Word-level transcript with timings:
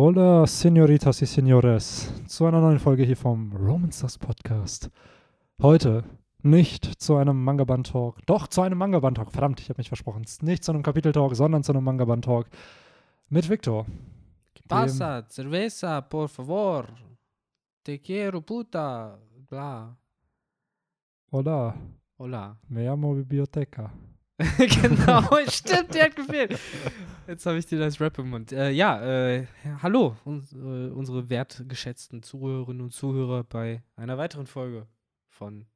Hola, 0.00 0.46
Senoritas 0.46 1.22
y 1.22 1.26
Senores, 1.26 2.12
zu 2.28 2.46
einer 2.46 2.60
neuen 2.60 2.78
Folge 2.78 3.02
hier 3.02 3.16
vom 3.16 3.52
Roman 3.52 3.90
Stars 3.90 4.16
Podcast. 4.16 4.90
Heute 5.60 6.04
nicht 6.40 6.84
zu 7.02 7.16
einem 7.16 7.42
Manga-Band-Talk, 7.42 8.24
doch 8.24 8.46
zu 8.46 8.62
einem 8.62 8.78
Manga-Band-Talk. 8.78 9.32
Verdammt, 9.32 9.58
ich 9.58 9.68
habe 9.68 9.80
mich 9.80 9.88
versprochen. 9.88 10.24
Nicht 10.42 10.62
zu 10.62 10.70
einem 10.70 10.84
Kapitel-Talk, 10.84 11.34
sondern 11.34 11.64
zu 11.64 11.72
einem 11.72 11.82
Manga-Band-Talk 11.82 12.46
mit 13.28 13.50
Victor. 13.50 13.86
Pasa, 14.68 15.26
cerveza, 15.28 16.00
por 16.02 16.28
favor. 16.28 16.86
Te 17.82 17.98
quiero, 17.98 18.40
puta. 18.40 19.18
Bla. 19.48 19.96
Hola, 21.32 21.74
Hola. 22.18 22.56
me 22.68 22.84
llamo 22.84 23.14
Biblioteca. 23.14 23.92
genau, 24.58 25.24
stimmt, 25.48 25.94
der 25.94 26.04
hat 26.04 26.16
gefehlt. 26.16 26.58
Jetzt 27.26 27.44
habe 27.44 27.58
ich 27.58 27.66
dir 27.66 27.78
das 27.78 28.00
Rap 28.00 28.18
im 28.18 28.30
Mund. 28.30 28.52
Äh, 28.52 28.70
ja, 28.70 29.02
äh, 29.02 29.46
hallo, 29.82 30.16
uns, 30.24 30.52
äh, 30.52 30.56
unsere 30.56 31.28
wertgeschätzten 31.28 32.22
Zuhörerinnen 32.22 32.82
und 32.82 32.92
Zuhörer 32.92 33.42
bei 33.42 33.82
einer 33.96 34.16
weiteren 34.16 34.46
Folge 34.46 34.86
von 35.28 35.66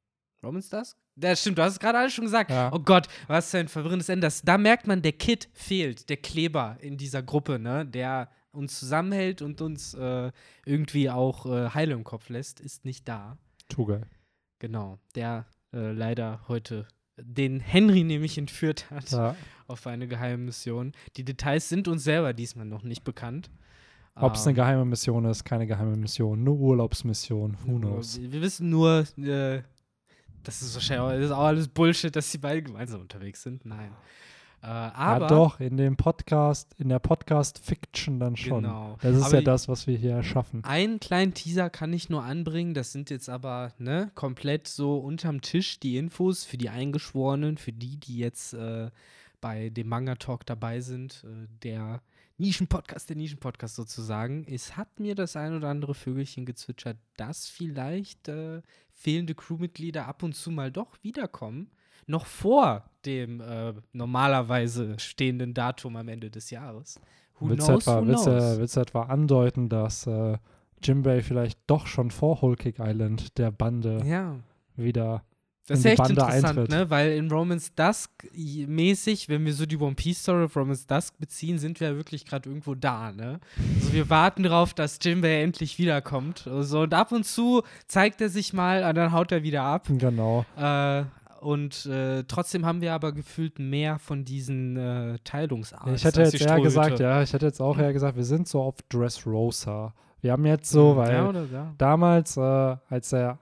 Romans 0.41 0.69
Dusk. 0.69 0.97
Ja, 1.15 1.35
stimmt, 1.35 1.57
du 1.57 1.63
hast 1.63 1.73
es 1.73 1.79
gerade 1.79 1.97
alles 1.97 2.13
schon 2.13 2.23
gesagt. 2.23 2.51
Ja. 2.51 2.71
Oh 2.73 2.79
Gott, 2.79 3.07
was 3.27 3.51
für 3.51 3.59
ein 3.59 3.67
verwirrendes 3.67 4.07
Ende. 4.07 4.29
Da 4.43 4.57
merkt 4.57 4.87
man, 4.87 5.01
der 5.01 5.11
Kid 5.11 5.49
fehlt, 5.53 6.09
der 6.09 6.17
Kleber 6.17 6.77
in 6.79 6.97
dieser 6.97 7.21
Gruppe, 7.21 7.59
ne? 7.59 7.85
Der 7.85 8.29
uns 8.51 8.79
zusammenhält 8.79 9.41
und 9.41 9.61
uns 9.61 9.93
äh, 9.93 10.31
irgendwie 10.65 11.09
auch 11.09 11.45
äh, 11.45 11.69
heile 11.69 11.93
im 11.93 12.03
Kopf 12.03 12.29
lässt, 12.29 12.61
ist 12.61 12.85
nicht 12.85 13.07
da. 13.07 13.37
Tugai. 13.67 14.03
Genau, 14.59 14.99
der 15.15 15.47
äh, 15.73 15.91
leider 15.91 16.41
heute 16.47 16.87
den 17.17 17.59
Henry 17.59 18.03
nämlich 18.03 18.37
entführt 18.37 18.89
hat 18.89 19.11
Ja. 19.11 19.35
auf 19.67 19.85
eine 19.87 20.07
geheime 20.07 20.37
Mission. 20.37 20.93
Die 21.17 21.23
Details 21.23 21.69
sind 21.69 21.87
uns 21.87 22.03
selber 22.03 22.33
diesmal 22.33 22.65
noch 22.65 22.83
nicht 22.83 23.03
bekannt. 23.03 23.49
Ob 24.15 24.35
es 24.35 24.41
eine 24.43 24.51
Ähm, 24.51 24.55
geheime 24.55 24.85
Mission 24.85 25.25
ist, 25.25 25.43
keine 25.43 25.65
geheime 25.65 25.95
Mission, 25.95 26.43
nur 26.43 26.57
Urlaubsmission, 26.59 27.57
who 27.65 27.77
knows. 27.79 28.19
Wir 28.21 28.41
wissen 28.41 28.69
nur, 28.69 29.05
äh, 29.17 29.61
das 30.43 30.61
ist 30.61 30.75
wahrscheinlich 30.75 31.01
auch, 31.03 31.11
das 31.11 31.25
ist 31.25 31.31
auch 31.31 31.45
alles 31.45 31.67
Bullshit, 31.67 32.15
dass 32.15 32.31
sie 32.31 32.37
beide 32.37 32.61
gemeinsam 32.61 33.01
unterwegs 33.01 33.41
sind. 33.41 33.65
Nein. 33.65 33.91
Äh, 34.63 34.67
aber 34.67 35.25
ja, 35.25 35.27
doch, 35.27 35.59
in 35.59 35.75
dem 35.75 35.97
Podcast, 35.97 36.73
in 36.77 36.87
der 36.87 36.99
Podcast-Fiction 36.99 38.17
dann 38.21 38.37
schon. 38.37 38.63
Genau. 38.63 38.97
Das 39.01 39.17
ist 39.17 39.23
Aber 39.23 39.35
ja 39.35 39.41
das, 39.41 39.67
was 39.67 39.87
wir 39.87 39.97
hier 39.97 40.11
erschaffen. 40.11 40.63
Einen 40.63 41.01
kleinen 41.01 41.33
Teaser 41.33 41.69
kann 41.69 41.91
ich 41.91 42.09
nur 42.09 42.23
anbringen. 42.23 42.73
Das 42.73 42.93
sind 42.93 43.09
jetzt 43.09 43.27
aber 43.27 43.73
ne, 43.77 44.09
komplett 44.15 44.69
so 44.69 44.97
unterm 44.99 45.41
Tisch 45.41 45.81
die 45.81 45.97
Infos 45.97 46.45
für 46.45 46.57
die 46.57 46.69
Eingeschworenen, 46.69 47.57
für 47.57 47.73
die, 47.73 47.99
die 47.99 48.17
jetzt 48.17 48.53
äh, 48.53 48.89
bei 49.41 49.69
dem 49.69 49.89
Manga 49.89 50.15
Talk 50.15 50.45
dabei 50.45 50.79
sind. 50.79 51.25
Äh, 51.25 51.47
der 51.61 52.01
Nischenpodcast, 52.37 53.09
der 53.09 53.17
Nischenpodcast 53.17 53.75
sozusagen. 53.75 54.45
Es 54.47 54.77
hat 54.77 54.97
mir 54.97 55.13
das 55.13 55.35
ein 55.35 55.57
oder 55.57 55.67
andere 55.67 55.93
Vögelchen 55.93 56.45
gezwitschert, 56.45 56.97
dass 57.17 57.49
vielleicht 57.49 58.29
äh, 58.29 58.61
fehlende 58.93 59.35
Crewmitglieder 59.35 60.07
ab 60.07 60.23
und 60.23 60.37
zu 60.37 60.51
mal 60.51 60.71
doch 60.71 60.95
wiederkommen. 61.03 61.69
Noch 62.07 62.25
vor 62.25 62.83
dem 63.05 63.41
äh, 63.41 63.73
normalerweise 63.91 64.97
stehenden 64.99 65.53
Datum 65.53 65.95
am 65.95 66.07
Ende 66.07 66.29
des 66.29 66.49
Jahres. 66.49 66.99
Who 67.39 67.49
Willst 67.49 67.67
du, 67.67 67.71
knows, 67.71 67.81
etwa, 67.87 68.01
who 68.01 68.07
willst, 68.07 68.25
du, 68.25 68.29
knows? 68.31 68.57
willst 68.59 68.75
du 68.77 68.79
etwa 68.81 69.01
andeuten, 69.03 69.69
dass 69.69 70.07
äh, 70.07 70.37
Jimbei 70.81 71.21
vielleicht 71.21 71.59
doch 71.67 71.87
schon 71.87 72.11
vor 72.11 72.41
Whole 72.41 72.55
Cake 72.55 72.81
Island 72.81 73.37
der 73.37 73.51
Bande 73.51 74.01
Ja. 74.05 74.35
wieder 74.75 75.23
Das 75.67 75.79
ist 75.79 75.85
in 75.85 75.89
die 75.89 75.93
echt 75.93 75.97
Bande 75.97 76.21
interessant, 76.21 76.45
eintritt. 76.59 76.69
ne? 76.69 76.89
Weil 76.89 77.11
in 77.13 77.29
Romance 77.31 77.71
Dusk 77.75 78.11
mäßig, 78.67 79.27
wenn 79.29 79.45
wir 79.45 79.53
so 79.53 79.65
die 79.65 79.77
One 79.77 79.95
Piece 79.95 80.21
Story 80.21 80.43
of 80.43 80.55
Romance 80.55 80.85
Dusk 80.87 81.17
beziehen, 81.19 81.57
sind 81.57 81.79
wir 81.79 81.89
ja 81.89 81.95
wirklich 81.95 82.25
gerade 82.25 82.47
irgendwo 82.49 82.75
da, 82.75 83.11
ne? 83.11 83.39
Also 83.75 83.93
wir 83.93 84.09
warten 84.09 84.43
drauf, 84.43 84.73
dass 84.73 84.99
Jimbei 85.01 85.41
endlich 85.41 85.77
wiederkommt. 85.79 86.47
So, 86.61 86.81
und 86.81 86.93
ab 86.93 87.11
und 87.11 87.25
zu 87.25 87.63
zeigt 87.87 88.21
er 88.21 88.29
sich 88.29 88.53
mal, 88.53 88.83
und 88.87 88.95
dann 88.95 89.11
haut 89.11 89.31
er 89.31 89.43
wieder 89.43 89.63
ab. 89.63 89.87
Genau. 89.89 90.45
Äh, 90.57 91.03
und 91.43 91.85
äh, 91.85 92.23
trotzdem 92.23 92.65
haben 92.65 92.81
wir 92.81 92.93
aber 92.93 93.11
gefühlt 93.11 93.59
mehr 93.59 93.99
von 93.99 94.23
diesen 94.23 94.77
äh, 94.77 95.19
Teilungsarten. 95.23 95.93
Ich 95.93 96.03
hätte 96.05 96.21
jetzt 96.21 96.39
eher 96.39 96.59
gesagt, 96.59 96.99
ja, 96.99 97.21
ich 97.21 97.33
hätte 97.33 97.45
jetzt 97.45 97.61
auch 97.61 97.77
eher 97.77 97.93
gesagt, 97.93 98.15
wir 98.17 98.23
sind 98.23 98.47
so 98.47 98.61
auf 98.61 98.75
Dressrosa. 98.89 99.93
Wir 100.21 100.31
haben 100.31 100.45
jetzt 100.45 100.69
so, 100.69 100.95
weil 100.95 101.13
ja, 101.13 101.29
oder, 101.29 101.45
ja. 101.51 101.73
damals, 101.77 102.37
äh, 102.37 102.41
als 102.41 103.11
er, 103.11 103.39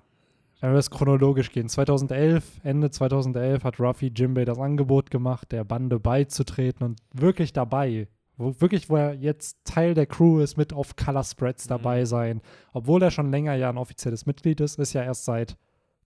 wenn 0.62 0.72
wir 0.72 0.80
es 0.80 0.90
chronologisch 0.90 1.52
gehen, 1.52 1.70
2011, 1.70 2.62
Ende 2.64 2.90
2011 2.90 3.64
hat 3.64 3.80
Ruffy 3.80 4.12
Jimbei 4.16 4.46
das 4.46 4.58
Angebot 4.58 5.12
gemacht, 5.12 5.52
der 5.52 5.64
Bande 5.64 6.00
beizutreten 6.00 6.84
und 6.86 7.00
wirklich 7.14 7.54
dabei, 7.54 8.08
wo, 8.38 8.56
wirklich, 8.60 8.90
wo 8.90 8.96
er 8.96 9.14
jetzt 9.14 9.58
Teil 9.64 9.94
der 9.94 10.08
Crew 10.08 10.40
ist, 10.40 10.58
mit 10.58 10.74
auf 10.74 10.96
Color 10.96 11.24
Spreads 11.24 11.66
Mhm. 11.66 11.70
dabei 11.70 12.06
sein. 12.06 12.42
Obwohl 12.74 13.04
er 13.04 13.12
schon 13.12 13.30
länger 13.32 13.54
ja 13.54 13.70
ein 13.70 13.78
offizielles 13.78 14.26
Mitglied 14.26 14.60
ist, 14.60 14.80
ist 14.80 14.94
ja 14.94 15.04
erst 15.04 15.26
seit 15.26 15.58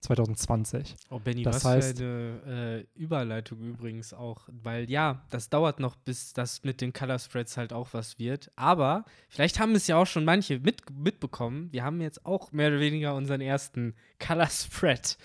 2020. 0.05 0.95
Oh, 1.09 1.19
Benny, 1.19 1.43
Das 1.43 1.63
was 1.63 1.66
heißt- 1.83 1.97
für 1.97 2.41
eine 2.45 2.79
äh, 2.81 2.85
Überleitung 2.95 3.59
übrigens 3.59 4.13
auch. 4.13 4.47
Weil 4.63 4.89
ja, 4.89 5.21
das 5.29 5.49
dauert 5.49 5.79
noch, 5.79 5.95
bis 5.95 6.33
das 6.33 6.63
mit 6.63 6.81
den 6.81 6.93
Color 6.93 7.19
Spreads 7.19 7.57
halt 7.57 7.73
auch 7.73 7.89
was 7.93 8.17
wird. 8.19 8.51
Aber 8.55 9.05
vielleicht 9.29 9.59
haben 9.59 9.75
es 9.75 9.88
ja 9.88 9.97
auch 9.97 10.07
schon 10.07 10.25
manche 10.25 10.59
mit, 10.59 10.81
mitbekommen. 10.91 11.71
Wir 11.71 11.83
haben 11.83 12.01
jetzt 12.01 12.25
auch 12.25 12.51
mehr 12.51 12.69
oder 12.69 12.79
weniger 12.79 13.15
unseren 13.15 13.41
ersten 13.41 13.95
Color 14.25 14.47
Spread. 14.49 15.17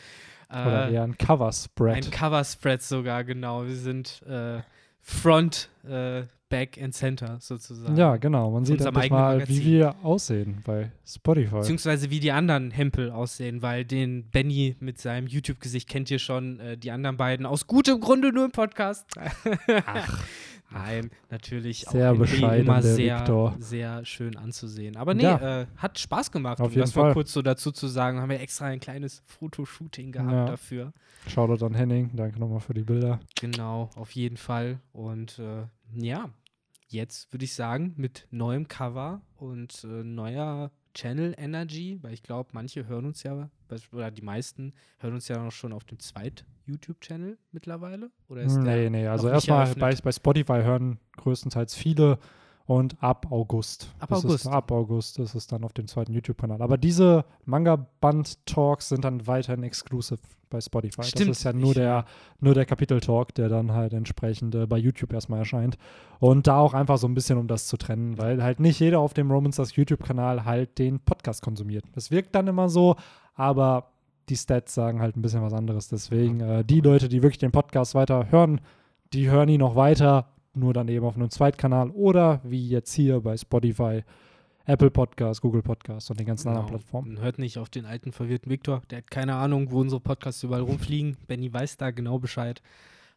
Oder 0.51 0.89
Äh, 0.89 0.95
eher 0.95 1.03
ein 1.05 1.17
Cover 1.17 1.53
Spread. 1.53 1.95
ein 2.07 2.11
Cover 2.11 2.43
Spread 2.45 2.83
sogar, 2.83 3.23
genau. 3.25 3.65
Wir 3.67 3.77
sind 3.77 4.21
äh, 4.27 4.61
Front, 5.03 5.69
äh, 5.89 6.23
Back 6.51 6.83
and 6.83 6.93
Center 6.93 7.39
sozusagen. 7.41 7.97
Ja, 7.97 8.17
genau. 8.17 8.51
Man 8.51 8.65
sieht 8.65 8.81
endlich 8.81 9.11
mal, 9.11 9.37
Magazin. 9.37 9.57
wie 9.57 9.65
wir 9.65 9.95
aussehen 10.03 10.59
bei 10.67 10.91
Spotify. 11.07 11.57
Beziehungsweise 11.57 12.11
wie 12.11 12.19
die 12.19 12.33
anderen 12.33 12.73
Hempel 12.73 13.13
aussehen, 13.13 13.63
weil 13.63 13.85
den 13.85 14.29
Benny 14.31 14.77
mit 14.81 14.99
seinem 14.99 15.29
YouTube-Gesicht 15.29 15.89
kennt 15.89 16.11
ihr 16.11 16.19
schon, 16.19 16.59
äh, 16.59 16.77
die 16.77 16.91
anderen 16.91 17.17
beiden 17.17 17.47
aus 17.47 17.69
gutem 17.69 18.01
Grunde 18.01 18.33
nur 18.33 18.45
im 18.47 18.51
Podcast. 18.51 19.07
Ach, 19.87 20.25
Nein, 20.73 21.11
natürlich 21.31 21.81
Sehr 21.81 22.13
auch 22.13 22.17
bescheiden, 22.19 22.65
immer 22.67 22.81
sehr, 22.83 23.19
Viktor. 23.21 23.57
sehr 23.59 24.05
schön 24.05 24.37
anzusehen. 24.37 24.97
Aber 24.97 25.15
nee, 25.15 25.23
Ja. 25.25 25.63
äh, 25.63 25.67
hat 25.77 25.99
Spaß 25.99 26.31
gemacht, 26.31 26.61
Auf 26.61 26.67
um 26.69 26.71
jeden 26.73 26.83
das 26.83 26.93
Fall. 26.93 27.05
mal 27.09 27.13
kurz 27.13 27.33
so 27.33 27.43
dazu 27.43 27.73
zu 27.73 27.89
sagen. 27.89 28.21
Haben 28.21 28.31
wir 28.31 28.41
extra 28.41 28.67
ein 28.67 28.81
kleines 28.81 29.23
Fotoshooting 29.27 30.13
gehabt 30.13 30.33
Ja. 30.33 30.45
dafür. 30.47 30.93
Shoutout 31.27 31.65
an 31.65 31.75
Henning. 31.75 32.11
Danke 32.15 32.39
nochmal 32.39 32.61
für 32.61 32.75
die 32.75 32.83
Bilder. 32.85 33.21
Genau, 33.41 33.91
auf 33.97 34.13
jeden 34.13 34.37
Fall. 34.37 34.81
Und 34.93 35.39
äh, 35.41 35.65
ja, 35.95 36.31
jetzt 36.89 37.33
würde 37.33 37.45
ich 37.45 37.55
sagen, 37.55 37.95
mit 37.97 38.27
neuem 38.31 38.69
Cover 38.69 39.23
und 39.37 39.85
äh, 39.85 40.05
neuer 40.05 40.71
Channel 40.95 41.35
Energy, 41.39 41.99
weil 42.03 42.13
ich 42.15 42.23
glaube, 42.23 42.51
manche 42.53 42.87
hören 42.87 43.07
uns 43.07 43.23
ja, 43.23 43.49
oder 43.93 44.11
die 44.11 44.23
meisten 44.23 44.73
hören 44.99 45.15
uns 45.15 45.29
ja 45.29 45.43
noch 45.43 45.53
schon 45.53 45.73
auf 45.73 45.85
dem 45.85 45.99
Zweit-YouTube-Channel 45.99 47.39
mittlerweile. 47.53 48.11
Oder 48.29 48.43
ist 48.43 48.57
der 48.57 48.63
Nee, 48.63 48.91
nee, 48.91 49.07
also 49.07 49.29
erstmal 49.29 49.75
bei, 49.75 49.95
bei 49.95 50.13
Spotify 50.13 50.63
hören 50.63 50.99
größtenteils 51.17 51.75
viele 51.75 52.19
und 52.71 53.03
ab 53.03 53.27
August. 53.31 53.93
Ab 53.99 54.13
ist 54.13 54.25
August. 54.25 54.47
Es, 54.47 54.47
ab 54.47 54.71
August 54.71 55.19
ist 55.19 55.35
es 55.35 55.49
dann 55.49 55.65
auf 55.65 55.73
dem 55.73 55.89
zweiten 55.89 56.13
YouTube-Kanal. 56.13 56.63
Aber 56.63 56.79
diese 56.79 57.25
Manga-Band-Talks 57.45 58.91
sind 58.91 59.05
dann 59.05 59.27
weiterhin 59.27 59.65
exclusive 59.65 60.21
bei 60.51 60.61
Spotify. 60.61 61.03
Stimmt, 61.03 61.31
Das 61.31 61.39
ist 61.39 61.45
ja 61.45 61.53
nur 61.53 61.75
der, 61.75 62.05
nur 62.39 62.55
der 62.55 62.67
Kapitel-Talk, 62.67 63.35
der 63.35 63.49
dann 63.49 63.73
halt 63.73 63.93
entsprechend 63.93 64.55
äh, 64.55 64.67
bei 64.67 64.79
YouTube 64.79 65.13
erstmal 65.13 65.41
erscheint. 65.41 65.79
Und 66.21 66.47
da 66.47 66.59
auch 66.59 66.73
einfach 66.73 66.99
so 66.99 67.09
ein 67.09 67.15
bisschen, 67.15 67.39
um 67.39 67.49
das 67.49 67.67
zu 67.67 67.77
trennen, 67.77 68.19
weil 68.19 68.41
halt 68.41 68.61
nicht 68.61 68.79
jeder 68.79 69.01
auf 69.01 69.15
dem 69.15 69.33
Romans 69.33 69.57
das 69.57 69.75
YouTube-Kanal 69.75 70.45
halt 70.45 70.79
den 70.79 71.01
Podcast 71.01 71.43
konsumiert. 71.43 71.85
Das 71.95 72.13
wirkt 72.13 72.37
dann 72.37 72.47
immer 72.47 72.69
so, 72.69 72.95
aber 73.41 73.91
die 74.29 74.37
Stats 74.37 74.75
sagen 74.75 75.01
halt 75.01 75.17
ein 75.17 75.23
bisschen 75.23 75.43
was 75.43 75.55
anderes. 75.55 75.89
Deswegen, 75.89 76.41
äh, 76.41 76.65
die 76.65 76.81
Leute, 76.81 77.09
die 77.09 77.23
wirklich 77.23 77.39
den 77.39 77.51
Podcast 77.53 77.95
weiter 77.95 78.31
hören, 78.31 78.61
die 79.15 79.31
hören 79.31 79.49
ihn 79.49 79.61
noch 79.61 79.75
weiter, 79.77 80.29
nur 80.53 80.75
dann 80.75 80.89
eben 80.89 81.07
auf 81.07 81.17
einem 81.17 81.31
Zweitkanal 81.31 81.91
oder 81.91 82.41
wie 82.45 82.69
jetzt 82.69 82.93
hier 82.93 83.21
bei 83.21 83.37
Spotify, 83.37 84.05
Apple 84.67 84.91
Podcast, 84.91 85.41
Google 85.41 85.63
Podcast 85.63 86.11
und 86.11 86.21
den 86.21 86.27
ganzen 86.27 86.49
anderen 86.49 86.67
Genau. 86.67 86.79
Plattformen. 86.79 87.15
Man 87.15 87.23
hört 87.23 87.39
nicht 87.39 87.57
auf 87.59 87.71
den 87.71 87.87
alten 87.87 88.13
verwirrten 88.13 88.51
Viktor. 88.53 88.83
Der 88.91 88.99
hat 88.99 89.11
keine 89.11 89.35
Ahnung, 89.37 89.71
wo 89.73 89.81
unsere 89.81 90.01
Podcasts 90.01 90.43
überall 90.43 90.61
rumfliegen. 90.63 91.17
Benny 91.27 91.53
weiß 91.53 91.79
da 91.79 91.91
genau 91.91 92.19
Bescheid. 92.19 92.61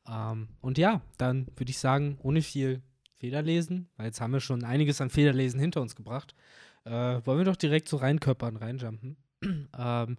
Ähm, 0.10 0.48
und 0.62 0.78
ja, 0.78 1.02
dann 1.18 1.48
würde 1.58 1.70
ich 1.70 1.78
sagen, 1.80 2.18
ohne 2.24 2.42
viel 2.42 2.82
Federlesen, 3.20 3.90
weil 3.98 4.08
jetzt 4.08 4.22
haben 4.22 4.34
wir 4.34 4.40
schon 4.40 4.64
einiges 4.64 5.00
an 5.02 5.10
Federlesen 5.10 5.60
hinter 5.60 5.82
uns 5.82 5.96
gebracht, 5.96 6.34
äh, 6.86 7.20
wollen 7.26 7.38
wir 7.38 7.46
doch 7.46 7.56
direkt 7.56 7.88
so 7.88 7.98
reinköppern, 7.98 8.56
reinjumpen. 8.58 9.18
ähm, 9.78 10.18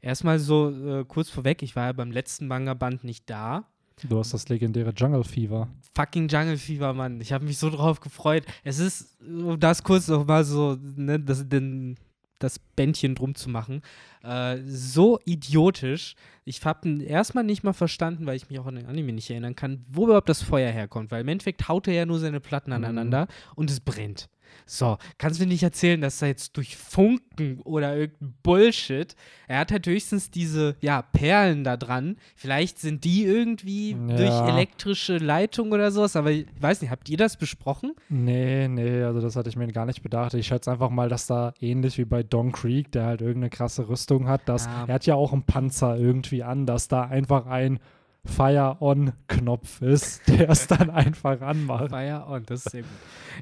erstmal 0.00 0.38
so 0.38 0.70
äh, 0.70 1.04
kurz 1.04 1.30
vorweg, 1.30 1.62
ich 1.62 1.76
war 1.76 1.86
ja 1.86 1.92
beim 1.92 2.10
letzten 2.10 2.46
Manga-Band 2.46 3.04
nicht 3.04 3.28
da. 3.28 3.64
Du 4.02 4.18
hast 4.18 4.34
das 4.34 4.48
legendäre 4.50 4.92
Jungle 4.94 5.24
Fever. 5.24 5.68
Fucking 5.94 6.28
Jungle 6.28 6.58
Fever, 6.58 6.92
Mann. 6.92 7.20
Ich 7.22 7.32
habe 7.32 7.46
mich 7.46 7.56
so 7.56 7.70
drauf 7.70 8.00
gefreut. 8.00 8.44
Es 8.62 8.78
ist, 8.78 9.16
um 9.22 9.58
das 9.58 9.82
kurz 9.82 10.08
noch 10.08 10.26
mal 10.26 10.44
so, 10.44 10.76
ne, 10.96 11.18
das, 11.18 11.48
den, 11.48 11.96
das 12.38 12.58
Bändchen 12.58 13.14
drum 13.14 13.34
zu 13.34 13.48
machen, 13.48 13.80
äh, 14.22 14.58
so 14.66 15.18
idiotisch. 15.24 16.14
Ich 16.44 16.62
habe 16.62 17.02
erstmal 17.04 17.44
nicht 17.44 17.64
mal 17.64 17.72
verstanden, 17.72 18.26
weil 18.26 18.36
ich 18.36 18.50
mich 18.50 18.58
auch 18.58 18.66
an 18.66 18.74
den 18.76 18.84
Anime 18.86 19.14
nicht 19.14 19.30
erinnern 19.30 19.56
kann, 19.56 19.86
wo 19.88 20.04
überhaupt 20.04 20.28
das 20.28 20.42
Feuer 20.42 20.70
herkommt. 20.70 21.10
Weil 21.10 21.22
im 21.22 21.28
Endeffekt 21.28 21.66
haut 21.68 21.88
er 21.88 21.94
ja 21.94 22.04
nur 22.04 22.18
seine 22.18 22.40
Platten 22.40 22.70
Mhm. 22.70 22.76
aneinander 22.76 23.28
und 23.54 23.70
es 23.70 23.80
brennt. 23.80 24.28
So, 24.64 24.96
kannst 25.18 25.38
du 25.40 25.44
mir 25.44 25.48
nicht 25.48 25.62
erzählen, 25.62 26.00
dass 26.00 26.22
er 26.22 26.28
jetzt 26.28 26.56
durch 26.56 26.76
Funken 26.76 27.60
oder 27.62 27.96
irgendein 27.96 28.34
Bullshit, 28.42 29.14
er 29.48 29.58
hat 29.60 29.70
halt 29.72 29.86
höchstens 29.86 30.30
diese, 30.30 30.76
ja, 30.80 31.02
Perlen 31.02 31.64
da 31.64 31.76
dran. 31.76 32.16
Vielleicht 32.34 32.78
sind 32.78 33.04
die 33.04 33.24
irgendwie 33.24 33.92
Ja. 33.92 34.16
durch 34.16 34.40
elektrische 34.48 35.18
Leitung 35.18 35.72
oder 35.72 35.90
sowas, 35.90 36.16
aber 36.16 36.30
ich 36.30 36.46
weiß 36.60 36.80
nicht, 36.80 36.90
habt 36.90 37.08
ihr 37.08 37.16
das 37.16 37.36
besprochen? 37.36 37.92
Nee, 38.08 38.68
nee, 38.68 39.02
also 39.02 39.20
das 39.20 39.36
hatte 39.36 39.48
ich 39.48 39.56
mir 39.56 39.66
gar 39.68 39.86
nicht 39.86 40.02
bedacht. 40.02 40.34
Ich 40.34 40.46
schätze 40.46 40.70
einfach 40.70 40.90
mal, 40.90 41.08
dass 41.08 41.26
da 41.26 41.52
ähnlich 41.60 41.98
wie 41.98 42.04
bei 42.04 42.22
Don 42.22 42.52
Creek, 42.52 42.90
der 42.92 43.04
halt 43.06 43.20
irgendeine 43.20 43.50
krasse 43.50 43.88
Rüstung 43.88 44.28
hat, 44.28 44.48
dass 44.48 44.66
Ja. 44.66 44.84
er 44.86 44.94
hat 44.94 45.06
ja 45.06 45.14
auch 45.14 45.32
einen 45.32 45.42
Panzer 45.44 45.96
irgendwie 45.96 46.42
an, 46.42 46.66
dass 46.66 46.88
da 46.88 47.02
einfach 47.02 47.46
ein 47.46 47.78
Fire-On-Knopf 48.26 49.82
ist, 49.82 50.26
der 50.28 50.50
es 50.50 50.66
dann 50.66 50.90
einfach 50.90 51.40
anmacht. 51.40 51.90
Fire 51.90 52.24
on, 52.28 52.44
das 52.46 52.66
ist 52.66 52.72
sehr 52.72 52.82
gut. 52.82 52.90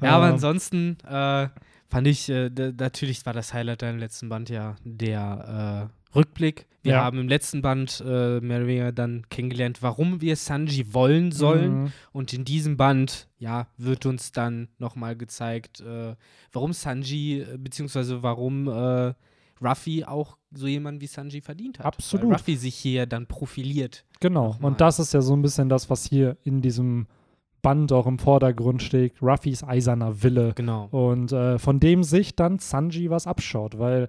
Ja, 0.01 0.15
aber 0.15 0.27
Ähm. 0.27 0.33
ansonsten 0.33 0.97
äh, 1.07 1.47
fand 1.89 2.07
ich, 2.07 2.29
äh, 2.29 2.49
natürlich 2.77 3.25
war 3.25 3.33
das 3.33 3.53
Highlight 3.53 3.83
im 3.83 3.97
letzten 3.97 4.29
Band 4.29 4.49
ja 4.49 4.75
der 4.83 5.89
äh, 6.13 6.15
Rückblick. 6.17 6.67
Wir 6.83 6.93
Ja. 6.93 7.03
haben 7.03 7.17
im 7.17 7.27
letzten 7.27 7.61
Band 7.63 8.03
äh, 8.05 8.39
mehr 8.39 8.57
oder 8.59 8.67
weniger 8.67 8.91
dann 8.91 9.27
kennengelernt, 9.29 9.81
warum 9.81 10.21
wir 10.21 10.35
Sanji 10.35 10.93
wollen 10.93 11.31
sollen. 11.31 11.83
Mhm. 11.85 11.91
Und 12.11 12.31
in 12.33 12.45
diesem 12.45 12.77
Band, 12.77 13.27
ja, 13.39 13.67
wird 13.77 14.05
uns 14.05 14.31
dann 14.31 14.67
nochmal 14.77 15.15
gezeigt, 15.15 15.81
äh, 15.81 16.15
warum 16.53 16.73
Sanji, 16.73 17.41
äh, 17.41 17.57
beziehungsweise 17.57 18.21
warum 18.21 18.67
äh, 18.67 19.13
Ruffy 19.61 20.03
auch 20.03 20.37
so 20.51 20.67
jemanden 20.67 21.01
wie 21.01 21.07
Sanji 21.07 21.41
verdient 21.41 21.79
hat. 21.79 21.85
Absolut. 21.85 22.25
Weil 22.27 22.33
Ruffy 22.33 22.55
sich 22.55 22.75
hier 22.75 23.05
dann 23.05 23.27
profiliert. 23.27 24.05
Genau. 24.19 24.55
Und 24.61 24.81
das 24.81 24.99
ist 24.99 25.13
ja 25.13 25.21
so 25.21 25.33
ein 25.35 25.41
bisschen 25.41 25.69
das, 25.69 25.89
was 25.89 26.05
hier 26.05 26.37
in 26.43 26.61
diesem 26.61 27.07
Band 27.61 27.91
auch 27.91 28.05
im 28.05 28.19
Vordergrund 28.19 28.83
steht. 28.83 29.21
Ruffys 29.21 29.63
eiserner 29.63 30.21
Wille. 30.23 30.53
Genau. 30.55 30.87
Und 30.91 31.31
äh, 31.31 31.57
von 31.57 31.79
dem 31.79 32.03
sich 32.03 32.35
dann 32.35 32.59
Sanji 32.59 33.09
was 33.09 33.27
abschaut, 33.27 33.79
weil 33.79 34.07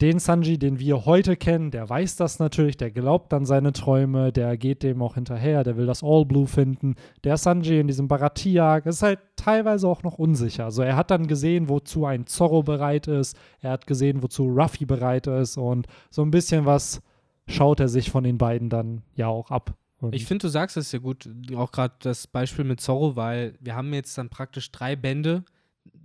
den 0.00 0.18
Sanji, 0.18 0.58
den 0.58 0.78
wir 0.78 1.04
heute 1.04 1.36
kennen, 1.36 1.70
der 1.70 1.88
weiß 1.88 2.16
das 2.16 2.38
natürlich, 2.38 2.76
der 2.78 2.90
glaubt 2.90 3.34
an 3.34 3.44
seine 3.44 3.72
Träume, 3.72 4.32
der 4.32 4.56
geht 4.56 4.82
dem 4.82 5.02
auch 5.02 5.14
hinterher, 5.14 5.62
der 5.62 5.76
will 5.76 5.86
das 5.86 6.02
All 6.02 6.24
Blue 6.24 6.46
finden. 6.46 6.94
Der 7.22 7.36
Sanji 7.36 7.80
in 7.80 7.86
diesem 7.86 8.08
Baratiak 8.08 8.86
ist 8.86 9.02
halt 9.02 9.18
teilweise 9.36 9.86
auch 9.86 10.02
noch 10.02 10.18
unsicher. 10.18 10.64
Also 10.64 10.82
er 10.82 10.96
hat 10.96 11.10
dann 11.10 11.26
gesehen, 11.26 11.68
wozu 11.68 12.06
ein 12.06 12.26
Zorro 12.26 12.62
bereit 12.62 13.08
ist, 13.08 13.36
er 13.60 13.72
hat 13.72 13.86
gesehen, 13.86 14.22
wozu 14.22 14.46
Ruffy 14.46 14.86
bereit 14.86 15.26
ist 15.26 15.58
und 15.58 15.86
so 16.10 16.22
ein 16.22 16.30
bisschen 16.30 16.64
was 16.64 17.02
schaut 17.46 17.80
er 17.80 17.88
sich 17.88 18.10
von 18.10 18.24
den 18.24 18.38
beiden 18.38 18.70
dann 18.70 19.02
ja 19.14 19.26
auch 19.26 19.50
ab. 19.50 19.74
Und 20.00 20.14
Ich 20.14 20.24
finde, 20.24 20.42
du 20.42 20.48
sagst 20.48 20.76
es 20.76 20.92
ja 20.92 20.98
gut, 20.98 21.28
auch 21.54 21.72
gerade 21.72 21.94
das 22.00 22.26
Beispiel 22.26 22.64
mit 22.64 22.80
Zorro, 22.80 23.16
weil 23.16 23.54
wir 23.60 23.74
haben 23.74 23.92
jetzt 23.92 24.16
dann 24.16 24.30
praktisch 24.30 24.72
drei 24.72 24.96
Bände, 24.96 25.44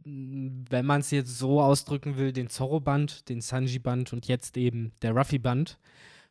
wenn 0.06 0.86
man 0.86 1.02
es 1.02 1.10
jetzt 1.12 1.38
so 1.38 1.62
ausdrücken 1.62 2.16
will, 2.18 2.31
den 2.31 2.48
Zorro-Band, 2.50 3.28
den 3.28 3.42
Sanji-Band 3.42 4.13
und 4.13 4.28
jetzt 4.28 4.56
eben 4.56 4.92
der 5.02 5.13
Ruffy-Band. 5.13 5.80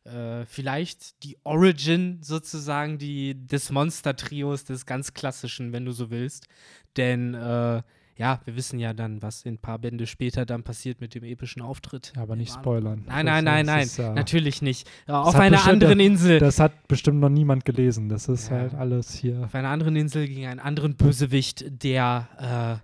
Äh, 0.05 0.45
vielleicht 0.45 1.23
die 1.23 1.35
Origin 1.43 2.19
sozusagen 2.21 2.97
die, 2.97 3.35
des 3.47 3.71
Monster-Trios, 3.71 4.63
des 4.63 4.85
ganz 4.85 5.13
klassischen, 5.13 5.73
wenn 5.73 5.83
du 5.83 5.91
so 5.91 6.09
willst. 6.09 6.47
Denn 6.95 7.33
äh, 7.33 7.81
ja, 8.17 8.39
wir 8.45 8.55
wissen 8.55 8.79
ja 8.79 8.93
dann, 8.93 9.21
was 9.21 9.43
ein 9.45 9.57
paar 9.57 9.77
Bände 9.79 10.07
später 10.07 10.45
dann 10.45 10.63
passiert 10.63 11.01
mit 11.01 11.15
dem 11.15 11.23
epischen 11.25 11.61
Auftritt. 11.61 12.13
Ja, 12.15 12.21
aber 12.21 12.37
nicht 12.37 12.53
spoilern. 12.53 13.03
Nein, 13.07 13.25
nein, 13.25 13.43
nein, 13.43 13.65
nein, 13.65 13.83
ist 13.83 13.97
ja- 13.97 14.13
natürlich 14.13 14.61
nicht. 14.61 14.87
Äh, 15.07 15.11
auf 15.11 15.35
einer 15.35 15.57
bestimmt- 15.57 15.83
anderen 15.83 15.99
Insel. 15.99 16.39
Das 16.39 16.59
hat 16.61 16.87
bestimmt 16.87 17.19
noch 17.19 17.27
niemand 17.29 17.65
gelesen. 17.65 18.07
Das 18.07 18.29
ist 18.29 18.49
Ja. 18.51 18.57
halt 18.57 18.73
alles 18.73 19.13
hier. 19.15 19.43
auf 19.43 19.53
einer 19.55 19.67
anderen 19.69 19.97
Insel 19.97 20.27
gegen 20.29 20.45
einen 20.45 20.61
anderen 20.61 20.95
Bösewicht, 20.95 21.65
der, 21.83 22.79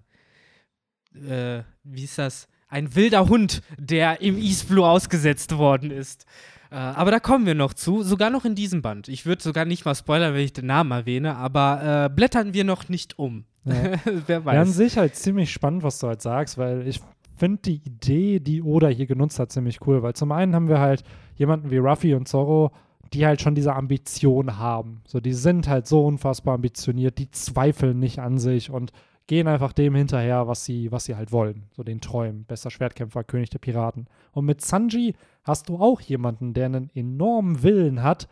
äh, 1.15 1.63
wie 1.83 2.03
ist 2.03 2.17
das? 2.17 2.47
Ein 2.69 2.95
wilder 2.95 3.27
Hund, 3.27 3.61
der 3.77 4.21
im 4.21 4.37
East 4.37 4.69
Blue 4.69 4.85
ausgesetzt 4.87 5.57
worden 5.57 5.91
ist. 5.91 6.25
Äh, 6.71 6.75
aber 6.75 7.11
da 7.11 7.19
kommen 7.19 7.45
wir 7.45 7.55
noch 7.55 7.73
zu, 7.73 8.01
sogar 8.01 8.29
noch 8.29 8.45
in 8.45 8.55
diesem 8.55 8.81
Band. 8.81 9.09
Ich 9.09 9.25
würde 9.25 9.43
sogar 9.43 9.65
nicht 9.65 9.83
mal 9.83 9.95
spoilern, 9.95 10.33
wenn 10.33 10.41
ich 10.45 10.53
den 10.53 10.67
Namen 10.67 10.91
erwähne, 10.91 11.35
aber 11.35 12.05
äh, 12.05 12.09
blättern 12.15 12.53
wir 12.53 12.63
noch 12.63 12.87
nicht 12.87 13.19
um. 13.19 13.43
Ja. 13.65 13.73
Wer 14.27 14.37
Ja, 14.39 14.45
an 14.45 14.45
weiß. 14.67 14.73
sich 14.75 14.97
halt 14.97 15.15
ziemlich 15.15 15.51
spannend, 15.51 15.83
was 15.83 15.99
du 15.99 16.07
halt 16.07 16.21
sagst, 16.21 16.57
weil 16.57 16.87
ich 16.87 17.01
finde 17.35 17.57
die 17.65 17.81
Idee, 17.83 18.39
die 18.39 18.61
Oda 18.61 18.87
hier 18.87 19.05
genutzt 19.07 19.37
hat, 19.39 19.51
ziemlich 19.51 19.85
cool, 19.85 20.01
weil 20.01 20.13
zum 20.13 20.31
einen 20.31 20.55
haben 20.55 20.69
wir 20.69 20.79
halt 20.79 21.03
jemanden 21.35 21.71
wie 21.71 21.77
Ruffy 21.77 22.13
und 22.13 22.27
Zorro, 22.27 22.71
die 23.13 23.25
halt 23.25 23.41
schon 23.41 23.55
diese 23.55 23.75
Ambition 23.75 24.57
haben. 24.57 25.01
So, 25.05 25.19
die 25.19 25.33
sind 25.33 25.67
halt 25.67 25.87
so 25.87 26.05
unfassbar 26.05 26.53
ambitioniert, 26.55 27.17
die 27.17 27.29
zweifeln 27.31 27.99
nicht 27.99 28.19
an 28.19 28.37
sich 28.37 28.69
und 28.69 28.93
gehen 29.31 29.47
einfach 29.47 29.71
dem 29.71 29.95
hinterher, 29.95 30.49
was 30.49 30.65
sie, 30.65 30.91
was 30.91 31.05
sie 31.05 31.15
halt 31.15 31.31
wollen. 31.31 31.63
So 31.71 31.83
den 31.83 32.01
Träumen. 32.01 32.43
Bester 32.43 32.69
Schwertkämpfer, 32.69 33.23
König 33.23 33.49
der 33.49 33.59
Piraten. 33.59 34.07
Und 34.33 34.43
mit 34.43 34.59
Sanji 34.59 35.15
hast 35.45 35.69
du 35.69 35.77
auch 35.77 36.01
jemanden, 36.01 36.53
der 36.53 36.65
einen 36.65 36.89
enormen 36.93 37.63
Willen 37.63 38.03
hat, 38.03 38.27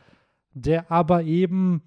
der 0.54 0.92
aber 0.92 1.24
eben 1.24 1.84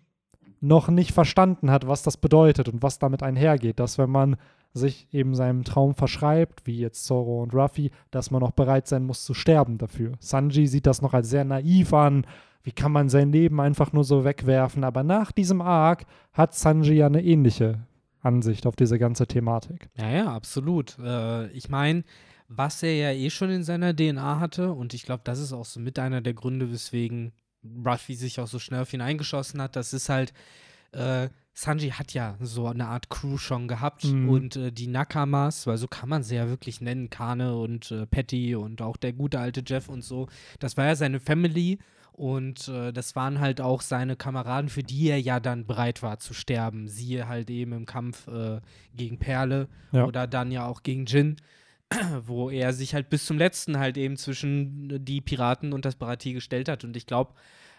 noch 0.63 0.89
nicht 0.89 1.13
verstanden 1.13 1.71
hat, 1.71 1.87
was 1.87 2.03
das 2.03 2.17
bedeutet 2.17 2.71
und 2.71 2.83
was 2.83 2.99
damit 2.99 3.23
einhergeht, 3.23 3.81
dass 3.81 3.99
wenn 3.99 4.09
man 4.09 4.37
sich 4.73 5.09
eben 5.13 5.35
seinem 5.35 5.63
Traum 5.63 5.95
verschreibt, 5.95 6.67
wie 6.67 6.79
jetzt 6.79 7.05
Zoro 7.05 7.43
und 7.43 7.53
Ruffy, 7.53 7.91
dass 8.11 8.31
man 8.31 8.43
auch 8.43 8.53
bereit 8.53 8.89
sein 8.89 9.05
muss 9.05 9.27
zu 9.27 9.35
sterben 9.35 9.77
dafür. 9.77 10.13
Sanji 10.21 10.67
sieht 10.67 10.87
das 10.87 11.03
noch 11.03 11.13
als 11.13 11.29
sehr 11.29 11.45
naiv 11.45 11.93
an. 11.93 12.27
Wie 12.63 12.73
kann 12.73 12.93
man 12.93 13.11
sein 13.11 13.31
Leben 13.31 13.61
einfach 13.61 13.93
nur 13.93 14.05
so 14.05 14.25
wegwerfen? 14.25 14.85
Aber 14.85 15.03
nach 15.03 15.33
diesem 15.33 15.61
Arc 15.61 16.07
hat 16.33 16.55
Sanji 16.55 16.95
ja 16.95 17.09
eine 17.09 17.23
ähnliche 17.23 17.81
Ansicht 18.23 18.67
auf 18.67 18.77
diese 18.77 18.99
ganze 18.99 19.27
Thematik. 19.27 19.89
Ja, 19.97 20.11
ja, 20.11 20.33
absolut. 20.33 20.97
Äh, 20.99 21.49
ich 21.51 21.69
meine, 21.69 22.05
was 22.49 22.83
er 22.83 22.95
ja 22.95 23.11
eh 23.13 23.31
schon 23.31 23.51
in 23.51 23.65
seiner 23.65 23.95
DNA 23.95 24.39
hatte, 24.41 24.73
und 24.73 24.95
ich 24.95 25.05
glaube, 25.05 25.23
das 25.25 25.39
ist 25.39 25.53
auch 25.53 25.65
so 25.65 25.81
mit 25.81 25.99
einer 25.99 26.21
der 26.21 26.35
Gründe, 26.35 26.71
weswegen 26.73 27.33
Ruffy 27.85 28.15
sich 28.15 28.41
auch 28.41 28.47
so 28.49 28.59
schnell 28.59 28.83
auf 28.83 28.93
ihn 28.93 29.01
eingeschossen 29.01 29.61
hat, 29.63 29.77
das 29.77 29.93
ist 29.93 30.09
halt, 30.09 30.33
äh, 30.93 31.29
Sanji 31.55 31.91
hat 31.91 32.15
ja 32.15 32.37
so 32.41 32.67
eine 32.67 32.87
Art 32.87 33.11
Crew 33.11 33.37
schon 33.37 33.69
gehabt 33.69 34.05
Mhm. 34.05 34.29
und 34.29 34.57
äh, 34.57 34.73
die 34.73 34.87
Nakamas, 34.87 35.67
weil 35.67 35.77
so 35.77 35.87
kann 35.87 36.09
man 36.09 36.23
sie 36.23 36.37
ja 36.37 36.49
wirklich 36.49 36.81
nennen, 36.81 37.11
Kane 37.11 37.57
und 37.57 37.91
äh, 37.91 38.07
Patty 38.07 38.55
und 38.57 38.81
auch 38.83 38.97
der 38.97 39.13
gute 39.13 39.39
alte 39.39 39.63
Jeff 39.67 39.89
und 39.89 40.03
so, 40.03 40.29
das 40.61 40.77
war 40.77 40.87
ja 40.87 40.97
seine 40.97 41.21
Family 41.21 41.79
und 42.13 42.69
äh, 42.69 42.93
das 42.93 43.17
waren 43.17 43.41
halt 43.41 43.61
auch 43.61 43.81
seine 43.81 44.17
Kameraden, 44.17 44.69
für 44.69 44.83
die 44.83 45.09
er 45.09 45.21
ja 45.21 45.41
dann 45.41 45.67
bereit 45.67 46.03
war 46.03 46.19
zu 46.19 46.35
sterben. 46.35 46.87
Siehe 46.89 47.27
halt 47.27 47.51
eben 47.51 47.73
im 47.73 47.87
Kampf 47.87 48.29
äh, 48.29 48.61
gegen 48.95 49.19
Perle 49.19 49.69
Ja. 49.93 50.05
oder 50.05 50.27
dann 50.27 50.51
ja 50.53 50.67
auch 50.67 50.83
gegen 50.83 51.07
Jin, 51.07 51.37
wo 52.27 52.51
er 52.51 52.73
sich 52.73 52.95
halt 52.95 53.09
bis 53.11 53.27
zum 53.27 53.39
letzten 53.39 53.79
halt 53.79 53.97
eben 53.97 54.17
zwischen 54.17 55.05
die 55.05 55.21
Piraten 55.21 55.73
und 55.73 55.85
das 55.85 55.97
Barati 55.97 56.33
gestellt 56.33 56.69
hat. 56.69 56.85
Und 56.85 56.97
ich 56.97 57.07
glaube, 57.07 57.33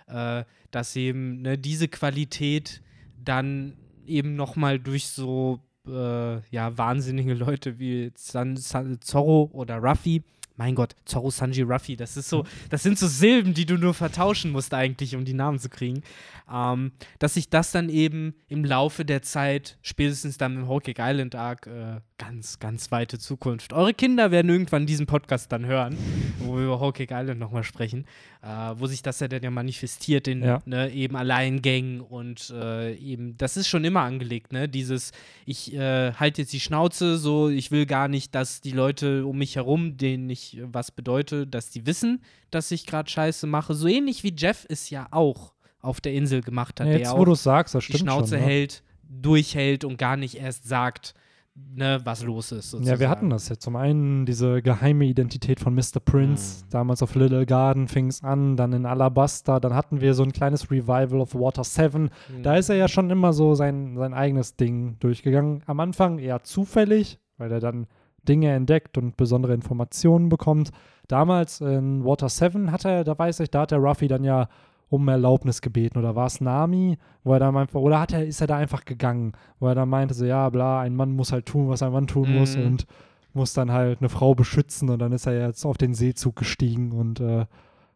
äh, 0.07 0.43
dass 0.71 0.95
eben 0.95 1.41
ne, 1.41 1.57
diese 1.57 1.87
Qualität 1.87 2.81
dann 3.23 3.77
eben 4.05 4.35
nochmal 4.35 4.79
durch 4.79 5.07
so 5.07 5.59
äh, 5.87 6.39
ja, 6.49 6.77
wahnsinnige 6.77 7.33
Leute 7.33 7.79
wie 7.79 8.11
San, 8.15 8.57
San, 8.57 8.99
Zorro 9.01 9.49
oder 9.53 9.77
Ruffy. 9.77 10.23
Mein 10.55 10.75
Gott, 10.75 10.95
Zorro, 11.05 11.31
Sanji, 11.31 11.63
Ruffy, 11.63 11.95
das 11.95 12.15
ist 12.15 12.29
so, 12.29 12.45
das 12.69 12.83
sind 12.83 12.99
so 12.99 13.07
Silben, 13.07 13.53
die 13.53 13.65
du 13.65 13.77
nur 13.77 13.93
vertauschen 13.93 14.51
musst 14.51 14.73
eigentlich, 14.73 15.15
um 15.15 15.25
die 15.25 15.33
Namen 15.33 15.57
zu 15.59 15.69
kriegen. 15.69 16.03
Ähm, 16.51 16.91
dass 17.19 17.35
sich 17.35 17.49
das 17.49 17.71
dann 17.71 17.89
eben 17.89 18.35
im 18.49 18.63
Laufe 18.63 19.05
der 19.05 19.21
Zeit, 19.21 19.77
spätestens 19.81 20.37
dann 20.37 20.55
im 20.57 20.67
Cake 20.67 21.01
Island 21.01 21.35
Arc, 21.35 21.65
äh, 21.67 22.01
ganz, 22.17 22.59
ganz 22.59 22.91
weite 22.91 23.17
Zukunft. 23.17 23.73
Eure 23.73 23.93
Kinder 23.93 24.29
werden 24.31 24.49
irgendwann 24.49 24.85
diesen 24.85 25.05
Podcast 25.07 25.51
dann 25.51 25.65
hören, 25.65 25.97
wo 26.39 26.55
wir 26.57 26.65
über 26.65 26.93
Cake 26.93 27.13
Island 27.13 27.39
nochmal 27.39 27.63
sprechen, 27.63 28.05
äh, 28.43 28.47
wo 28.75 28.87
sich 28.87 29.01
das 29.01 29.19
ja 29.21 29.27
dann 29.27 29.41
ja 29.41 29.49
manifestiert 29.51 30.27
in 30.27 30.43
Ja. 30.43 30.61
ne, 30.65 30.91
eben 30.91 31.15
Alleingängen 31.15 32.01
und 32.01 32.53
äh, 32.55 32.93
eben, 32.95 33.37
das 33.37 33.57
ist 33.57 33.67
schon 33.67 33.83
immer 33.85 34.01
angelegt, 34.01 34.53
ne? 34.53 34.69
Dieses, 34.69 35.11
ich 35.45 35.73
äh, 35.73 36.13
halte 36.13 36.41
jetzt 36.41 36.53
die 36.53 36.59
Schnauze, 36.59 37.17
so, 37.17 37.49
ich 37.49 37.71
will 37.71 37.85
gar 37.85 38.07
nicht, 38.07 38.35
dass 38.35 38.61
die 38.61 38.71
Leute 38.71 39.25
um 39.25 39.37
mich 39.37 39.55
herum, 39.55 39.97
denen 39.97 40.29
ich 40.29 40.42
äh, 40.57 40.65
was 40.71 40.91
bedeute, 40.91 41.47
dass 41.47 41.69
die 41.69 41.85
wissen, 41.85 42.21
dass 42.51 42.71
ich 42.71 42.85
gerade 42.85 43.09
Scheiße 43.09 43.47
mache. 43.47 43.73
So 43.73 43.87
ähnlich 43.87 44.23
wie 44.23 44.33
Jeff 44.35 44.65
es 44.69 44.89
ja 44.89 45.07
auch 45.11 45.53
auf 45.79 46.01
der 46.01 46.13
Insel 46.13 46.41
gemacht 46.41 46.79
hat, 46.79 46.87
der 46.87 46.97
Jetzt, 46.99 47.11
ja 47.11 47.17
wo 47.17 47.29
auch 47.29 47.35
sagst, 47.35 47.75
das 47.75 47.85
die 47.85 47.97
Schnauze 47.97 48.35
schon. 48.35 48.39
ne? 48.39 48.45
hält, 48.45 48.83
durchhält 49.03 49.83
und 49.83 49.97
gar 49.97 50.17
nicht 50.17 50.35
erst 50.35 50.67
sagt, 50.67 51.13
ne, 51.55 51.99
was 52.03 52.23
los 52.23 52.51
ist. 52.51 52.71
Sozusagen. 52.71 52.95
Ja, 52.95 52.99
wir 52.99 53.09
hatten 53.09 53.29
das 53.29 53.49
ja. 53.49 53.57
Zum 53.57 53.75
einen 53.75 54.25
diese 54.25 54.61
geheime 54.61 55.05
Identität 55.05 55.59
von 55.59 55.73
Mr. 55.73 55.99
Prince. 56.03 56.63
Mhm. 56.63 56.69
Damals 56.69 57.01
auf 57.03 57.15
Little 57.15 57.45
Garden 57.45 57.87
fing 57.87 58.07
es 58.07 58.23
an, 58.23 58.55
dann 58.57 58.73
in 58.73 58.85
Alabasta. 58.85 59.59
Dann 59.59 59.73
hatten 59.73 60.01
wir 60.01 60.13
so 60.13 60.23
ein 60.23 60.31
kleines 60.31 60.71
Revival 60.71 61.19
of 61.19 61.35
Water 61.35 61.63
7. 61.63 62.03
Mhm. 62.03 62.43
Da 62.43 62.55
ist 62.55 62.69
er 62.69 62.75
ja 62.75 62.87
schon 62.87 63.09
immer 63.09 63.33
so 63.33 63.55
sein, 63.55 63.95
sein 63.97 64.13
eigenes 64.13 64.55
Ding 64.55 64.97
durchgegangen. 64.99 65.63
Am 65.65 65.79
Anfang 65.79 66.19
eher 66.19 66.43
zufällig, 66.43 67.19
weil 67.37 67.51
er 67.51 67.59
dann 67.59 67.87
Dinge 68.27 68.51
entdeckt 68.51 68.97
und 68.97 69.17
besondere 69.17 69.53
Informationen 69.53 70.29
bekommt. 70.29 70.71
Damals 71.07 71.61
in 71.61 72.03
Water 72.05 72.29
7 72.29 72.71
hat 72.71 72.85
er, 72.85 73.03
da 73.03 73.17
weiß 73.17 73.41
ich, 73.41 73.51
da 73.51 73.61
hat 73.61 73.71
der 73.71 73.79
Ruffy 73.79 74.07
dann 74.07 74.23
ja 74.23 74.47
um 74.89 75.07
Erlaubnis 75.07 75.61
gebeten 75.61 75.97
oder 75.97 76.15
war 76.15 76.27
es 76.27 76.39
Nami, 76.39 76.97
wo 77.23 77.33
er 77.33 77.39
dann 77.39 77.57
einfach, 77.57 77.79
oder 77.79 77.99
hat 77.99 78.13
er, 78.13 78.25
ist 78.25 78.41
er 78.41 78.47
da 78.47 78.57
einfach 78.57 78.85
gegangen, 78.85 79.33
wo 79.59 79.67
er 79.67 79.75
dann 79.75 79.89
meinte, 79.89 80.13
so 80.13 80.23
ja, 80.23 80.47
bla, 80.49 80.81
ein 80.81 80.95
Mann 80.95 81.11
muss 81.15 81.31
halt 81.31 81.47
tun, 81.47 81.67
was 81.67 81.81
ein 81.81 81.91
Mann 81.91 82.05
tun 82.07 82.31
muss 82.31 82.55
Mhm. 82.55 82.65
und 82.65 82.85
muss 83.33 83.53
dann 83.53 83.71
halt 83.71 83.99
eine 84.01 84.09
Frau 84.09 84.35
beschützen 84.35 84.89
und 84.89 84.99
dann 84.99 85.11
ist 85.11 85.25
er 85.25 85.47
jetzt 85.47 85.65
auf 85.65 85.77
den 85.77 85.95
Seezug 85.95 86.35
gestiegen 86.35 86.91
und 86.91 87.19
äh, 87.19 87.45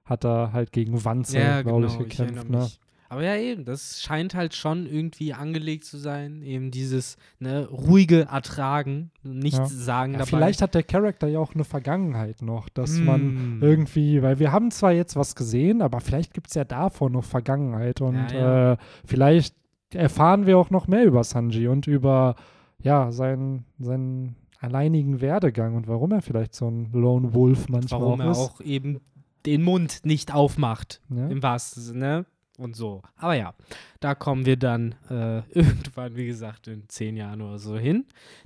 hat 0.05 0.23
da 0.23 0.49
halt 0.53 0.71
gegen 0.71 1.05
Wanze, 1.05 1.37
ja, 1.37 1.61
glaube 1.61 1.81
genau, 1.87 1.93
ich, 1.93 1.99
ich 1.99 2.09
gekämpft. 2.17 2.37
erinnere 2.45 2.61
ne? 2.63 2.67
Aber 3.09 3.23
ja, 3.23 3.35
eben, 3.37 3.63
das 3.65 4.01
scheint 4.01 4.35
halt 4.35 4.53
schon 4.53 4.85
irgendwie 4.85 5.33
angelegt 5.33 5.85
zu 5.85 5.97
sein. 5.97 6.41
Eben 6.41 6.71
dieses 6.71 7.17
ne, 7.39 7.67
ruhige 7.67 8.27
Ertragen, 8.31 9.11
nichts 9.23 9.57
Ja. 9.57 9.65
sagen 9.67 10.11
Ja, 10.13 10.19
dabei. 10.19 10.29
vielleicht 10.29 10.61
hat 10.61 10.75
der 10.75 10.83
Charakter 10.83 11.27
ja 11.27 11.39
auch 11.39 11.53
eine 11.55 11.63
Vergangenheit 11.63 12.41
noch, 12.41 12.67
dass 12.69 12.99
man 12.99 13.59
Mm. 13.59 13.63
irgendwie, 13.63 14.21
weil 14.21 14.39
wir 14.39 14.51
haben 14.51 14.71
zwar 14.71 14.91
jetzt 14.91 15.15
was 15.15 15.35
gesehen, 15.35 15.81
aber 15.81 16.01
vielleicht 16.01 16.33
gibt 16.33 16.47
es 16.47 16.55
ja 16.55 16.65
davor 16.65 17.09
noch 17.09 17.23
Vergangenheit 17.23 18.01
und 18.01 18.31
Ja. 18.31 18.73
Äh, 18.73 18.77
vielleicht 19.05 19.55
erfahren 19.93 20.45
wir 20.45 20.57
auch 20.57 20.69
noch 20.69 20.87
mehr 20.87 21.05
über 21.05 21.23
Sanji 21.23 21.67
und 21.69 21.87
über 21.87 22.35
ja 22.81 23.11
seinen, 23.11 23.63
seinen 23.79 24.35
alleinigen 24.59 25.21
Werdegang 25.21 25.75
und 25.75 25.87
warum 25.87 26.11
er 26.11 26.21
vielleicht 26.21 26.55
so 26.55 26.67
ein 26.69 26.91
Lone 26.91 27.33
Wolf 27.33 27.69
manchmal 27.69 28.01
warum 28.01 28.19
auch 28.21 28.25
er 28.25 28.31
ist. 28.31 28.37
auch 28.37 28.61
eben 28.61 28.99
den 29.45 29.63
Mund 29.63 30.01
nicht 30.03 30.33
aufmacht. 30.33 31.01
Im 31.09 31.41
wahrsten 31.41 31.81
Sinne. 31.81 32.25
Und 32.57 32.75
so. 32.75 33.03
Aber 33.17 33.35
ja, 33.35 33.53
da 33.99 34.15
kommen 34.15 34.47
wir 34.47 34.57
dann 34.57 34.95
äh, 35.11 35.41
irgendwann, 35.51 36.15
wie 36.15 36.25
gesagt, 36.25 36.67
in 36.67 36.89
zehn 36.89 37.15
Jahren 37.15 37.41
oder 37.43 37.59
so 37.59 37.77
hin. 37.77 38.05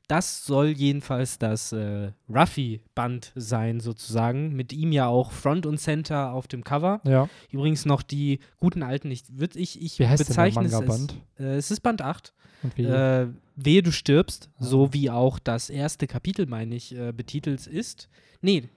Das 0.10 0.46
soll 0.46 0.68
jedenfalls 0.68 1.40
das 1.40 1.72
äh, 1.72 2.12
Ruffy-Band 2.30 3.32
sein, 3.36 3.80
sozusagen. 3.80 4.54
Mit 4.54 4.74
ihm 4.74 4.92
ja 4.92 5.08
auch 5.08 5.32
Front 5.32 5.66
und 5.66 5.78
Center 5.78 6.34
auf 6.34 6.48
dem 6.48 6.64
Cover. 6.66 7.00
ja. 7.06 7.30
Übrigens 7.52 7.86
noch 7.86 8.02
die 8.02 8.40
guten 8.58 8.84
alten, 8.84 9.10
ich, 9.12 9.24
würd, 9.30 9.56
ich, 9.56 9.82
ich 9.82 9.98
Wie 10.00 10.08
heißt 10.08 10.20
denn 10.20 10.36
der 10.36 10.44
bezeichne 10.44 10.66
es 10.68 10.74
als, 10.74 10.88
Manga-Band? 10.88 11.16
äh, 11.40 11.56
es 11.56 11.72
ist 11.72 11.80
Band 11.82 12.02
8. 12.02 12.34
Und 12.64 12.78
wie, 12.78 12.84
Äh, 12.84 13.28
Wehe, 13.56 13.82
du 13.84 13.92
stirbst, 13.92 14.50
Ah. 14.60 14.64
so 14.66 14.94
wie 14.94 15.10
auch 15.10 15.40
das 15.40 15.70
erste 15.70 16.06
Kapitel, 16.08 16.48
meine 16.48 16.76
ich, 16.76 16.94
äh, 16.96 17.14
betitelt 17.14 17.66
ist. 17.66 18.10
Nee, 18.42 18.68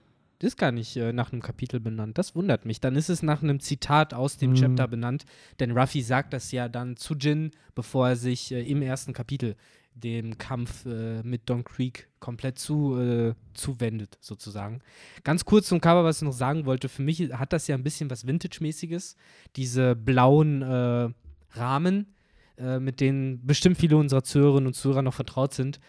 ist 0.43 0.57
gar 0.57 0.71
nicht 0.71 0.95
äh, 0.97 1.13
nach 1.13 1.31
einem 1.31 1.41
Kapitel 1.41 1.79
benannt. 1.79 2.17
Das 2.17 2.35
wundert 2.35 2.65
mich. 2.65 2.81
Dann 2.81 2.95
ist 2.95 3.09
es 3.09 3.23
nach 3.23 3.41
einem 3.41 3.59
Zitat 3.59 4.13
aus 4.13 4.37
dem 4.37 4.51
Hm. 4.51 4.61
Chapter 4.61 4.87
benannt, 4.87 5.25
denn 5.59 5.71
Ruffy 5.71 6.01
sagt 6.01 6.33
das 6.33 6.51
ja 6.51 6.67
dann 6.69 6.97
zu 6.97 7.15
Jin, 7.15 7.51
bevor 7.73 8.09
er 8.09 8.15
sich 8.15 8.51
äh, 8.51 8.61
im 8.61 8.81
ersten 8.81 9.13
Kapitel 9.13 9.55
dem 9.95 10.37
Kampf 10.37 10.85
äh, 10.85 11.23
mit 11.23 11.49
Don 11.49 11.63
Creek 11.63 12.09
komplett 12.19 12.59
zu, 12.59 12.99
äh, 12.99 13.33
zuwendet, 13.53 14.17
sozusagen. 14.19 14.81
Ganz 15.23 15.45
kurz 15.45 15.67
zum 15.67 15.79
Cover, 15.79 16.03
was 16.03 16.17
ich 16.17 16.23
noch 16.23 16.33
sagen 16.33 16.65
wollte. 16.65 16.89
Für 16.89 17.01
mich 17.01 17.19
hat 17.31 17.53
das 17.53 17.67
ja 17.67 17.75
ein 17.75 17.83
bisschen 17.83 18.09
was 18.09 18.27
Vintage-mäßiges. 18.27 19.15
Diese 19.55 19.95
blauen 19.95 20.61
äh, 20.61 21.09
Rahmen, 21.51 22.13
äh, 22.57 22.79
mit 22.79 22.99
denen 22.99 23.45
bestimmt 23.45 23.77
viele 23.77 23.95
unserer 23.95 24.23
Zuhörerinnen 24.23 24.67
und 24.67 24.73
Zuhörer 24.73 25.01
noch 25.01 25.13
vertraut 25.13 25.53
sind, 25.53 25.79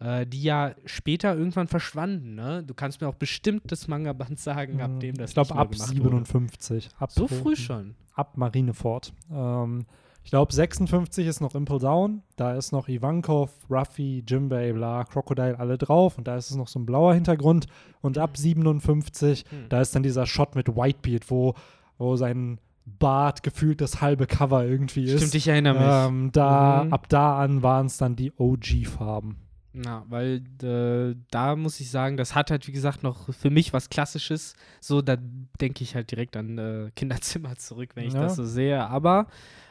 äh, 0.00 0.26
die 0.26 0.42
ja 0.42 0.74
später 0.86 1.36
irgendwann 1.36 1.68
verschwanden. 1.68 2.34
Ne? 2.34 2.64
Du 2.66 2.74
kannst 2.74 3.00
mir 3.00 3.08
auch 3.08 3.14
bestimmt 3.14 3.70
das 3.70 3.86
Manga-Band 3.86 4.38
sagen, 4.40 4.80
ab 4.80 4.98
dem 5.00 5.14
das 5.16 5.30
ich 5.30 5.34
glaube 5.34 5.54
ab 5.54 5.70
gemacht 5.70 5.88
57. 5.88 6.88
Ab. 6.98 7.12
So 7.12 7.28
früh 7.28 7.54
schon. 7.56 7.94
Ab 8.14 8.36
Marineford. 8.36 9.12
Ähm, 9.32 9.84
ich 10.24 10.30
glaube 10.30 10.52
56 10.52 11.26
ist 11.26 11.40
noch 11.40 11.54
Impel 11.54 11.78
Down. 11.78 12.22
Da 12.36 12.54
ist 12.54 12.72
noch 12.72 12.88
Ivankov, 12.88 13.50
Ruffy, 13.70 14.22
Jimbei, 14.26 14.72
bla, 14.72 15.04
Crocodile 15.04 15.58
alle 15.58 15.78
drauf. 15.78 16.18
Und 16.18 16.28
da 16.28 16.36
ist 16.36 16.50
es 16.50 16.56
noch 16.56 16.68
so 16.68 16.78
ein 16.78 16.86
blauer 16.86 17.14
Hintergrund. 17.14 17.66
Und 18.02 18.18
ab 18.18 18.36
57, 18.36 19.44
Hm. 19.48 19.68
da 19.70 19.80
ist 19.80 19.94
dann 19.94 20.02
dieser 20.02 20.26
Shot 20.26 20.54
mit 20.56 20.68
Whitebeard, 20.68 21.30
wo, 21.30 21.54
wo 21.98 22.16
sein 22.16 22.58
Bart 22.98 23.42
gefühlt 23.42 23.80
das 23.80 24.00
halbe 24.00 24.26
Cover 24.26 24.64
irgendwie 24.66 25.04
ist. 25.04 25.18
Stimmt, 25.20 25.34
ich 25.34 25.48
erinnere 25.48 25.74
mich. 25.74 26.10
Ähm, 26.12 26.32
da, 26.32 26.84
Mhm. 26.84 26.92
Ab 26.92 27.08
da 27.08 27.38
an 27.38 27.62
waren 27.62 27.86
es 27.86 27.96
dann 27.98 28.16
die 28.16 28.32
OG-Farben. 28.36 29.36
Ja, 29.72 30.04
weil 30.08 30.42
äh, 30.62 31.14
da 31.30 31.54
muss 31.54 31.78
ich 31.78 31.90
sagen, 31.90 32.16
das 32.16 32.34
hat 32.34 32.50
halt, 32.50 32.66
wie 32.66 32.72
gesagt, 32.72 33.02
noch 33.04 33.32
für 33.32 33.50
mich 33.50 33.72
was 33.72 33.88
Klassisches. 33.88 34.54
So, 34.80 35.00
da 35.00 35.16
denke 35.60 35.84
ich 35.84 35.94
halt 35.94 36.10
direkt 36.10 36.36
an 36.36 36.58
äh, 36.58 36.90
Kinderzimmer 36.96 37.56
zurück, 37.56 37.90
wenn 37.94 38.06
ich 38.08 38.14
Ja. 38.14 38.20
das 38.22 38.34
so 38.36 38.44
sehe. 38.44 38.84
Aber 38.84 39.26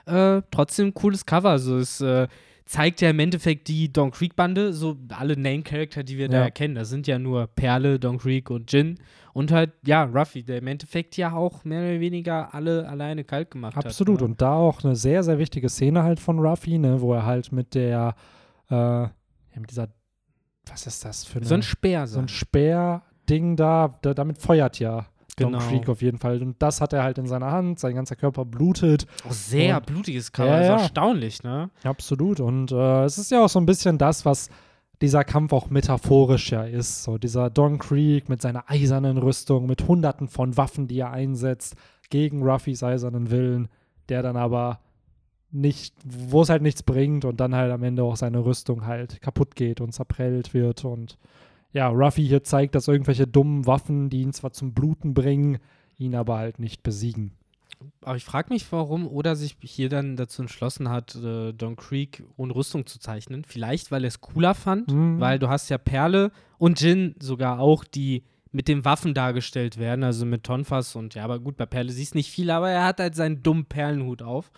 äh, 0.06 0.42
trotzdem 0.52 0.94
cooles 0.94 1.26
Cover. 1.26 1.50
Also 1.50 1.78
es 1.78 2.00
äh, 2.00 2.28
zeigt 2.66 3.02
ja 3.02 3.10
im 3.10 3.20
Endeffekt 3.20 3.68
die 3.68 3.92
Don 3.92 4.12
Creek-Bande, 4.12 4.72
so 4.72 4.96
alle 5.10 5.36
Name-Charakter, 5.36 6.04
die 6.04 6.18
wir 6.18 6.30
da 6.30 6.38
Ja. 6.38 6.44
erkennen. 6.46 6.76
Das 6.76 6.88
sind 6.90 7.06
ja 7.08 7.20
nur 7.20 7.48
Perle, 7.48 8.00
Don 8.00 8.20
Creek 8.20 8.50
und 8.52 8.72
Jin. 8.72 9.00
Und 9.34 9.52
halt, 9.52 9.72
ja, 9.86 10.04
Ruffy, 10.06 10.44
der 10.44 10.60
im 10.60 10.68
Endeffekt 10.68 11.18
ja 11.18 11.34
auch 11.34 11.66
mehr 11.66 11.82
oder 11.82 12.00
weniger 12.00 12.54
alle 12.54 12.88
alleine 12.88 13.24
kalt 13.26 13.52
gemacht 13.52 13.76
Absolut. 13.76 14.16
hat. 14.16 14.22
ne? 14.22 14.26
Und 14.32 14.42
da 14.42 14.54
auch 14.54 14.82
eine 14.84 14.96
sehr, 14.96 15.24
sehr 15.24 15.40
wichtige 15.40 15.68
Szene 15.68 16.04
halt 16.04 16.20
von 16.22 16.40
Ruffy, 16.40 16.78
ne, 16.78 17.02
wo 17.02 17.14
er 17.14 17.26
halt 17.26 17.52
mit 17.52 17.76
der, 17.76 18.16
äh, 18.70 19.08
ja, 19.60 19.62
mit 19.62 19.72
dieser, 19.72 19.88
was 20.68 20.88
ist 20.88 21.04
das 21.06 21.26
für 21.26 21.38
eine, 21.40 21.46
So 21.46 21.56
ein 21.56 21.62
Speer, 21.64 22.08
so 22.08 22.20
ein 22.20 22.28
Speer-Ding 22.28 23.56
da, 23.56 23.98
da, 24.02 24.14
damit 24.14 24.38
feuert 24.38 24.80
ja 24.80 25.06
Don 25.38 25.54
Genau. 25.54 25.64
Creek 25.68 25.88
auf 25.88 26.02
jeden 26.02 26.18
Fall. 26.18 26.42
Und 26.42 26.62
das 26.62 26.82
hat 26.82 26.92
er 26.92 27.04
halt 27.04 27.18
in 27.18 27.26
seiner 27.26 27.52
Hand, 27.52 27.80
sein 27.80 27.96
ganzer 27.96 28.16
Körper 28.18 28.44
blutet. 28.44 29.06
Oh, 29.26 29.32
sehr 29.32 29.78
Und- 29.78 29.86
blutiges 29.86 30.32
Cover, 30.32 30.50
Ja, 30.50 30.60
ist 30.62 30.68
ja. 30.68 30.78
erstaunlich, 30.80 31.44
ne? 31.44 31.70
Absolut. 31.84 32.40
Und 32.42 32.72
äh, 32.74 33.04
es 33.06 33.18
ist 33.18 33.32
ja 33.32 33.44
auch 33.46 33.50
so 33.50 33.60
ein 33.60 33.66
bisschen 33.66 33.98
das, 33.98 34.26
was 34.26 34.50
dieser 35.02 35.24
Kampf 35.24 35.54
auch 35.54 35.70
metaphorisch 35.70 36.52
ja 36.52 36.64
ist. 36.64 37.04
So 37.04 37.18
dieser 37.18 37.50
Don 37.50 37.80
Creek 37.80 38.28
mit 38.28 38.42
seiner 38.42 38.70
eisernen 38.70 39.18
Rüstung, 39.18 39.66
mit 39.66 39.88
hunderten 39.88 40.28
von 40.28 40.58
Waffen, 40.58 40.88
die 40.90 41.00
er 41.00 41.12
einsetzt, 41.12 41.76
gegen 42.10 42.44
Ruffys 42.44 42.84
eisernen 42.84 43.32
Willen, 43.32 43.70
der 44.10 44.22
dann 44.24 44.36
aber 44.36 44.82
nicht, 45.52 45.96
wo 46.06 46.42
es 46.42 46.50
halt 46.50 46.62
nichts 46.62 46.84
bringt 46.84 47.26
und 47.26 47.40
dann 47.40 47.56
halt 47.56 47.72
am 47.72 47.84
Ende 47.84 48.04
auch 48.04 48.16
seine 48.16 48.46
Rüstung 48.46 48.86
halt 48.86 49.22
kaputt 49.22 49.56
geht 49.56 49.82
und 49.82 49.94
zerprellt 49.94 50.54
wird. 50.54 50.86
Und 50.86 51.18
ja, 51.74 51.88
Ruffy 51.88 52.28
hier 52.28 52.44
zeigt, 52.44 52.76
dass 52.76 52.88
irgendwelche 52.88 53.28
dummen 53.28 53.66
Waffen, 53.66 54.10
die 54.10 54.22
ihn 54.22 54.34
zwar 54.34 54.52
zum 54.52 54.74
Bluten 54.74 55.14
bringen, 55.14 55.58
ihn 55.98 56.16
aber 56.16 56.38
halt 56.38 56.60
nicht 56.60 56.84
besiegen. 56.84 57.32
Aber 58.02 58.18
ich 58.18 58.26
frage 58.26 58.52
mich, 58.54 58.70
warum 58.72 59.08
Oda 59.08 59.36
sich 59.36 59.56
hier 59.62 59.88
dann 59.90 60.18
dazu 60.18 60.42
entschlossen 60.42 60.90
hat, 60.90 61.16
äh, 61.16 61.54
Don 61.54 61.78
Creek 61.78 62.24
ohne 62.36 62.54
Rüstung 62.54 62.86
zu 62.86 63.00
zeichnen. 63.00 63.44
Vielleicht, 63.46 63.90
weil 63.92 64.04
er 64.04 64.10
es 64.10 64.20
cooler 64.22 64.54
fand, 64.54 64.92
Mhm. 64.92 65.20
weil 65.20 65.40
du 65.40 65.48
hast 65.50 65.70
ja 65.70 65.78
Perle 65.78 66.32
und 66.58 66.82
Jin 66.82 67.16
sogar 67.22 67.60
auch, 67.60 67.84
die 67.86 68.24
mit 68.52 68.68
den 68.68 68.84
Waffen 68.84 69.14
dargestellt 69.14 69.78
werden, 69.78 70.04
also 70.04 70.26
mit 70.26 70.44
Tonfas 70.44 70.96
und 70.96 71.16
ja, 71.16 71.24
aber 71.24 71.40
gut, 71.40 71.56
bei 71.56 71.66
Perle 71.68 71.92
siehst 71.92 72.16
nicht 72.16 72.32
viel, 72.32 72.50
aber 72.52 72.70
er 72.70 72.84
hat 72.84 73.00
halt 73.00 73.16
seinen 73.16 73.44
dummen 73.44 73.66
Perlenhut 73.66 74.24
auf. 74.24 74.52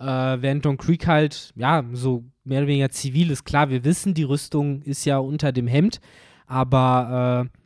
Äh, 0.00 0.04
während 0.40 0.64
Don 0.64 0.76
Creek 0.76 1.06
halt, 1.06 1.52
ja, 1.56 1.84
so 1.92 2.24
mehr 2.44 2.60
oder 2.60 2.68
weniger 2.68 2.90
zivil 2.90 3.30
ist. 3.30 3.44
Klar, 3.44 3.70
wir 3.70 3.84
wissen, 3.84 4.14
die 4.14 4.22
Rüstung 4.22 4.82
ist 4.82 5.04
ja 5.04 5.18
unter 5.18 5.52
dem 5.52 5.66
Hemd, 5.66 6.00
aber 6.46 7.48
äh, 7.52 7.58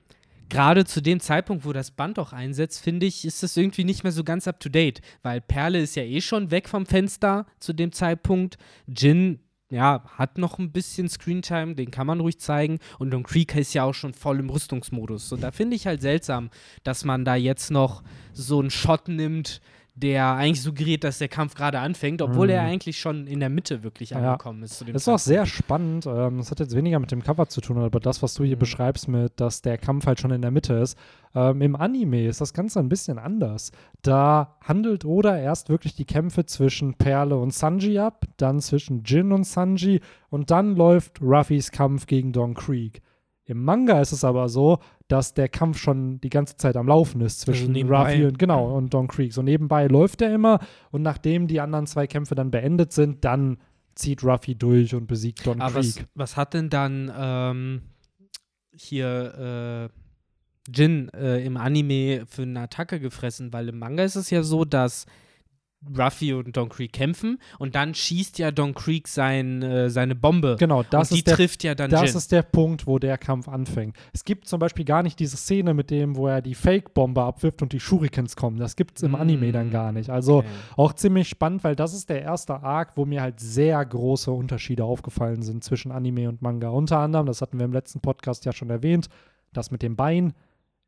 gerade 0.49 0.85
zu 0.85 1.01
dem 1.01 1.21
Zeitpunkt, 1.21 1.65
wo 1.65 1.73
das 1.73 1.91
Band 1.91 2.19
auch 2.19 2.33
einsetzt, 2.33 2.83
finde 2.83 3.07
ich, 3.07 3.25
ist 3.25 3.43
das 3.43 3.57
irgendwie 3.57 3.85
nicht 3.85 4.03
mehr 4.03 4.13
so 4.13 4.25
ganz 4.25 4.49
up 4.49 4.61
to 4.61 4.69
date, 4.69 5.01
weil 5.23 5.41
Perle 5.41 5.81
ist 5.81 5.95
ja 5.95 6.03
eh 6.03 6.21
schon 6.21 6.51
weg 6.51 6.69
vom 6.69 6.87
Fenster 6.87 7.47
zu 7.59 7.73
dem 7.73 7.93
Zeitpunkt. 7.93 8.59
Jin, 8.87 9.41
ja, 9.71 10.05
hat 10.19 10.37
noch 10.37 10.59
ein 10.59 10.71
bisschen 10.71 11.09
Screentime, 11.09 11.75
den 11.75 11.91
kann 11.91 12.07
man 12.07 12.21
ruhig 12.21 12.39
zeigen. 12.39 12.79
Und 12.99 13.11
Don 13.11 13.23
Creek 13.23 13.57
ist 13.57 13.73
ja 13.73 13.85
auch 13.85 13.95
schon 13.95 14.13
voll 14.13 14.39
im 14.39 14.51
Rüstungsmodus. 14.51 15.31
So, 15.31 15.37
da 15.37 15.51
finde 15.51 15.77
ich 15.77 15.87
halt 15.87 16.03
seltsam, 16.03 16.51
dass 16.85 17.07
man 17.07 17.25
da 17.25 17.35
jetzt 17.35 17.71
noch 17.71 18.03
so 18.35 18.61
einen 18.61 18.71
Shot 18.71 19.09
nimmt, 19.09 19.63
der 19.95 20.35
eigentlich 20.37 20.63
suggeriert, 20.63 21.05
dass 21.05 21.19
der 21.19 21.29
Kampf 21.29 21.55
gerade 21.55 21.79
anfängt, 21.79 22.23
obwohl 22.23 22.47
Mhm. 22.47 22.53
er 22.55 22.63
eigentlich 22.63 22.99
schon 22.99 23.27
in 23.27 23.41
der 23.41 23.51
Mitte 23.51 23.83
wirklich 23.83 24.11
Ja. 24.11 24.19
angekommen 24.33 24.63
ist. 24.63 24.79
Zu 24.79 24.85
dem 24.87 24.95
Das 24.95 25.03
ist 25.03 25.09
auch 25.09 25.19
sehr 25.19 25.45
spannend. 25.45 26.07
Ähm, 26.07 26.39
das 26.39 26.51
hat 26.51 26.61
jetzt 26.61 26.75
weniger 26.75 26.99
mit 26.99 27.11
dem 27.13 27.23
Cover 27.23 27.47
zu 27.47 27.61
tun, 27.61 27.77
aber 27.77 28.01
das, 28.01 28.23
was 28.23 28.33
du 28.33 28.43
hier 28.43 28.57
Mhm. 28.57 28.61
beschreibst, 28.61 29.07
mit, 29.09 29.39
dass 29.39 29.61
der 29.61 29.77
Kampf 29.77 30.07
halt 30.07 30.19
schon 30.19 30.31
in 30.31 30.41
der 30.41 30.51
Mitte 30.51 30.75
ist. 30.75 30.97
Ähm, 31.35 31.61
Im 31.61 31.77
Anime 31.77 32.27
ist 32.27 32.41
das 32.41 32.55
Ganze 32.55 32.81
ein 32.81 32.89
bisschen 32.89 33.19
anders. 33.19 33.71
Da 34.01 34.57
handelt 34.63 35.05
Oda 35.05 35.37
erst 35.39 35.69
wirklich 35.69 35.95
die 35.95 36.07
Kämpfe 36.07 36.47
zwischen 36.47 36.95
Perle 36.95 37.37
und 37.37 37.53
Sanji 37.53 37.99
ab, 37.99 38.25
dann 38.39 38.61
zwischen 38.61 39.03
Jin 39.05 39.31
und 39.33 39.45
Sanji 39.45 40.01
und 40.31 40.51
dann 40.51 40.75
läuft 40.75 41.21
Ruffys 41.21 41.71
Kampf 41.71 42.07
gegen 42.07 42.33
Don 42.33 42.55
Creek. 42.55 43.03
Im 43.45 43.63
Manga 43.65 44.01
ist 44.01 44.13
es 44.13 44.25
aber 44.25 44.49
so, 44.49 44.79
dass 45.13 45.35
der 45.35 45.51
Kampf 45.51 45.77
schon 45.77 46.23
die 46.23 46.31
ganze 46.31 46.57
Zeit 46.57 46.75
am 46.75 46.89
Laufen 46.89 47.21
ist 47.21 47.41
zwischen 47.41 47.73
nebenbei. 47.73 48.15
Ruffy 48.15 48.25
und 48.25 48.39
genau 48.39 48.75
und 48.75 48.95
Don 48.95 49.09
Creek. 49.09 49.35
So 49.35 49.43
nebenbei 49.43 49.87
läuft 49.87 50.23
er 50.23 50.35
immer 50.35 50.59
und 50.91 51.03
nachdem 51.03 51.49
die 51.49 51.61
anderen 51.61 51.87
zwei 51.87 52.07
Kämpfe 52.07 52.35
dann 52.35 52.51
beendet 52.51 52.93
sind, 52.93 53.23
dann 53.23 53.59
zieht 53.95 54.25
Ruffy 54.25 54.55
durch 54.55 54.95
und 54.95 55.07
besiegt 55.07 55.47
Don 55.47 55.61
Aber 55.61 55.75
was, 55.75 55.97
Creek. 55.97 56.07
was 56.15 56.39
hat 56.39 56.55
denn 56.55 56.71
dann 56.71 57.13
ähm, 57.15 57.83
hier 58.75 59.91
äh, 59.93 60.73
Jin 60.75 61.11
äh, 61.11 61.45
im 61.45 61.59
Anime 61.59 62.25
für 62.27 62.43
eine 62.43 62.61
Attacke 62.61 62.99
gefressen? 62.99 63.53
Weil 63.53 63.69
im 63.69 63.79
Manga 63.79 64.05
ist 64.05 64.17
es 64.17 64.31
ja 64.31 64.43
so, 64.43 64.65
dass 64.65 65.05
Ruffy 65.99 66.33
und 66.33 66.57
Don 66.57 66.69
Creek 66.69 66.93
kämpfen 66.93 67.39
und 67.59 67.75
dann 67.75 67.95
schießt 67.95 68.39
ja 68.39 68.51
Don 68.51 68.75
Creek 68.75 69.09
sein, 69.09 69.63
äh, 69.63 69.91
seine 69.91 70.15
Bombe. 70.15 70.57
Genau, 70.59 70.83
das 70.83 71.11
und 71.11 71.15
die 71.17 71.19
ist 71.21 71.27
der, 71.27 71.37
trifft 71.37 71.65
ja 71.65 71.75
dann 71.75 71.91
das 71.91 72.11
Jin. 72.11 72.17
ist 72.19 72.33
der 72.33 72.43
Punkt, 72.43 72.87
wo 72.87 72.99
der 72.99 73.19
Kampf 73.19 73.49
anfängt. 73.49 73.97
Es 74.13 74.25
gibt 74.25 74.47
zum 74.47 74.61
Beispiel 74.61 74.85
gar 74.85 75.03
nicht 75.03 75.19
diese 75.19 75.37
Szene 75.37 75.75
mit 75.75 75.91
dem, 75.91 76.17
wo 76.17 76.29
er 76.29 76.41
die 76.43 76.55
Fake-Bombe 76.55 77.23
abwirft 77.23 77.63
und 77.63 77.73
die 77.73 77.81
Shurikens 77.81 78.37
kommen. 78.37 78.59
Das 78.59 78.77
gibt 78.77 78.97
es 78.99 79.03
im 79.03 79.15
Anime 79.15 79.51
dann 79.53 79.71
gar 79.71 79.93
nicht. 79.93 80.11
Also 80.11 80.39
Okay. 80.39 80.49
auch 80.77 80.93
ziemlich 80.93 81.29
spannend, 81.29 81.65
weil 81.65 81.77
das 81.77 81.95
ist 81.95 82.09
der 82.09 82.23
erste 82.23 82.63
Arc, 82.63 82.97
wo 82.97 83.05
mir 83.05 83.21
halt 83.23 83.41
sehr 83.41 83.85
große 83.85 84.31
Unterschiede 84.31 84.85
aufgefallen 84.85 85.43
sind 85.43 85.65
zwischen 85.65 85.93
Anime 85.93 86.29
und 86.29 86.43
Manga. 86.43 86.69
Unter 86.69 86.99
anderem, 86.99 87.27
das 87.27 87.43
hatten 87.43 87.59
wir 87.59 87.65
im 87.67 87.73
letzten 87.73 88.01
Podcast 88.01 88.45
ja 88.45 88.53
schon 88.53 88.71
erwähnt, 88.71 89.09
das 89.53 89.71
mit 89.71 89.83
dem 89.83 89.97
Bein. 89.97 90.33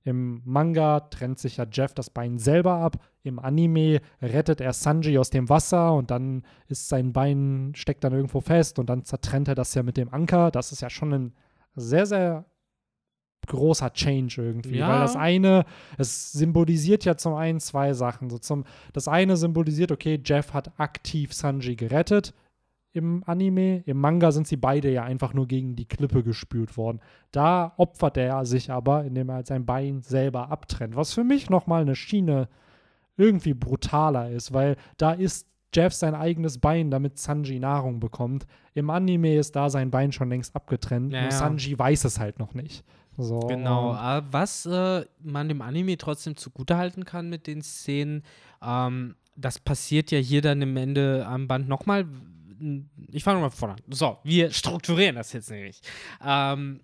Im 0.05 0.43
Manga 0.45 1.01
trennt 1.01 1.39
sich 1.39 1.57
ja 1.57 1.67
Jeff 1.71 1.95
das 1.95 2.11
Bein 2.11 2.39
selber 2.39 2.75
ab. 2.75 2.99
Im 3.23 3.39
Anime 3.39 4.01
rettet 4.21 4.61
er 4.61 4.75
Sanji 4.75 5.19
aus 5.19 5.31
dem 5.31 5.49
Wasser 5.49 5.95
und 5.95 6.11
dann 6.11 6.43
ist 6.69 6.91
sein 6.91 7.15
Bein, 7.15 7.73
steckt 7.75 8.05
dann 8.05 8.13
irgendwo 8.13 8.41
fest 8.41 8.79
und 8.79 8.91
dann 8.91 9.05
zertrennt 9.05 9.49
er 9.49 9.55
das 9.55 9.75
ja 9.75 9.83
mit 9.83 9.97
dem 9.97 10.13
Anker. 10.13 10.51
Das 10.51 10.73
ist 10.73 10.83
ja 10.83 10.91
schon 10.91 11.15
ein 11.15 11.33
sehr, 11.75 12.05
sehr 12.05 12.45
großer 13.47 13.93
Change 13.95 14.43
irgendwie. 14.43 14.77
Ja. 14.77 14.89
Weil 14.89 15.01
das 15.01 15.17
eine, 15.17 15.65
es 15.97 16.33
symbolisiert 16.33 17.07
ja 17.07 17.17
zum 17.17 17.35
einen 17.35 17.61
zwei 17.61 17.95
Sachen. 17.95 18.29
So 18.29 18.37
zum, 18.37 18.65
das 18.93 19.09
eine 19.09 19.39
symbolisiert, 19.39 19.91
okay, 19.91 20.21
Jeff 20.23 20.53
hat 20.53 20.79
aktiv 20.79 21.33
Sanji 21.33 21.77
gerettet 21.77 22.35
im 22.95 23.23
Anime. 23.27 23.83
Im 23.87 24.01
Manga 24.01 24.33
sind 24.33 24.47
sie 24.47 24.57
beide 24.57 24.91
ja 24.91 25.03
einfach 25.03 25.35
nur 25.35 25.47
gegen 25.47 25.77
die 25.77 25.87
Klippe 25.87 26.23
gespült 26.23 26.77
worden. 26.77 27.01
Da 27.33 27.75
opfert 27.77 28.17
er 28.17 28.47
sich 28.47 28.71
aber, 28.71 29.05
indem 29.05 29.29
er 29.29 29.37
halt 29.37 29.47
sein 29.47 29.67
Bein 29.67 30.01
selber 30.01 30.51
abtrennt. 30.51 30.97
Was 30.97 31.13
für 31.13 31.25
mich 31.25 31.51
nochmal 31.51 31.83
eine 31.83 31.97
Schiene 31.97 32.49
irgendwie 33.17 33.55
brutaler 33.55 34.31
ist, 34.31 34.53
weil 34.53 34.77
da 34.97 35.13
ist 35.13 35.49
Jeff 35.75 35.93
sein 35.93 36.15
eigenes 36.15 36.59
Bein, 36.59 36.91
damit 36.91 37.19
Sanji 37.19 37.59
Nahrung 37.59 37.99
bekommt. 37.99 38.47
Im 38.75 38.91
Anime 38.91 39.37
ist 39.37 39.57
da 39.57 39.69
sein 39.71 39.91
Bein 39.91 40.13
schon 40.13 40.29
längst 40.29 40.55
abgetrennt. 40.55 41.13
Ja, 41.13 41.23
nur 41.23 41.31
ja. 41.31 41.37
Sanji 41.37 41.77
weiß 41.77 42.05
es 42.05 42.21
halt 42.21 42.39
noch 42.39 42.55
nicht. 42.55 42.85
So, 43.17 43.41
Genau, 43.41 43.93
aber 43.93 44.27
was 44.33 44.67
äh, 44.67 45.05
man 45.23 45.49
dem 45.49 45.63
Anime 45.63 45.97
trotzdem 45.97 46.37
zugutehalten 46.37 47.05
kann 47.05 47.29
mit 47.29 47.47
den 47.47 47.63
Szenen, 47.63 48.23
ähm, 48.63 49.15
das 49.37 49.59
passiert 49.59 50.11
ja 50.11 50.19
hier 50.19 50.43
dann 50.43 50.63
im 50.63 50.77
Ende 50.77 51.27
am 51.27 51.49
Band 51.49 51.69
nochmal. 51.69 52.07
Ich 53.11 53.25
fange 53.25 53.41
nochmal 53.41 53.51
vorne 53.51 53.75
an. 53.75 53.81
So, 53.91 54.19
wir 54.25 54.51
strukturieren 54.51 55.17
das 55.17 55.33
jetzt 55.33 55.51
nämlich. 55.51 55.81
Ähm, 56.25 56.81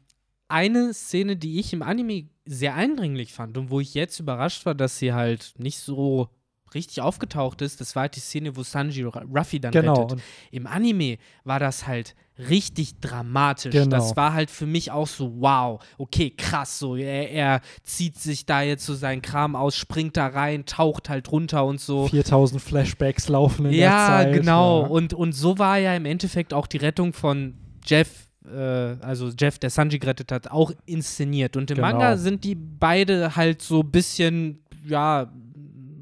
eine 0.48 0.92
Szene, 0.92 1.36
die 1.36 1.60
ich 1.60 1.72
im 1.72 1.82
Anime 1.82 2.28
sehr 2.44 2.74
eindringlich 2.74 3.32
fand 3.32 3.56
und 3.56 3.70
wo 3.70 3.80
ich 3.80 3.94
jetzt 3.94 4.18
überrascht 4.18 4.66
war, 4.66 4.74
dass 4.74 4.98
sie 4.98 5.12
halt 5.12 5.54
nicht 5.58 5.78
so 5.78 6.28
richtig 6.74 7.00
aufgetaucht 7.00 7.62
ist, 7.62 7.80
das 7.80 7.94
war 7.96 8.02
halt 8.02 8.16
die 8.16 8.20
Szene, 8.20 8.56
wo 8.56 8.62
Sanji 8.62 9.04
Ru- 9.04 9.36
Ruffy 9.36 9.60
dann 9.60 9.72
Genau. 9.72 9.94
rettet. 10.02 10.20
Im 10.50 10.66
Anime 10.66 11.18
war 11.44 11.58
das 11.58 11.86
halt 11.86 12.14
richtig 12.48 12.98
dramatisch. 13.00 13.72
Genau. 13.72 13.90
Das 13.90 14.16
war 14.16 14.32
halt 14.32 14.50
für 14.50 14.64
mich 14.66 14.90
auch 14.90 15.06
so, 15.06 15.30
wow, 15.40 15.78
okay, 15.98 16.30
krass, 16.30 16.78
so, 16.78 16.96
er, 16.96 17.30
er 17.30 17.60
zieht 17.82 18.16
sich 18.18 18.46
da 18.46 18.62
jetzt 18.62 18.86
so 18.86 18.94
seinen 18.94 19.20
Kram 19.20 19.54
aus, 19.54 19.76
springt 19.76 20.16
da 20.16 20.28
rein, 20.28 20.64
taucht 20.64 21.10
halt 21.10 21.30
runter 21.30 21.66
und 21.66 21.80
so. 21.80 22.06
4000 22.08 22.62
Flashbacks 22.62 23.28
laufen 23.28 23.66
in 23.66 23.72
der 23.72 23.80
Ja, 23.80 24.06
Zeit. 24.06 24.32
genau. 24.32 24.82
Ja. 24.82 24.86
Und, 24.88 25.12
und 25.12 25.32
so 25.34 25.58
war 25.58 25.76
ja 25.78 25.94
im 25.94 26.06
Endeffekt 26.06 26.54
auch 26.54 26.66
die 26.66 26.78
Rettung 26.78 27.12
von 27.12 27.54
Jeff, 27.84 28.08
äh, 28.46 28.56
also 28.58 29.28
Jeff, 29.38 29.58
der 29.58 29.68
Sanji 29.68 29.98
gerettet 29.98 30.32
hat, 30.32 30.50
auch 30.50 30.72
inszeniert. 30.86 31.58
Und 31.58 31.70
im 31.70 31.76
Genau. 31.76 31.88
Manga 31.88 32.16
sind 32.16 32.44
die 32.44 32.54
beide 32.54 33.36
halt 33.36 33.60
so 33.60 33.80
ein 33.80 33.90
bisschen, 33.90 34.64
ja, 34.86 35.30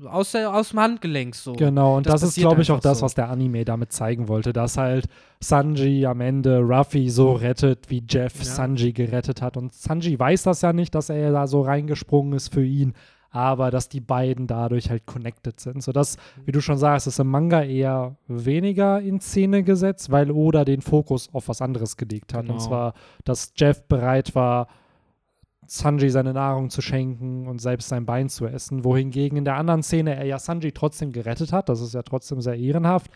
aus, 0.06 0.32
der, 0.32 0.54
aus 0.54 0.70
dem 0.70 0.80
Handgelenk 0.80 1.34
so. 1.34 1.52
Genau, 1.54 1.96
und 1.96 2.06
Das 2.06 2.20
das, 2.20 2.30
ist, 2.30 2.36
glaube 2.38 2.62
ich, 2.62 2.70
auch 2.70 2.80
das, 2.80 2.98
so. 2.98 3.04
was 3.04 3.14
der 3.14 3.28
Anime 3.30 3.64
damit 3.64 3.92
zeigen 3.92 4.28
wollte, 4.28 4.52
dass 4.52 4.76
halt 4.76 5.06
Sanji 5.40 6.06
am 6.06 6.20
Ende 6.20 6.60
Ruffy 6.60 7.08
so 7.10 7.32
rettet, 7.32 7.90
wie 7.90 8.02
Jeff 8.08 8.36
Ja. 8.38 8.44
Sanji 8.44 8.92
gerettet 8.92 9.42
hat. 9.42 9.56
Und 9.56 9.72
Sanji 9.72 10.18
weiß 10.18 10.42
das 10.44 10.62
ja 10.62 10.72
nicht, 10.72 10.94
dass 10.94 11.10
er 11.10 11.32
da 11.32 11.46
so 11.46 11.62
reingesprungen 11.62 12.32
ist 12.34 12.52
für 12.52 12.64
ihn, 12.64 12.94
aber 13.30 13.70
dass 13.70 13.88
die 13.88 14.00
beiden 14.00 14.46
dadurch 14.46 14.90
halt 14.90 15.04
connected 15.06 15.60
sind. 15.60 15.82
Sodass, 15.82 16.16
wie 16.46 16.52
du 16.52 16.60
schon 16.60 16.78
sagst, 16.78 17.06
ist 17.06 17.18
im 17.20 17.28
Manga 17.28 17.62
eher 17.62 18.16
weniger 18.26 19.00
in 19.00 19.20
Szene 19.20 19.62
gesetzt, 19.62 20.10
weil 20.10 20.30
Oda 20.30 20.64
den 20.64 20.80
Fokus 20.80 21.28
auf 21.32 21.48
was 21.48 21.60
anderes 21.62 21.96
gelegt 21.96 22.32
hat. 22.34 22.42
Und 22.42 22.48
Genau. 22.56 22.58
zwar, 22.60 22.94
dass 23.24 23.52
Jeff 23.56 23.82
bereit 23.86 24.34
war, 24.34 24.66
Sanji 25.70 26.10
seine 26.10 26.32
Nahrung 26.32 26.70
zu 26.70 26.80
schenken 26.80 27.46
und 27.46 27.60
selbst 27.60 27.88
sein 27.88 28.06
Bein 28.06 28.28
zu 28.28 28.46
essen, 28.46 28.84
wohingegen 28.84 29.36
in 29.36 29.44
der 29.44 29.56
anderen 29.56 29.82
Szene 29.82 30.16
er 30.16 30.24
ja 30.24 30.38
Sanji 30.38 30.72
trotzdem 30.72 31.12
gerettet 31.12 31.52
hat, 31.52 31.68
das 31.68 31.80
ist 31.80 31.94
ja 31.94 32.02
trotzdem 32.02 32.40
sehr 32.40 32.56
ehrenhaft, 32.56 33.10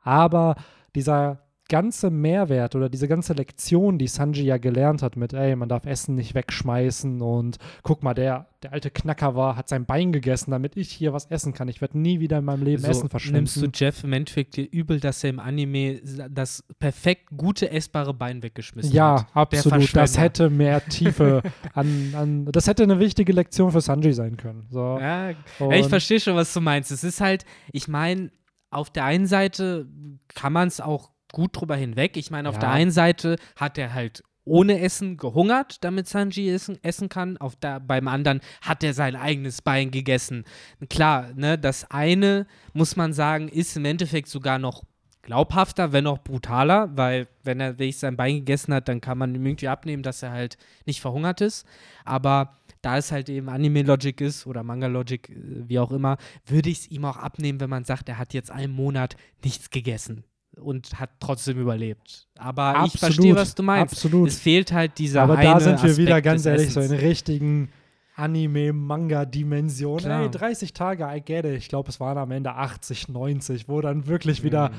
aber 0.00 0.54
dieser 0.94 1.47
ganze 1.68 2.10
Mehrwert 2.10 2.74
oder 2.74 2.88
diese 2.88 3.08
ganze 3.08 3.34
Lektion, 3.34 3.98
die 3.98 4.06
Sanji 4.06 4.44
ja 4.44 4.56
gelernt 4.56 5.02
hat 5.02 5.16
mit, 5.16 5.34
ey, 5.34 5.54
man 5.54 5.68
darf 5.68 5.84
Essen 5.84 6.14
nicht 6.14 6.34
wegschmeißen 6.34 7.20
und 7.20 7.58
guck 7.82 8.02
mal, 8.02 8.14
der, 8.14 8.48
der 8.62 8.72
alte 8.72 8.90
Knacker 8.90 9.34
war, 9.34 9.56
hat 9.56 9.68
sein 9.68 9.84
Bein 9.84 10.12
gegessen, 10.12 10.50
damit 10.50 10.76
ich 10.76 10.90
hier 10.90 11.12
was 11.12 11.26
essen 11.26 11.52
kann. 11.52 11.68
Ich 11.68 11.80
werde 11.80 11.98
nie 11.98 12.20
wieder 12.20 12.38
in 12.38 12.44
meinem 12.44 12.62
Leben 12.62 12.82
So, 12.82 12.88
Essen 12.88 13.10
verschwenden. 13.10 13.36
nimmst 13.36 13.56
du 13.56 13.68
Jeff 13.72 14.02
im 14.02 14.12
Endeffekt 14.14 14.56
dir 14.56 14.66
übel, 14.70 14.98
dass 14.98 15.22
er 15.22 15.30
im 15.30 15.40
Anime 15.40 16.00
das 16.30 16.64
perfekt 16.78 17.28
gute 17.36 17.70
essbare 17.70 18.14
Bein 18.14 18.42
weggeschmissen 18.42 18.92
ja, 18.92 19.26
hat. 19.34 19.52
Der 19.52 19.58
absolut. 19.58 19.94
Das 19.94 20.18
hätte 20.18 20.48
mehr 20.48 20.84
Tiefe 20.86 21.42
an, 21.74 22.14
an, 22.16 22.44
das 22.46 22.66
hätte 22.66 22.82
eine 22.82 22.98
wichtige 22.98 23.32
Lektion 23.32 23.72
für 23.72 23.82
Sanji 23.82 24.14
sein 24.14 24.36
können. 24.38 24.66
So. 24.70 24.98
Ja, 24.98 25.30
Ja, 25.30 25.70
ich 25.72 25.88
verstehe 25.88 26.18
schon, 26.20 26.34
was 26.34 26.52
du 26.52 26.60
meinst. 26.60 26.90
Es 26.90 27.04
ist 27.04 27.20
halt, 27.20 27.44
ich 27.72 27.88
meine, 27.88 28.30
auf 28.70 28.90
der 28.90 29.04
einen 29.04 29.26
Seite 29.26 29.86
kann 30.34 30.52
man 30.52 30.68
es 30.68 30.80
auch 30.80 31.10
gut 31.38 31.56
drüber 31.60 31.76
hinweg. 31.76 32.16
Ich 32.16 32.32
meine, 32.32 32.48
auf 32.48 32.56
Ja. 32.56 32.60
der 32.62 32.70
einen 32.70 32.90
Seite 32.90 33.36
hat 33.54 33.78
er 33.78 33.94
halt 33.94 34.24
ohne 34.44 34.80
Essen 34.80 35.16
gehungert, 35.16 35.84
damit 35.84 36.08
Sanji 36.08 36.50
essen, 36.50 36.78
essen 36.82 37.08
kann. 37.08 37.36
Auf 37.36 37.54
der, 37.54 37.78
beim 37.80 38.08
anderen 38.08 38.40
hat 38.60 38.82
er 38.82 38.92
sein 38.92 39.14
eigenes 39.14 39.62
Bein 39.62 39.92
gegessen. 39.92 40.44
Klar, 40.90 41.32
ne, 41.36 41.56
das 41.58 41.88
eine, 41.92 42.46
muss 42.72 42.96
man 42.96 43.12
sagen, 43.12 43.46
ist 43.48 43.76
im 43.76 43.84
Endeffekt 43.84 44.28
sogar 44.28 44.58
noch 44.58 44.82
glaubhafter, 45.22 45.92
wenn 45.92 46.06
auch 46.08 46.18
brutaler, 46.18 46.90
weil 46.96 47.28
wenn 47.44 47.60
er 47.60 47.78
wirklich 47.78 47.98
sein 47.98 48.16
Bein 48.16 48.36
gegessen 48.36 48.74
hat, 48.74 48.88
dann 48.88 49.00
kann 49.00 49.18
man 49.18 49.32
ihm 49.34 49.46
irgendwie 49.46 49.68
abnehmen, 49.68 50.02
dass 50.02 50.22
er 50.22 50.30
halt 50.32 50.56
nicht 50.86 51.00
verhungert 51.00 51.40
ist. 51.40 51.66
Aber 52.04 52.56
da 52.80 52.96
es 52.96 53.12
halt 53.12 53.28
eben 53.28 53.48
Anime-Logic 53.48 54.18
ist 54.22 54.46
oder 54.46 54.62
Manga-Logic, 54.64 55.28
äh, 55.28 55.34
wie 55.68 55.78
auch 55.78 55.92
immer, 55.92 56.16
würde 56.46 56.70
ich 56.70 56.78
es 56.80 56.90
ihm 56.90 57.04
auch 57.04 57.18
abnehmen, 57.18 57.60
wenn 57.60 57.70
man 57.70 57.84
sagt, 57.84 58.08
er 58.08 58.18
hat 58.18 58.32
jetzt 58.34 58.50
einen 58.50 58.72
Monat 58.72 59.16
nichts 59.44 59.70
gegessen 59.70 60.24
und 60.62 60.98
hat 60.98 61.10
trotzdem 61.20 61.58
überlebt. 61.58 62.26
Aber 62.38 62.70
ich 62.72 62.76
Absolut, 62.78 62.98
verstehe, 62.98 63.36
was 63.36 63.54
du 63.54 63.62
meinst. 63.62 63.92
Absolut. 63.94 64.28
Es 64.28 64.38
fehlt 64.38 64.72
halt 64.72 64.98
dieser 64.98 65.22
Aber 65.22 65.36
da 65.36 65.60
sind 65.60 65.82
wir 65.82 65.96
wieder 65.96 66.10
Aspekt 66.16 66.24
ganz 66.24 66.42
des 66.42 66.50
ehrlich 66.52 66.72
so 66.72 66.80
in 66.80 66.92
richtigen 66.92 67.68
Anime-Manga-Dimension. 68.16 69.98
Klar. 69.98 70.22
Ey, 70.22 70.30
30 70.30 70.72
Tage, 70.72 71.04
I 71.04 71.20
get 71.20 71.44
it. 71.44 71.54
Ich 71.56 71.68
glaube, 71.68 71.88
es 71.90 72.00
waren 72.00 72.18
am 72.18 72.30
Ende 72.30 72.52
80, 72.54 73.08
90, 73.08 73.68
wo 73.68 73.80
dann 73.80 74.06
wirklich 74.06 74.42
wieder 74.42 74.70
Mhm. 74.70 74.74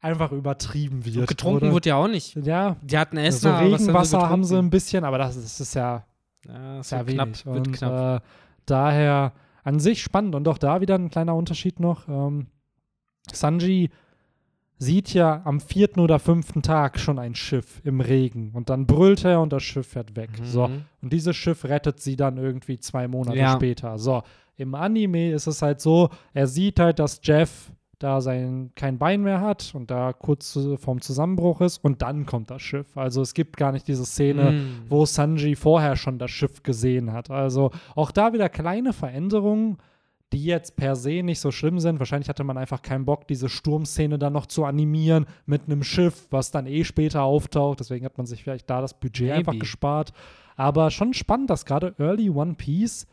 einfach 0.00 0.32
übertrieben 0.32 1.04
wird. 1.04 1.16
Und 1.18 1.26
getrunken 1.28 1.72
wurde 1.72 1.90
ja 1.90 1.96
auch 1.96 2.08
nicht. 2.08 2.36
Ja, 2.36 2.76
Die 2.82 2.98
hatten 2.98 3.16
Essen, 3.16 3.40
so 3.40 3.50
Regenwasser 3.54 4.28
haben 4.28 4.44
sie 4.44 4.50
getrunken? 4.54 4.66
ein 4.66 4.70
bisschen, 4.70 5.04
aber 5.04 5.18
das 5.18 5.36
ist, 5.36 5.44
das 5.44 5.60
ist 5.68 5.74
ja 5.74 6.04
Ja, 6.48 6.82
sehr 6.82 7.00
so 7.00 7.04
knapp, 7.04 7.26
wenig. 7.28 7.46
wird 7.46 7.66
Und 7.68 7.72
knapp. 7.72 8.22
Äh, 8.22 8.26
daher 8.66 9.32
an 9.62 9.78
sich 9.78 10.02
spannend. 10.02 10.34
Und 10.34 10.48
auch 10.48 10.56
da 10.58 10.80
wieder 10.80 10.94
ein 10.94 11.10
kleiner 11.10 11.34
Unterschied 11.34 11.80
noch. 11.80 12.08
Ähm, 12.08 12.46
Sanji 13.30 13.90
sieht 14.82 15.12
ja 15.12 15.42
am 15.44 15.60
vierten 15.60 16.00
oder 16.00 16.18
fünften 16.18 16.62
Tag 16.62 16.98
schon 16.98 17.18
ein 17.18 17.34
Schiff 17.34 17.80
im 17.84 18.00
Regen 18.00 18.50
und 18.54 18.70
dann 18.70 18.86
brüllt 18.86 19.24
er 19.26 19.40
und 19.42 19.52
das 19.52 19.62
Schiff 19.62 19.88
fährt 19.88 20.16
weg. 20.16 20.30
So. 20.42 20.68
Mhm. 20.68 20.82
Und 21.02 21.12
dieses 21.12 21.36
Schiff 21.36 21.64
rettet 21.66 22.00
sie 22.00 22.16
dann 22.16 22.38
irgendwie 22.38 22.78
zwei 22.78 23.06
Monate 23.06 23.36
Ja. 23.38 23.52
später. 23.52 23.98
So, 23.98 24.22
im 24.56 24.74
Anime 24.74 25.32
ist 25.32 25.46
es 25.46 25.60
halt 25.60 25.80
so, 25.82 26.08
er 26.32 26.46
sieht 26.46 26.80
halt, 26.80 26.98
dass 26.98 27.20
Jeff 27.22 27.70
da 27.98 28.22
sein 28.22 28.70
kein 28.74 28.96
Bein 28.96 29.20
mehr 29.22 29.42
hat 29.42 29.72
und 29.74 29.90
da 29.90 30.14
kurz 30.14 30.52
zu, 30.52 30.78
vorm 30.78 31.02
Zusammenbruch 31.02 31.60
ist 31.60 31.84
und 31.84 32.00
dann 32.00 32.24
kommt 32.24 32.50
das 32.50 32.62
Schiff. 32.62 32.96
Also 32.96 33.20
es 33.20 33.34
gibt 33.34 33.58
gar 33.58 33.72
nicht 33.72 33.86
diese 33.86 34.06
Szene, 34.06 34.52
Mhm. 34.52 34.68
wo 34.88 35.04
Sanji 35.04 35.54
vorher 35.56 35.96
schon 35.96 36.18
das 36.18 36.30
Schiff 36.30 36.62
gesehen 36.62 37.12
hat. 37.12 37.30
Also 37.30 37.70
auch 37.94 38.10
da 38.10 38.32
wieder 38.32 38.48
kleine 38.48 38.94
Veränderungen, 38.94 39.76
die 40.32 40.44
jetzt 40.44 40.76
per 40.76 40.96
se 40.96 41.22
nicht 41.22 41.40
so 41.40 41.50
schlimm 41.50 41.80
sind. 41.80 41.98
Wahrscheinlich 41.98 42.28
hatte 42.28 42.44
man 42.44 42.56
einfach 42.56 42.82
keinen 42.82 43.04
Bock, 43.04 43.26
diese 43.26 43.48
Sturmszene 43.48 44.18
dann 44.18 44.32
noch 44.32 44.46
zu 44.46 44.64
animieren 44.64 45.26
mit 45.46 45.62
einem 45.66 45.82
Schiff, 45.82 46.28
was 46.30 46.50
dann 46.50 46.66
eh 46.66 46.84
später 46.84 47.22
auftaucht. 47.22 47.80
Deswegen 47.80 48.04
hat 48.04 48.16
man 48.16 48.26
sich 48.26 48.44
vielleicht 48.44 48.70
da 48.70 48.80
das 48.80 48.94
Budget 48.94 49.28
Maybe. 49.28 49.38
einfach 49.38 49.58
gespart. 49.58 50.12
Aber 50.56 50.90
schon 50.90 51.14
spannend, 51.14 51.50
dass 51.50 51.64
gerade 51.64 51.94
Early 51.98 52.30
One 52.30 52.54
Piece 52.54 53.06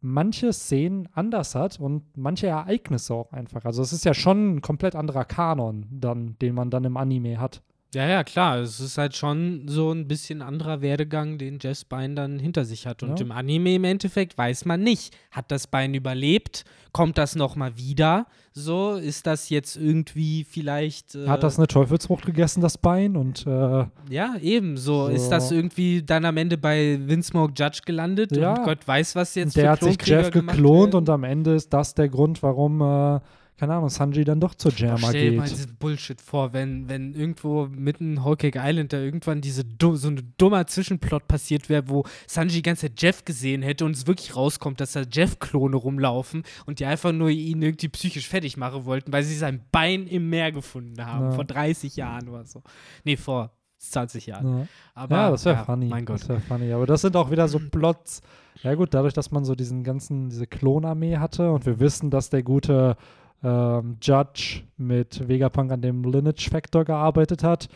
manche 0.00 0.52
Szenen 0.52 1.08
anders 1.12 1.54
hat 1.54 1.80
und 1.80 2.16
manche 2.16 2.46
Ereignisse 2.46 3.14
auch 3.14 3.32
einfach. 3.32 3.64
Also 3.64 3.82
es 3.82 3.92
ist 3.92 4.04
ja 4.04 4.14
schon 4.14 4.56
ein 4.56 4.60
komplett 4.60 4.94
anderer 4.94 5.24
Kanon, 5.24 5.86
dann, 5.90 6.36
den 6.40 6.54
man 6.54 6.70
dann 6.70 6.84
im 6.84 6.96
Anime 6.96 7.40
hat. 7.40 7.62
Ja, 7.92 8.06
ja, 8.08 8.22
klar. 8.22 8.58
Es 8.58 8.78
ist 8.78 8.98
halt 8.98 9.16
schon 9.16 9.62
so 9.66 9.90
ein 9.90 10.06
bisschen 10.06 10.42
anderer 10.42 10.80
Werdegang, 10.80 11.38
den 11.38 11.58
Jess 11.60 11.84
Bein 11.84 12.14
dann 12.14 12.38
hinter 12.38 12.64
sich 12.64 12.86
hat. 12.86 13.02
Und 13.02 13.18
Ja. 13.18 13.24
im 13.26 13.32
Anime 13.32 13.74
im 13.74 13.82
Endeffekt 13.84 14.38
weiß 14.38 14.64
man 14.64 14.82
nicht, 14.82 15.12
hat 15.32 15.50
das 15.50 15.66
Bein 15.66 15.94
überlebt? 15.94 16.64
Kommt 16.92 17.18
das 17.18 17.34
nochmal 17.34 17.76
wieder? 17.76 18.26
So, 18.52 18.92
ist 18.94 19.26
das 19.26 19.48
jetzt 19.48 19.76
irgendwie 19.76 20.44
vielleicht. 20.44 21.14
Äh, 21.16 21.26
Hat 21.28 21.42
das 21.42 21.58
eine 21.58 21.66
Teufelsfrucht 21.66 22.26
gegessen, 22.26 22.60
das 22.60 22.78
Bein? 22.78 23.16
Und 23.16 23.44
äh, 23.46 23.86
Ja, 24.08 24.36
eben. 24.40 24.76
So, 24.76 25.08
ist 25.08 25.24
So. 25.24 25.30
das 25.30 25.50
irgendwie 25.50 26.02
dann 26.02 26.24
am 26.24 26.36
Ende 26.36 26.58
bei 26.58 26.98
Vince 27.00 27.30
Smoke 27.30 27.54
Judge 27.56 27.80
gelandet? 27.86 28.36
Ja. 28.36 28.54
Und 28.54 28.64
Gott 28.64 28.86
weiß, 28.86 29.16
was 29.16 29.34
jetzt 29.34 29.56
der 29.56 29.64
für 29.64 29.70
hat 29.70 29.80
sich 29.82 29.96
Jeff 30.06 30.30
geklont 30.30 30.92
werden. 30.92 30.94
und 30.94 31.08
am 31.10 31.24
Ende 31.24 31.54
ist 31.54 31.72
das 31.72 31.94
der 31.94 32.08
Grund, 32.08 32.40
warum, 32.42 32.80
äh, 32.82 33.20
keine 33.60 33.74
Ahnung, 33.74 33.90
Sanji 33.90 34.24
dann 34.24 34.40
doch 34.40 34.54
zur 34.54 34.72
Jammer 34.72 35.08
stell 35.10 35.32
dir 35.32 35.36
mal 35.36 35.42
geht. 35.46 35.52
diesen 35.52 35.76
Bullshit 35.76 36.18
vor, 36.18 36.54
wenn, 36.54 36.88
wenn 36.88 37.12
irgendwo 37.14 37.66
mitten 37.66 38.24
Whole 38.24 38.38
Cake 38.38 38.58
Island 38.60 38.94
da 38.94 38.98
irgendwann 38.98 39.42
diese 39.42 39.64
so 39.78 40.08
ein 40.08 40.32
dummer 40.38 40.66
Zwischenplot 40.66 41.28
passiert 41.28 41.68
wäre, 41.68 41.88
wo 41.90 42.04
Sanji 42.26 42.54
die 42.56 42.62
ganze 42.62 42.86
Zeit 42.86 43.02
Jeff 43.02 43.24
gesehen 43.26 43.60
hätte 43.60 43.84
und 43.84 43.94
es 43.94 44.06
wirklich 44.06 44.34
rauskommt, 44.34 44.80
dass 44.80 44.92
da 44.92 45.02
Jeff-Klone 45.02 45.76
rumlaufen 45.76 46.42
und 46.64 46.80
die 46.80 46.86
einfach 46.86 47.12
nur 47.12 47.28
ihn 47.28 47.60
irgendwie 47.60 47.88
psychisch 47.88 48.28
fertig 48.28 48.56
machen 48.56 48.86
wollten, 48.86 49.12
weil 49.12 49.24
sie 49.24 49.36
sein 49.36 49.60
Bein 49.70 50.06
im 50.06 50.30
Meer 50.30 50.52
gefunden 50.52 51.04
haben, 51.04 51.26
Ja. 51.26 51.30
vor 51.32 51.44
30 51.44 51.96
Jahren 51.96 52.30
oder 52.30 52.46
so. 52.46 52.62
Nee, 53.04 53.18
vor 53.18 53.52
20 53.76 54.26
Jahren. 54.26 54.58
Ja. 54.60 54.66
Aber, 54.94 55.16
Ja, 55.16 55.30
das 55.32 55.44
wäre 55.44 55.56
ja, 55.56 55.64
funny. 55.64 55.86
Mein 55.86 56.06
Gott. 56.06 56.20
Das 56.20 56.28
wäre 56.30 56.40
funny. 56.40 56.72
Aber 56.72 56.86
das 56.86 57.02
sind 57.02 57.14
auch 57.14 57.30
wieder 57.30 57.46
so 57.46 57.58
Plots. 57.58 58.22
Ja, 58.62 58.74
gut, 58.74 58.92
dadurch, 58.94 59.14
dass 59.14 59.30
man 59.30 59.44
so 59.44 59.54
diesen 59.54 59.84
ganzen, 59.84 60.28
diese 60.28 60.46
Klonarmee 60.46 61.16
hatte 61.18 61.50
und 61.50 61.64
wir 61.66 61.78
wissen, 61.80 62.10
dass 62.10 62.28
der 62.30 62.42
gute 62.42 62.96
ähm, 63.42 63.96
Judge 64.00 64.62
mit 64.76 65.28
Vegapunk 65.28 65.72
an 65.72 65.82
dem 65.82 66.04
Lineage 66.04 66.50
Factor 66.50 66.84
gearbeitet 66.84 67.42
hat. 67.42 67.68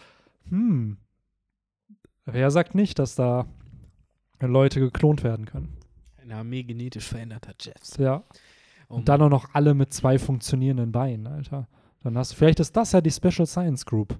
Hm. 0.48 0.98
Wer 2.26 2.50
sagt 2.50 2.74
nicht, 2.74 2.98
dass 2.98 3.14
da 3.14 3.46
Leute 4.40 4.80
geklont 4.80 5.24
werden 5.24 5.46
können? 5.46 5.76
Eine 6.20 6.36
Armee 6.36 6.62
genetisch 6.62 7.06
veränderter 7.06 7.54
Jeffs. 7.60 7.96
Ja. 7.98 8.22
Oh 8.88 8.96
Und 8.96 9.08
dann 9.08 9.22
auch 9.22 9.28
noch 9.28 9.54
alle 9.54 9.74
mit 9.74 9.92
zwei 9.92 10.18
funktionierenden 10.18 10.92
Beinen, 10.92 11.26
Alter. 11.26 11.68
Dann 12.02 12.18
hast 12.18 12.32
du, 12.32 12.36
vielleicht 12.36 12.60
ist 12.60 12.76
das 12.76 12.92
ja 12.92 13.00
die 13.00 13.10
Special 13.10 13.46
Science 13.46 13.86
Group. 13.86 14.18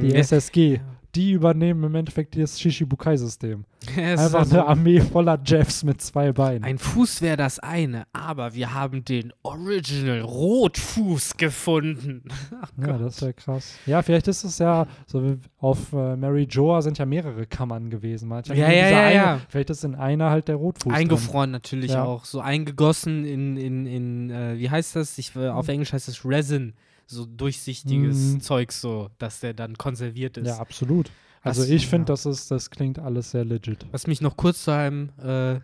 Die 0.00 0.08
Ja. 0.08 0.16
SSG. 0.20 0.74
Ja. 0.76 0.80
Die 1.14 1.32
übernehmen 1.32 1.84
im 1.84 1.94
Endeffekt 1.94 2.38
das 2.38 2.58
Shishibukai-System. 2.58 3.64
Einfach 3.98 4.32
also- 4.32 4.54
eine 4.60 4.66
Armee 4.66 4.98
voller 4.98 5.38
Jeffs 5.44 5.84
mit 5.84 6.00
zwei 6.00 6.32
Beinen. 6.32 6.64
Ein 6.64 6.78
Fuß 6.78 7.20
wäre 7.20 7.36
das 7.36 7.58
eine, 7.58 8.04
aber 8.14 8.54
wir 8.54 8.72
haben 8.72 9.04
den 9.04 9.30
Original 9.42 10.22
Rotfuß 10.22 11.36
gefunden. 11.36 12.22
Ach 12.62 12.70
ja, 12.86 12.96
das 12.96 13.20
wäre 13.20 13.34
krass. 13.34 13.74
Ja, 13.84 14.00
vielleicht 14.00 14.26
ist 14.28 14.42
es 14.44 14.58
ja, 14.58 14.86
so 15.06 15.22
wie 15.22 15.38
auf 15.58 15.92
äh, 15.92 16.16
Mary 16.16 16.44
Joa 16.48 16.80
sind 16.80 16.96
ja 16.96 17.04
mehrere 17.04 17.44
Kammern 17.46 17.90
gewesen. 17.90 18.28
Man 18.30 18.42
Ja, 18.46 18.54
ja, 18.54 18.68
diese 18.70 18.78
ja, 18.92 19.00
eine, 19.02 19.14
ja. 19.14 19.40
Vielleicht 19.50 19.68
ist 19.68 19.84
in 19.84 19.94
einer 19.94 20.30
halt 20.30 20.48
der 20.48 20.56
Rotfuß. 20.56 20.84
drin. 20.90 20.94
Eingefroren 20.94 21.50
natürlich 21.50 21.90
Ja. 21.90 22.04
auch, 22.04 22.24
so 22.24 22.40
eingegossen 22.40 23.26
in, 23.26 23.58
in, 23.58 23.86
in 23.86 24.30
äh, 24.30 24.58
wie 24.58 24.70
heißt 24.70 24.96
das? 24.96 25.18
Ich, 25.18 25.36
äh, 25.36 25.48
auf 25.48 25.68
Englisch 25.68 25.92
heißt 25.92 26.08
es 26.08 26.24
Resin, 26.24 26.72
so 27.06 27.26
durchsichtiges 27.26 28.16
Mhm. 28.34 28.40
Zeug 28.40 28.72
so, 28.72 29.10
dass 29.18 29.40
der 29.40 29.54
dann 29.54 29.76
konserviert 29.76 30.36
ist. 30.36 30.46
Ja, 30.48 30.58
absolut. 30.58 31.10
Also 31.42 31.62
Was- 31.62 31.68
ich 31.70 31.86
finde, 31.88 32.02
ja. 32.10 32.14
das 32.14 32.26
ist, 32.26 32.50
das 32.50 32.70
klingt 32.70 32.98
alles 32.98 33.32
sehr 33.32 33.44
legit. 33.44 33.86
Was 33.90 34.06
mich 34.06 34.20
noch 34.20 34.36
kurz 34.36 34.64
zu 34.64 34.70
einem 34.70 35.10
äh, 35.18 35.60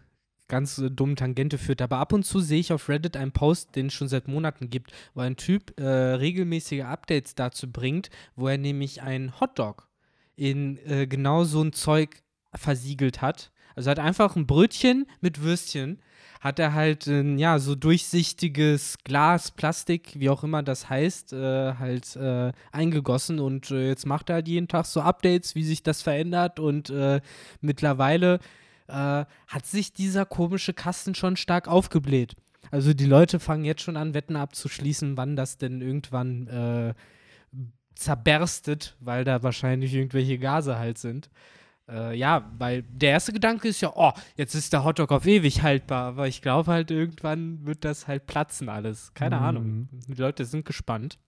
ganz 0.49 0.79
äh, 0.79 0.91
dummen 0.91 1.15
Tangente 1.17 1.59
führt. 1.59 1.81
Aber 1.83 1.99
ab 1.99 2.13
und 2.13 2.25
zu 2.25 2.41
sehe 2.41 2.59
ich 2.61 2.73
auf 2.73 2.89
Reddit 2.89 3.17
einen 3.17 3.33
Post, 3.33 3.77
den 3.77 3.87
es 3.87 3.93
schon 3.95 4.09
seit 4.09 4.27
Monaten 4.29 4.71
gibt, 4.71 4.93
wo 5.15 5.21
ein 5.21 5.37
Typ 5.37 5.79
äh, 5.79 5.85
regelmäßige 5.87 6.83
Updates 6.83 7.35
dazu 7.35 7.71
bringt, 7.71 8.11
wo 8.35 8.49
er 8.49 8.59
nämlich 8.59 9.03
einen 9.03 9.39
Hotdog 9.41 9.89
in 10.37 10.79
äh, 10.87 11.07
genau 11.07 11.45
so 11.45 11.63
ein 11.63 11.73
Zeug 11.73 12.23
versiegelt 12.55 13.21
hat. 13.23 13.53
Also 13.77 13.91
hat 13.91 13.99
einfach 14.01 14.35
ein 14.35 14.47
Brötchen 14.47 15.07
mit 15.21 15.43
Würstchen, 15.43 16.01
hat 16.41 16.59
er 16.59 16.75
halt 16.75 17.07
äh, 17.07 17.23
ja 17.35 17.59
so 17.59 17.75
durchsichtiges 17.75 18.99
Glas, 19.05 19.51
Plastik, 19.51 20.13
wie 20.15 20.31
auch 20.31 20.45
immer 20.45 20.63
das 20.63 20.89
heißt, 20.89 21.33
äh, 21.33 21.75
halt 21.75 22.17
äh, 22.17 22.53
eingegossen 22.73 23.41
und 23.41 23.71
äh, 23.71 23.89
jetzt 23.89 24.07
macht 24.07 24.31
er 24.31 24.37
halt 24.37 24.49
jeden 24.49 24.69
Tag 24.69 24.87
so 24.87 25.01
Updates, 25.01 25.55
wie 25.55 25.65
sich 25.65 25.83
das 25.83 26.03
verändert 26.03 26.61
und 26.61 26.91
äh, 26.91 27.21
mittlerweile 27.61 28.39
äh, 28.89 29.25
hat 29.47 29.67
sich 29.67 29.93
dieser 29.93 30.25
komische 30.25 30.75
Kasten 30.75 31.15
schon 31.15 31.37
stark 31.37 31.69
aufgebläht. 31.69 32.35
Also 32.71 32.93
die 32.93 33.07
Leute 33.07 33.41
fangen 33.41 33.65
jetzt 33.65 33.83
schon 33.83 33.97
an, 33.97 34.15
Wetten 34.15 34.37
abzuschließen, 34.37 35.17
wann 35.17 35.37
das 35.37 35.59
denn 35.59 35.81
irgendwann 35.81 36.47
äh, 36.49 36.95
zerberstet, 37.95 38.97
weil 39.01 39.25
da 39.25 39.43
wahrscheinlich 39.43 39.95
irgendwelche 39.95 40.39
Gase 40.39 40.79
halt 40.79 40.99
sind. 40.99 41.31
Äh, 41.89 42.17
ja, 42.17 42.51
weil 42.59 42.83
der 42.83 43.11
erste 43.13 43.33
Gedanke 43.33 43.69
ist 43.69 43.81
ja, 43.81 43.93
oh, 43.95 44.13
jetzt 44.37 44.55
ist 44.55 44.73
der 44.73 44.85
Hotdog 44.85 45.11
auf 45.11 45.27
ewig 45.27 45.63
haltbar, 45.63 46.09
aber 46.09 46.29
ich 46.29 46.43
glaube 46.43 46.71
halt, 46.71 46.91
irgendwann 46.91 47.65
wird 47.67 47.85
das 47.85 48.07
halt 48.07 48.27
platzen 48.27 48.69
alles. 48.69 49.13
Keine 49.15 49.37
Mhm. 49.37 49.43
Ahnung. 49.43 49.89
Die 50.07 50.21
Leute 50.21 50.45
sind 50.45 50.65
gespannt. 50.67 51.19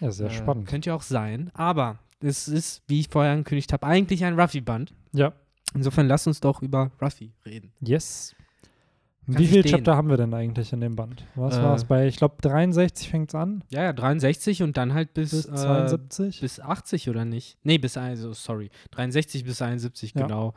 Ja, 0.00 0.10
sehr 0.10 0.26
Äh, 0.28 0.30
spannend. 0.34 0.68
Könnte 0.68 0.90
ja 0.90 0.96
auch 0.96 1.02
sein, 1.02 1.50
aber 1.54 1.98
es 2.20 2.46
ist, 2.48 2.82
wie 2.88 3.00
ich 3.00 3.08
vorher 3.08 3.32
angekündigt 3.32 3.72
habe, 3.72 3.86
eigentlich 3.86 4.24
ein 4.24 4.38
Ruffy-Band. 4.38 4.92
Ja. 5.12 5.32
Insofern 5.74 6.06
lass 6.08 6.26
uns 6.26 6.40
doch 6.40 6.60
über 6.60 6.90
Ruffy 7.00 7.32
reden. 7.46 7.72
Yes. 7.80 8.34
Wie 9.38 9.46
viele. 9.46 9.64
Chapter 9.64 9.96
haben 9.96 10.08
wir 10.08 10.16
denn 10.16 10.32
eigentlich 10.34 10.72
in 10.72 10.80
dem 10.80 10.96
Band? 10.96 11.24
Was 11.34 11.56
Äh, 11.58 11.62
war 11.62 11.74
es 11.74 11.84
bei, 11.84 12.06
ich 12.06 12.16
glaube, 12.16 12.36
63 12.40 13.08
fängt 13.10 13.30
es 13.30 13.34
an? 13.34 13.62
Ja, 13.70 13.82
ja, 13.84 13.92
63 13.92 14.62
und 14.62 14.76
dann 14.76 14.94
halt 14.94 15.14
bis, 15.14 15.30
Bis 15.30 15.46
äh, 15.46 15.54
72? 15.54 16.40
bis 16.40 16.60
80 16.60 17.08
oder 17.10 17.24
nicht? 17.24 17.56
Nee, 17.62 17.78
bis, 17.78 17.96
also, 17.96 18.32
sorry, 18.32 18.70
63 18.92 19.44
bis 19.44 19.60
71, 19.62 20.14
Ja. 20.14 20.22
genau. 20.22 20.54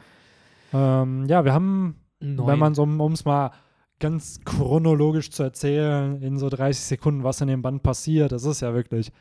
Ähm, 0.73 1.25
ja, 1.27 1.45
wir 1.45 1.53
haben, 1.53 1.95
Neun. 2.19 2.47
wenn 2.47 2.59
man 2.59 2.75
so, 2.75 2.83
um 2.83 3.11
es 3.11 3.25
mal 3.25 3.51
ganz 3.99 4.41
chronologisch 4.43 5.31
zu 5.31 5.43
erzählen, 5.43 6.21
in 6.21 6.37
so 6.37 6.49
30 6.49 6.83
Sekunden, 6.83 7.23
was 7.23 7.39
in 7.41 7.47
dem 7.47 7.61
Band 7.61 7.81
passiert, 7.83 8.31
das 8.31 8.43
ist 8.43 8.61
ja 8.61 8.73
wirklich 8.73 9.11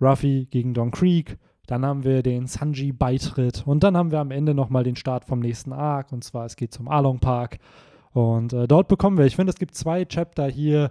Ruffy 0.00 0.46
gegen 0.50 0.74
Don 0.74 0.90
Creek, 0.90 1.38
dann 1.66 1.84
haben 1.84 2.04
wir 2.04 2.22
den 2.22 2.46
Sanji-Beitritt 2.46 3.66
und 3.66 3.82
dann 3.82 3.96
haben 3.96 4.10
wir 4.12 4.20
am 4.20 4.30
Ende 4.30 4.54
nochmal 4.54 4.84
den 4.84 4.96
Start 4.96 5.24
vom 5.24 5.40
nächsten 5.40 5.72
Arc 5.72 6.12
und 6.12 6.22
zwar 6.22 6.44
es 6.46 6.56
geht 6.56 6.72
zum 6.72 6.88
Along 6.88 7.18
Park 7.18 7.58
und 8.16 8.54
äh, 8.54 8.66
dort 8.66 8.88
bekommen 8.88 9.18
wir, 9.18 9.26
ich 9.26 9.36
finde, 9.36 9.50
es 9.50 9.58
gibt 9.58 9.74
zwei 9.74 10.06
Chapter 10.06 10.48
hier, 10.48 10.90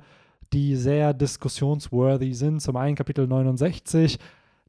die 0.53 0.75
sehr 0.75 1.11
diskussionsworthy 1.11 2.35
sind. 2.35 2.61
Zum 2.61 2.75
einen 2.75 2.95
Kapitel 2.95 3.25
69, 3.25 4.19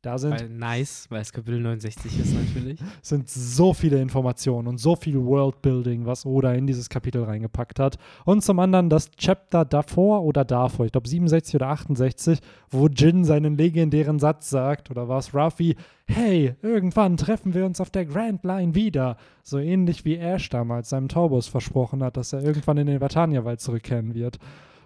da 0.03 0.19
sind 0.19 0.39
weil, 0.39 0.49
nice, 0.49 1.07
weil 1.09 1.23
es 1.23 1.33
Kapitel 1.33 1.61
69 1.61 2.21
ist 2.21 2.35
natürlich. 2.35 2.81
sind 3.03 3.29
so 3.29 3.75
viele 3.75 4.01
Informationen 4.01 4.69
und 4.69 4.79
so 4.79 4.95
viel 4.95 5.17
Worldbuilding, 5.25 6.07
was 6.07 6.25
Oda 6.25 6.53
in 6.53 6.67
dieses 6.67 6.89
Kapitel 6.89 7.25
reingepackt 7.25 7.81
hat. 7.81 7.97
Und 8.25 8.45
zum 8.45 8.59
anderen 8.61 8.89
das 8.89 9.11
Chapter 9.13 9.65
davor 9.65 10.23
oder 10.23 10.45
davor, 10.45 10.87
ich 10.87 10.93
glaube 10.93 11.09
67 11.09 11.57
oder 11.57 11.69
68, 11.69 12.41
wo 12.71 12.87
Jin 12.89 13.25
seinen 13.25 13.57
legendären 13.57 14.19
Satz 14.19 14.51
sagt, 14.51 14.91
oder 14.91 15.09
war 15.09 15.19
es 15.19 15.35
Ruffy, 15.35 15.77
hey, 16.07 16.55
irgendwann 16.63 17.17
treffen 17.17 17.55
wir 17.55 17.67
uns 17.67 17.81
auf 17.81 17.91
der 17.91 18.05
Grand 18.05 18.45
Line 18.45 18.75
wieder. 18.75 19.17
So 19.43 19.59
ähnlich 19.59 20.05
wie 20.05 20.17
Ash 20.17 20.49
damals 20.51 20.91
seinem 20.91 21.09
Taubos 21.09 21.49
versprochen 21.49 22.05
hat, 22.05 22.17
dass 22.17 22.33
er 22.33 22.43
irgendwann 22.43 22.79
in 22.79 22.87
den 22.87 23.01
Vatania-Wald 23.01 23.61
zurückkehren 23.61 24.15
wird. 24.15 24.39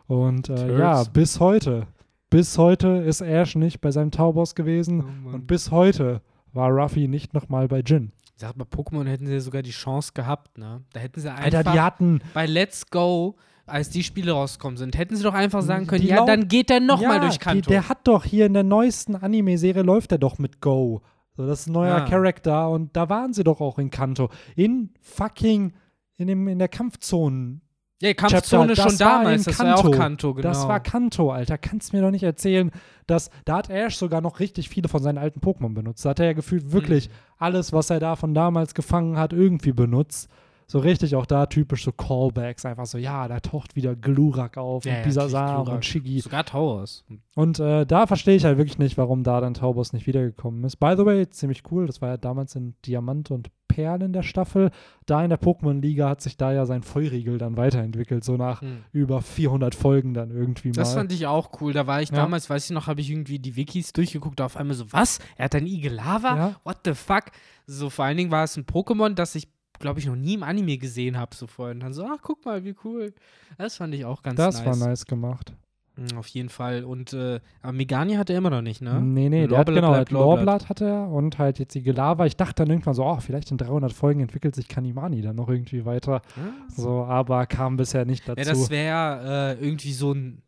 Und 0.07 0.49
äh, 0.49 0.79
ja, 0.79 1.05
bis 1.05 1.41
heute. 1.41 1.87
Bis 2.31 2.57
heute 2.59 2.89
ist 2.89 3.21
Ash 3.21 3.57
nicht 3.57 3.81
bei 3.81 3.91
seinem 3.91 4.11
Taubos 4.13 4.55
gewesen. 4.55 5.05
Oh 5.27 5.31
Und 5.35 5.47
bis 5.47 5.71
heute 5.71 6.23
war 6.53 6.71
Ruffy 6.71 7.09
nicht 7.09 7.35
nochmal 7.35 7.67
bei 7.69 7.81
Jin. 7.81 8.13
Ich 8.37 8.41
sag 8.41 8.57
mal, 8.57 8.65
Pokémon 8.65 9.07
hätten 9.07 9.27
sie 9.27 9.35
ja 9.35 9.41
sogar 9.41 9.63
die 9.63 9.71
Chance 9.71 10.13
gehabt, 10.15 10.57
ne? 10.57 10.83
Da 10.93 11.01
hätten 11.01 11.21
sie 11.21 11.29
einfach 11.31 11.45
Alter, 11.45 11.73
die 11.73 11.81
hatten. 11.81 12.21
bei 12.33 12.47
Let's 12.47 12.87
Go, 12.89 13.37
als 13.67 13.91
die 13.91 14.03
Spiele 14.03 14.33
rausgekommen 14.33 14.77
sind, 14.79 14.97
hätten 14.97 15.15
sie 15.17 15.23
doch 15.23 15.35
einfach 15.35 15.61
sagen 15.63 15.87
können, 15.87 16.01
Die 16.03 16.09
ja, 16.09 16.25
dann 16.25 16.49
geht 16.49 16.71
der 16.71 16.81
nochmal 16.81 17.17
ja, 17.17 17.21
durch 17.21 17.35
die, 17.35 17.39
Kanto. 17.45 17.69
Der 17.69 17.89
hat 17.89 18.07
doch 18.09 18.25
hier 18.25 18.47
in 18.47 18.55
der 18.55 18.63
neuesten 18.63 19.15
Anime-Serie 19.17 19.83
läuft 19.83 20.13
er 20.13 20.19
doch 20.19 20.39
mit 20.39 20.61
Go. 20.61 21.03
So, 21.37 21.47
das 21.47 21.61
ist 21.61 21.67
ein 21.69 21.73
neuer 21.73 21.97
Ah. 21.97 22.09
Charakter 22.09 22.71
und 22.71 22.97
da 22.97 23.09
waren 23.09 23.33
sie 23.33 23.45
doch 23.45 23.61
auch 23.61 23.79
in 23.79 23.91
Kanto. 23.91 24.31
In 24.57 24.91
fucking, 25.01 25.73
in, 26.17 26.27
dem, 26.29 26.49
in 26.49 26.59
der 26.59 26.69
Kampfzone. 26.69 27.61
Ja, 28.03 28.15
Kampfzone 28.15 28.75
Chapter, 28.75 28.83
schon 28.83 28.99
das 28.99 29.01
war 29.01 29.19
damals, 29.19 29.45
das 29.45 29.59
war 29.59 29.67
ja 29.67 29.75
auch 29.75 29.83
Kanto. 29.83 29.99
Kanto, 29.99 30.35
genau. 30.35 30.49
Das 30.49 30.69
war 30.69 30.81
Kanto, 30.81 31.31
Alter. 31.33 31.59
Kannst 31.59 31.93
mir 31.93 32.01
doch 32.01 32.11
nicht 32.11 32.23
erzählen, 32.23 32.71
dass 33.07 33.31
da 33.45 33.57
hat 33.59 33.71
Ash 33.71 33.97
sogar 33.97 34.21
noch 34.21 34.41
richtig 34.41 34.69
viele 34.69 34.89
von 34.89 35.03
seinen 35.03 35.19
alten 35.19 35.41
Pokémon 35.41 35.75
benutzt. 35.75 36.05
Da 36.05 36.11
hat 36.11 36.21
er 36.21 36.27
ja 36.27 36.33
gefühlt 36.33 36.73
wirklich 36.73 37.09
Mhm. 37.09 37.13
alles, 37.39 37.73
was 37.73 37.91
er 37.91 38.01
da 38.01 38.17
von 38.17 38.33
damals 38.35 38.75
gefangen 38.75 39.19
hat, 39.19 39.33
irgendwie 39.33 39.73
benutzt. 39.73 40.29
So 40.71 40.79
richtig 40.79 41.17
auch 41.17 41.27
da 41.27 41.47
typisch 41.47 41.83
so 41.85 41.91
Callbacks, 41.91 42.65
einfach 42.65 42.87
so, 42.87 42.97
ja, 42.97 43.27
da 43.27 43.41
taucht 43.41 43.75
wieder 43.75 43.97
Glurak 43.97 44.57
auf 44.57 44.85
Ja, 44.85 44.93
und 44.93 44.99
ja, 44.99 45.05
natürlich 45.07 45.33
Glurak. 45.33 45.69
und 45.75 45.85
Shiggy. 45.85 46.21
Sogar 46.21 46.45
Towers. 46.45 47.05
Und 47.35 47.59
äh, 47.59 47.85
da 47.87 48.07
verstehe 48.07 48.37
ich 48.37 48.45
halt 48.45 48.57
wirklich 48.57 48.79
nicht, 48.79 48.97
warum 48.97 49.25
da 49.25 49.41
dann 49.41 49.55
Taubos 49.55 49.93
nicht 49.93 50.07
wiedergekommen 50.07 50.63
ist. 50.63 50.77
By 50.77 50.95
the 50.97 51.05
way, 51.05 51.29
ziemlich 51.29 51.63
cool, 51.73 51.87
das 51.87 52.01
war 52.01 52.11
ja 52.11 52.17
damals 52.19 52.55
in 52.55 52.75
Diamant 52.87 53.33
und 53.33 53.49
Perl 53.67 54.03
in 54.03 54.13
der 54.13 54.23
Staffel. 54.23 54.71
Da 55.07 55.23
in 55.25 55.31
der 55.31 55.41
Pokémon-Liga 55.41 56.09
hat 56.09 56.21
sich 56.21 56.37
da 56.37 56.53
ja 56.53 56.67
sein 56.67 56.83
Feuriegel 56.83 57.39
dann 57.39 57.57
weiterentwickelt, 57.57 58.23
so 58.25 58.37
nach 58.37 58.61
Hm. 58.63 58.79
über 58.93 59.23
400 59.23 59.75
Folgen 59.75 60.15
dann 60.15 60.31
irgendwie 60.31 60.71
Das 60.73 60.91
mal. 60.95 61.01
fand 61.01 61.13
ich 61.13 61.27
auch 61.27 61.51
cool. 61.61 61.73
Da 61.73 61.87
war 61.89 62.01
ich 62.03 62.11
Ja. 62.11 62.17
damals, 62.17 62.49
weiß 62.51 62.67
ich 62.67 62.71
noch, 62.75 62.87
habe 62.87 63.01
ich 63.01 63.11
irgendwie 63.11 63.39
die 63.41 63.57
Wikis 63.57 63.93
durchgeguckt, 63.93 64.41
auf 64.41 64.57
einmal 64.57 64.75
so, 64.77 64.93
was? 64.93 65.19
Er 65.37 65.47
hat 65.47 65.55
ein 65.57 65.67
Igel-Lava? 65.67 66.37
Ja. 66.37 66.57
What 66.65 66.79
the 66.85 66.95
fuck? 66.95 67.25
So, 67.67 67.91
vor 67.91 68.05
allen 68.05 68.17
Dingen 68.17 68.31
war 68.31 68.45
es 68.45 68.57
ein 68.57 68.65
Pokémon, 68.67 69.15
das 69.15 69.35
ich, 69.37 69.49
glaube 69.81 69.99
ich, 69.99 70.07
noch 70.07 70.15
nie 70.17 70.35
im 70.35 70.45
Anime 70.45 70.79
gesehen 70.79 71.19
habe, 71.19 71.35
so 71.35 71.49
vorhin. 71.49 71.79
Und 71.79 71.81
dann 71.81 71.93
so, 71.93 72.05
ach, 72.05 72.19
guck 72.23 72.45
mal, 72.45 72.65
wie 72.65 72.77
cool. 72.85 73.13
Das 73.59 73.77
fand 73.77 73.95
ich 73.95 74.05
auch 74.05 74.23
ganz 74.23 74.37
das 74.37 74.63
nice. 74.65 74.81
war 74.81 74.89
nice 74.89 75.05
gemacht. 75.07 75.53
Mm, 75.97 76.17
Auf 76.17 76.29
jeden 76.29 76.49
Fall. 76.51 76.85
Und, 76.85 77.13
äh, 77.13 77.41
aber 77.63 77.73
Megani 77.73 78.15
hat 78.15 78.31
er 78.31 78.39
immer 78.39 78.51
noch 78.51 78.63
nicht, 78.63 78.81
ne? 78.81 79.01
Nee, 79.01 79.29
nee, 79.29 79.47
der 79.49 79.59
hat 79.59 79.67
genau, 79.67 79.93
halt 79.93 80.11
Lorblatt 80.11 80.69
hat 80.69 80.81
er 80.81 81.09
und 81.09 81.39
halt 81.39 81.59
jetzt 81.59 81.75
die 81.75 81.83
Gelava. 81.83 82.27
Ich 82.27 82.37
dachte 82.37 82.63
dann 82.63 82.71
irgendwann 82.71 82.95
so, 82.95 83.05
oh, 83.05 83.19
vielleicht 83.19 83.51
in 83.51 83.59
300 83.59 83.93
Folgen 83.93 84.21
entwickelt 84.21 84.55
sich 84.55 84.69
Kanimani 84.69 85.23
dann 85.23 85.37
noch 85.37 85.49
irgendwie 85.49 85.85
weiter. 85.85 86.23
Ja. 86.37 86.53
So, 86.69 87.05
aber 87.05 87.47
kam 87.47 87.77
bisher 87.77 88.05
nicht 88.05 88.29
dazu. 88.29 88.39
Ja, 88.41 88.45
das 88.45 88.71
wäre 88.71 89.57
äh, 89.59 89.65
irgendwie 89.65 89.93
so 89.93 90.13
ein 90.13 90.43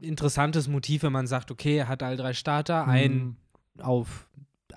interessantes 0.00 0.68
Motiv, 0.68 1.02
wenn 1.02 1.12
man 1.12 1.26
sagt, 1.26 1.50
okay, 1.50 1.76
er 1.76 1.88
hat 1.88 2.02
all 2.02 2.16
drei 2.16 2.32
Starter, 2.32 2.86
einen 2.86 3.36
Hm. 3.78 3.84
auf 3.84 4.27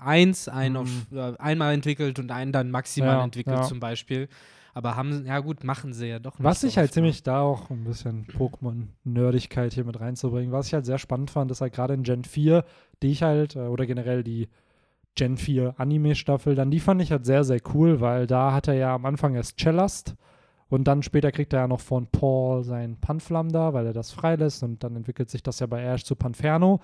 eins, 0.02 0.48
einen 0.48 0.74
Mhm. 0.76 0.80
auf 0.82 1.12
äh, 1.14 1.38
einmal 1.38 1.74
entwickelt 1.74 2.20
und 2.20 2.32
einen 2.32 2.52
dann 2.52 2.72
maximal 2.72 3.18
Ja, 3.18 3.24
entwickelt 3.24 3.58
ja. 3.58 3.64
zum 3.64 3.80
Beispiel. 3.80 4.28
Aber 4.74 4.96
haben, 4.96 5.26
ja 5.26 5.40
gut, 5.40 5.64
machen 5.66 5.92
sie 5.94 6.08
ja 6.08 6.20
doch 6.20 6.40
nicht. 6.40 6.46
Was 6.46 6.62
so 6.62 6.68
ich 6.68 6.78
halt 6.78 6.86
oft, 6.90 6.92
ne? 6.92 7.02
ziemlich 7.02 7.24
da 7.24 7.42
auch 7.42 7.70
ein 7.70 7.84
bisschen 7.84 8.26
Pokémon-Nerdigkeit 8.28 9.74
hier 9.74 9.84
mit 9.84 10.00
reinzubringen, 10.00 10.52
was 10.52 10.68
ich 10.68 10.74
halt 10.74 10.86
sehr 10.86 10.98
spannend 10.98 11.30
fand, 11.32 11.52
ist 11.52 11.62
halt 11.62 11.74
gerade 11.74 11.94
in 11.94 12.04
Gen 12.04 12.24
4, 12.24 12.64
die 13.02 13.12
ich 13.12 13.24
halt, 13.24 13.56
äh, 13.56 13.60
oder 13.68 13.86
generell 13.86 14.24
die 14.24 14.48
Gen 15.16 15.36
4 15.38 15.76
Anime-Staffel, 15.78 16.56
dann 16.56 16.72
die 16.72 16.80
fand 16.80 17.02
ich 17.02 17.12
halt 17.12 17.26
sehr, 17.26 17.44
sehr 17.44 17.60
cool, 17.74 18.00
weil 18.00 18.28
da 18.28 18.54
hat 18.54 18.68
er 18.70 18.76
ja 18.76 18.96
am 18.96 19.06
Anfang 19.06 19.36
erst 19.36 19.60
Cellast 19.60 20.16
und 20.70 20.86
dann 20.86 21.04
später 21.04 21.34
kriegt 21.34 21.52
er 21.52 21.60
ja 21.62 21.68
noch 21.68 21.82
von 21.82 22.08
Paul 22.08 22.64
sein 22.64 22.96
Panflam 23.02 23.52
da, 23.52 23.74
weil 23.74 23.86
er 23.88 23.94
das 23.94 24.12
freilässt 24.12 24.64
und 24.64 24.84
dann 24.86 24.96
entwickelt 24.96 25.30
sich 25.30 25.44
das 25.44 25.60
ja 25.60 25.68
bei 25.68 25.84
Ash 25.84 26.06
zu 26.06 26.16
Panferno. 26.16 26.80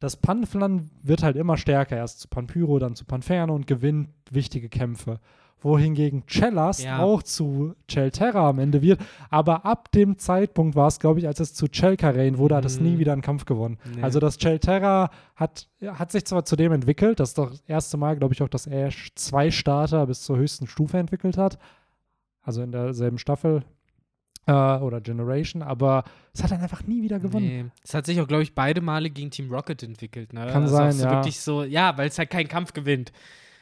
Das 0.00 0.16
Panflam 0.16 0.90
wird 1.02 1.22
halt 1.22 1.36
immer 1.36 1.56
stärker, 1.56 1.96
erst 1.96 2.20
zu 2.20 2.28
Panpyro, 2.28 2.78
dann 2.78 2.94
zu 2.94 3.04
Panferno 3.04 3.54
und 3.54 3.66
gewinnt 3.66 4.10
wichtige 4.30 4.68
Kämpfe. 4.68 5.18
Wohingegen 5.60 6.22
Cellast 6.28 6.84
Ja. 6.84 7.00
auch 7.00 7.20
zu 7.24 7.74
Chelterra 7.88 8.48
am 8.48 8.60
Ende 8.60 8.80
wird. 8.80 9.00
Aber 9.28 9.66
ab 9.66 9.90
dem 9.90 10.16
Zeitpunkt 10.16 10.76
war 10.76 10.86
es, 10.86 11.00
glaube 11.00 11.18
ich, 11.18 11.26
als 11.26 11.40
es 11.40 11.52
zu 11.52 11.66
Chelkarain 11.66 12.38
wurde, 12.38 12.54
hat 12.54 12.64
es 12.64 12.78
nie 12.78 12.92
Mhm. 12.94 12.98
wieder 13.00 13.12
einen 13.12 13.22
Kampf 13.22 13.44
gewonnen. 13.44 13.76
Nee. 13.96 14.02
Also 14.04 14.20
das 14.20 14.36
Chelterra 14.38 15.10
hat, 15.34 15.66
hat 15.84 16.12
sich 16.12 16.24
zwar 16.26 16.44
zu 16.44 16.54
dem 16.54 16.70
entwickelt, 16.70 17.18
das 17.18 17.30
ist 17.30 17.38
doch 17.38 17.50
das 17.50 17.60
erste 17.66 17.96
Mal, 17.96 18.14
glaube 18.16 18.34
ich, 18.34 18.42
auch, 18.42 18.48
dass 18.48 18.68
Ash 18.68 19.10
zwei 19.16 19.50
Starter 19.50 20.06
bis 20.06 20.22
zur 20.22 20.36
höchsten 20.36 20.68
Stufe 20.68 20.96
entwickelt 20.96 21.36
hat. 21.36 21.58
Also 22.40 22.62
in 22.62 22.70
derselben 22.70 23.18
Staffel 23.18 23.64
äh, 24.48 24.78
oder 24.78 25.00
Generation, 25.00 25.62
aber 25.62 26.04
es 26.32 26.42
hat 26.42 26.50
dann 26.50 26.60
einfach 26.60 26.82
nie 26.84 27.02
wieder 27.02 27.20
gewonnen. 27.20 27.46
Nee. 27.46 27.64
Es 27.84 27.94
hat 27.94 28.06
sich 28.06 28.20
auch, 28.20 28.26
glaube 28.26 28.42
ich, 28.42 28.54
beide 28.54 28.80
Male 28.80 29.10
gegen 29.10 29.30
Team 29.30 29.52
Rocket 29.52 29.82
entwickelt. 29.82 30.32
Ne? 30.32 30.46
Kann 30.50 30.62
also 30.62 30.76
sein, 30.76 30.98
ja. 30.98 31.10
wirklich 31.12 31.38
so, 31.38 31.62
ja, 31.62 31.96
weil 31.96 32.08
es 32.08 32.18
halt 32.18 32.30
keinen 32.30 32.48
Kampf 32.48 32.72
gewinnt. 32.72 33.12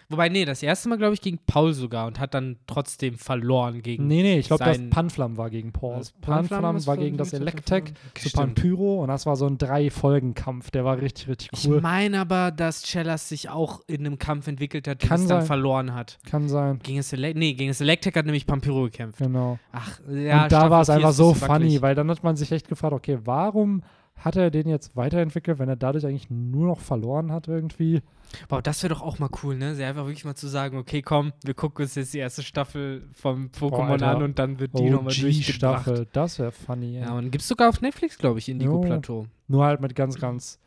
Wobei, 0.08 0.28
nee, 0.28 0.44
das 0.44 0.62
erste 0.62 0.88
Mal, 0.88 0.98
glaube 0.98 1.14
ich, 1.14 1.20
gegen 1.20 1.38
Paul 1.46 1.72
sogar 1.74 2.06
und 2.06 2.20
hat 2.20 2.32
dann 2.34 2.56
trotzdem 2.68 3.16
verloren 3.16 3.82
gegen. 3.82 4.06
Nee, 4.06 4.22
nee, 4.22 4.38
ich 4.38 4.46
glaube, 4.46 4.64
das 4.64 4.78
Panflam 4.90 5.36
war 5.36 5.50
gegen 5.50 5.72
Paul. 5.72 5.96
Das 5.96 6.12
Panflam, 6.12 6.62
Panflam 6.62 6.86
war 6.86 6.96
gegen 6.96 7.16
das 7.16 7.32
Electek 7.32 7.92
zu. 8.14 8.30
Panpyro 8.30 9.02
und 9.02 9.08
das 9.08 9.26
war 9.26 9.34
so 9.36 9.46
ein 9.46 9.58
Drei-Folgen-Kampf. 9.58 10.70
Der 10.70 10.84
war 10.84 11.00
richtig, 11.00 11.28
richtig 11.28 11.48
Ich 11.52 11.68
cool. 11.68 11.80
meine 11.80 12.20
aber, 12.20 12.50
dass 12.52 12.82
Chellas 12.82 13.28
sich 13.28 13.48
auch 13.48 13.80
in 13.88 14.06
einem 14.06 14.18
Kampf 14.18 14.46
entwickelt 14.46 14.86
hat, 14.86 15.02
den 15.02 15.08
Kann 15.08 15.20
es 15.22 15.26
dann 15.26 15.40
sein. 15.40 15.46
verloren 15.46 15.94
hat. 15.94 16.18
Kann 16.28 16.48
sein. 16.48 16.78
Gegen 16.82 16.98
das, 16.98 17.12
Ele 17.12 17.34
nee, 17.34 17.54
gegen 17.54 17.68
das 17.70 17.80
Electek 17.80 18.16
hat 18.16 18.26
nämlich 18.26 18.46
Pampyro 18.46 18.84
gekämpft. 18.84 19.18
Genau. 19.18 19.58
Ach, 19.72 19.98
ja, 20.08 20.44
und 20.44 20.52
da 20.52 20.70
war 20.70 20.82
es 20.82 20.90
einfach 20.90 21.12
so 21.12 21.34
funny, 21.34 21.48
wackelig. 21.48 21.82
weil 21.82 21.94
dann 21.94 22.10
hat 22.10 22.22
man 22.22 22.36
sich 22.36 22.52
echt 22.52 22.68
gefragt, 22.68 22.92
okay, 22.94 23.18
warum 23.24 23.82
hat 24.16 24.34
er 24.36 24.50
den 24.50 24.66
jetzt 24.68 24.96
weiterentwickelt, 24.96 25.58
wenn 25.58 25.68
er 25.68 25.76
dadurch 25.76 26.04
eigentlich 26.06 26.30
nur 26.30 26.66
noch 26.66 26.80
verloren 26.80 27.30
hat 27.30 27.48
irgendwie? 27.48 28.02
Boah, 28.48 28.60
das 28.62 28.82
wäre 28.82 28.92
doch 28.94 29.02
auch 29.02 29.18
mal 29.18 29.28
cool, 29.42 29.56
ne? 29.56 29.74
Sie 29.74 29.84
einfach 29.84 30.04
wirklich 30.06 30.24
mal 30.24 30.34
zu 30.34 30.48
sagen, 30.48 30.78
okay, 30.78 31.00
komm, 31.02 31.32
wir 31.44 31.54
gucken 31.54 31.84
uns 31.84 31.94
jetzt 31.94 32.12
die 32.14 32.18
erste 32.18 32.42
Staffel 32.42 33.08
vom 33.12 33.46
Pokémon 33.50 34.02
an 34.02 34.22
und 34.22 34.38
dann 34.38 34.58
wird 34.58 34.76
die 34.78 34.90
nochmal 34.90 35.14
durchgebracht. 35.14 35.86
OG-Staffel, 35.86 36.06
das 36.12 36.38
wäre 36.38 36.50
funny. 36.50 36.96
ey. 36.96 37.02
Ja, 37.02 37.12
und 37.16 37.30
gibt's 37.30 37.46
sogar 37.46 37.68
auf 37.68 37.80
Netflix, 37.82 38.18
glaube 38.18 38.38
ich, 38.40 38.48
Indigo. 38.48 38.80
Plateau. 38.80 39.26
Nur 39.48 39.64
halt 39.64 39.80
mit 39.80 39.94
ganz, 39.94 40.18
ganz, 40.18 40.58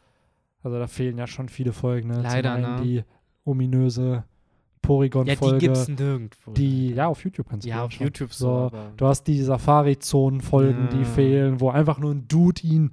also 0.63 0.77
da 0.79 0.87
fehlen 0.87 1.17
ja 1.17 1.27
schon 1.27 1.49
viele 1.49 1.73
Folgen, 1.73 2.09
ne? 2.09 2.21
Leider, 2.21 2.55
Zum 2.55 2.63
einen 2.65 2.75
ne? 2.77 2.81
die 2.83 3.03
ominöse 3.43 4.03
Ja, 4.11 4.23
die 4.23 4.87
Porygon-Folge. 4.87 5.57
gibt's 5.57 5.87
nirgendwo. 5.89 6.51
die, 6.51 6.93
ja, 6.93 7.07
auf 7.07 7.23
YouTube 7.23 7.49
kannst 7.49 7.65
du 7.65 7.69
ja, 7.69 7.75
die 7.75 7.79
auf 7.81 7.85
anschauen. 7.85 8.07
YouTube 8.07 8.33
so. 8.33 8.69
So, 8.69 8.77
Du 8.95 9.05
hast 9.07 9.23
die 9.23 9.41
Safari-Zonen-Folgen, 9.41 10.89
die 10.93 10.99
Ja. 10.99 11.03
fehlen, 11.03 11.59
wo 11.59 11.69
einfach 11.69 11.99
nur 11.99 12.11
ein 12.11 12.27
Dude 12.27 12.61
ihn 12.65 12.91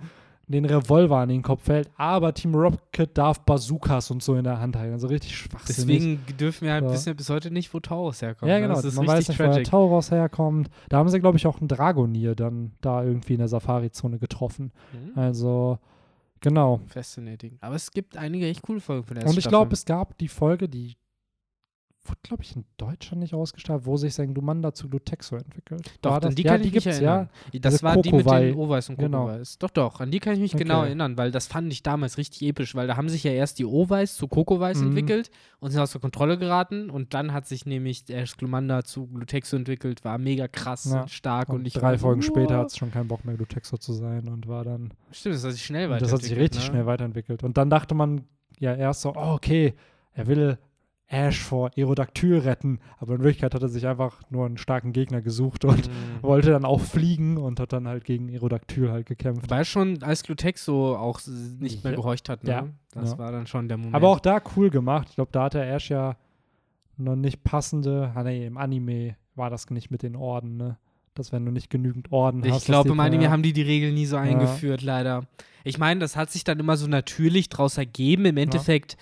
den 0.48 0.64
Revolver 0.64 1.16
an 1.18 1.28
den 1.28 1.42
Kopf 1.42 1.66
hält, 1.68 1.90
aber 1.96 2.32
Team 2.32 2.54
Rocket 2.54 3.18
darf 3.18 3.40
Bazookas 3.40 4.10
und 4.12 4.22
so 4.22 4.36
in 4.36 4.44
der 4.44 4.60
Hand 4.60 4.76
halten. 4.76 4.92
Also 4.92 5.08
richtig 5.08 5.36
schwachsinnig. 5.36 5.76
Deswegen 5.76 6.36
dürfen 6.38 6.66
wir 6.66 6.72
halt 6.72 6.84
Ja. 6.84 6.92
wissen 6.92 7.16
bis 7.16 7.28
heute 7.30 7.50
nicht, 7.50 7.74
wo 7.74 7.80
Taurus 7.80 8.22
herkommt. 8.22 8.48
ja, 8.48 8.56
ne? 8.56 8.62
genau. 8.62 8.74
Das 8.76 8.84
ist 8.84 8.96
Man 8.96 9.08
weiß 9.08 9.28
nicht, 9.28 9.38
tragic. 9.38 9.64
Tauros 9.64 10.10
herkommt. 10.12 10.70
Da 10.88 10.98
haben 10.98 11.08
sie, 11.08 11.18
glaube 11.18 11.36
ich, 11.36 11.46
auch 11.48 11.58
einen 11.58 11.66
Dragonier 11.68 12.34
dann 12.36 12.72
da 12.80 13.02
irgendwie 13.02 13.32
in 13.32 13.40
der 13.40 13.48
Safari-Zone 13.48 14.18
getroffen. 14.18 14.70
Mhm. 14.92 15.18
Also, 15.18 15.78
genau. 16.40 16.80
Fascinating. 16.86 17.58
Aber 17.60 17.74
es 17.74 17.90
gibt 17.90 18.16
einige 18.16 18.46
echt 18.46 18.62
coole 18.62 18.80
Folgen 18.80 19.02
von 19.04 19.16
der 19.16 19.26
Und 19.26 19.36
ich 19.36 19.48
glaube, 19.48 19.72
es 19.72 19.84
gab 19.84 20.16
die 20.18 20.28
Folge, 20.28 20.68
die 20.68 20.94
wurde, 22.08 22.18
glaube 22.22 22.42
ich, 22.42 22.54
in 22.56 22.64
Deutschland 22.76 23.20
nicht 23.22 23.34
ausgestrahlt, 23.34 23.86
wo 23.86 23.96
sich 23.96 24.14
sein 24.14 24.32
Glumanda 24.34 24.72
zu 24.74 24.88
Glutexo 24.88 25.36
entwickelt. 25.36 25.90
Doch, 26.02 26.12
War 26.12 26.24
an 26.24 26.34
die 26.34 26.42
ja, 26.42 26.52
kann 26.52 26.62
die 26.62 26.68
ich 26.68 26.74
mich 26.74 26.86
erinnern. 26.86 27.28
ja. 27.52 27.58
Das 27.60 27.82
war 27.82 27.96
die 28.00 28.12
mit 28.12 28.24
Kokowai. 28.24 28.46
den 28.46 28.56
Oweiß 28.56 28.88
und 28.90 28.98
Genau. 28.98 29.26
Kokowais. 29.26 29.58
Doch, 29.58 29.70
doch, 29.70 30.00
an 30.00 30.10
die 30.10 30.18
kann 30.20 30.34
ich 30.34 30.40
mich 30.40 30.56
genau 30.56 30.78
Okay. 30.80 30.86
erinnern, 30.88 31.16
weil 31.18 31.30
das 31.30 31.46
fand 31.46 31.72
ich 31.72 31.82
damals 31.82 32.18
richtig 32.18 32.42
episch, 32.48 32.74
weil 32.74 32.86
da 32.86 32.96
haben 32.96 33.08
sich 33.08 33.24
ja 33.24 33.32
erst 33.32 33.58
die 33.58 33.64
Oweiß 33.64 34.16
zu 34.16 34.28
Kokowais 34.28 34.78
Mhm. 34.80 34.88
entwickelt 34.88 35.30
und 35.60 35.70
sind 35.70 35.80
außer 35.80 35.98
Kontrolle 35.98 36.38
geraten 36.38 36.90
und 36.90 37.14
dann 37.14 37.32
hat 37.32 37.46
sich 37.46 37.66
nämlich 37.66 38.04
der 38.04 38.24
Glumanda 38.24 38.84
zu 38.84 39.06
Glutexo 39.08 39.56
entwickelt, 39.56 40.04
war 40.04 40.18
mega 40.18 40.48
krass 40.48 40.84
Ja. 40.92 41.02
und 41.02 41.10
stark 41.10 41.48
und, 41.50 41.56
Und 41.60 41.66
ich 41.66 41.74
drei 41.74 41.92
war 41.92 41.98
Folgen 41.98 42.22
später 42.22 42.58
hat 42.58 42.68
es 42.68 42.76
schon 42.76 42.90
keinen 42.90 43.08
Bock 43.08 43.24
mehr, 43.24 43.36
Glutexo 43.36 43.76
zu 43.76 43.92
sein 43.92 44.28
und 44.28 44.46
war 44.48 44.64
dann 44.64 44.92
Stimmt, 45.12 45.34
das 45.36 45.44
hat 45.44 45.52
sich 45.52 45.64
schnell 45.64 45.90
weiterentwickelt. 45.90 46.02
das 46.02 46.12
hat 46.12 46.22
sich 46.22 46.36
richtig 46.38 46.60
ne? 46.62 46.66
schnell 46.66 46.86
weiterentwickelt. 46.86 47.42
Und 47.42 47.56
dann 47.56 47.70
dachte 47.70 47.94
man 47.94 48.24
ja 48.58 48.74
erst 48.74 49.02
so, 49.02 49.10
oh, 49.14 49.34
okay, 49.34 49.74
er 50.12 50.26
will 50.26 50.58
Ash 51.08 51.40
vor 51.40 51.70
Aerodactyl 51.76 52.38
retten. 52.38 52.80
Aber 52.98 53.14
in 53.14 53.20
Wirklichkeit 53.20 53.54
hat 53.54 53.62
er 53.62 53.68
sich 53.68 53.86
einfach 53.86 54.22
nur 54.28 54.44
einen 54.46 54.58
starken 54.58 54.92
Gegner 54.92 55.22
gesucht 55.22 55.64
und 55.64 55.86
Mhm. 55.86 55.90
wollte 56.22 56.50
dann 56.50 56.64
auch 56.64 56.80
fliegen 56.80 57.36
und 57.36 57.60
hat 57.60 57.72
dann 57.72 57.86
halt 57.86 58.04
gegen 58.04 58.28
Aerodactyl 58.28 58.90
halt 58.90 59.06
gekämpft. 59.06 59.44
Wobei 59.44 59.62
schon 59.64 60.02
als 60.02 60.24
Glutexo 60.24 60.96
auch 60.96 61.18
s- 61.20 61.30
nicht 61.60 61.84
mehr 61.84 61.92
gehorcht 61.94 62.28
hat, 62.28 62.42
ne? 62.42 62.50
Ja. 62.50 62.66
Das 62.92 63.12
Ja. 63.12 63.18
war 63.18 63.30
dann 63.30 63.46
schon 63.46 63.68
der 63.68 63.76
Moment. 63.76 63.94
Aber 63.94 64.08
auch 64.08 64.18
da 64.20 64.40
cool 64.56 64.68
gemacht. 64.70 65.06
Ich 65.10 65.14
glaube, 65.14 65.30
da 65.32 65.44
hatte 65.44 65.64
Ash 65.64 65.90
ja 65.90 66.16
noch 66.96 67.14
nicht 67.16 67.44
passende, 67.44 68.10
ah, 68.14 68.22
nee, 68.24 68.46
im 68.46 68.56
Anime 68.56 69.16
war 69.34 69.50
das 69.50 69.68
nicht 69.70 69.90
mit 69.90 70.02
den 70.02 70.16
Orden, 70.16 70.56
ne? 70.56 70.76
Dass 71.14 71.30
wenn 71.32 71.44
du 71.46 71.52
nicht 71.52 71.70
genügend 71.70 72.10
Orden 72.12 72.42
hast. 72.50 72.58
Ich 72.62 72.64
glaube, 72.66 72.90
im 72.90 73.00
Anime 73.00 73.24
ja. 73.24 73.30
haben 73.30 73.42
die 73.42 73.52
die 73.52 73.62
Regel 73.62 73.92
nie 73.92 74.06
so 74.06 74.16
eingeführt, 74.16 74.82
leider. 74.82 75.24
Ich 75.64 75.78
meine, 75.78 76.00
das 76.00 76.14
hat 76.16 76.30
sich 76.30 76.44
dann 76.44 76.58
immer 76.58 76.76
so 76.76 76.86
natürlich 76.88 77.48
draus 77.48 77.78
ergeben. 77.78 78.24
Im 78.26 78.36
Endeffekt, 78.36 78.96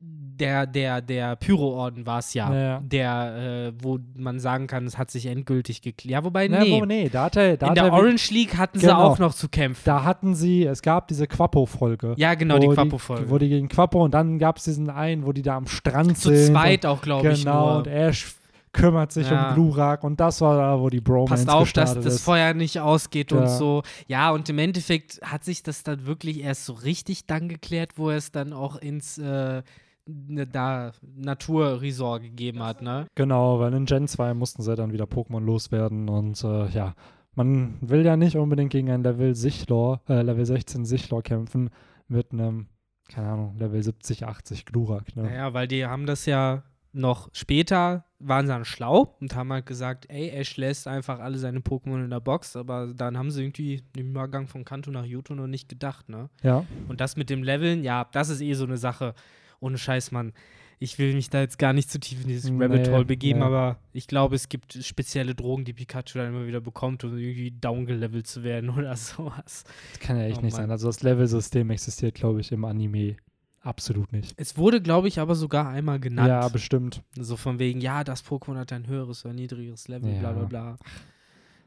der, 0.00 0.66
der, 0.66 1.00
der 1.00 1.34
Pyro-Orden 1.34 2.06
war 2.06 2.20
es 2.20 2.32
ja, 2.32 2.52
Ja, 2.54 2.60
ja. 2.60 2.80
der, 2.80 3.72
äh, 3.76 3.82
wo 3.82 3.98
man 4.16 4.38
sagen 4.38 4.68
kann, 4.68 4.86
es 4.86 4.96
hat 4.96 5.10
sich 5.10 5.26
endgültig 5.26 5.82
geklärt. 5.82 6.12
Ja, 6.12 6.24
wobei, 6.24 6.46
Ne, 6.46 6.60
nee. 6.60 6.80
wo, 6.80 6.84
nee, 6.84 7.08
da 7.08 7.24
hatte, 7.24 7.58
da 7.58 7.68
In 7.68 7.74
der 7.74 7.92
Orange 7.92 8.30
League 8.32 8.56
hatten 8.56 8.78
sie 8.78 8.86
Genau. 8.86 9.02
auch 9.02 9.18
noch 9.18 9.34
zu 9.34 9.48
kämpfen. 9.48 9.82
da 9.84 10.04
hatten 10.04 10.36
sie, 10.36 10.64
es 10.64 10.82
gab 10.82 11.08
diese 11.08 11.26
Quappo-Folge. 11.26 12.14
ja, 12.16 12.34
genau, 12.34 12.58
die 12.60 12.68
wo 12.68 12.74
Quapo-Folge. 12.74 13.28
Wo 13.30 13.38
die 13.38 13.48
gegen 13.48 13.68
Quappo 13.68 14.04
und 14.04 14.14
dann 14.14 14.38
gab 14.38 14.58
es 14.58 14.64
diesen 14.64 14.88
einen, 14.90 15.26
wo 15.26 15.32
die 15.32 15.42
da 15.42 15.56
am 15.56 15.66
Strand 15.66 16.16
Zu 16.16 16.28
sind. 16.34 16.52
zweit 16.54 16.86
auch, 16.86 16.98
und, 16.98 17.02
glaube 17.02 17.32
ich, 17.32 17.40
Genau, 17.44 17.68
nur. 17.70 17.76
und 17.78 17.86
Ash 17.88 18.34
kümmert 18.72 19.10
sich 19.10 19.28
Ja. 19.28 19.48
um 19.48 19.54
Glurak 19.54 20.04
und 20.04 20.20
das 20.20 20.40
war 20.40 20.56
da, 20.58 20.78
wo 20.78 20.90
die 20.90 21.00
Bromance 21.00 21.46
Passt 21.46 21.48
auf, 21.48 21.72
dass 21.72 21.98
das. 21.98 22.22
Feuer 22.22 22.54
nicht 22.54 22.78
ausgeht 22.78 23.32
und 23.32 23.40
Ja. 23.40 23.46
so. 23.48 23.82
Ja, 24.06 24.30
und 24.30 24.48
im 24.48 24.58
Endeffekt 24.60 25.18
hat 25.24 25.42
sich 25.42 25.64
das 25.64 25.82
dann 25.82 26.06
wirklich 26.06 26.44
erst 26.44 26.66
so 26.66 26.74
richtig 26.74 27.26
dann 27.26 27.48
geklärt, 27.48 27.92
wo 27.96 28.10
er 28.10 28.18
es 28.18 28.30
dann 28.30 28.52
auch 28.52 28.76
ins 28.76 29.18
äh, 29.18 29.62
ne, 30.08 30.46
da 30.46 30.92
Naturresort 31.16 32.22
gegeben 32.22 32.62
hat, 32.62 32.82
ne? 32.82 33.06
Genau, 33.14 33.60
weil 33.60 33.72
in 33.74 33.84
Gen 33.84 34.08
2 34.08 34.34
mussten 34.34 34.62
sie 34.62 34.74
dann 34.74 34.92
wieder 34.92 35.04
Pokémon 35.04 35.44
loswerden 35.44 36.08
und 36.08 36.42
äh, 36.42 36.68
ja, 36.70 36.94
man 37.34 37.76
will 37.80 38.04
ja 38.04 38.16
nicht 38.16 38.36
unbedingt 38.36 38.72
gegen 38.72 38.90
ein 38.90 39.02
Level 39.02 39.34
Sichlor, 39.34 40.00
äh, 40.08 40.22
Level 40.22 40.44
16 40.44 40.84
Sichlor 40.84 41.22
kämpfen 41.22 41.70
mit 42.08 42.32
einem, 42.32 42.66
keine 43.08 43.28
Ahnung, 43.28 43.56
Level 43.58 43.82
70, 43.82 44.26
80 44.26 44.66
Glurak. 44.66 45.14
Ne? 45.14 45.24
Naja, 45.24 45.54
weil 45.54 45.68
die 45.68 45.86
haben 45.86 46.06
das 46.06 46.26
ja 46.26 46.64
noch 46.92 47.28
später 47.32 48.04
waren 48.18 48.46
sie 48.46 48.52
dann 48.52 48.64
schlau 48.64 49.14
und 49.20 49.36
haben 49.36 49.52
halt 49.52 49.66
gesagt, 49.66 50.06
ey, 50.08 50.30
Ash 50.30 50.56
lässt 50.56 50.88
einfach 50.88 51.20
alle 51.20 51.38
seine 51.38 51.60
Pokémon 51.60 52.02
in 52.02 52.10
der 52.10 52.20
Box, 52.20 52.56
aber 52.56 52.88
dann 52.88 53.16
haben 53.16 53.30
sie 53.30 53.42
irgendwie 53.42 53.82
den 53.94 54.08
Übergang 54.08 54.48
von 54.48 54.64
Kanto 54.64 54.90
nach 54.90 55.04
Johto 55.04 55.34
noch 55.34 55.46
nicht 55.46 55.68
gedacht, 55.68 56.08
ne? 56.08 56.28
Ja. 56.42 56.64
Und 56.88 57.00
das 57.00 57.16
mit 57.16 57.30
dem 57.30 57.42
Leveln, 57.42 57.84
ja, 57.84 58.08
das 58.10 58.28
ist 58.28 58.40
eh 58.40 58.54
so 58.54 58.64
eine 58.64 58.76
Sache. 58.76 59.14
Ohne 59.60 59.78
Scheiß, 59.78 60.10
Mann. 60.12 60.32
Ich 60.80 60.98
will 61.00 61.12
mich 61.14 61.28
da 61.28 61.40
jetzt 61.40 61.58
gar 61.58 61.72
nicht 61.72 61.90
zu 61.90 61.98
tief 61.98 62.22
in 62.22 62.28
dieses 62.28 62.52
Rabbit 62.52 62.88
Hole 62.90 63.04
begeben, 63.04 63.40
nee. 63.40 63.44
aber 63.44 63.78
ich 63.92 64.06
glaube, 64.06 64.36
es 64.36 64.48
gibt 64.48 64.74
spezielle 64.74 65.34
Drogen, 65.34 65.64
die 65.64 65.72
Pikachu 65.72 66.18
dann 66.18 66.28
immer 66.28 66.46
wieder 66.46 66.60
bekommt, 66.60 67.02
um 67.02 67.18
irgendwie 67.18 67.50
downgelevelt 67.50 68.28
zu 68.28 68.44
werden 68.44 68.70
oder 68.76 68.94
sowas. 68.96 69.64
Das 69.92 70.00
kann 70.00 70.16
ja 70.16 70.24
echt 70.24 70.38
Oh 70.38 70.42
nicht 70.42 70.52
Mann. 70.52 70.62
sein. 70.62 70.70
Also 70.70 70.86
das 70.86 71.02
Level-System 71.02 71.70
existiert, 71.70 72.14
glaube 72.14 72.40
ich, 72.40 72.52
im 72.52 72.64
Anime 72.64 73.16
absolut 73.60 74.12
nicht. 74.12 74.32
Es 74.36 74.56
wurde, 74.56 74.80
glaube 74.80 75.08
ich, 75.08 75.18
aber 75.18 75.34
sogar 75.34 75.68
einmal 75.68 75.98
genannt. 75.98 76.28
Ja, 76.28 76.48
bestimmt. 76.48 77.02
So 77.18 77.36
von 77.36 77.58
wegen, 77.58 77.80
ja, 77.80 78.04
das 78.04 78.24
Pokémon 78.24 78.56
hat 78.56 78.72
ein 78.72 78.86
höheres 78.86 79.24
oder 79.24 79.34
niedrigeres 79.34 79.88
Level, 79.88 80.12
bla 80.20 80.30
bla 80.32 80.42
Ja. 80.42 80.46
bla. 80.48 80.76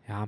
Ja, 0.08 0.28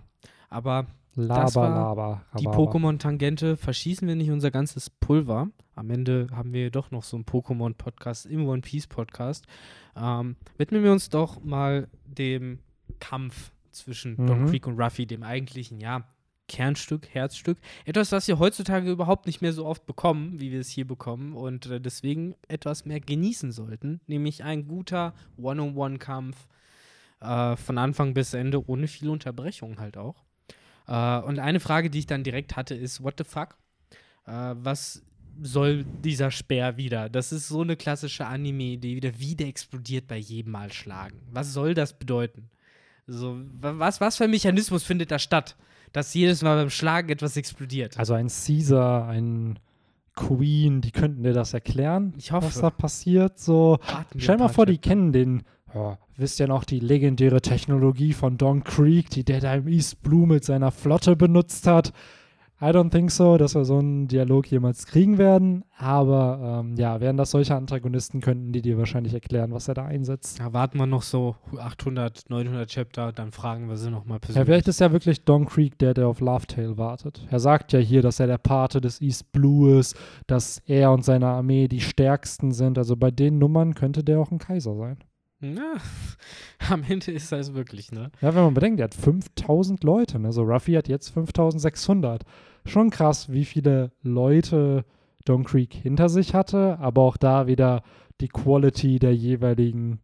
aber 0.49 0.87
Laber, 1.15 1.55
war 1.55 1.69
laber. 1.69 2.25
die. 2.37 2.47
Pokémon-Tangente 2.47 3.55
verschießen 3.55 4.07
wir 4.07 4.15
nicht 4.15 4.29
unser 4.29 4.51
ganzes 4.51 4.89
Pulver. 4.89 5.47
Am 5.75 5.89
Ende 5.89 6.27
haben 6.31 6.53
wir 6.53 6.71
doch 6.71 6.91
noch 6.91 7.03
so 7.03 7.17
einen 7.17 7.25
Pokémon-Podcast 7.25 8.25
im 8.25 8.45
One 8.47 8.61
Piece-Podcast. 8.61 9.45
Ähm, 9.95 10.35
widmen 10.57 10.83
wir 10.83 10.91
uns 10.91 11.09
doch 11.09 11.43
mal 11.43 11.87
dem 12.05 12.59
Kampf 12.99 13.51
zwischen 13.71 14.15
Don 14.17 14.43
Mhm. 14.43 14.49
Creek 14.49 14.67
und 14.67 14.79
Ruffy, 14.79 15.05
dem 15.05 15.23
eigentlichen, 15.23 15.79
ja, 15.79 16.03
Kernstück, 16.47 17.07
Herzstück. 17.09 17.57
Etwas, 17.85 18.11
was 18.11 18.27
wir 18.27 18.37
heutzutage 18.37 18.91
überhaupt 18.91 19.25
nicht 19.25 19.41
mehr 19.41 19.53
so 19.53 19.65
oft 19.65 19.85
bekommen, 19.85 20.39
wie 20.39 20.51
wir 20.51 20.59
es 20.59 20.69
hier 20.69 20.85
bekommen 20.85 21.33
und 21.33 21.65
äh, 21.67 21.79
deswegen 21.81 22.35
etwas 22.47 22.85
mehr 22.85 22.99
genießen 22.99 23.51
sollten. 23.51 24.01
Nämlich 24.07 24.43
ein 24.43 24.67
guter 24.67 25.13
One-on-One-Kampf 25.37 26.47
äh, 27.21 27.55
von 27.55 27.77
Anfang 27.77 28.13
bis 28.13 28.33
Ende, 28.33 28.67
ohne 28.69 28.87
viele 28.87 29.11
Unterbrechungen 29.11 29.79
halt 29.79 29.97
auch. 29.97 30.23
Äh, 30.87 31.19
und 31.21 31.39
eine 31.39 31.61
Frage, 31.61 31.89
die 31.89 31.99
ich 31.99 32.07
dann 32.07 32.23
direkt 32.23 32.55
hatte, 32.55 32.75
ist: 32.75 33.01
What 33.01 33.15
the 33.17 33.23
fuck? 33.23 33.57
Äh, 34.27 34.53
was 34.55 35.01
soll 35.41 35.83
dieser 36.03 36.31
Speer 36.31 36.77
wieder? 36.77 37.09
Das 37.09 37.31
ist 37.31 37.47
so 37.47 37.61
eine 37.61 37.75
klassische 37.75 38.25
Anime-Idee, 38.25 38.95
wieder 38.95 39.19
wieder 39.19 39.45
explodiert 39.45 40.07
bei 40.07 40.17
jedem 40.17 40.51
Mal 40.53 40.71
schlagen. 40.71 41.19
Was 41.31 41.53
soll 41.53 41.73
das 41.73 41.97
bedeuten? 41.97 42.49
So, 43.07 43.37
wa- 43.59 43.73
was, 43.77 43.99
was 44.01 44.17
für 44.17 44.25
ein 44.25 44.31
Mechanismus 44.31 44.83
findet 44.83 45.11
da 45.11 45.19
statt, 45.19 45.55
dass 45.91 46.13
jedes 46.13 46.41
Mal 46.41 46.55
beim 46.55 46.69
Schlagen 46.69 47.09
etwas 47.09 47.35
explodiert? 47.37 47.97
Also 47.99 48.13
ein 48.13 48.27
Caesar, 48.27 49.07
ein 49.09 49.59
Queen, 50.15 50.81
die 50.81 50.91
könnten 50.91 51.23
dir 51.23 51.33
das 51.33 51.53
erklären, 51.53 52.13
Ich 52.17 52.31
hoffe. 52.31 52.47
was 52.47 52.61
da 52.61 52.69
passiert. 52.69 53.39
So, 53.39 53.79
Warten 53.87 54.19
stell 54.19 54.37
mal 54.37 54.47
vor, 54.49 54.65
die 54.65 54.77
kennen 54.77 55.11
den. 55.11 55.43
Ja, 55.73 55.97
wisst 56.17 56.39
ihr 56.39 56.47
noch 56.47 56.65
die 56.65 56.79
legendäre 56.79 57.41
Technologie 57.41 58.13
von 58.13 58.37
Don 58.37 58.63
Creek, 58.63 59.09
die 59.09 59.23
der 59.23 59.39
da 59.39 59.55
im 59.55 59.67
East 59.67 60.03
Blue 60.03 60.27
mit 60.27 60.43
seiner 60.43 60.69
Flotte 60.71 61.15
benutzt 61.15 61.65
hat? 61.65 61.93
I 62.63 62.67
don't 62.67 62.91
think 62.91 63.11
so, 63.11 63.37
dass 63.37 63.55
wir 63.55 63.65
so 63.65 63.79
einen 63.79 64.07
Dialog 64.07 64.47
jemals 64.49 64.85
kriegen 64.85 65.17
werden. 65.17 65.65
Aber 65.77 66.61
ähm, 66.63 66.75
ja, 66.77 67.01
wären 67.01 67.17
das 67.17 67.31
solche 67.31 67.55
Antagonisten, 67.55 68.21
könnten 68.21 68.53
die 68.53 68.61
dir 68.61 68.77
wahrscheinlich 68.77 69.13
erklären, 69.13 69.51
was 69.51 69.67
er 69.67 69.73
da 69.73 69.83
einsetzt. 69.85 70.39
Da 70.39 70.53
warten 70.53 70.77
wir 70.77 70.85
noch 70.85 71.01
so 71.01 71.35
800, 71.57 72.29
900 72.29 72.69
Chapter, 72.69 73.11
dann 73.11 73.33
fragen 73.33 73.67
wir 73.67 73.75
sie 73.75 73.91
nochmal 73.91 74.15
Ja, 74.15 74.19
persönlich. 74.19 74.45
vielleicht 74.45 74.67
ist 74.69 74.79
ja 74.79 74.93
wirklich 74.93 75.25
Don 75.25 75.45
Creek 75.45 75.77
der, 75.79 75.93
der 75.93 76.07
auf 76.07 76.21
Lovetail 76.21 76.77
wartet. 76.77 77.27
Er 77.29 77.41
sagt 77.41 77.73
ja 77.73 77.79
hier, 77.79 78.01
dass 78.01 78.21
er 78.21 78.27
der 78.27 78.37
Pate 78.37 78.79
des 78.79 79.01
East 79.01 79.33
Blue 79.33 79.77
ist, 79.77 79.97
dass 80.27 80.61
er 80.65 80.93
und 80.93 81.03
seine 81.03 81.27
Armee 81.27 81.67
die 81.67 81.81
stärksten 81.81 82.53
sind. 82.53 82.77
Also 82.77 82.95
bei 82.95 83.11
den 83.11 83.39
Nummern 83.39 83.73
könnte 83.75 84.05
der 84.05 84.21
auch 84.21 84.31
ein 84.31 84.39
Kaiser 84.39 84.75
sein. 84.77 84.99
Na, 85.41 85.73
am 86.71 86.83
Ende 86.87 87.11
ist 87.11 87.33
das 87.33 87.53
wirklich, 87.53 87.91
ne? 87.91 88.09
Ja, 88.21 88.33
wenn 88.33 88.45
man 88.45 88.53
bedenkt, 88.53 88.79
er 88.79 88.85
hat 88.85 88.95
5000 88.95 89.83
Leute. 89.83 90.17
Ne? 90.17 90.31
So 90.31 90.43
Ruffy 90.43 90.71
hat 90.75 90.87
jetzt 90.87 91.09
5600. 91.09 92.23
Schon 92.65 92.89
krass, 92.89 93.31
wie 93.31 93.45
viele 93.45 93.91
Leute 94.01 94.85
Don 95.25 95.43
Creek 95.43 95.73
hinter 95.73 96.09
sich 96.09 96.33
hatte, 96.33 96.77
aber 96.79 97.01
auch 97.01 97.17
da 97.17 97.47
wieder 97.47 97.83
die 98.21 98.27
Quality 98.27 98.99
der 98.99 99.15
jeweiligen 99.15 99.99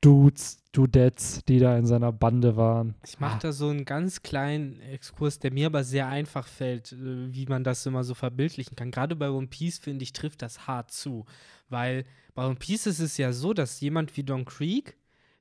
Dudes, 0.00 0.58
Dudettes, 0.72 1.44
die 1.46 1.58
da 1.58 1.76
in 1.76 1.84
seiner 1.84 2.10
Bande 2.12 2.56
waren. 2.56 2.94
Ich 3.04 3.18
mache 3.20 3.34
Ah. 3.36 3.38
da 3.42 3.52
so 3.52 3.68
einen 3.68 3.84
ganz 3.84 4.22
kleinen 4.22 4.80
Exkurs, 4.80 5.38
der 5.40 5.52
mir 5.52 5.66
aber 5.66 5.84
sehr 5.84 6.06
einfach 6.08 6.46
fällt, 6.46 6.92
äh, 6.92 7.34
wie 7.34 7.46
man 7.46 7.64
das 7.64 7.84
immer 7.86 8.02
so 8.04 8.14
verbildlichen 8.14 8.76
kann. 8.76 8.90
Gerade 8.92 9.14
bei 9.16 9.30
One 9.30 9.48
Piece, 9.48 9.78
finde 9.78 10.04
ich, 10.04 10.12
trifft 10.12 10.42
das 10.42 10.66
hart 10.66 10.90
zu. 10.90 11.26
Weil 11.68 12.04
bei 12.34 12.46
One 12.46 12.54
Piece 12.54 12.86
ist 12.86 13.00
es 13.00 13.18
ja 13.18 13.32
so, 13.32 13.52
dass 13.52 13.80
jemand 13.80 14.16
wie 14.16 14.22
Don 14.22 14.44
Creek 14.44 14.96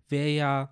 wäre 0.10 0.30
ja 0.30 0.70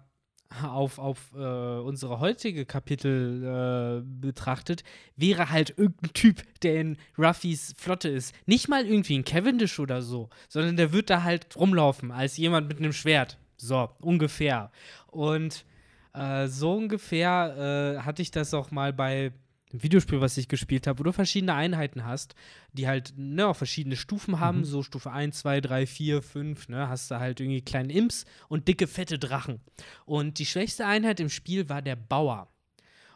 auf, 0.64 0.98
auf 0.98 1.18
äh, 1.36 1.40
unsere 1.40 2.20
heutige 2.20 2.66
Kapitel 2.66 3.44
äh, 3.44 4.22
betrachtet, 4.22 4.84
wäre 5.16 5.50
halt 5.50 5.74
irgendein 5.78 6.14
Typ, 6.14 6.44
der 6.62 6.82
in 6.82 6.98
Ruffys 7.18 7.74
Flotte 7.78 8.10
ist. 8.10 8.34
Nicht 8.46 8.68
mal 8.68 8.86
irgendwie 8.86 9.18
ein 9.18 9.26
Cavendish 9.26 9.80
oder 9.80 10.02
so, 10.02 10.30
sondern 10.48 10.78
der 10.78 10.94
wird 10.94 11.10
da 11.10 11.24
halt 11.24 11.56
rumlaufen 11.56 12.12
als 12.12 12.38
jemand 12.38 12.68
mit 12.68 12.80
einem 12.80 12.94
Schwert. 12.94 13.38
So, 13.58 13.90
ungefähr. 14.00 14.72
Und 15.08 15.66
äh, 16.14 16.48
so 16.48 16.74
ungefähr 16.74 17.98
äh, 17.98 18.02
hatte 18.02 18.22
ich 18.22 18.32
das 18.32 18.54
auch 18.54 18.72
mal 18.72 18.94
bei 18.94 19.32
Videospiel, 19.71 20.21
was 20.21 20.38
ich 20.38 20.47
gespielt 20.47 20.88
habe, 20.88 20.99
wo 20.99 21.03
du 21.03 21.12
verschiedene 21.12 21.53
Einheiten 21.53 22.06
hast, 22.06 22.36
die 22.73 22.88
halt 22.88 23.13
ne, 23.17 23.47
auch 23.47 23.56
verschiedene 23.56 23.97
Stufen 23.97 24.39
haben, 24.39 24.60
Mhm. 24.60 24.65
so 24.65 24.82
Stufe 24.84 25.12
1, 25.12 25.39
2, 25.39 25.60
3, 25.62 25.86
4, 25.86 26.21
5, 26.21 26.69
ne, 26.69 26.88
hast 26.88 27.12
du 27.12 27.19
halt 27.19 27.39
irgendwie 27.39 27.62
kleine 27.62 27.91
Imps 27.91 28.25
und 28.47 28.67
dicke, 28.67 28.88
fette 28.88 29.19
Drachen. 29.19 29.60
Und 30.06 30.39
die 30.39 30.45
schwächste 30.45 30.86
Einheit 30.86 31.19
im 31.19 31.30
Spiel 31.30 31.67
war 31.69 31.82
der 31.82 31.97
Bauer. 31.97 32.47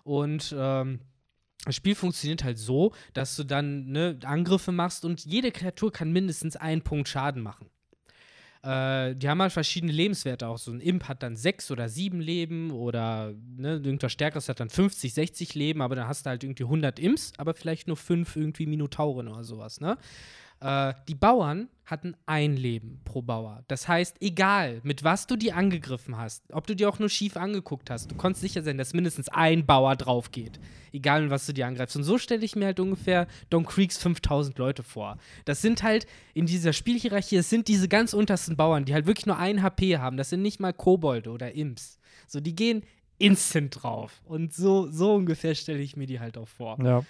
Und 0.04 0.54
ähm, 0.58 1.00
das 1.64 1.76
Spiel 1.76 1.96
funktioniert 1.96 2.44
halt 2.44 2.58
so, 2.58 2.92
dass 3.14 3.36
du 3.36 3.44
dann 3.44 3.86
ne, 3.92 4.18
Angriffe 4.24 4.72
machst 4.72 5.06
und 5.06 5.24
jede 5.24 5.52
Kreatur 5.52 5.92
kann 5.92 6.12
mindestens 6.12 6.56
einen 6.56 6.82
Punkt 6.82 7.08
Schaden 7.08 7.44
machen. 7.44 7.70
Äh, 8.64 9.16
die 9.16 9.28
haben 9.28 9.42
halt 9.42 9.52
verschiedene 9.52 9.92
Lebenswerte 9.92 10.48
auch. 10.48 10.58
So 10.58 10.72
ein 10.72 10.82
Imp 10.82 11.08
hat 11.08 11.24
dann 11.24 11.36
sechs 11.36 11.72
oder 11.72 11.90
sieben 11.90 12.20
Leben 12.20 12.72
oder 12.72 13.34
ne, 13.58 13.82
irgendwas 13.84 14.12
Stärkeres 14.12 14.50
hat 14.50 14.60
dann 14.60 14.70
50, 14.70 15.14
60 15.14 15.56
Leben, 15.56 15.82
aber 15.82 15.96
dann 15.96 16.08
hast 16.08 16.26
du 16.26 16.30
halt 16.30 16.44
irgendwie 16.44 16.64
100 16.64 17.00
Imps, 17.00 17.34
aber 17.38 17.54
vielleicht 17.54 17.88
nur 17.88 17.98
fünf 17.98 18.36
irgendwie 18.36 18.68
Minotauren 18.68 19.28
oder 19.28 19.44
sowas, 19.44 19.82
ne? 19.82 19.98
Äh, 20.62 20.94
die 21.08 21.16
Bauern 21.16 21.70
hatten 21.86 22.16
ein 22.26 22.56
Leben 22.56 23.02
pro 23.04 23.22
Bauer. 23.22 23.64
Das 23.68 23.88
heißt, 23.88 24.18
egal 24.22 24.80
mit 24.84 25.04
was 25.04 25.28
du 25.28 25.36
die 25.36 25.52
angegriffen 25.52 26.18
hast, 26.18 26.44
ob 26.54 26.66
du 26.66 26.76
die 26.76 26.86
auch 26.86 27.00
nur 27.00 27.10
schief 27.10 27.36
angeguckt 27.36 27.90
hast, 27.90 28.10
du 28.10 28.16
konntest 28.16 28.42
sicher 28.42 28.64
sein, 28.64 28.78
dass 28.78 28.94
mindestens 28.94 29.28
ein 29.28 29.66
Bauer 29.66 29.98
drauf 29.98 30.32
geht. 30.32 30.60
Egal, 30.94 31.24
mit 31.24 31.32
was 31.32 31.46
du 31.46 31.54
die 31.54 31.64
angreifst. 31.64 31.98
Und 31.98 32.04
so 32.04 32.18
stelle 32.18 32.46
ich 32.46 32.56
mir 32.56 32.66
halt 32.66 32.80
ungefähr 32.80 33.28
Don 33.50 33.66
Creeks 33.66 33.98
5000 33.98 34.58
Leute 34.58 34.84
vor. 34.84 35.18
Das 35.46 35.62
sind 35.62 35.84
halt 35.84 36.06
in 36.34 36.46
dieser 36.46 36.74
Spielhierarchie, 36.74 37.38
es 37.38 37.50
sind 37.50 37.68
diese 37.68 37.90
ganz 37.90 38.14
untersten 38.14 38.56
Bauern, 38.56 38.86
die 38.86 38.94
halt 38.94 39.06
wirklich 39.08 39.26
nur 39.26 39.38
ein 39.38 39.62
HP 39.62 39.98
haben. 39.98 40.16
Das 40.16 40.30
sind 40.30 40.42
nicht 40.42 40.60
mal 40.60 40.74
Kobolde 40.74 41.32
oder 41.32 41.54
Imps. 41.54 42.00
So, 42.28 42.40
die 42.40 42.56
gehen 42.56 42.84
instant 43.18 43.84
drauf. 43.84 44.22
Und 44.24 44.54
so, 44.54 44.90
so 44.90 45.16
ungefähr 45.16 45.56
stelle 45.56 45.80
ich 45.80 45.96
mir 45.96 46.08
die 46.08 46.20
halt 46.20 46.38
auch 46.38 46.48
vor 46.48 46.78
Ja. 46.84 47.04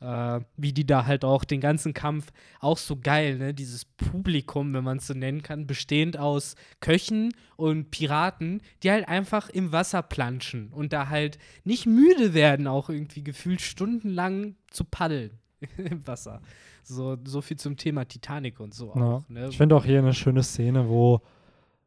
Äh, 0.00 0.40
wie 0.56 0.72
die 0.72 0.86
da 0.86 1.06
halt 1.06 1.24
auch 1.24 1.44
den 1.44 1.60
ganzen 1.60 1.92
Kampf 1.92 2.32
auch 2.60 2.78
so 2.78 2.96
geil, 2.96 3.36
ne? 3.38 3.52
Dieses 3.54 3.84
Publikum, 3.84 4.72
wenn 4.74 4.84
man 4.84 4.98
es 4.98 5.06
so 5.06 5.14
nennen 5.14 5.42
kann, 5.42 5.66
bestehend 5.66 6.16
aus 6.18 6.54
Köchen 6.80 7.34
und 7.56 7.90
Piraten, 7.90 8.62
die 8.82 8.90
halt 8.90 9.08
einfach 9.08 9.48
im 9.50 9.72
Wasser 9.72 10.02
planschen 10.02 10.68
und 10.72 10.92
da 10.92 11.08
halt 11.08 11.38
nicht 11.64 11.86
müde 11.86 12.32
werden, 12.34 12.66
auch 12.66 12.88
irgendwie 12.88 13.22
gefühlt 13.22 13.60
stundenlang 13.60 14.54
zu 14.70 14.84
paddeln 14.84 15.32
im 15.76 16.06
Wasser. 16.06 16.40
So, 16.82 17.18
so 17.24 17.42
viel 17.42 17.58
zum 17.58 17.76
Thema 17.76 18.06
Titanic 18.06 18.58
und 18.58 18.72
so 18.74 18.92
Ja. 18.96 19.02
auch. 19.02 19.28
Ne? 19.28 19.48
Ich 19.50 19.58
finde 19.58 19.76
auch 19.76 19.84
hier 19.84 19.98
eine 19.98 20.14
schöne 20.14 20.42
Szene, 20.42 20.88
wo 20.88 21.20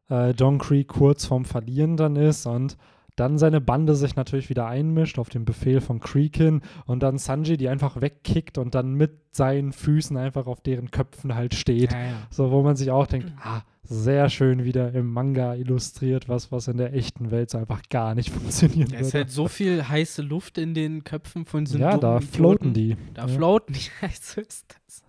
äh, 0.08 0.32
Don 0.34 0.58
Creek 0.58 0.86
kurz 0.88 1.26
vorm 1.26 1.44
Verlieren 1.44 1.96
dann 1.96 2.14
ist 2.16 2.46
und 2.46 2.76
dann 3.16 3.38
seine 3.38 3.60
Bande 3.60 3.94
sich 3.94 4.16
natürlich 4.16 4.50
wieder 4.50 4.66
einmischt 4.66 5.18
auf 5.18 5.28
den 5.28 5.44
Befehl 5.44 5.80
von 5.80 6.00
Creek 6.00 6.36
hin 6.36 6.62
und 6.86 7.02
dann 7.02 7.18
Sanji 7.18 7.56
die 7.56 7.68
einfach 7.68 8.00
wegkickt 8.00 8.58
und 8.58 8.74
dann 8.74 8.94
mit 8.94 9.20
seinen 9.30 9.72
Füßen 9.72 10.16
einfach 10.16 10.46
auf 10.46 10.60
deren 10.60 10.90
Köpfen 10.90 11.34
halt 11.34 11.54
steht. 11.54 11.92
ja, 11.92 11.98
ja. 11.98 12.12
So, 12.30 12.50
wo 12.50 12.62
man 12.62 12.76
sich 12.76 12.90
auch 12.90 13.06
denkt, 13.06 13.32
ah, 13.42 13.62
sehr 13.84 14.30
schön 14.30 14.64
wieder 14.64 14.92
im 14.94 15.12
Manga 15.12 15.54
illustriert, 15.54 16.28
was, 16.28 16.50
was 16.50 16.68
in 16.68 16.76
der 16.78 16.94
echten 16.94 17.30
Welt 17.30 17.50
so 17.50 17.58
einfach 17.58 17.82
gar 17.90 18.14
nicht 18.14 18.30
funktionieren 18.34 18.88
Da 18.90 18.98
ist 18.98 19.06
würde. 19.08 19.18
halt 19.18 19.30
so 19.30 19.48
viel 19.48 19.86
heiße 19.88 20.22
Luft 20.22 20.58
in 20.58 20.74
den 20.74 21.04
Köpfen 21.04 21.44
von 21.44 21.66
so 21.66 21.78
ja, 21.78 21.96
da 21.98 22.20
floaten 22.20 22.72
die. 22.72 22.96
Da 23.12 23.22
ja. 23.22 23.28
floaten 23.28 23.74
die. 23.74 23.80
so 24.20 24.40
ist 24.40 24.66
das. 24.86 25.02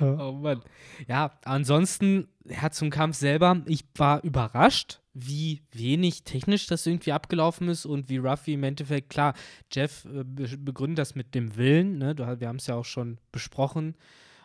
Ja. 0.00 0.28
Oh 0.28 0.32
Mann. 0.32 0.60
Ja, 1.08 1.32
ansonsten, 1.44 2.28
ja, 2.44 2.70
zum 2.70 2.90
Kampf 2.90 3.16
selber, 3.16 3.62
ich 3.66 3.84
war 3.96 4.22
überrascht, 4.22 5.00
wie 5.14 5.62
wenig 5.72 6.22
technisch 6.22 6.66
das 6.66 6.86
irgendwie 6.86 7.12
abgelaufen 7.12 7.68
ist 7.68 7.86
und 7.86 8.08
wie 8.08 8.18
Ruffy 8.18 8.52
im 8.54 8.62
Endeffekt, 8.62 9.10
klar, 9.10 9.34
Jeff 9.72 10.04
äh, 10.04 10.22
be- 10.22 10.56
begründet 10.58 10.98
das 10.98 11.14
mit 11.16 11.34
dem 11.34 11.56
Willen, 11.56 11.98
ne? 11.98 12.14
Wir 12.16 12.46
haben 12.48 12.56
es 12.56 12.68
ja 12.68 12.76
auch 12.76 12.84
schon 12.84 13.18
besprochen. 13.32 13.96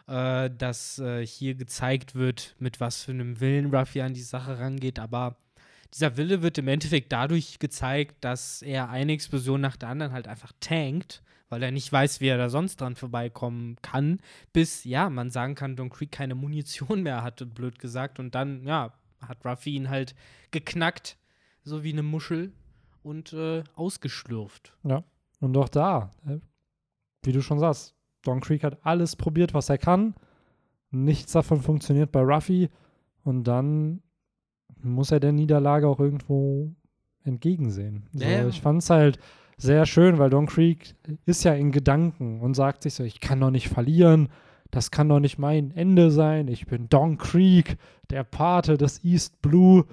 Äh, 0.08 0.50
dass 0.50 1.00
äh, 1.00 1.26
hier 1.26 1.56
gezeigt 1.56 2.16
wird, 2.16 2.56
mit 2.60 2.80
was 2.80 3.04
für 3.04 3.12
einem 3.12 3.40
Willen 3.40 3.74
Ruffy 3.74 4.02
an 4.02 4.14
die 4.14 4.22
Sache 4.22 4.60
rangeht. 4.60 5.00
Aber 5.00 5.38
dieser 5.94 6.18
Wille 6.18 6.42
wird 6.42 6.58
im 6.58 6.68
Endeffekt 6.68 7.12
dadurch 7.12 7.60
gezeigt, 7.60 8.18
dass 8.22 8.62
er 8.62 8.90
eine 8.90 9.14
Explosion 9.14 9.62
nach 9.62 9.78
der 9.78 9.90
anderen 9.90 10.12
halt 10.12 10.28
einfach 10.28 10.52
tankt, 10.60 11.22
weil 11.50 11.62
er 11.62 11.72
nicht 11.72 11.92
weiß, 11.92 12.20
wie 12.20 12.28
er 12.28 12.38
da 12.38 12.50
sonst 12.50 12.82
dran 12.82 12.96
vorbeikommen 12.96 13.78
kann, 13.82 14.20
bis, 14.54 14.84
ja, 14.86 15.10
man 15.10 15.30
sagen 15.30 15.56
kann, 15.56 15.76
Don 15.76 15.90
Creek 15.90 16.12
keine 16.12 16.36
Munition 16.36 17.04
mehr 17.04 17.22
hatte, 17.24 17.46
blöd 17.46 17.80
gesagt. 17.80 18.20
Und 18.20 18.34
dann, 18.34 18.66
ja, 18.66 18.94
hat 19.22 19.46
Ruffy 19.46 19.76
ihn 19.76 19.90
halt 19.90 20.16
geknackt, 20.52 21.18
so 21.64 21.84
wie 21.84 21.94
eine 21.94 22.04
Muschel, 22.04 22.52
und 23.04 23.34
äh, 23.34 23.64
ausgeschlürft. 23.76 24.76
Ja. 24.84 25.04
Und 25.40 25.56
auch 25.58 25.70
da, 25.70 26.12
äh, 26.26 26.40
wie 27.24 27.34
du 27.34 27.42
schon 27.42 27.60
sagst, 27.60 27.96
Don 28.24 28.40
Creek 28.40 28.64
hat 28.64 28.86
alles 28.86 29.16
probiert, 29.16 29.54
was 29.54 29.70
er 29.70 29.78
kann. 29.78 30.16
Nichts 30.92 31.32
davon 31.34 31.62
funktioniert 31.62 32.12
bei 32.12 32.22
Ruffy. 32.22 32.70
Und 33.24 33.46
dann 33.46 34.02
muss 34.82 35.12
er 35.12 35.20
der 35.20 35.32
Niederlage 35.32 35.88
auch 35.88 36.00
irgendwo 36.00 36.74
entgegensehen. 37.24 38.04
So, 38.14 38.24
Ja. 38.24 38.48
Ich 38.48 38.62
fand 38.62 38.82
es 38.82 38.90
halt 38.90 39.20
sehr 39.58 39.86
schön, 39.86 40.18
weil 40.18 40.30
Don 40.30 40.48
Creek 40.48 40.96
ist 41.26 41.44
ja 41.44 41.54
in 41.54 41.72
Gedanken 41.72 42.42
und 42.42 42.54
sagt 42.54 42.84
sich 42.84 42.96
so, 42.96 43.04
ich 43.04 43.20
kann 43.20 43.40
doch 43.40 43.52
nicht 43.52 43.70
verlieren, 43.70 44.30
das 44.72 44.92
kann 44.92 45.10
doch 45.10 45.20
nicht 45.20 45.38
mein 45.38 45.72
Ende 45.72 46.12
sein, 46.12 46.48
ich 46.48 46.66
bin 46.66 46.90
Don 46.90 47.18
Creek, 47.18 47.78
der 48.10 48.24
Pate 48.24 48.78
des 48.78 49.04
East 49.04 49.42
Blue. 49.42 49.86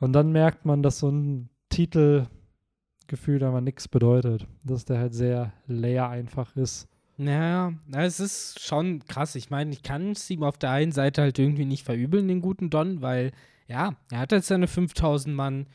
Und 0.00 0.12
dann 0.12 0.32
merkt 0.32 0.64
man, 0.66 0.82
dass 0.82 0.98
so 0.98 1.08
ein 1.08 1.48
Titelgefühl 1.68 3.42
einfach 3.42 3.60
nichts 3.60 3.86
bedeutet, 3.88 4.46
dass 4.64 4.84
der 4.84 4.98
halt 4.98 5.14
sehr 5.14 5.52
leer 5.66 6.08
einfach 6.08 6.56
ist. 6.56 6.88
Naja, 7.18 7.74
na, 7.86 8.04
es 8.04 8.20
ist 8.20 8.60
schon 8.60 9.04
krass. 9.06 9.34
Ich 9.34 9.50
meine, 9.50 9.72
ich 9.72 9.82
kann 9.82 10.12
es 10.12 10.28
ihm 10.30 10.42
auf 10.42 10.58
der 10.58 10.70
einen 10.70 10.92
Seite 10.92 11.22
halt 11.22 11.38
irgendwie 11.38 11.64
nicht 11.64 11.84
verübeln, 11.84 12.28
den 12.28 12.40
guten 12.40 12.70
Don, 12.70 13.02
weil, 13.02 13.32
ja, 13.68 13.94
er 14.10 14.18
hat 14.18 14.32
halt 14.32 14.44
seine 14.44 14.66
5000 14.66 15.34
Mann. 15.34 15.66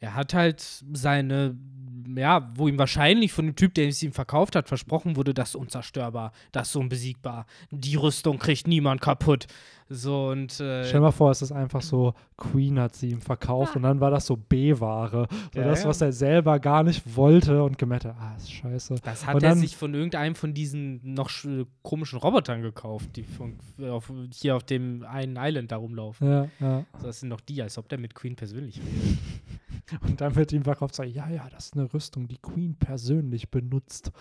Er 0.00 0.14
hat 0.14 0.32
halt 0.34 0.60
seine, 0.94 1.56
ja, 2.16 2.50
wo 2.56 2.68
ihm 2.68 2.78
wahrscheinlich 2.78 3.32
von 3.32 3.46
dem 3.46 3.54
Typ, 3.54 3.74
der 3.74 3.86
es 3.88 4.02
ihm 4.02 4.12
verkauft 4.12 4.56
hat, 4.56 4.66
versprochen 4.68 5.14
wurde, 5.16 5.34
das 5.34 5.50
ist 5.50 5.54
unzerstörbar, 5.56 6.32
das 6.52 6.70
ist 6.70 6.76
unbesiegbar. 6.76 7.46
Die 7.70 7.96
Rüstung 7.96 8.38
kriegt 8.38 8.66
niemand 8.66 9.00
kaputt. 9.02 9.46
So 9.92 10.28
und. 10.28 10.52
Äh, 10.60 10.84
Stell 10.84 10.92
dir 10.92 11.00
mal 11.00 11.10
vor, 11.10 11.32
es 11.32 11.42
ist 11.42 11.50
einfach 11.52 11.82
so, 11.82 12.14
Queen 12.36 12.78
hat 12.78 12.94
sie 12.94 13.10
ihm 13.10 13.20
verkauft 13.20 13.74
und 13.76 13.82
dann 13.82 13.98
war 14.00 14.10
das 14.12 14.24
so 14.24 14.36
B-Ware. 14.36 15.26
So 15.52 15.60
Ja, 15.60 15.66
das, 15.66 15.82
ja. 15.82 15.88
was 15.88 16.00
er 16.00 16.12
selber 16.12 16.60
gar 16.60 16.84
nicht 16.84 17.16
wollte 17.16 17.62
und 17.64 17.76
gemerkt 17.76 18.04
hat, 18.04 18.14
ah, 18.18 18.34
ist 18.36 18.52
scheiße. 18.52 18.94
Das 19.02 19.26
hat 19.26 19.34
Und 19.34 19.42
er 19.42 19.50
dann- 19.50 19.58
sich 19.58 19.76
von 19.76 19.92
irgendeinem 19.92 20.36
von 20.36 20.54
diesen 20.54 21.00
noch 21.14 21.28
sch- 21.28 21.66
komischen 21.82 22.20
Robotern 22.20 22.62
gekauft, 22.62 23.16
die 23.16 23.24
von, 23.24 23.58
auf, 23.90 24.12
hier 24.32 24.54
auf 24.56 24.62
dem 24.62 25.02
einen 25.04 25.36
Island 25.38 25.72
da 25.72 25.76
rumlaufen. 25.76 26.26
Ja, 26.26 26.48
ja. 26.60 26.84
So, 27.00 27.06
das 27.08 27.20
sind 27.20 27.28
noch 27.28 27.40
die, 27.40 27.60
als 27.60 27.76
ob 27.76 27.88
der 27.88 27.98
mit 27.98 28.14
Queen 28.14 28.36
persönlich 28.36 28.78
redet. 28.78 29.18
Und 30.02 30.20
dann 30.20 30.34
wird 30.36 30.52
ihm 30.52 30.64
verkauft, 30.64 30.94
so, 30.94 31.02
ja, 31.02 31.28
ja, 31.28 31.48
das 31.50 31.66
ist 31.66 31.76
eine 31.76 31.92
Rüstung, 31.92 32.28
die 32.28 32.38
Queen 32.38 32.74
persönlich 32.74 33.50
benutzt. 33.50 34.12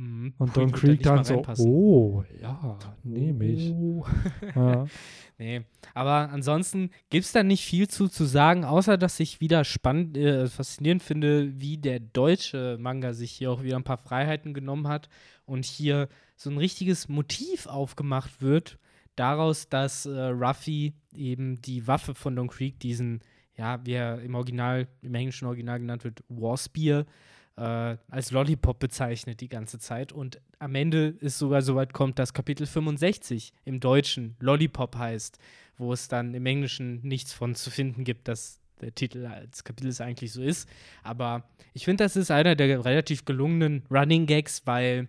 Mhm. 0.00 0.32
Und 0.38 0.56
Don 0.56 0.72
Creek 0.72 1.04
mal 1.04 1.16
dann 1.16 1.24
so, 1.24 1.34
reinpassen. 1.34 1.70
oh, 1.70 2.24
ja, 2.40 2.78
nehme 3.02 3.44
ich. 3.44 3.70
Oh. 3.72 4.06
Ja. 4.54 4.86
Nee, 5.38 5.62
aber 5.94 6.28
ansonsten 6.32 6.90
gibt 7.08 7.24
es 7.24 7.32
da 7.32 7.42
nicht 7.42 7.64
viel 7.64 7.88
zu, 7.88 8.08
zu 8.08 8.26
sagen, 8.26 8.66
außer 8.66 8.98
dass 8.98 9.18
ich 9.20 9.40
wieder 9.40 9.64
spannend, 9.64 10.18
äh, 10.18 10.48
faszinierend 10.48 11.02
finde, 11.02 11.58
wie 11.58 11.78
der 11.78 11.98
deutsche 11.98 12.76
Manga 12.78 13.14
sich 13.14 13.30
hier 13.30 13.50
auch 13.50 13.62
wieder 13.62 13.76
ein 13.76 13.82
paar 13.82 13.96
Freiheiten 13.96 14.52
genommen 14.52 14.86
hat 14.86 15.08
und 15.46 15.64
hier 15.64 16.10
so 16.36 16.50
ein 16.50 16.58
richtiges 16.58 17.08
Motiv 17.08 17.66
aufgemacht 17.66 18.42
wird, 18.42 18.78
daraus, 19.16 19.70
dass 19.70 20.04
äh, 20.04 20.10
Ruffy 20.10 20.92
eben 21.14 21.60
die 21.62 21.86
Waffe 21.86 22.14
von 22.14 22.36
Don 22.36 22.48
Creek, 22.48 22.78
diesen, 22.80 23.20
ja, 23.60 23.78
wie 23.84 23.92
er 23.92 24.22
im 24.22 24.34
Original, 24.34 24.88
im 25.02 25.14
englischen 25.14 25.44
Original 25.44 25.78
genannt 25.78 26.02
wird, 26.02 26.24
Warspear, 26.30 27.04
äh, 27.56 27.96
als 28.08 28.30
Lollipop 28.30 28.78
bezeichnet 28.78 29.42
die 29.42 29.50
ganze 29.50 29.78
Zeit. 29.78 30.12
Und 30.12 30.40
am 30.58 30.74
Ende 30.74 31.08
ist 31.20 31.38
sogar 31.38 31.60
so 31.60 31.74
weit 31.74 31.92
kommt, 31.92 32.18
dass 32.18 32.32
Kapitel 32.32 32.66
65 32.66 33.52
im 33.66 33.78
Deutschen 33.78 34.34
Lollipop 34.40 34.96
heißt, 34.96 35.38
wo 35.76 35.92
es 35.92 36.08
dann 36.08 36.32
im 36.32 36.46
Englischen 36.46 37.02
nichts 37.02 37.34
von 37.34 37.54
zu 37.54 37.70
finden 37.70 38.02
gibt, 38.02 38.28
dass 38.28 38.60
der 38.80 38.94
Titel 38.94 39.26
als 39.26 39.62
Kapitel 39.62 39.88
es 39.88 40.00
eigentlich 40.00 40.32
so 40.32 40.42
ist. 40.42 40.66
Aber 41.02 41.44
ich 41.74 41.84
finde, 41.84 42.02
das 42.04 42.16
ist 42.16 42.30
einer 42.30 42.56
der 42.56 42.82
relativ 42.82 43.26
gelungenen 43.26 43.82
Running 43.90 44.24
Gags, 44.24 44.62
weil 44.64 45.06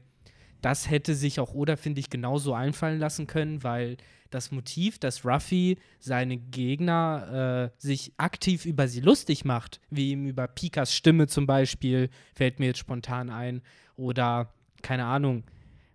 das 0.61 0.89
hätte 0.89 1.15
sich 1.15 1.39
auch 1.39 1.53
Oda, 1.53 1.77
finde 1.77 2.01
ich, 2.01 2.09
genauso 2.09 2.53
einfallen 2.53 2.99
lassen 2.99 3.27
können, 3.27 3.63
weil 3.63 3.95
das 4.31 4.51
Motiv, 4.51 4.97
dass 4.97 5.25
Ruffy 5.25 5.77
seine 5.99 6.37
Gegner 6.37 7.71
äh, 7.71 7.81
sich 7.81 8.13
aktiv 8.17 8.65
über 8.65 8.87
sie 8.87 9.01
lustig 9.01 9.45
macht, 9.45 9.79
wie 9.89 10.11
ihm 10.11 10.25
über 10.25 10.47
Pikas 10.47 10.95
Stimme 10.95 11.27
zum 11.27 11.45
Beispiel, 11.45 12.09
fällt 12.33 12.59
mir 12.59 12.67
jetzt 12.67 12.79
spontan 12.79 13.29
ein, 13.29 13.61
oder 13.95 14.53
keine 14.81 15.05
Ahnung, 15.05 15.43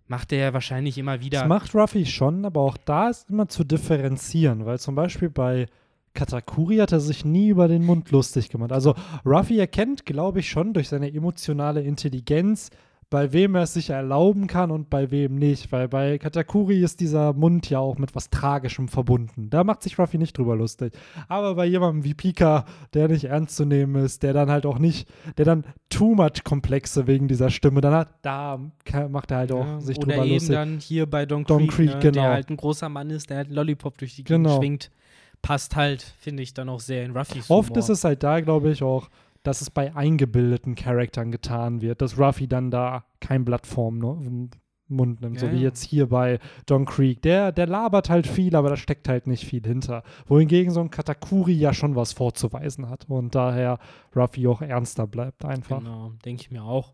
macht 0.06 0.32
er 0.32 0.38
ja 0.38 0.52
wahrscheinlich 0.52 0.98
immer 0.98 1.20
wieder. 1.20 1.40
Das 1.40 1.48
macht 1.48 1.74
Ruffy 1.74 2.06
schon, 2.06 2.44
aber 2.44 2.60
auch 2.60 2.76
da 2.76 3.08
ist 3.08 3.28
immer 3.30 3.48
zu 3.48 3.64
differenzieren, 3.64 4.64
weil 4.64 4.78
zum 4.78 4.94
Beispiel 4.94 5.30
bei 5.30 5.66
Katakuri 6.14 6.78
hat 6.78 6.92
er 6.92 7.00
sich 7.00 7.24
nie 7.24 7.48
über 7.48 7.68
den 7.68 7.84
Mund 7.84 8.10
lustig 8.10 8.48
gemacht. 8.48 8.72
Also 8.72 8.94
Ruffy 9.24 9.58
erkennt, 9.58 10.06
glaube 10.06 10.40
ich, 10.40 10.48
schon 10.48 10.72
durch 10.72 10.88
seine 10.88 11.12
emotionale 11.12 11.82
Intelligenz, 11.82 12.70
bei 13.08 13.32
wem 13.32 13.54
er 13.54 13.62
es 13.62 13.74
sich 13.74 13.90
erlauben 13.90 14.48
kann 14.48 14.72
und 14.72 14.90
bei 14.90 15.10
wem 15.12 15.36
nicht. 15.36 15.70
Weil 15.70 15.86
bei 15.88 16.18
Katakuri 16.18 16.82
ist 16.82 16.98
dieser 17.00 17.32
Mund 17.34 17.70
ja 17.70 17.78
auch 17.78 17.98
mit 17.98 18.14
was 18.16 18.30
Tragischem 18.30 18.88
verbunden. 18.88 19.48
Da 19.48 19.62
macht 19.62 19.82
sich 19.84 19.96
Ruffy 19.98 20.18
nicht 20.18 20.36
drüber 20.36 20.56
lustig. 20.56 20.92
Aber 21.28 21.54
bei 21.54 21.66
jemandem 21.66 22.02
wie 22.04 22.14
Pika, 22.14 22.64
der 22.94 23.06
nicht 23.08 23.24
ernst 23.24 23.54
zu 23.56 23.64
nehmen 23.64 23.94
ist, 24.04 24.22
der 24.24 24.32
dann 24.32 24.50
halt 24.50 24.66
auch 24.66 24.78
nicht, 24.80 25.08
der 25.38 25.44
dann 25.44 25.64
too 25.88 26.14
much 26.16 26.42
Komplexe 26.42 27.06
wegen 27.06 27.28
dieser 27.28 27.50
Stimme 27.50 27.80
dann 27.80 27.94
hat, 27.94 28.08
da 28.22 28.58
macht 29.08 29.30
er 29.30 29.36
halt 29.38 29.52
auch 29.52 29.64
Ja, 29.64 29.80
sich 29.80 29.98
oder 29.98 30.06
drüber 30.08 30.24
eben 30.24 30.34
lustig. 30.34 30.54
dann 30.54 30.78
hier 30.80 31.06
bei 31.08 31.26
Don, 31.26 31.44
Don 31.44 31.68
Creek, 31.68 31.70
Creek, 31.90 31.94
ne, 31.94 31.98
genau. 32.00 32.22
der 32.22 32.32
halt 32.32 32.50
ein 32.50 32.56
großer 32.56 32.88
Mann 32.88 33.10
ist, 33.10 33.30
der 33.30 33.36
halt 33.36 33.46
einen 33.46 33.56
Lollipop 33.56 33.96
durch 33.98 34.16
die 34.16 34.24
Gegend 34.24 34.46
Genau. 34.46 34.58
schwingt. 34.58 34.90
Passt 35.42 35.76
halt, 35.76 36.02
finde 36.18 36.42
ich, 36.42 36.54
dann 36.54 36.68
auch 36.68 36.80
sehr 36.80 37.04
in 37.04 37.12
Ruffys 37.16 37.50
Oft 37.50 37.68
Humor. 37.70 37.78
ist 37.78 37.88
es 37.88 38.02
halt 38.02 38.22
da, 38.24 38.40
glaube 38.40 38.70
ich, 38.70 38.82
auch, 38.82 39.08
dass 39.46 39.60
es 39.60 39.70
bei 39.70 39.94
eingebildeten 39.94 40.74
Charakteren 40.74 41.30
getan 41.30 41.80
wird, 41.80 42.02
dass 42.02 42.18
Ruffy 42.18 42.48
dann 42.48 42.70
da 42.70 43.04
kein 43.20 43.44
Blatt 43.44 43.66
vorm 43.66 43.98
Mund 44.88 45.20
nimmt, 45.20 45.40
so 45.40 45.46
Ja, 45.46 45.52
wie 45.52 45.56
ja. 45.56 45.62
jetzt 45.62 45.82
hier 45.82 46.08
bei 46.08 46.38
Don 46.66 46.84
Creek. 46.84 47.20
Der, 47.22 47.50
der 47.50 47.66
labert 47.66 48.08
halt 48.08 48.26
viel, 48.26 48.54
aber 48.54 48.68
da 48.70 48.76
steckt 48.76 49.08
halt 49.08 49.26
nicht 49.26 49.44
viel 49.44 49.62
hinter. 49.66 50.04
Wohingegen 50.26 50.72
so 50.72 50.80
ein 50.80 50.90
Katakuri 50.90 51.54
ja 51.54 51.74
schon 51.74 51.96
was 51.96 52.12
vorzuweisen 52.12 52.88
hat 52.88 53.06
und 53.08 53.34
daher 53.34 53.78
Ruffy 54.14 54.46
auch 54.46 54.62
ernster 54.62 55.06
bleibt 55.08 55.44
einfach. 55.44 55.80
Genau, 55.80 56.12
denke 56.24 56.42
ich 56.42 56.50
mir 56.52 56.62
auch. 56.62 56.92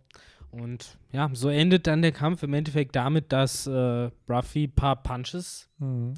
Und 0.51 0.99
ja, 1.13 1.31
so 1.33 1.49
endet 1.49 1.87
dann 1.87 2.03
der 2.03 2.13
Kampf 2.13 2.43
im 2.43 2.53
Endeffekt 2.55 2.95
damit, 2.97 3.33
dass 3.33 3.67
äh, 3.67 4.11
Ruffy 4.29 4.65
ein 4.65 4.75
paar 4.75 5.03
Punches 5.03 5.69
Mhm. 5.79 6.15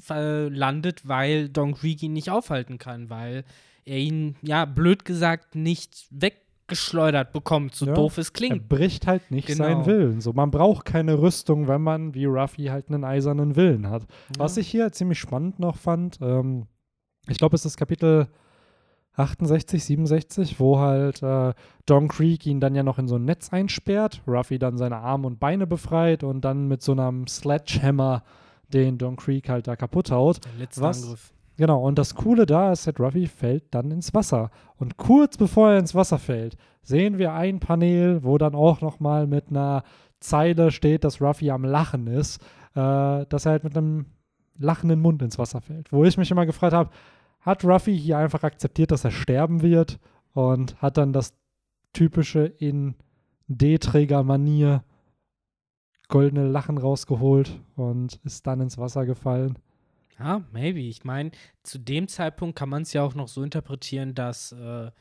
landet, 0.53 1.07
weil 1.07 1.49
Don 1.49 1.73
Creek 1.73 2.03
ihn 2.03 2.13
nicht 2.13 2.29
aufhalten 2.29 2.77
kann, 2.77 3.09
weil 3.09 3.43
er 3.85 3.97
ihn, 3.97 4.35
ja, 4.41 4.65
blöd 4.65 5.05
gesagt, 5.05 5.55
nicht 5.55 6.07
weggeschleudert 6.09 7.31
bekommt, 7.31 7.75
so 7.75 7.85
Ja. 7.85 7.93
doof 7.93 8.17
es 8.17 8.29
Er 8.29 8.33
klingt. 8.33 8.67
bricht 8.69 9.05
halt 9.07 9.29
nicht 9.31 9.47
Genau. 9.47 9.63
seinen 9.63 9.85
Willen. 9.85 10.21
So, 10.21 10.33
man 10.33 10.51
braucht 10.51 10.85
keine 10.85 11.19
Rüstung, 11.21 11.67
wenn 11.67 11.81
man 11.81 12.13
wie 12.13 12.25
Ruffy 12.25 12.65
halt 12.65 12.89
einen 12.89 13.03
eisernen 13.03 13.55
Willen 13.55 13.89
hat. 13.89 14.07
Was 14.37 14.55
Ja. 14.55 14.61
ich 14.61 14.67
hier 14.69 14.91
ziemlich 14.91 15.19
spannend 15.19 15.59
noch 15.59 15.77
fand, 15.77 16.17
ähm, 16.21 16.65
ich 17.27 17.37
glaube, 17.37 17.55
es 17.55 17.65
ist 17.65 17.77
Kapitel 17.77 18.27
68, 19.13 19.83
67, 19.83 20.59
wo 20.59 20.79
halt 20.79 21.23
äh, 21.23 21.53
Don 21.85 22.07
Creek 22.09 22.45
ihn 22.45 22.59
dann 22.59 22.75
ja 22.75 22.83
noch 22.83 22.99
in 22.99 23.07
so 23.07 23.15
ein 23.15 23.23
Netz 23.23 23.53
einsperrt, 23.53 24.21
Ruffy 24.27 24.59
dann 24.59 24.77
seine 24.77 24.97
Arme 24.97 25.27
und 25.27 25.39
Beine 25.39 25.65
befreit 25.67 26.23
und 26.23 26.41
dann 26.41 26.67
mit 26.67 26.81
so 26.81 26.91
einem 26.91 27.25
Sledgehammer 27.27 28.23
den 28.73 28.97
Don 28.97 29.15
Creek 29.15 29.47
halt 29.47 29.67
da 29.67 29.75
kaputt 29.77 30.11
haut. 30.11 30.43
Der 30.43 30.51
letzte 30.59 30.81
Was? 30.81 31.03
Angriff. 31.03 31.31
Genau, 31.57 31.81
und 31.81 31.97
das 31.97 32.15
Coole 32.15 32.45
da 32.45 32.71
ist, 32.71 32.85
dass 32.85 32.99
Ruffy 32.99 33.27
fällt 33.27 33.73
dann 33.73 33.91
ins 33.91 34.13
Wasser. 34.13 34.51
Und 34.77 34.97
kurz 34.97 35.37
bevor 35.37 35.71
er 35.71 35.79
ins 35.79 35.95
Wasser 35.95 36.19
fällt, 36.19 36.57
sehen 36.81 37.17
wir 37.17 37.33
ein 37.33 37.59
Panel, 37.59 38.23
wo 38.23 38.37
dann 38.37 38.55
auch 38.55 38.81
nochmal 38.81 39.25
mit 39.25 39.49
einer 39.49 39.83
Zeile 40.19 40.71
steht, 40.71 41.03
dass 41.03 41.21
Ruffy 41.21 41.51
am 41.51 41.63
Lachen 41.63 42.07
ist, 42.07 42.41
äh, 42.75 43.25
dass 43.25 43.45
er 43.45 43.53
halt 43.53 43.63
mit 43.63 43.77
einem 43.77 44.05
lachenden 44.57 44.99
Mund 44.99 45.21
ins 45.21 45.37
Wasser 45.37 45.61
fällt. 45.61 45.91
Wo 45.91 46.03
ich 46.03 46.17
mich 46.17 46.31
immer 46.31 46.45
gefragt 46.45 46.73
habe, 46.73 46.89
hat 47.41 47.63
Ruffy 47.63 47.97
hier 47.97 48.17
einfach 48.17 48.43
akzeptiert, 48.43 48.91
dass 48.91 49.05
er 49.05 49.11
sterben 49.11 49.61
wird 49.61 49.99
und 50.33 50.81
hat 50.81 50.97
dann 50.97 51.13
das 51.13 51.33
typische 51.93 52.45
in 52.45 52.95
D-Träger-Manier 53.47 54.83
goldene 56.07 56.47
Lachen 56.47 56.77
rausgeholt 56.77 57.59
und 57.75 58.19
ist 58.23 58.45
dann 58.47 58.61
ins 58.61 58.77
Wasser 58.77 59.05
gefallen. 59.05 59.57
Ja, 60.19 60.43
maybe. 60.51 60.79
Ich 60.79 61.03
meine, 61.03 61.31
zu 61.63 61.77
dem 61.77 62.07
Zeitpunkt 62.07 62.57
kann 62.57 62.69
man 62.69 62.83
es 62.83 62.93
ja 62.93 63.03
auch 63.03 63.15
noch 63.15 63.27
so 63.27 63.43
interpretieren, 63.43 64.15
dass 64.15 64.51
äh, 64.53 64.91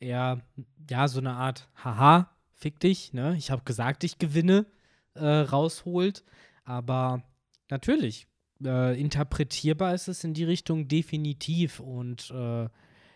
er 0.00 0.42
ja 0.90 1.08
so 1.08 1.20
eine 1.20 1.32
Art 1.32 1.68
Haha, 1.82 2.30
fick 2.52 2.80
dich, 2.80 3.12
ne? 3.12 3.34
Ich 3.36 3.50
habe 3.50 3.62
gesagt, 3.64 4.04
ich 4.04 4.18
gewinne, 4.18 4.66
äh, 5.14 5.26
rausholt. 5.26 6.24
Aber 6.64 7.22
natürlich, 7.70 8.26
äh, 8.62 9.00
interpretierbar 9.00 9.94
ist 9.94 10.08
es 10.08 10.24
in 10.24 10.34
die 10.34 10.44
Richtung 10.44 10.88
definitiv. 10.88 11.80
Und 11.80 12.30
äh, 12.30 12.68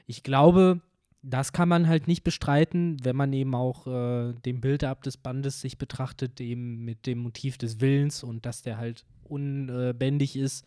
ich 0.07 0.23
glaube, 0.23 0.81
das 1.23 1.53
kann 1.53 1.69
man 1.69 1.87
halt 1.87 2.09
nicht 2.09 2.25
bestreiten, 2.25 2.97
wenn 3.05 3.17
man 3.17 3.33
eben 3.33 3.55
auch 3.55 3.87
äh, 3.87 4.33
den 4.45 4.61
Build-up 4.61 5.03
des 5.03 5.17
Bandes 5.17 5.61
sich 5.61 5.79
betrachtet, 5.79 6.41
eben 6.41 6.85
mit 6.85 7.07
dem 7.07 7.19
Motiv 7.19 7.59
des 7.59 7.81
Willens 7.81 8.25
und 8.25 8.45
dass 8.47 8.63
der 8.63 8.79
halt 8.79 9.05
unbändig 9.25 10.37
ist, 10.37 10.67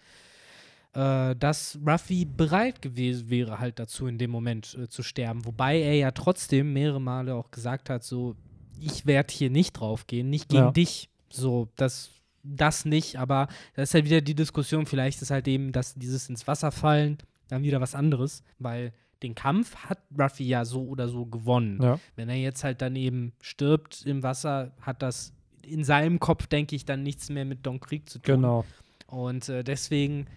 äh, 0.96 1.36
dass 1.36 1.78
Ruffy 1.86 2.26
bereit 2.26 2.82
gewesen 2.82 3.30
wäre, 3.30 3.60
halt 3.60 3.78
dazu 3.80 4.08
in 4.08 4.18
dem 4.18 4.32
Moment 4.32 4.76
äh, 4.82 4.88
zu 4.88 5.04
sterben. 5.04 5.46
Wobei 5.46 5.80
er 5.80 5.96
ja 5.96 6.12
trotzdem 6.12 6.74
mehrere 6.74 7.02
Male 7.02 7.36
auch 7.36 7.52
gesagt 7.52 7.90
hat, 7.90 8.04
so, 8.04 8.36
ich 8.80 9.06
werde 9.06 9.32
hier 9.34 9.50
nicht 9.50 9.74
draufgehen, 9.74 10.30
nicht 10.30 10.50
gegen 10.50 10.64
Ja. 10.66 10.72
dich. 10.72 11.10
So, 11.30 11.68
das, 11.76 12.10
das 12.44 12.86
nicht, 12.86 13.18
aber 13.18 13.48
das 13.76 13.90
ist 13.90 13.94
halt 13.94 14.06
wieder 14.06 14.22
die 14.22 14.36
Diskussion, 14.36 14.86
vielleicht 14.86 15.22
ist 15.22 15.32
halt 15.32 15.48
eben, 15.48 15.72
dass 15.72 15.96
dieses 15.96 16.30
ins 16.30 16.48
Wasser 16.48 16.72
fallen 16.72 17.18
dann 17.50 17.64
wieder 17.64 17.80
was 17.82 17.94
anderes, 17.94 18.44
weil 18.58 18.92
den 19.22 19.36
Kampf 19.36 19.76
hat 19.76 20.00
Ruffy 20.18 20.46
ja 20.48 20.66
so 20.66 20.84
oder 20.88 21.08
so 21.10 21.26
gewonnen. 21.26 21.82
Ja. 21.82 22.00
Wenn 22.16 22.30
er 22.30 22.36
jetzt 22.38 22.64
halt 22.64 22.82
dann 22.82 22.96
eben 22.96 23.34
stirbt 23.42 24.06
im 24.06 24.24
Wasser, 24.24 24.72
hat 24.82 25.02
das 25.02 25.34
in 25.62 25.84
seinem 25.84 26.20
Kopf, 26.20 26.48
denke 26.48 26.76
ich, 26.76 26.86
dann 26.86 27.04
nichts 27.04 27.30
mehr 27.30 27.46
mit 27.46 27.66
Don 27.66 27.80
Krieg 27.80 28.10
zu 28.10 28.20
tun. 28.20 28.36
Genau. 28.36 28.66
Und 29.08 29.50
äh, 29.50 29.64
deswegen 29.64 30.28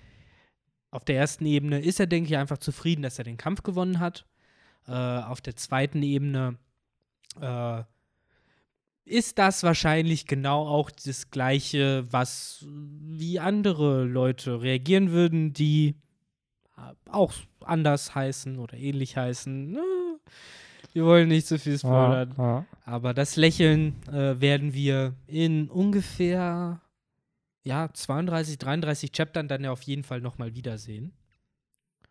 auf 0.91 1.05
der 1.05 1.17
ersten 1.17 1.45
Ebene 1.47 1.81
ist 1.81 2.01
er, 2.01 2.07
denke 2.07 2.31
ich, 2.31 2.37
einfach 2.37 2.59
zufrieden, 2.59 3.03
dass 3.03 3.19
er 3.19 3.25
den 3.25 3.37
Kampf 3.37 3.63
gewonnen 3.63 4.01
hat. 4.01 4.25
Äh, 4.87 4.93
auf 4.93 5.41
der 5.41 5.55
zweiten 5.57 6.03
Ebene 6.03 6.57
äh, 7.41 7.83
ist 9.05 9.39
das 9.39 9.63
wahrscheinlich 9.63 10.27
genau 10.27 10.67
auch 10.67 10.91
das 10.91 11.31
Gleiche, 11.31 12.07
was 12.11 12.65
wie 12.69 13.39
andere 13.41 14.05
Leute 14.05 14.63
reagieren 14.63 15.11
würden, 15.11 15.53
die 15.53 15.95
äh, 16.77 17.11
auch 17.11 17.33
anders 17.61 18.15
heißen 18.15 18.59
oder 18.59 18.77
ähnlich 18.79 19.17
heißen. 19.17 19.73
Na, 19.73 19.81
Wir 20.95 21.05
wollen 21.05 21.29
nicht 21.29 21.47
zu 21.47 21.59
viel 21.59 21.73
Ja, 21.73 21.79
spoilern. 21.79 22.35
ja. 22.39 22.65
Aber 22.85 23.13
das 23.13 23.37
Lächeln 23.37 23.95
äh, 24.09 24.41
werden 24.41 24.73
wir 24.73 25.15
in 25.27 25.69
ungefähr 25.69 26.81
ja, 27.69 27.91
32, 27.93 28.57
33 28.57 29.13
Chaptern 29.13 29.47
dann 29.47 29.63
ja 29.63 29.71
auf 29.71 29.83
jeden 29.83 30.03
Fall 30.03 30.23
nochmal 30.23 30.55
wiedersehen. 30.55 31.13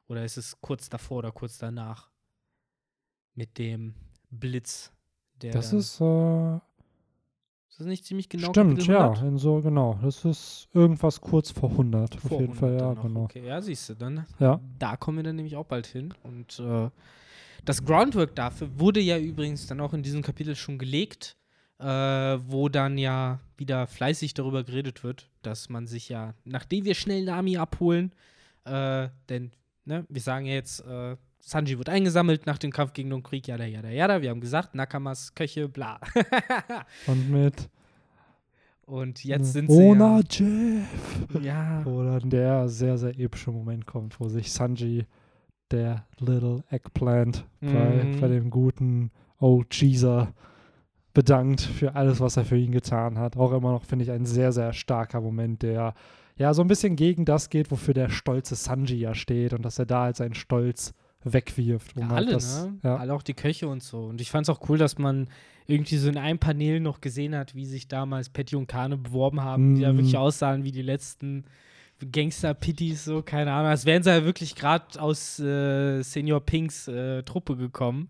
Oder 0.08 0.24
ist 0.24 0.38
es 0.38 0.62
kurz 0.62 0.88
davor 0.88 1.18
oder 1.18 1.32
kurz 1.32 1.58
danach? 1.58 2.12
Mit 3.34 3.58
dem 3.58 3.96
Blitz. 4.30 4.92
Der 5.42 5.54
Das 5.54 5.74
ist, 5.74 6.00
äh, 6.00 6.56
ist 7.70 7.80
das 7.80 7.88
nicht 7.88 8.06
ziemlich 8.06 8.30
genau 8.30 8.50
stimmt, 8.50 8.86
ja, 8.86 9.06
100? 9.12 9.24
in 9.28 9.38
so, 9.38 9.62
genau. 9.62 10.00
Das 10.02 10.26
ist 10.26 10.68
irgendwas 10.74 11.22
kurz 11.22 11.50
vor 11.52 11.72
100. 11.72 12.16
Vor 12.16 12.32
auf 12.34 12.42
jeden 12.42 12.54
Fall, 12.54 12.70
100 12.76 12.82
ja, 12.82 12.88
dann 12.88 12.96
noch. 12.96 13.04
genau. 13.04 13.24
Okay, 13.26 13.46
ja, 13.48 13.62
siehst 13.62 13.90
du, 13.90 13.96
dann 13.96 14.26
Ja. 14.40 14.60
da 14.80 14.96
kommen 14.96 15.18
wir 15.18 15.24
dann 15.24 15.36
nämlich 15.38 15.56
auch 15.56 15.66
bald 15.66 15.88
hin. 15.88 16.14
Und 16.24 16.60
äh, 16.60 16.90
das 17.66 17.84
Groundwork 17.84 18.36
dafür 18.36 18.80
wurde 18.80 19.00
ja 19.00 19.18
übrigens 19.18 19.66
dann 19.68 19.82
auch 19.82 19.94
in 19.94 20.04
diesem 20.04 20.22
Kapitel 20.22 20.56
schon 20.56 20.78
gelegt, 20.78 21.37
äh, 21.80 21.86
wo 21.86 22.70
dann 22.70 22.98
ja 22.98 23.40
wieder 23.58 23.88
fleißig 23.88 24.34
darüber 24.34 24.64
geredet 24.64 25.04
wird, 25.04 25.30
dass 25.42 25.70
man 25.70 25.88
sich 25.88 26.10
ja, 26.10 26.34
nachdem 26.46 26.86
wir 26.86 26.96
schnell 26.96 27.24
Nami 27.26 27.58
abholen, 27.58 28.12
äh, 28.66 29.10
denn 29.30 29.52
ne, 29.86 30.06
wir 30.10 30.22
sagen 30.22 30.46
ja 30.46 30.54
jetzt, 30.54 30.80
äh, 30.86 31.16
Sanji 31.40 31.78
wird 31.78 31.88
eingesammelt 31.90 32.46
nach 32.46 32.58
dem 32.58 32.72
Kampf 32.72 32.94
gegen 32.94 33.10
den 33.10 33.24
Krieg, 33.24 33.48
jada, 33.48 33.64
jada, 33.66 33.90
jada. 33.90 34.22
Wir 34.22 34.32
haben 34.32 34.42
gesagt, 34.42 34.76
Nakamas, 34.76 35.34
Köche, 35.34 35.70
bla. 35.70 36.00
Und 37.08 37.30
mit 37.30 37.70
Und 38.86 39.24
jetzt 39.24 39.54
sind 39.54 39.70
sie 39.72 39.78
Ona 39.78 40.20
Jeff. 40.30 40.88
ja, 41.36 41.40
ja, 41.42 41.86
Wo 41.86 42.04
dann 42.04 42.30
der 42.30 42.68
sehr, 42.68 42.98
sehr 42.98 43.18
epische 43.18 43.52
Moment 43.52 43.86
kommt, 43.86 44.20
wo 44.20 44.28
sich 44.28 44.52
Sanji, 44.52 45.06
der 45.72 46.06
Little 46.20 46.64
Eggplant, 46.70 47.46
bei, 47.62 47.68
Mhm. 48.04 48.20
bei 48.22 48.28
dem 48.28 48.50
guten 48.50 49.12
Old 49.40 49.70
Cheeser 49.70 50.34
bedankt 51.18 51.62
für 51.62 51.96
alles, 51.96 52.20
was 52.20 52.38
er 52.38 52.46
für 52.46 52.58
ihn 52.58 52.72
getan 52.72 53.18
hat. 53.18 53.38
Auch 53.38 53.52
immer 53.52 53.72
noch, 53.72 53.86
finde 53.86 54.04
ich, 54.06 54.12
ein 54.12 54.28
sehr, 54.28 54.52
sehr 54.52 54.72
starker 54.72 55.20
Moment, 55.20 55.64
der 55.64 55.96
ja 56.38 56.54
so 56.54 56.62
ein 56.62 56.68
bisschen 56.68 56.96
gegen 56.96 57.26
das 57.26 57.50
geht, 57.50 57.72
wofür 57.72 57.96
der 57.96 58.10
stolze 58.10 58.54
Sanji 58.54 58.98
ja 59.00 59.16
steht 59.16 59.54
und 59.54 59.64
dass 59.64 59.80
er 59.80 59.88
da 59.88 60.04
halt 60.04 60.16
seinen 60.16 60.36
Stolz 60.36 60.94
wegwirft. 61.24 61.96
Um 61.96 62.04
Ja, 62.04 62.10
halt 62.10 62.18
alle, 62.20 62.32
das, 62.34 62.66
ne? 62.66 62.78
Ja. 62.84 62.98
Alle 62.98 63.16
auch 63.16 63.24
die 63.24 63.34
Köche 63.34 63.68
und 63.68 63.82
so. 63.82 64.04
Und 64.06 64.22
ich 64.22 64.30
fand 64.30 64.48
es 64.48 64.56
auch 64.56 64.70
cool, 64.70 64.78
dass 64.78 65.00
man 65.00 65.28
irgendwie 65.66 65.98
so 65.98 66.08
in 66.08 66.20
einem 66.20 66.38
Panel 66.38 66.80
noch 66.82 67.02
gesehen 67.02 67.36
hat, 67.36 67.56
wie 67.56 67.66
sich 67.66 67.88
damals 67.88 68.30
Patty 68.30 68.56
und 68.56 68.68
Kane 68.68 68.96
beworben 68.96 69.42
haben, 69.42 69.74
die 69.74 69.82
ja 69.82 69.92
Mm. 69.92 69.98
wirklich 69.98 70.18
aussahen 70.18 70.64
wie 70.66 70.72
die 70.72 70.84
letzten 70.84 71.46
Gangster-Pitties, 72.12 73.06
so, 73.06 73.24
keine 73.24 73.52
Ahnung. 73.54 73.72
Als 73.72 73.86
wären 73.88 74.04
sie 74.04 74.12
ja 74.12 74.24
wirklich 74.24 74.54
gerade 74.54 75.02
aus 75.02 75.40
äh, 75.40 76.04
Senior 76.04 76.42
Pinks 76.42 76.88
äh, 76.88 77.24
Truppe 77.24 77.58
gekommen. 77.58 78.10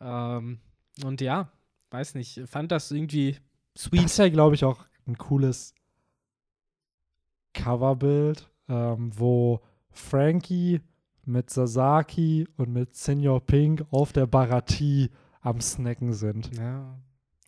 Ähm, 0.00 0.58
und 1.04 1.20
ja, 1.20 1.50
weiß 1.92 2.14
nicht, 2.14 2.42
fand 2.46 2.72
das 2.72 2.90
irgendwie 2.90 3.36
Das 3.74 3.84
sweet. 3.84 4.04
ist 4.04 4.18
ja, 4.18 4.28
glaube 4.28 4.54
ich, 4.54 4.64
auch 4.64 4.84
ein 5.06 5.18
cooles 5.18 5.74
Coverbild, 7.54 8.50
ähm, 8.68 9.10
wo 9.14 9.60
Frankie 9.90 10.80
mit 11.24 11.50
Sasaki 11.50 12.48
und 12.56 12.72
mit 12.72 12.94
Senior 12.96 13.44
Pink 13.44 13.84
auf 13.90 14.12
der 14.12 14.26
Baratie 14.26 15.10
am 15.40 15.60
Snacken 15.60 16.12
sind. 16.12 16.56
Ja. 16.56 16.98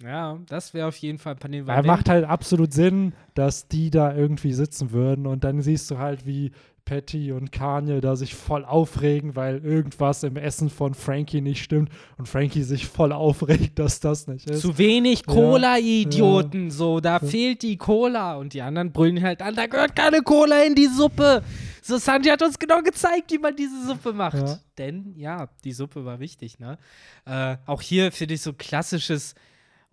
Ja, 0.00 0.38
das 0.46 0.74
wäre 0.74 0.88
auf 0.88 0.96
jeden 0.96 1.18
Fall 1.18 1.34
ein 1.34 1.38
Panel. 1.38 1.68
Er 1.68 1.84
macht 1.86 2.08
halt 2.08 2.24
absolut 2.24 2.72
Sinn, 2.72 3.14
dass 3.34 3.68
die 3.68 3.90
da 3.90 4.12
irgendwie 4.14 4.52
sitzen 4.52 4.90
würden 4.90 5.24
und 5.26 5.44
dann 5.44 5.62
siehst 5.62 5.88
du 5.88 5.98
halt, 5.98 6.26
wie 6.26 6.50
Patty 6.84 7.32
und 7.32 7.50
Kanye 7.50 8.00
da 8.00 8.14
sich 8.14 8.34
voll 8.34 8.64
aufregen, 8.64 9.36
weil 9.36 9.64
irgendwas 9.64 10.22
im 10.22 10.36
Essen 10.36 10.68
von 10.68 10.94
Frankie 10.94 11.40
nicht 11.40 11.62
stimmt 11.62 11.90
und 12.18 12.28
Frankie 12.28 12.62
sich 12.62 12.86
voll 12.86 13.12
aufregt, 13.12 13.78
dass 13.78 14.00
das 14.00 14.26
nicht 14.26 14.48
ist. 14.50 14.60
Zu 14.60 14.76
wenig 14.76 15.22
Ja, 15.26 15.32
Cola, 15.32 15.78
ihr 15.78 16.02
Idioten. 16.02 16.70
So, 16.70 17.00
da 17.00 17.18
fehlt 17.20 17.62
die 17.62 17.76
Cola. 17.76 18.34
Und 18.36 18.52
die 18.52 18.62
anderen 18.62 18.92
brüllen 18.92 19.22
halt 19.22 19.40
an, 19.40 19.54
da 19.54 19.66
gehört 19.66 19.96
keine 19.96 20.20
Cola 20.20 20.62
in 20.62 20.74
die 20.74 20.86
Suppe. 20.86 21.42
So, 21.82 21.98
Sanji 21.98 22.30
hat 22.30 22.42
uns 22.42 22.58
genau 22.58 22.82
gezeigt, 22.82 23.30
wie 23.30 23.38
man 23.38 23.56
diese 23.56 23.86
Suppe 23.86 24.12
macht. 24.12 24.36
Ja. 24.36 24.58
Denn, 24.78 25.14
ja, 25.16 25.48
die 25.64 25.72
Suppe 25.72 26.04
war 26.04 26.20
wichtig, 26.20 26.58
ne? 26.58 26.78
Äh, 27.26 27.56
auch 27.66 27.80
hier 27.80 28.12
finde 28.12 28.34
ich 28.34 28.42
so 28.42 28.52
klassisches 28.52 29.34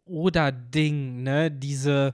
Oder-Ding, 0.05 1.23
ne? 1.23 1.51
Diese, 1.51 2.13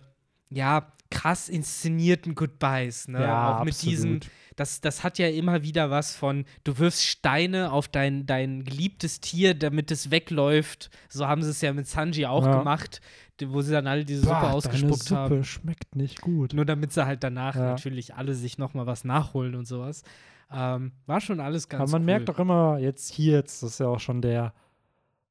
ja, 0.50 0.92
krass 1.10 1.50
inszenierten 1.50 2.36
Goodbyes, 2.36 3.08
ne? 3.08 3.22
Ja, 3.22 3.60
auch 3.60 3.64
mit 3.64 3.74
absolut. 3.74 4.28
Das, 4.58 4.82
das 4.82 5.04
hat 5.04 5.18
ja 5.20 5.30
immer 5.30 5.64
wieder 5.64 5.90
was 5.90 6.14
von, 6.16 6.44
du 6.66 6.78
wirfst 6.78 7.06
Steine 7.06 7.72
auf 7.72 7.88
dein, 7.88 8.26
dein 8.26 8.64
geliebtes 8.66 9.22
Tier, 9.22 9.54
damit 9.54 9.90
es 9.92 10.12
wegläuft. 10.12 10.90
So 11.08 11.26
haben 11.28 11.42
sie 11.44 11.52
es 11.52 11.62
ja 11.62 11.72
mit 11.72 11.88
Sanji 11.88 12.26
auch 12.26 12.44
Ja. 12.46 12.58
gemacht, 12.60 13.00
wo 13.46 13.62
sie 13.62 13.72
dann 13.72 13.88
alle 13.88 14.04
diese 14.04 14.24
Suppe 14.24 14.34
Bah, 14.34 14.52
ausgespuckt 14.52 15.04
Suppe 15.04 15.16
haben. 15.16 15.44
schmeckt 15.46 15.96
nicht 15.96 16.20
gut. 16.22 16.54
Nur 16.54 16.66
damit 16.66 16.92
sie 16.92 17.06
halt 17.06 17.24
danach 17.24 17.56
Ja. 17.56 17.62
natürlich 17.68 18.16
alle 18.16 18.34
sich 18.36 18.58
noch 18.58 18.74
mal 18.74 18.86
was 18.86 19.04
nachholen 19.06 19.56
und 19.56 19.66
sowas. 19.66 20.04
Ähm, 20.52 20.92
war 21.06 21.22
schon 21.22 21.40
alles 21.40 21.70
ganz 21.70 21.82
Aber 21.82 21.92
man 21.92 22.02
cool. 22.02 22.06
merkt 22.06 22.30
doch 22.30 22.40
immer 22.40 22.78
jetzt 22.80 23.14
hier, 23.14 23.34
jetzt 23.34 23.62
das 23.64 23.72
ist 23.74 23.80
ja 23.80 23.88
auch 23.88 24.00
schon 24.00 24.22
der 24.22 24.54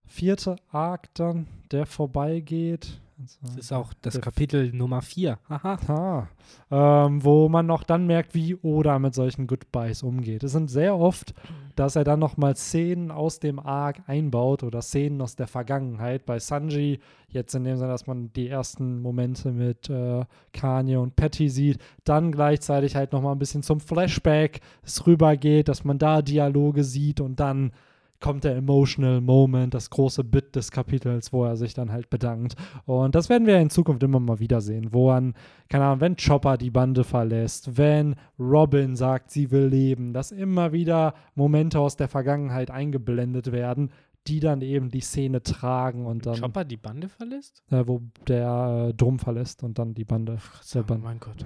vierte 0.07 0.57
Arc 0.71 1.13
dann, 1.15 1.47
der 1.73 1.85
vorbeigeht. 1.87 3.01
Das 3.19 3.57
ist 3.57 3.73
auch 3.73 3.95
das 4.03 4.21
Kapitel 4.21 4.73
Nummer 4.75 5.01
4. 5.01 5.39
Haha. 5.49 6.29
Ah, 6.71 7.07
ähm, 7.07 7.25
wo 7.25 7.49
man 7.49 7.65
noch 7.65 7.83
dann 7.83 8.07
merkt, 8.07 8.35
wie 8.35 8.57
Oda 8.57 8.99
mit 8.99 9.15
solchen 9.15 9.47
Goodbyes 9.47 10.03
umgeht. 10.03 10.45
Es 10.45 10.53
sind 10.53 10.71
sehr 10.71 10.99
oft, 10.99 11.33
dass 11.77 11.97
er 11.97 12.05
dann 12.05 12.21
nochmal 12.21 12.57
Szenen 12.57 13.11
aus 13.11 13.41
dem 13.41 13.59
Arc 13.59 14.03
einbaut 14.07 14.63
oder 14.63 14.83
Szenen 14.83 15.23
aus 15.23 15.35
der 15.35 15.47
Vergangenheit. 15.47 16.27
Bei 16.27 16.39
Sanji, 16.39 17.01
jetzt 17.29 17.55
in 17.55 17.65
dem 17.65 17.79
Sinne, 17.79 17.91
dass 17.91 18.07
man 18.07 18.33
die 18.35 18.49
ersten 18.49 19.01
Momente 19.01 19.51
mit 19.51 19.89
äh, 19.89 20.25
Kanye 20.53 20.97
und 20.97 21.17
Patty 21.17 21.49
sieht, 21.49 21.79
dann 22.05 22.33
gleichzeitig 22.33 22.97
halt 22.97 23.13
nochmal 23.13 23.35
ein 23.35 23.39
bisschen 23.39 23.63
zum 23.63 23.81
Flashback 23.81 24.61
es 24.83 25.07
rübergeht, 25.07 25.69
dass 25.69 25.85
man 25.85 25.99
da 25.99 26.21
Dialoge 26.21 26.85
sieht 26.85 27.21
und 27.23 27.41
dann 27.41 27.73
kommt 28.21 28.45
der 28.45 28.57
emotional 28.57 29.21
Moment, 29.21 29.75
das 29.75 29.91
große 29.91 30.25
Bit 30.25 30.57
des 30.57 30.71
Kapitels, 30.71 31.33
wo 31.33 31.45
er 31.45 31.57
sich 31.57 31.75
dann 31.75 31.93
halt 31.93 32.11
bedankt. 32.11 32.55
Und 32.85 33.15
das 33.15 33.29
werden 33.29 33.47
wir 33.47 33.59
in 33.59 33.71
Zukunft 33.71 34.03
immer 34.03 34.21
mal 34.21 34.39
wiedersehen, 34.41 34.93
wo 34.93 35.11
an, 35.11 35.35
keine 35.69 35.85
Ahnung, 35.85 36.01
wenn 36.01 36.17
Chopper 36.17 36.57
die 36.57 36.71
Bande 36.71 37.05
verlässt, 37.05 37.77
wenn 37.77 38.15
Robin 38.39 38.97
sagt, 38.97 39.31
sie 39.31 39.51
will 39.51 39.67
leben, 39.67 40.13
dass 40.13 40.33
immer 40.33 40.73
wieder 40.73 41.15
Momente 41.35 41.79
aus 41.79 41.97
der 41.97 42.09
Vergangenheit 42.09 42.71
eingeblendet 42.71 43.53
werden, 43.53 43.91
die 44.27 44.41
dann 44.41 44.61
eben 44.61 44.89
die 44.91 45.01
Szene 45.01 45.43
tragen 45.43 46.05
und 46.05 46.27
dann, 46.27 46.41
Chopper 46.41 46.65
die 46.65 46.77
Bande 46.77 47.09
verlässt? 47.09 47.63
äh, 47.71 47.85
wo 47.87 48.03
der 48.27 48.89
äh, 48.89 48.95
Drum 48.95 49.19
verlässt 49.19 49.63
und 49.63 49.79
dann 49.79 49.95
die 49.95 50.05
Bande. 50.05 50.39
Der 50.75 50.83
Oh 50.83 50.85
Band. 50.85 51.05
mein 51.05 51.21
Gott. 51.21 51.45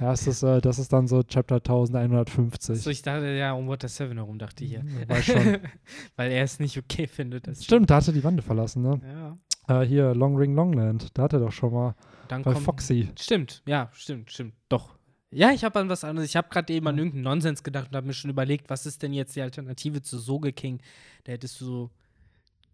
Ja, 0.00 0.12
es 0.12 0.26
ist, 0.26 0.42
äh, 0.42 0.60
das 0.60 0.78
ist 0.78 0.92
dann 0.92 1.06
so 1.06 1.22
Chapter 1.22 1.56
1150. 1.56 2.82
So, 2.82 2.90
ich 2.90 3.02
dachte 3.02 3.26
ja 3.28 3.52
um 3.52 3.68
Water 3.68 3.88
7 3.88 4.12
herum, 4.14 4.38
dachte 4.38 4.64
ich 4.64 4.70
hier. 4.70 4.84
Ja, 5.08 5.22
schon. 5.22 5.58
Weil 6.16 6.32
er 6.32 6.44
es 6.44 6.60
nicht 6.60 6.76
okay 6.78 7.06
findet. 7.06 7.48
Stimmt, 7.62 7.90
da 7.90 7.96
hat 7.96 8.06
er 8.06 8.12
die 8.12 8.20
Bande 8.20 8.42
verlassen, 8.42 8.82
ne? 8.82 9.00
Ja. 9.68 9.82
Äh, 9.82 9.86
hier, 9.86 10.14
Long 10.14 10.36
Ring 10.36 10.54
Longland, 10.54 11.16
da 11.16 11.22
hat 11.24 11.32
er 11.32 11.40
doch 11.40 11.52
schon 11.52 11.72
mal 11.72 11.94
Dann 12.28 12.42
bei 12.42 12.52
kommt. 12.52 12.64
Foxy. 12.64 13.08
Stimmt, 13.18 13.62
ja, 13.66 13.90
stimmt, 13.92 14.30
stimmt. 14.30 14.54
Doch. 14.68 14.96
Ja, 15.30 15.50
ich 15.50 15.64
habe 15.64 15.80
an 15.80 15.88
was 15.88 16.04
anderes. 16.04 16.28
Ich 16.28 16.36
habe 16.36 16.48
gerade 16.48 16.72
eben 16.72 16.86
an 16.86 16.96
irgendeinen 16.96 17.24
Nonsens 17.24 17.62
gedacht 17.62 17.88
und 17.90 17.96
habe 17.96 18.06
mir 18.06 18.12
schon 18.14 18.30
überlegt, 18.30 18.70
was 18.70 18.86
ist 18.86 19.02
denn 19.02 19.12
jetzt 19.12 19.34
die 19.34 19.42
Alternative 19.42 20.00
zu 20.02 20.18
Soge 20.18 20.52
King? 20.52 20.80
Da 21.24 21.32
hättest 21.32 21.60
du 21.60 21.64
so 21.64 21.90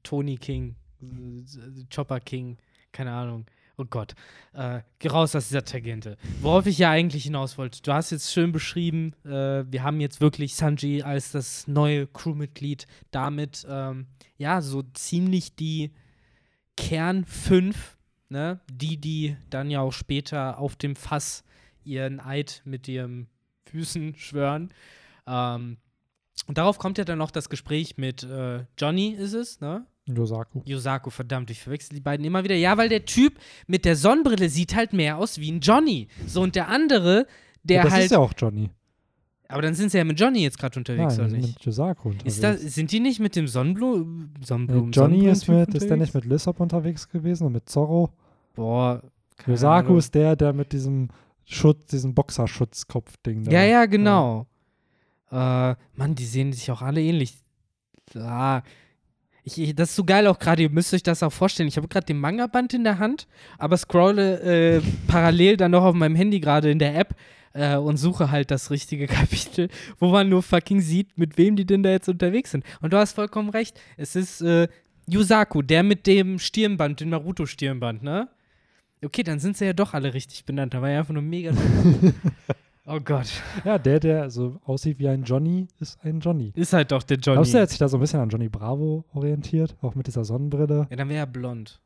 Tony 0.02 0.36
King, 0.36 0.76
äh, 1.00 1.84
Chopper 1.92 2.20
King, 2.20 2.58
keine 2.92 3.12
Ahnung. 3.12 3.46
Oh 3.78 3.84
Gott. 3.88 4.14
Äh, 4.52 4.80
geh 4.98 5.08
raus 5.08 5.34
aus 5.34 5.48
dieser 5.48 5.64
Tangente. 5.64 6.16
Worauf 6.40 6.66
ich 6.66 6.78
ja 6.78 6.90
eigentlich 6.90 7.24
hinaus 7.24 7.56
wollte. 7.56 7.80
Du 7.82 7.92
hast 7.92 8.10
jetzt 8.10 8.32
schön 8.32 8.52
beschrieben, 8.52 9.14
äh, 9.24 9.64
wir 9.66 9.82
haben 9.82 10.00
jetzt 10.00 10.20
wirklich 10.20 10.54
Sanji 10.54 11.02
als 11.02 11.32
das 11.32 11.66
neue 11.66 12.06
Crewmitglied. 12.06 12.86
Damit, 13.10 13.66
ähm, 13.68 14.06
ja, 14.36 14.60
so 14.60 14.82
ziemlich 14.94 15.56
die 15.56 15.92
Kern 16.76 17.24
5, 17.24 17.96
ne? 18.28 18.60
Die, 18.70 18.98
die 18.98 19.36
dann 19.50 19.70
ja 19.70 19.80
auch 19.80 19.92
später 19.92 20.58
auf 20.58 20.76
dem 20.76 20.96
Fass 20.96 21.44
ihren 21.84 22.20
Eid 22.20 22.62
mit 22.64 22.88
ihren 22.88 23.28
Füßen 23.64 24.16
schwören. 24.16 24.72
Ähm, 25.26 25.78
und 26.46 26.58
darauf 26.58 26.78
kommt 26.78 26.98
ja 26.98 27.04
dann 27.04 27.18
noch 27.18 27.30
das 27.30 27.48
Gespräch 27.48 27.96
mit 27.96 28.22
äh, 28.22 28.66
Johnny, 28.78 29.10
ist 29.10 29.32
es, 29.32 29.60
ne? 29.60 29.86
Yosaku. 30.06 30.62
Yosaku, 30.64 31.10
verdammt, 31.10 31.50
ich 31.50 31.60
verwechsel 31.60 31.94
die 31.94 32.00
beiden 32.00 32.24
immer 32.26 32.42
wieder. 32.44 32.56
Ja, 32.56 32.76
weil 32.76 32.88
der 32.88 33.04
Typ 33.04 33.38
mit 33.66 33.84
der 33.84 33.96
Sonnenbrille 33.96 34.48
sieht 34.48 34.74
halt 34.74 34.92
mehr 34.92 35.16
aus 35.18 35.38
wie 35.38 35.50
ein 35.50 35.60
Johnny. 35.60 36.08
So, 36.26 36.42
und 36.42 36.56
der 36.56 36.68
andere, 36.68 37.26
der 37.62 37.76
ja, 37.78 37.82
das 37.84 37.92
halt. 37.92 38.04
ist 38.06 38.10
ja 38.10 38.18
auch 38.18 38.32
Johnny. 38.36 38.70
aber 39.48 39.62
dann 39.62 39.74
sind 39.74 39.90
sie 39.90 39.98
ja 39.98 40.04
mit 40.04 40.18
Johnny 40.18 40.42
jetzt 40.42 40.58
gerade 40.58 40.78
unterwegs, 40.78 41.16
Nein, 41.18 41.26
oder 41.26 41.36
nicht? 41.36 41.54
mit 41.56 41.64
Yosaku 41.64 42.08
unterwegs. 42.08 42.34
Ist 42.34 42.42
das, 42.42 42.60
sind 42.60 42.90
die 42.90 43.00
nicht 43.00 43.20
mit 43.20 43.36
dem 43.36 43.46
Sonnenblu 43.46 44.06
Sonnenblumen? 44.44 44.90
Nee, 44.90 44.96
Johnny 44.96 45.26
ist 45.28 45.46
mit, 45.48 45.72
ist 45.74 45.88
der 45.88 45.96
nicht 45.96 46.14
mit 46.14 46.24
Lissop 46.24 46.58
unterwegs 46.58 47.08
gewesen 47.08 47.46
und 47.46 47.52
mit 47.52 47.68
Zorro? 47.68 48.10
Boah. 48.54 49.02
keine 49.36 49.54
Yosaku 49.54 49.86
Ahnung. 49.86 49.98
ist 49.98 50.14
der, 50.14 50.34
der 50.34 50.52
mit 50.52 50.72
diesem 50.72 51.08
Schutz, 51.44 51.90
diesem 51.90 52.14
Boxerschutzkopf-Ding 52.14 53.44
da. 53.44 53.52
Ja, 53.52 53.62
ja, 53.62 53.86
genau. 53.86 54.46
Äh, 55.30 55.74
Mann, 55.94 56.14
die 56.14 56.24
sehen 56.24 56.52
sich 56.52 56.70
auch 56.70 56.82
alle 56.82 57.00
ähnlich. 57.00 57.38
Ah, 58.14 58.62
ich, 59.44 59.60
ich, 59.60 59.74
das 59.74 59.90
ist 59.90 59.96
so 59.96 60.04
geil 60.04 60.26
auch 60.26 60.38
gerade, 60.38 60.62
ihr 60.62 60.70
müsst 60.70 60.94
euch 60.94 61.02
das 61.02 61.22
auch 61.22 61.32
vorstellen. 61.32 61.68
Ich 61.68 61.76
habe 61.76 61.88
gerade 61.88 62.06
den 62.06 62.18
Manga-Band 62.18 62.74
in 62.74 62.84
der 62.84 62.98
Hand, 62.98 63.26
aber 63.58 63.76
scrolle 63.76 64.40
äh, 64.76 64.82
parallel 65.08 65.56
dann 65.56 65.72
noch 65.72 65.84
auf 65.84 65.94
meinem 65.94 66.14
Handy 66.14 66.40
gerade 66.40 66.70
in 66.70 66.78
der 66.78 66.96
App 66.96 67.16
äh, 67.52 67.76
und 67.76 67.96
suche 67.96 68.30
halt 68.30 68.50
das 68.50 68.70
richtige 68.70 69.06
Kapitel, 69.08 69.68
wo 69.98 70.08
man 70.08 70.28
nur 70.28 70.42
fucking 70.42 70.80
sieht, 70.80 71.18
mit 71.18 71.38
wem 71.38 71.56
die 71.56 71.66
denn 71.66 71.82
da 71.82 71.90
jetzt 71.90 72.08
unterwegs 72.08 72.52
sind. 72.52 72.64
Und 72.80 72.92
du 72.92 72.98
hast 72.98 73.14
vollkommen 73.14 73.50
recht. 73.50 73.80
Es 73.96 74.14
ist 74.14 74.40
äh, 74.42 74.68
Yusaku, 75.08 75.62
der 75.62 75.82
mit 75.82 76.06
dem 76.06 76.38
Stirnband, 76.38 77.00
dem 77.00 77.10
Naruto-Stirnband, 77.10 78.02
ne? 78.02 78.28
Okay, 79.04 79.24
dann 79.24 79.40
sind 79.40 79.56
sie 79.56 79.64
ja 79.64 79.72
doch 79.72 79.94
alle 79.94 80.14
richtig 80.14 80.44
benannt. 80.44 80.74
Da 80.74 80.80
war 80.80 80.88
ja 80.88 81.00
einfach 81.00 81.12
nur 81.12 81.24
mega. 81.24 81.50
oh 82.86 83.00
Gott. 83.00 83.28
Ja, 83.64 83.78
der, 83.78 84.00
der 84.00 84.30
so 84.30 84.60
aussieht 84.64 84.98
wie 84.98 85.08
ein 85.08 85.24
Johnny, 85.24 85.68
ist 85.80 85.98
ein 86.04 86.20
Johnny. 86.20 86.52
Ist 86.54 86.72
halt 86.72 86.92
doch 86.92 87.02
der 87.02 87.18
Johnny. 87.18 87.36
Glaubst 87.36 87.52
du, 87.54 87.58
er 87.58 87.62
hat 87.62 87.70
sich 87.70 87.78
da 87.78 87.88
so 87.88 87.96
ein 87.96 88.00
bisschen 88.00 88.20
an 88.20 88.28
Johnny 88.28 88.48
Bravo 88.48 89.04
orientiert? 89.12 89.76
Auch 89.80 89.94
mit 89.94 90.06
dieser 90.06 90.24
Sonnenbrille? 90.24 90.86
ja, 90.90 90.96
dann 90.96 91.08
wäre 91.08 91.20
er 91.20 91.26
blond. 91.26 91.80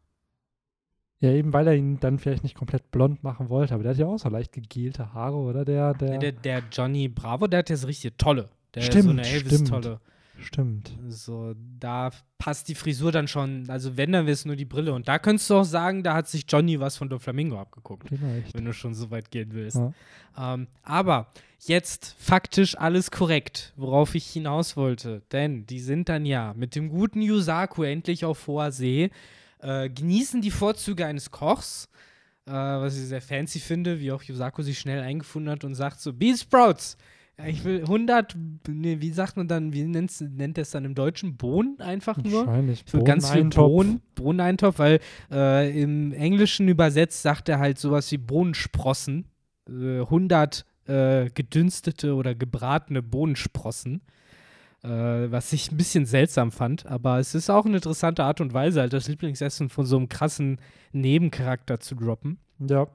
Ja, 1.19 1.31
eben 1.31 1.53
weil 1.55 1.67
er 1.67 1.75
ihn 1.75 1.99
dann 1.99 2.19
vielleicht 2.19 2.43
nicht 2.43 2.55
komplett 2.55 2.91
blond 2.91 3.25
machen 3.25 3.49
wollte. 3.49 3.73
Aber 3.75 3.83
der 3.83 3.93
hat 3.93 3.99
ja 3.99 4.07
auch 4.07 4.19
so 4.19 4.29
leicht 4.29 4.53
gegelte 4.53 5.15
Haare, 5.15 5.37
oder? 5.37 5.65
Der, 5.65 5.95
der, 5.95 6.13
Ja, 6.13 6.19
der, 6.19 6.33
der 6.33 6.63
Johnny 6.71 7.09
Bravo, 7.09 7.47
der 7.47 7.61
hat 7.61 7.71
ja 7.71 7.77
so 7.77 7.87
richtig 7.87 8.19
tolle. 8.19 8.51
Der 8.75 8.83
ist 8.83 8.93
so 8.93 8.99
Stimmt, 8.99 9.11
eine 9.11 9.25
stimmt. 9.25 9.45
Elvis-Tolle. 9.53 10.01
Stimmt. 10.39 10.93
So, 11.09 11.55
da 11.79 12.11
passt 12.39 12.69
die 12.69 12.75
Frisur 12.75 13.13
dann 13.13 13.29
schon. 13.29 13.69
Also, 13.69 13.97
wenn, 13.97 14.13
dann 14.13 14.27
wäre 14.27 14.35
es 14.35 14.45
nur 14.45 14.57
die 14.57 14.65
Brille. 14.65 14.93
Und 14.93 15.09
da 15.09 15.19
könntest 15.19 15.49
du 15.51 15.57
auch 15.57 15.65
sagen, 15.65 16.03
da 16.03 16.15
hat 16.15 16.29
sich 16.29 16.45
Johnny 16.49 16.79
was 16.79 16.97
von 16.97 17.09
Doflamingo 17.09 17.59
abgeguckt. 17.59 18.09
Vielleicht. 18.09 18.55
Wenn 18.55 18.65
du 18.65 18.73
schon 18.73 18.95
so 18.95 19.11
weit 19.11 19.31
gehen 19.31 19.53
willst. 19.53 19.77
Ja. 19.77 19.93
Ähm, 20.39 20.69
aber 20.83 21.29
jetzt 21.61 22.15
faktisch 22.19 22.77
alles 22.77 23.11
korrekt, 23.11 23.73
worauf 23.77 24.15
ich 24.15 24.27
hinaus 24.27 24.77
wollte. 24.77 25.23
Denn 25.33 25.67
die 25.67 25.81
sind 25.81 26.09
dann 26.09 26.27
ja 26.27 26.55
mit 26.55 26.75
dem 26.75 26.89
guten 26.89 27.23
Yusaku 27.23 27.83
endlich 27.85 28.25
auf 28.25 28.47
hoher 28.47 28.73
See, 28.73 29.11
äh, 29.61 29.89
genießen 29.89 30.43
die 30.43 30.51
Vorzüge 30.51 31.07
eines 31.07 31.31
Kochs, 31.31 31.89
äh, 32.47 32.53
was 32.53 32.97
ich 32.97 33.07
sehr 33.07 33.23
fancy 33.23 33.59
finde, 33.59 34.01
wie 34.01 34.13
auch 34.13 34.23
Yusaku 34.23 34.63
sich 34.63 34.79
schnell 34.79 35.01
eingefunden 35.01 35.51
hat 35.51 35.65
und 35.65 35.75
sagt 35.75 36.01
so, 36.01 36.13
Bean 36.13 36.37
Sprouts, 36.37 36.97
ich 37.45 37.65
will 37.65 37.83
100, 37.83 38.35
nee, 38.69 38.97
wie 39.01 39.11
sagt 39.11 39.37
man 39.37 39.47
dann, 39.47 39.73
wie 39.73 39.85
nennt's, 39.85 40.21
nennt 40.21 40.57
er 40.57 40.63
es 40.63 40.71
dann 40.71 40.85
im 40.85 40.95
Deutschen? 40.95 41.37
Bohnen 41.37 41.81
einfach 41.81 42.17
nur? 42.17 42.47
Wahrscheinlich. 42.47 42.85
Ich 42.87 42.93
will 42.95 43.05
ganz 43.05 43.31
viel. 43.31 43.45
Bohnen, 43.45 44.01
Bohneneintopf, 44.15 44.79
weil 44.79 45.01
äh, 45.31 45.83
im 45.83 46.13
Englischen 46.13 46.69
übersetzt 46.69 47.23
sagt 47.23 47.49
er 47.49 47.59
halt 47.59 47.79
sowas 47.79 48.11
wie 48.11 48.19
Bohnensprossen. 48.19 49.27
Äh, 49.69 50.01
100 50.01 50.65
äh, 50.87 51.31
gedünstete 51.31 52.15
oder 52.15 52.35
gebratene 52.35 53.03
Bohnensprossen. 53.03 54.01
Äh, 54.83 54.89
was 54.89 55.53
ich 55.53 55.71
ein 55.73 55.77
bisschen 55.77 56.07
seltsam 56.07 56.53
fand, 56.53 56.87
aber 56.87 57.19
es 57.19 57.35
ist 57.35 57.51
auch 57.51 57.67
eine 57.67 57.77
interessante 57.77 58.25
Art 58.25 58.41
und 58.41 58.55
Weise, 58.55 58.81
halt 58.81 58.93
das 58.93 59.09
Lieblingsessen 59.09 59.69
von 59.69 59.85
so 59.85 59.97
einem 59.97 60.09
krassen 60.09 60.61
Nebencharakter 60.93 61.81
zu 61.81 61.97
droppen. 61.97 62.39
Ja, 62.61 62.87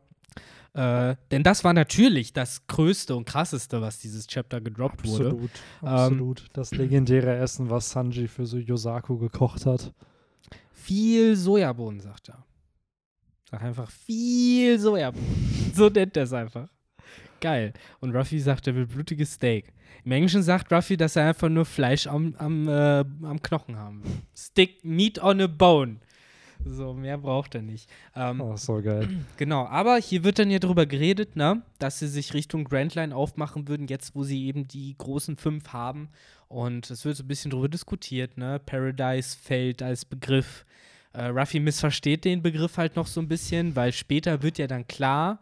Äh, 0.73 1.15
denn 1.31 1.43
das 1.43 1.63
war 1.63 1.73
natürlich 1.73 2.31
das 2.31 2.65
Größte 2.67 3.15
und 3.15 3.25
Krasseste, 3.25 3.81
was 3.81 3.99
dieses 3.99 4.25
Chapter 4.27 4.61
gedroppt 4.61 5.05
wurde. 5.05 5.25
absolut. 5.25 5.51
Ähm, 5.81 5.87
Absolut. 5.87 6.45
das 6.53 6.71
legendäre 6.71 7.35
Essen, 7.35 7.69
was 7.69 7.89
Sanji 7.89 8.27
für 8.27 8.45
so 8.45 8.57
Yosaku 8.57 9.17
gekocht 9.17 9.65
hat. 9.65 9.93
Viel 10.71 11.35
Sojabohnen, 11.35 11.99
sagt 11.99 12.29
er. 12.29 12.45
Sag 13.49 13.63
einfach 13.63 13.91
viel 13.91 14.79
Sojabohnen. 14.79 15.71
so 15.75 15.89
nennt 15.89 16.15
er 16.15 16.23
es 16.23 16.33
einfach. 16.33 16.69
Geil. 17.41 17.73
Und 17.99 18.15
Ruffy 18.15 18.39
sagt, 18.39 18.67
er 18.67 18.75
will 18.75 18.85
blutiges 18.85 19.33
Steak. 19.33 19.73
Im 20.05 20.11
Englischen 20.13 20.41
sagt 20.41 20.71
Ruffy, 20.71 20.95
dass 20.95 21.15
er 21.15 21.27
einfach 21.27 21.49
nur 21.49 21.65
Fleisch 21.65 22.07
am, 22.07 22.33
am, 22.37 22.67
äh, 22.69 22.99
am 23.01 23.41
Knochen 23.41 23.77
haben 23.77 24.03
will. 24.03 24.11
Stick 24.35 24.85
meat 24.85 25.21
on 25.21 25.41
a 25.41 25.47
bone. 25.47 25.97
So, 26.65 26.93
mehr 26.93 27.17
braucht 27.17 27.55
er 27.55 27.61
nicht. 27.61 27.89
Ähm, 28.15 28.41
Oh, 28.41 28.55
so 28.55 28.81
geil. 28.81 29.07
Genau, 29.37 29.65
aber 29.65 29.97
hier 29.97 30.23
wird 30.23 30.39
dann 30.39 30.51
ja 30.51 30.59
drüber 30.59 30.85
geredet, 30.85 31.35
ne, 31.35 31.61
dass 31.79 31.99
sie 31.99 32.07
sich 32.07 32.33
Richtung 32.33 32.63
Grand 32.65 32.95
Line 32.95 33.15
aufmachen 33.15 33.67
würden, 33.67 33.87
jetzt 33.87 34.15
wo 34.15 34.23
sie 34.23 34.45
eben 34.45 34.67
die 34.67 34.95
großen 34.97 35.37
fünf 35.37 35.69
haben. 35.73 36.09
Und 36.47 36.89
es 36.91 37.05
wird 37.05 37.15
so 37.17 37.23
ein 37.23 37.27
bisschen 37.27 37.51
drüber 37.51 37.69
diskutiert, 37.69 38.37
ne? 38.37 38.59
Paradise 38.65 39.37
fällt 39.41 39.81
als 39.81 40.03
Begriff. 40.05 40.65
Äh, 41.13 41.25
Ruffy 41.27 41.59
missversteht 41.59 42.25
den 42.25 42.41
Begriff 42.41 42.77
halt 42.77 42.95
noch 42.95 43.07
so 43.07 43.21
ein 43.21 43.27
bisschen, 43.27 43.75
weil 43.75 43.91
später 43.93 44.43
wird 44.43 44.57
ja 44.57 44.67
dann 44.67 44.85
klar, 44.87 45.39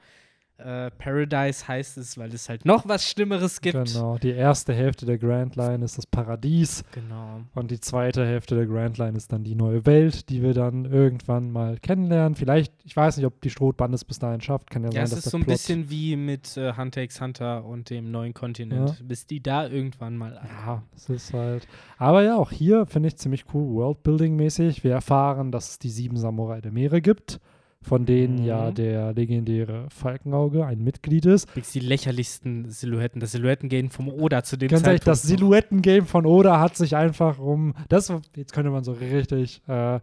äh, 0.60 0.92
Paradise 0.92 1.68
heißt 1.68 1.98
es, 1.98 2.18
weil 2.18 2.34
es 2.34 2.50
halt 2.50 2.66
noch 2.66 2.88
was 2.88 3.06
Schlimmeres 3.10 3.62
gibt. 3.62 3.94
Genau. 3.94 4.18
Die 4.18 4.32
erste 4.32 4.74
Hälfte 4.74 5.06
der 5.06 5.18
Grand 5.18 5.56
Line 5.56 5.84
ist 5.84 5.98
das 5.98 6.06
Paradies. 6.06 6.84
Genau. 6.92 7.42
Und 7.56 7.72
die 7.72 7.80
zweite 7.80 8.26
Hälfte 8.26 8.56
der 8.56 8.66
Grand 8.66 8.98
Line 8.98 9.18
ist 9.18 9.32
dann 9.32 9.44
die 9.44 9.56
neue 9.56 9.86
Welt, 9.86 10.30
die 10.30 10.42
wir 10.42 10.54
dann 10.54 10.86
irgendwann 10.86 11.52
mal 11.52 11.78
kennenlernen. 11.80 12.36
Vielleicht, 12.36 12.74
ich 12.84 12.96
weiß 12.96 13.18
nicht, 13.18 13.26
ob 13.26 13.42
die 13.42 13.50
Strohband 13.50 13.94
es 13.94 14.06
bis 14.06 14.20
dahin 14.20 14.42
schafft. 14.42 14.70
Kann 14.70 14.84
ja, 14.84 14.90
Ja, 14.90 14.94
sein, 14.94 15.04
es 15.06 15.10
dass 15.12 15.26
ist 15.26 15.32
so 15.32 15.38
ein 15.38 15.44
Plot 15.44 15.56
bisschen 15.56 15.90
wie 15.90 16.16
mit 16.16 16.58
äh, 16.58 16.74
Hunter 16.76 17.02
x 17.02 17.22
Hunter 17.22 17.66
und 17.66 17.90
dem 17.90 18.12
neuen 18.12 18.34
Kontinent, 18.34 19.08
bis 19.08 19.26
die 19.26 19.42
da 19.42 19.68
irgendwann 19.68 20.18
mal 20.18 20.40
Ja, 20.66 20.84
das 20.94 21.10
ist 21.10 21.34
halt. 21.34 21.68
Aber 21.98 22.24
ja, 22.24 22.36
auch 22.36 22.52
hier 22.52 22.86
finde 22.86 23.08
ich 23.08 23.18
ziemlich 23.18 23.46
cool, 23.54 23.76
Worldbuilding-mäßig. 23.76 24.84
Wir 24.84 24.92
erfahren, 24.94 25.52
dass 25.52 25.72
es 25.72 25.80
die 25.80 25.90
sieben 25.90 26.18
Samurai 26.18 26.62
der 26.62 26.72
Meere 26.72 27.02
gibt, 27.02 27.40
von 27.82 28.06
denen 28.06 28.40
Mhm. 28.40 28.46
ja 28.46 28.72
der 28.72 29.14
legendäre 29.14 29.86
Falkenauge 29.90 30.66
ein 30.66 30.84
Mitglied 30.84 31.26
ist. 31.26 31.48
Die 31.74 31.80
lächerlichsten 31.80 32.70
Silhouetten. 32.70 33.20
Das 33.22 33.32
Silhouettengame 33.32 33.90
vom 33.90 34.10
Oda 34.10 34.44
zu 34.44 34.58
dem 34.58 34.68
Ganz 34.70 34.86
ehrlich, 34.86 35.02
Zeitpunkt. 35.02 35.08
das 35.08 35.24
noch. 35.24 35.30
Silhouetten-Game 35.38 36.06
von 36.06 36.26
Oda 36.26 36.60
hat 36.60 36.76
sich 36.76 36.96
einfach 36.96 37.40
um. 37.40 37.74
Das, 37.88 38.12
jetzt 38.36 38.54
könnte 38.54 38.70
man 38.72 38.84
so 38.84 38.92
richtig, 38.92 39.62
äh, 39.68 40.00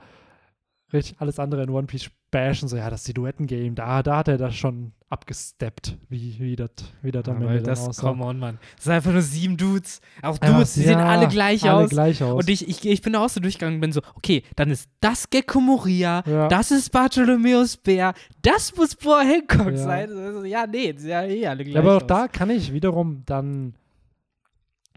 richtig 0.93 1.21
alles 1.21 1.39
andere 1.39 1.63
in 1.65 1.71
One 1.71 1.87
Piece 1.87 2.11
bashen. 2.37 2.69
So, 2.69 2.77
ja, 2.77 2.91
das 2.91 3.05
Silhouetten-Game, 3.05 3.75
da, 3.75 4.03
da 4.03 4.19
hat 4.19 4.29
er 4.29 4.39
das 4.39 4.55
schon 4.55 4.93
abgesteppt, 5.09 5.97
wie, 6.09 6.37
wie 6.41 6.57
das 6.57 6.71
wie 7.03 7.11
das 7.13 7.27
am 7.29 7.37
Aber 7.37 7.51
Ende 7.51 7.63
das, 7.63 7.87
aussah. 7.89 8.09
come 8.09 8.25
on, 8.25 8.39
Mann. 8.39 8.59
Das 8.75 8.85
sind 8.85 8.93
einfach 8.93 9.13
nur 9.13 9.23
sieben 9.23 9.57
Dudes. 9.57 10.01
Auch 10.23 10.37
Ja, 10.43 10.53
Dudes, 10.53 10.75
die 10.75 10.81
sehen 10.83 10.99
ja, 10.99 11.07
alle 11.07 11.29
gleich 11.29 11.63
alle 11.65 11.85
aus. 11.85 11.91
gleich 11.91 12.23
aus. 12.23 12.43
Und 12.43 12.51
ich, 12.51 12.69
ich, 12.69 12.85
ich 12.87 13.03
bin 13.03 13.13
da 13.13 13.25
auch 13.25 13.29
so 13.29 13.41
durchgegangen 13.41 13.77
und 13.77 13.81
bin 13.81 13.93
so, 13.93 14.01
okay, 14.15 14.43
dann 14.57 14.71
ist 14.71 14.89
das 15.01 15.31
Gecko 15.31 15.61
Moria, 15.61 16.23
Ja. 16.27 16.49
das 16.49 16.71
ist 16.71 16.91
Bartholomäus 16.91 17.77
Bär, 17.77 18.15
das 18.43 18.75
muss 18.77 18.95
Boa 18.97 19.23
Hancock 19.23 19.71
Ja. 19.73 19.77
sein. 19.77 20.11
Also, 20.11 20.45
ja, 20.45 20.67
nee, 20.67 20.93
die 20.93 20.99
sehen 21.01 21.11
ja 21.11 21.23
eh 21.25 21.47
alle 21.47 21.65
gleich 21.65 21.75
Ja, 21.75 21.81
aber 21.83 21.97
auch 21.99 22.03
da 22.03 22.27
kann 22.29 22.51
ich 22.51 22.73
wiederum 22.73 23.23
dann 23.27 23.75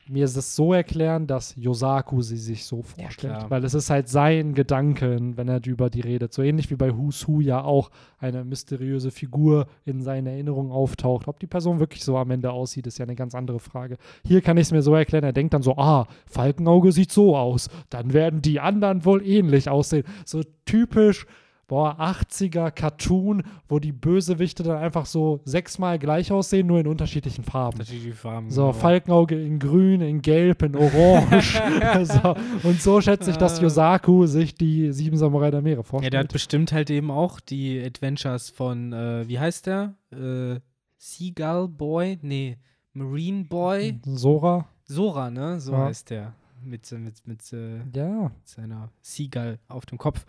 mir 0.09 0.25
das 0.25 0.55
so 0.55 0.73
erklären, 0.73 1.27
dass 1.27 1.55
Yosaku 1.55 2.21
sie 2.21 2.37
sich 2.37 2.65
so 2.65 2.81
vorstellt. 2.81 3.35
klar. 3.35 3.49
Weil 3.49 3.63
es 3.63 3.73
ist 3.73 3.89
halt 3.89 4.09
sein 4.09 4.55
Gedanken, 4.55 5.37
wenn 5.37 5.47
er 5.47 5.65
über 5.65 5.89
die 5.89 6.01
redet. 6.01 6.33
So 6.33 6.41
ähnlich 6.41 6.71
wie 6.71 6.75
bei 6.75 6.97
Who's 6.97 7.27
Who 7.27 7.41
ja 7.41 7.61
auch 7.61 7.91
eine 8.17 8.43
mysteriöse 8.43 9.11
Figur 9.11 9.67
in 9.85 10.01
seinen 10.01 10.27
Erinnerungen 10.27 10.71
auftaucht. 10.71 11.27
Ob 11.27 11.39
die 11.39 11.47
Person 11.47 11.79
wirklich 11.79 12.03
so 12.03 12.17
am 12.17 12.31
Ende 12.31 12.51
aussieht, 12.51 12.87
ist 12.87 12.97
ja 12.97 13.05
eine 13.05 13.15
ganz 13.15 13.35
andere 13.35 13.59
Frage. 13.59 13.97
Hier 14.25 14.41
kann 14.41 14.57
ich 14.57 14.63
es 14.63 14.71
mir 14.71 14.81
so 14.81 14.95
erklären, 14.95 15.23
er 15.23 15.33
denkt 15.33 15.53
dann 15.53 15.61
so, 15.61 15.77
ah, 15.77 16.07
Falkenauge 16.25 16.91
sieht 16.91 17.11
so 17.11 17.37
aus. 17.37 17.69
Dann 17.89 18.13
werden 18.13 18.41
die 18.41 18.59
anderen 18.59 19.05
wohl 19.05 19.25
ähnlich 19.25 19.69
aussehen. 19.69 20.05
So 20.25 20.41
typisch 20.65 21.27
boah, 21.69 21.95
80er 21.99 22.71
Cartoon, 22.71 23.43
wo 23.69 23.79
die 23.79 23.93
Bösewichte 23.93 24.63
dann 24.63 24.77
einfach 24.77 25.05
so 25.05 25.39
sechsmal 25.45 25.97
gleich 25.99 26.31
aussehen, 26.33 26.67
nur 26.67 26.81
in 26.81 26.87
unterschiedlichen 26.87 27.45
Farben. 27.45 27.79
Farben. 28.13 28.49
So, 28.51 28.63
genau. 28.63 28.73
Falkenauge 28.73 29.41
in 29.41 29.59
grün, 29.59 30.01
in 30.01 30.21
gelb, 30.21 30.63
in 30.63 30.75
orange. 30.75 31.61
so, 32.03 32.35
und 32.67 32.81
so 32.81 32.99
schätze 32.99 33.29
ich, 33.31 33.37
dass 33.37 33.59
Äh. 33.59 33.63
Yosaku 33.63 34.25
sich 34.25 34.55
die 34.55 34.91
sieben 34.91 35.15
Samurai 35.15 35.51
der 35.51 35.61
Meere 35.61 35.77
Ja, 35.77 35.83
vorstellt. 35.83 36.13
der 36.13 36.19
hat 36.21 36.33
bestimmt 36.33 36.73
halt 36.73 36.89
eben 36.89 37.11
auch 37.11 37.39
die 37.39 37.81
Adventures 37.81 38.49
von, 38.49 38.91
äh, 38.91 39.25
wie 39.29 39.39
heißt 39.39 39.67
der? 39.67 39.93
Äh, 40.11 40.59
Seagull 40.97 41.67
Boy? 41.69 42.17
Nee, 42.21 42.57
Marine 42.93 43.45
Boy? 43.45 43.99
Sora. 44.03 44.67
Sora, 44.85 45.29
ne? 45.29 45.59
So 45.61 45.71
Ja. 45.73 45.85
heißt 45.85 46.09
der. 46.09 46.33
Mit, 46.63 46.91
mit, 46.91 47.27
mit, 47.27 47.53
äh, 47.53 47.79
Ja, 47.93 48.31
seiner 48.43 48.91
Seagull 49.01 49.59
auf 49.67 49.85
dem 49.85 49.97
Kopf. 49.97 50.25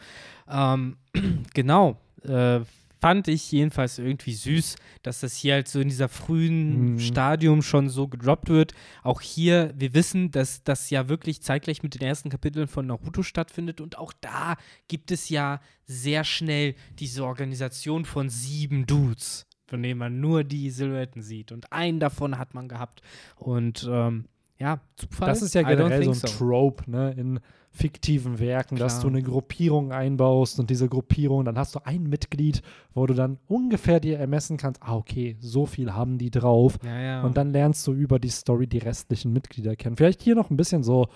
Ähm, 0.48 0.96
genau. 1.54 1.96
Äh, 2.22 2.60
fand 3.00 3.28
ich 3.28 3.50
jedenfalls 3.50 3.98
irgendwie 3.98 4.34
süß, 4.34 4.76
dass 5.02 5.20
das 5.20 5.34
hier 5.34 5.54
halt 5.54 5.68
so 5.68 5.80
in 5.80 5.88
dieser 5.88 6.10
frühen 6.10 6.92
Mhm. 6.94 6.98
Stadium 7.00 7.62
schon 7.62 7.88
so 7.88 8.08
gedroppt 8.08 8.50
wird. 8.50 8.74
Auch 9.02 9.22
hier, 9.22 9.72
wir 9.74 9.94
wissen, 9.94 10.30
dass 10.30 10.62
das 10.64 10.90
ja 10.90 11.08
wirklich 11.08 11.40
zeitgleich 11.40 11.82
mit 11.82 11.94
den 11.94 12.02
ersten 12.02 12.28
Kapiteln 12.28 12.68
von 12.68 12.86
Naruto 12.86 13.22
stattfindet 13.22 13.80
und 13.80 13.96
auch 13.96 14.12
da 14.20 14.56
gibt 14.86 15.10
es 15.12 15.30
ja 15.30 15.60
sehr 15.86 16.24
schnell 16.24 16.74
diese 16.98 17.24
Organisation 17.24 18.04
von 18.04 18.28
sieben 18.28 18.84
Dudes, 18.84 19.46
von 19.66 19.82
denen 19.82 19.98
man 19.98 20.20
nur 20.20 20.44
die 20.44 20.68
Silhouetten 20.68 21.22
sieht 21.22 21.52
und 21.52 21.72
einen 21.72 22.00
davon 22.00 22.36
hat 22.36 22.52
man 22.52 22.68
gehabt 22.68 23.00
und 23.36 23.88
ähm, 23.90 24.26
ja, 24.60 24.80
Zufall. 24.96 25.28
das 25.28 25.42
ist 25.42 25.54
ja 25.54 25.62
generell 25.62 26.04
so 26.04 26.10
ein 26.10 26.18
think 26.18 26.36
Trope, 26.36 26.90
ne, 26.90 27.12
in 27.16 27.40
fiktiven 27.72 28.38
Werken, 28.38 28.76
dass 28.76 28.94
Klar. 28.94 29.02
du 29.02 29.08
eine 29.08 29.22
Gruppierung 29.22 29.92
einbaust 29.92 30.58
und 30.58 30.70
diese 30.70 30.88
Gruppierung, 30.88 31.44
dann 31.44 31.56
hast 31.56 31.74
du 31.74 31.80
ein 31.84 32.02
Mitglied, 32.04 32.62
wo 32.94 33.06
du 33.06 33.14
dann 33.14 33.38
ungefähr 33.46 34.00
dir 34.00 34.18
ermessen 34.18 34.56
kannst, 34.56 34.82
ah, 34.82 34.96
okay, 34.96 35.36
so 35.40 35.66
viel 35.66 35.94
haben 35.94 36.18
die 36.18 36.30
drauf. 36.30 36.78
Ja, 36.84 37.00
ja. 37.00 37.22
Und 37.22 37.36
dann 37.36 37.50
lernst 37.50 37.86
du 37.86 37.92
über 37.92 38.18
die 38.18 38.28
Story 38.28 38.66
die 38.66 38.78
restlichen 38.78 39.32
Mitglieder 39.32 39.76
kennen. 39.76 39.96
Vielleicht 39.96 40.22
hier 40.22 40.34
noch 40.34 40.50
ein 40.50 40.56
bisschen 40.56 40.82
so 40.82 41.06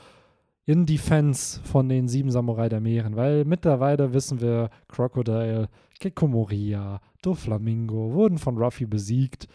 in 0.64 0.86
Defense 0.86 1.60
von 1.64 1.88
den 1.88 2.08
sieben 2.08 2.30
Samurai 2.30 2.68
der 2.68 2.80
Meeren, 2.80 3.16
weil 3.16 3.44
mittlerweile 3.44 4.14
wissen 4.14 4.40
wir, 4.40 4.70
Crocodile, 4.88 5.68
Gekko 6.00 6.28
Moria, 6.28 7.00
Doflamingo 7.22 8.12
wurden 8.12 8.38
von 8.38 8.56
Ruffy 8.56 8.86
besiegt. 8.86 9.48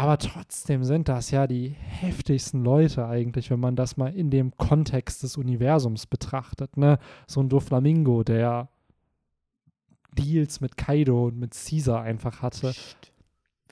Aber 0.00 0.16
trotzdem 0.16 0.82
sind 0.82 1.10
das 1.10 1.30
ja 1.30 1.46
die 1.46 1.68
heftigsten 1.68 2.64
Leute 2.64 3.06
eigentlich, 3.06 3.50
wenn 3.50 3.60
man 3.60 3.76
das 3.76 3.98
mal 3.98 4.16
in 4.16 4.30
dem 4.30 4.56
Kontext 4.56 5.22
des 5.22 5.36
Universums 5.36 6.06
betrachtet. 6.06 6.78
Ne? 6.78 6.98
So 7.26 7.40
ein 7.40 7.50
Doflamingo, 7.50 8.24
der 8.24 8.70
Deals 10.16 10.62
mit 10.62 10.78
Kaido 10.78 11.26
und 11.26 11.38
mit 11.38 11.52
Caesar 11.52 12.00
einfach 12.00 12.40
hatte. 12.40 12.72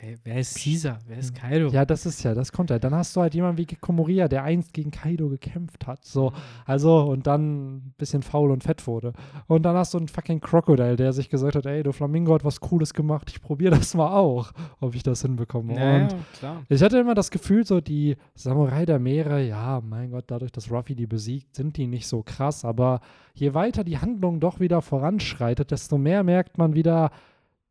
Wer, 0.01 0.17
wer 0.23 0.39
ist 0.39 0.63
Caesar? 0.63 0.99
Wer 1.07 1.19
ist 1.19 1.35
Kaido? 1.35 1.69
Ja, 1.69 1.85
das 1.85 2.07
ist 2.07 2.23
ja, 2.23 2.35
das 2.35 2.53
kommt 2.53 2.71
ja. 2.71 2.79
Dann 2.79 2.95
hast 2.95 3.17
du 3.17 3.21
halt 3.21 3.35
jemanden 3.35 3.59
wie 3.59 3.67
Gekko 3.67 3.93
Moria, 3.93 4.29
der 4.29 4.45
einst 4.45 4.73
gegen 4.73 4.91
Kaido 4.91 5.29
gekämpft 5.29 5.87
hat. 5.87 6.05
So, 6.05 6.33
also, 6.67 7.03
und 7.03 7.27
dann 7.27 7.77
ein 7.77 7.95
bisschen 7.99 8.23
faul 8.23 8.51
und 8.51 8.63
fett 8.63 8.87
wurde. 8.87 9.13
Und 9.47 9.63
dann 9.65 9.77
hast 9.77 9.95
du 9.95 9.99
einen 9.99 10.09
fucking 10.09 10.41
Crocodile, 10.41 10.97
der 10.97 11.13
sich 11.13 11.29
gesagt 11.29 11.57
hat, 11.57 11.67
ey, 11.67 11.83
du 11.83 11.93
Flamingo 11.93 12.35
hat 12.35 12.45
was 12.45 12.61
Cooles 12.61 12.95
gemacht, 12.95 13.29
ich 13.31 13.41
probiere 13.41 13.77
das 13.77 13.95
mal 13.95 14.17
auch, 14.17 14.53
ob 14.81 14.95
ich 14.95 15.03
das 15.03 15.23
hinbekomme. 15.23 15.75
Ja, 15.75 16.03
und 16.03 16.15
klar. 16.39 16.63
ich 16.69 16.83
hatte 16.83 16.99
immer 16.99 17.15
das 17.15 17.31
Gefühl, 17.31 17.67
so 17.67 17.81
die 17.81 18.17
Samurai 18.35 18.87
der 18.87 19.01
Meere, 19.01 19.43
ja, 19.43 19.81
mein 19.85 20.13
Gott, 20.13 20.25
dadurch, 20.29 20.53
dass 20.53 20.71
Ruffy 20.71 20.95
die 20.95 21.07
besiegt, 21.07 21.57
sind 21.57 21.77
die 21.77 21.89
nicht 21.89 22.07
so 22.07 22.23
krass. 22.23 22.65
Aber 22.65 23.01
je 23.35 23.55
weiter 23.55 23.83
die 23.83 23.99
Handlung 23.99 24.39
doch 24.39 24.61
wieder 24.61 24.81
voranschreitet, 24.81 25.73
desto 25.73 25.99
mehr 25.99 26.23
merkt 26.23 26.57
man 26.57 26.75
wieder, 26.75 27.11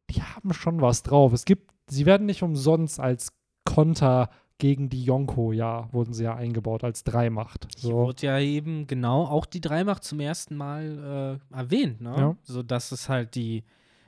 die 0.10 0.22
haben 0.22 0.54
schon 0.54 0.82
was 0.82 1.04
drauf. 1.04 1.34
Es 1.34 1.46
gibt, 1.46 1.72
sie 1.90 2.06
werden 2.06 2.26
nicht 2.26 2.44
umsonst 2.44 3.00
als 3.00 3.30
Konter 3.66 4.30
gegen 4.60 4.90
die 4.90 5.04
Yonko, 5.04 5.52
ja, 5.52 5.88
wurden 5.92 6.14
sie 6.14 6.24
ja 6.24 6.36
eingebaut 6.36 6.84
als 6.84 7.04
Dreimacht. 7.04 7.68
Hier 7.78 7.92
So. 7.92 7.98
wurde 7.98 8.26
ja 8.26 8.40
eben 8.40 8.88
genau 8.88 9.26
auch 9.26 9.46
die 9.46 9.62
Dreimacht 9.62 10.04
zum 10.04 10.20
ersten 10.20 10.56
Mal 10.56 11.40
äh, 11.54 11.56
erwähnt, 11.56 12.02
ne? 12.02 12.16
Ja. 12.18 12.36
So 12.44 12.64
dass 12.64 12.92
es 12.92 13.08
halt 13.08 13.36
die 13.36 13.64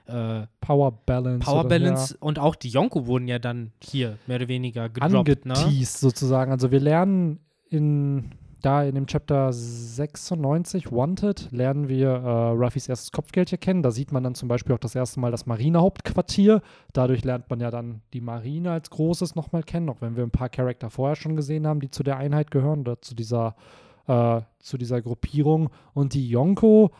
äh, 0.08 0.48
Power 0.60 0.92
Balance. 1.06 1.46
Power 1.46 1.60
oder, 1.62 1.70
Balance 1.70 2.18
und 2.20 2.40
auch 2.40 2.56
die 2.56 2.70
Yonko 2.70 3.06
wurden 3.06 3.28
ja 3.28 3.38
dann 3.38 3.72
hier 3.84 4.18
mehr 4.26 4.38
oder 4.38 4.48
weniger 4.48 4.84
ja, 4.84 4.88
gedroppt, 4.88 5.46
ne? 5.46 5.56
sozusagen. 5.84 6.52
Also 6.52 6.72
wir 6.72 6.80
lernen 6.80 7.40
in 7.70 8.32
da 8.62 8.84
in 8.84 8.96
dem 8.96 9.08
Chapter 9.08 9.54
96, 9.54 10.92
Wanted, 10.92 11.50
lernen 11.52 11.88
wir 11.88 12.10
äh, 12.10 12.50
Ruffys 12.50 12.90
erstes 12.90 13.12
Kopfgeld 13.12 13.50
hier 13.50 13.58
kennen. 13.58 13.84
Da 13.84 13.92
sieht 13.92 14.12
man 14.12 14.24
dann 14.24 14.36
zum 14.36 14.50
Beispiel 14.50 14.76
auch 14.76 14.80
das 14.80 14.96
erste 14.96 15.20
Mal 15.20 15.32
das 15.32 15.46
Marinehauptquartier. 15.46 16.62
Dadurch 16.94 17.24
lernt 17.24 17.50
man 17.50 17.60
ja 17.62 17.72
dann 17.72 18.02
die 18.14 18.22
Marine 18.22 18.72
als 18.72 18.90
Großes 18.90 19.36
nochmal 19.36 19.64
kennen, 19.64 19.90
auch 19.90 20.02
wenn 20.02 20.16
wir 20.16 20.24
ein 20.24 20.32
paar 20.32 20.50
Charakter 20.50 20.90
vorher 20.90 21.16
schon 21.16 21.36
gesehen 21.36 21.66
haben, 21.66 21.80
die 21.80 21.92
zu 21.92 22.04
der 22.04 22.18
Einheit 22.18 22.52
gehören 22.52 22.82
oder 22.82 23.02
zu 23.02 23.16
dieser, 23.16 23.56
äh, 24.08 24.42
zu 24.60 24.78
dieser 24.78 25.02
Gruppierung. 25.02 25.70
Und 25.94 26.14
die 26.14 26.28
Yonko, 26.28 26.92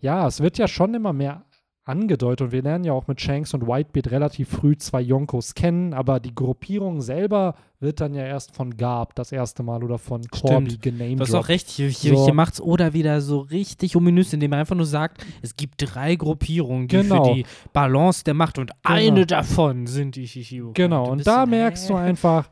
ja, 0.00 0.26
es 0.26 0.40
wird 0.40 0.58
ja 0.58 0.68
schon 0.68 0.94
immer 0.94 1.12
mehr 1.12 1.44
angedeutet 1.90 2.46
und 2.46 2.52
wir 2.52 2.62
lernen 2.62 2.84
ja 2.84 2.92
auch 2.92 3.06
mit 3.06 3.20
Shanks 3.20 3.52
und 3.52 3.66
Whitebeard 3.66 4.10
relativ 4.10 4.48
früh 4.48 4.76
zwei 4.76 5.00
Yonkos 5.02 5.54
kennen, 5.54 5.92
aber 5.92 6.20
die 6.20 6.34
Gruppierung 6.34 7.00
selber 7.02 7.54
wird 7.80 8.00
dann 8.00 8.14
ja 8.14 8.24
erst 8.24 8.54
von 8.54 8.76
Garb 8.76 9.14
das 9.14 9.32
erste 9.32 9.62
Mal 9.62 9.82
oder 9.84 9.98
von 9.98 10.22
Corby 10.28 10.48
Du 10.48 10.70
hast 10.70 10.76
auch 10.76 10.80
genamedroppt. 10.82 11.48
recht, 11.48 11.68
hier, 11.68 11.88
hier, 11.88 12.16
So. 12.16 12.24
hier 12.24 12.34
macht 12.34 12.54
es 12.54 12.60
Oda 12.62 12.92
wieder 12.92 13.20
so 13.20 13.40
richtig 13.40 13.96
ominös, 13.96 14.32
indem 14.32 14.52
er 14.52 14.60
einfach 14.60 14.76
nur 14.76 14.86
sagt, 14.86 15.24
es 15.42 15.56
gibt 15.56 15.74
drei 15.78 16.14
Gruppierungen, 16.16 16.88
die 16.88 16.96
Genau. 16.96 17.24
für 17.24 17.34
die 17.34 17.46
Balance 17.72 18.24
der 18.24 18.34
Macht 18.34 18.58
und 18.58 18.70
eine 18.82 19.26
davon 19.26 19.86
sind 19.86 20.16
die 20.16 20.26
Shishio. 20.28 20.72
Genau, 20.74 21.10
und 21.10 21.26
da 21.26 21.44
merkst 21.46 21.88
du 21.90 21.94
einfach, 21.96 22.48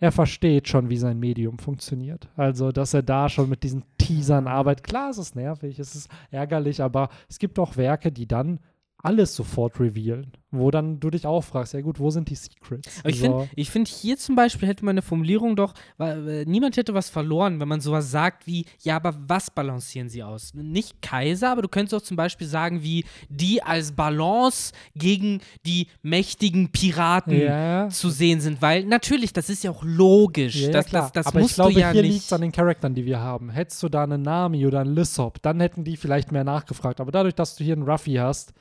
er 0.00 0.10
versteht 0.12 0.68
schon, 0.68 0.90
wie 0.90 0.96
sein 0.98 1.18
Medium 1.18 1.58
funktioniert. 1.58 2.28
Also, 2.36 2.72
dass 2.72 2.92
er 2.92 3.02
da 3.02 3.28
schon 3.28 3.48
mit 3.48 3.62
diesen 3.62 3.84
Teasern 3.96 4.48
arbeitet. 4.48 4.84
Klar, 4.84 5.08
es 5.10 5.18
ist 5.18 5.34
nervig, 5.36 5.78
es 5.78 5.94
ist 5.94 6.10
ärgerlich, 6.30 6.82
aber 6.82 7.08
es 7.30 7.38
gibt 7.38 7.58
auch 7.58 7.76
Werke, 7.78 8.12
die 8.12 8.26
dann 8.26 8.58
alles 9.04 9.36
sofort 9.36 9.78
revealen, 9.78 10.32
wo 10.50 10.70
dann 10.70 10.98
du 10.98 11.10
dich 11.10 11.26
auch 11.26 11.42
fragst, 11.42 11.74
ja 11.74 11.80
gut, 11.82 11.98
wo 11.98 12.10
sind 12.10 12.30
die 12.30 12.34
Secrets? 12.36 13.00
Aber 13.00 13.10
ich 13.10 13.18
So. 13.18 13.24
finde, 13.24 13.48
ich 13.56 13.70
find, 13.70 13.88
hier 13.88 14.16
zum 14.16 14.34
Beispiel 14.34 14.68
hätte 14.68 14.84
man 14.84 14.94
eine 14.94 15.02
Formulierung 15.02 15.56
doch, 15.56 15.74
weil 15.98 16.28
äh, 16.28 16.44
niemand 16.46 16.76
hätte 16.76 16.94
was 16.94 17.10
verloren, 17.10 17.60
wenn 17.60 17.68
man 17.68 17.80
sowas 17.80 18.10
sagt 18.10 18.46
wie, 18.46 18.64
ja, 18.82 18.96
aber 18.96 19.14
was 19.26 19.50
balancieren 19.50 20.08
sie 20.08 20.22
aus? 20.22 20.54
Nicht 20.54 21.02
Kaiser, 21.02 21.50
aber 21.50 21.62
du 21.62 21.68
könntest 21.68 21.94
auch 21.94 22.06
zum 22.06 22.16
Beispiel 22.16 22.46
sagen, 22.46 22.82
wie 22.82 23.04
die 23.28 23.62
als 23.62 23.92
Balance 23.92 24.72
gegen 24.94 25.40
die 25.66 25.88
mächtigen 26.02 26.70
Piraten 26.70 27.38
ja, 27.38 27.88
zu 27.90 28.08
sehen 28.10 28.40
sind, 28.40 28.62
weil 28.62 28.84
natürlich, 28.84 29.32
das 29.32 29.50
ist 29.50 29.64
ja 29.64 29.70
auch 29.70 29.84
logisch. 29.84 30.56
Ja, 30.62 30.70
das, 30.70 30.86
klar. 30.86 31.02
das, 31.02 31.12
das 31.12 31.26
Aber 31.26 31.40
musst 31.40 31.50
ich 31.52 31.56
glaube, 31.56 31.74
du 31.74 31.80
ja 31.80 31.90
hier 31.90 32.02
nicht. 32.02 32.12
liegt 32.12 32.24
es 32.24 32.32
an 32.32 32.40
den 32.40 32.52
Charakteren, 32.52 32.94
die 32.94 33.04
wir 33.04 33.20
haben. 33.20 33.50
Hättest 33.50 33.82
du 33.82 33.88
da 33.88 34.04
einen 34.04 34.22
Nami 34.22 34.66
oder 34.66 34.80
einen 34.80 34.94
Lissop, 34.94 35.42
dann 35.42 35.60
hätten 35.60 35.84
die 35.84 35.96
vielleicht 35.98 36.32
mehr 36.32 36.44
nachgefragt. 36.44 37.00
Aber 37.00 37.12
dadurch, 37.12 37.34
dass 37.34 37.56
du 37.56 37.64
hier 37.64 37.74
einen 37.74 37.82
Ruffy 37.88 38.14
hast, 38.14 38.54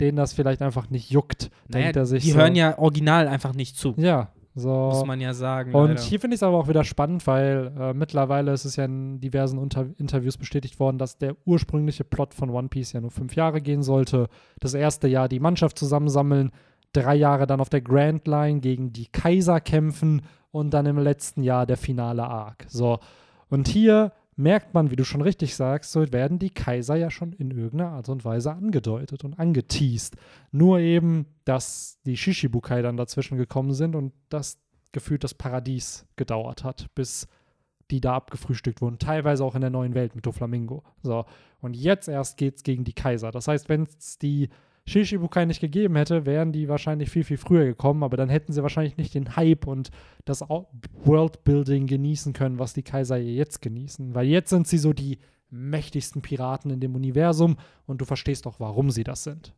den 0.00 0.16
das 0.16 0.32
vielleicht 0.32 0.62
einfach 0.62 0.90
nicht 0.90 1.10
juckt, 1.10 1.50
naja, 1.68 1.84
denkt 1.84 1.96
er 1.96 2.06
sich 2.06 2.24
die 2.24 2.30
so, 2.32 2.38
hören 2.38 2.54
ja 2.54 2.78
original 2.78 3.28
einfach 3.28 3.54
nicht 3.54 3.76
zu, 3.76 3.94
Ja, 3.96 4.30
so. 4.54 4.70
muss 4.92 5.04
man 5.04 5.20
ja 5.20 5.34
sagen. 5.34 5.74
Und 5.74 5.88
leider. 5.88 6.00
hier 6.00 6.20
finde 6.20 6.34
ich 6.34 6.38
es 6.38 6.42
aber 6.42 6.56
auch 6.56 6.68
wieder 6.68 6.84
spannend, 6.84 7.26
weil 7.26 7.72
äh, 7.78 7.94
mittlerweile 7.94 8.52
ist 8.52 8.64
es 8.64 8.76
ja 8.76 8.84
in 8.84 9.20
diversen 9.20 9.58
Unter 9.58 9.86
Interviews 9.98 10.36
bestätigt 10.36 10.80
worden, 10.80 10.98
dass 10.98 11.18
der 11.18 11.36
ursprüngliche 11.44 12.04
Plot 12.04 12.34
von 12.34 12.50
One 12.50 12.68
Piece 12.68 12.92
ja 12.92 13.00
nur 13.00 13.10
fünf 13.10 13.34
Jahre 13.36 13.60
gehen 13.60 13.82
sollte. 13.82 14.28
Das 14.60 14.74
erste 14.74 15.08
Jahr 15.08 15.28
die 15.28 15.40
Mannschaft 15.40 15.78
zusammensammeln, 15.78 16.50
drei 16.92 17.14
Jahre 17.14 17.46
dann 17.46 17.60
auf 17.60 17.68
der 17.68 17.82
Grand 17.82 18.26
Line 18.26 18.60
gegen 18.60 18.92
die 18.92 19.06
Kaiser 19.06 19.60
kämpfen 19.60 20.22
und 20.50 20.70
dann 20.74 20.86
im 20.86 20.98
letzten 20.98 21.42
Jahr 21.42 21.66
der 21.66 21.76
finale 21.76 22.24
Arc. 22.24 22.64
So. 22.68 22.98
Und 23.50 23.68
hier 23.68 24.12
merkt 24.38 24.72
man, 24.72 24.90
wie 24.90 24.96
du 24.96 25.04
schon 25.04 25.20
richtig 25.20 25.56
sagst, 25.56 25.90
so 25.90 26.12
werden 26.12 26.38
die 26.38 26.50
Kaiser 26.50 26.94
ja 26.94 27.10
schon 27.10 27.32
in 27.32 27.50
irgendeiner 27.50 27.90
Art 27.90 28.08
und 28.08 28.24
Weise 28.24 28.52
angedeutet 28.52 29.24
und 29.24 29.38
angeteased. 29.38 30.16
Nur 30.52 30.78
eben, 30.78 31.26
dass 31.44 31.98
die 32.06 32.16
Shishibukai 32.16 32.80
dann 32.80 32.96
dazwischen 32.96 33.36
gekommen 33.36 33.74
sind 33.74 33.96
und 33.96 34.12
das 34.28 34.60
gefühlt 34.92 35.24
das 35.24 35.34
Paradies 35.34 36.06
gedauert 36.14 36.62
hat, 36.62 36.86
bis 36.94 37.26
die 37.90 38.00
da 38.00 38.14
abgefrühstückt 38.14 38.80
wurden. 38.80 38.98
Teilweise 38.98 39.44
auch 39.44 39.56
in 39.56 39.60
der 39.60 39.70
neuen 39.70 39.94
Welt 39.94 40.14
mit 40.14 40.24
Doflamingo. 40.24 40.84
So. 41.02 41.24
Und 41.60 41.74
jetzt 41.74 42.06
erst 42.08 42.36
geht's 42.36 42.62
gegen 42.62 42.84
die 42.84 42.92
Kaiser. 42.92 43.32
Das 43.32 43.48
heißt, 43.48 43.68
wenn 43.68 43.82
es 43.82 44.18
die 44.18 44.50
Shishibukai 44.88 45.44
nicht 45.44 45.60
gegeben 45.60 45.96
hätte, 45.96 46.26
wären 46.26 46.52
die 46.52 46.68
wahrscheinlich 46.68 47.10
viel, 47.10 47.24
viel 47.24 47.36
früher 47.36 47.64
gekommen, 47.64 48.02
aber 48.02 48.16
dann 48.16 48.28
hätten 48.28 48.52
sie 48.52 48.62
wahrscheinlich 48.62 48.96
nicht 48.96 49.14
den 49.14 49.36
Hype 49.36 49.66
und 49.66 49.90
das 50.24 50.40
Worldbuilding 50.40 51.86
genießen 51.86 52.32
können, 52.32 52.58
was 52.58 52.72
die 52.72 52.82
Kaiser 52.82 53.16
jetzt 53.16 53.62
genießen. 53.62 54.14
Weil 54.14 54.26
jetzt 54.26 54.50
sind 54.50 54.66
sie 54.66 54.78
so 54.78 54.92
die 54.92 55.18
mächtigsten 55.50 56.22
Piraten 56.22 56.70
in 56.70 56.80
dem 56.80 56.94
Universum 56.94 57.56
und 57.86 58.00
du 58.00 58.04
verstehst 58.04 58.46
auch, 58.46 58.60
warum 58.60 58.90
sie 58.90 59.04
das 59.04 59.24
sind. 59.24 59.54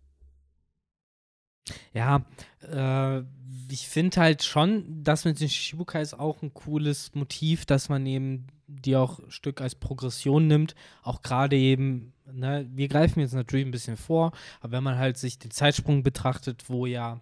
Ja, 1.92 2.24
äh, 2.62 3.22
ich 3.70 3.88
finde 3.88 4.20
halt 4.20 4.42
schon, 4.42 5.02
das 5.04 5.24
mit 5.24 5.40
den 5.40 5.48
Shichibukai 5.48 6.02
ist 6.02 6.18
auch 6.18 6.42
ein 6.42 6.54
cooles 6.54 7.14
Motiv, 7.14 7.66
dass 7.66 7.88
man 7.88 8.06
eben 8.06 8.46
die 8.66 8.96
auch 8.96 9.18
ein 9.18 9.30
Stück 9.30 9.60
als 9.60 9.74
Progression 9.74 10.46
nimmt. 10.46 10.74
Auch 11.02 11.22
gerade 11.22 11.56
eben, 11.56 12.12
ne, 12.30 12.68
wir 12.72 12.88
greifen 12.88 13.20
jetzt 13.20 13.34
natürlich 13.34 13.66
ein 13.66 13.72
bisschen 13.72 13.96
vor, 13.96 14.32
aber 14.60 14.72
wenn 14.72 14.84
man 14.84 14.98
halt 14.98 15.18
sich 15.18 15.38
den 15.38 15.50
Zeitsprung 15.50 16.02
betrachtet, 16.02 16.68
wo 16.68 16.86
ja 16.86 17.20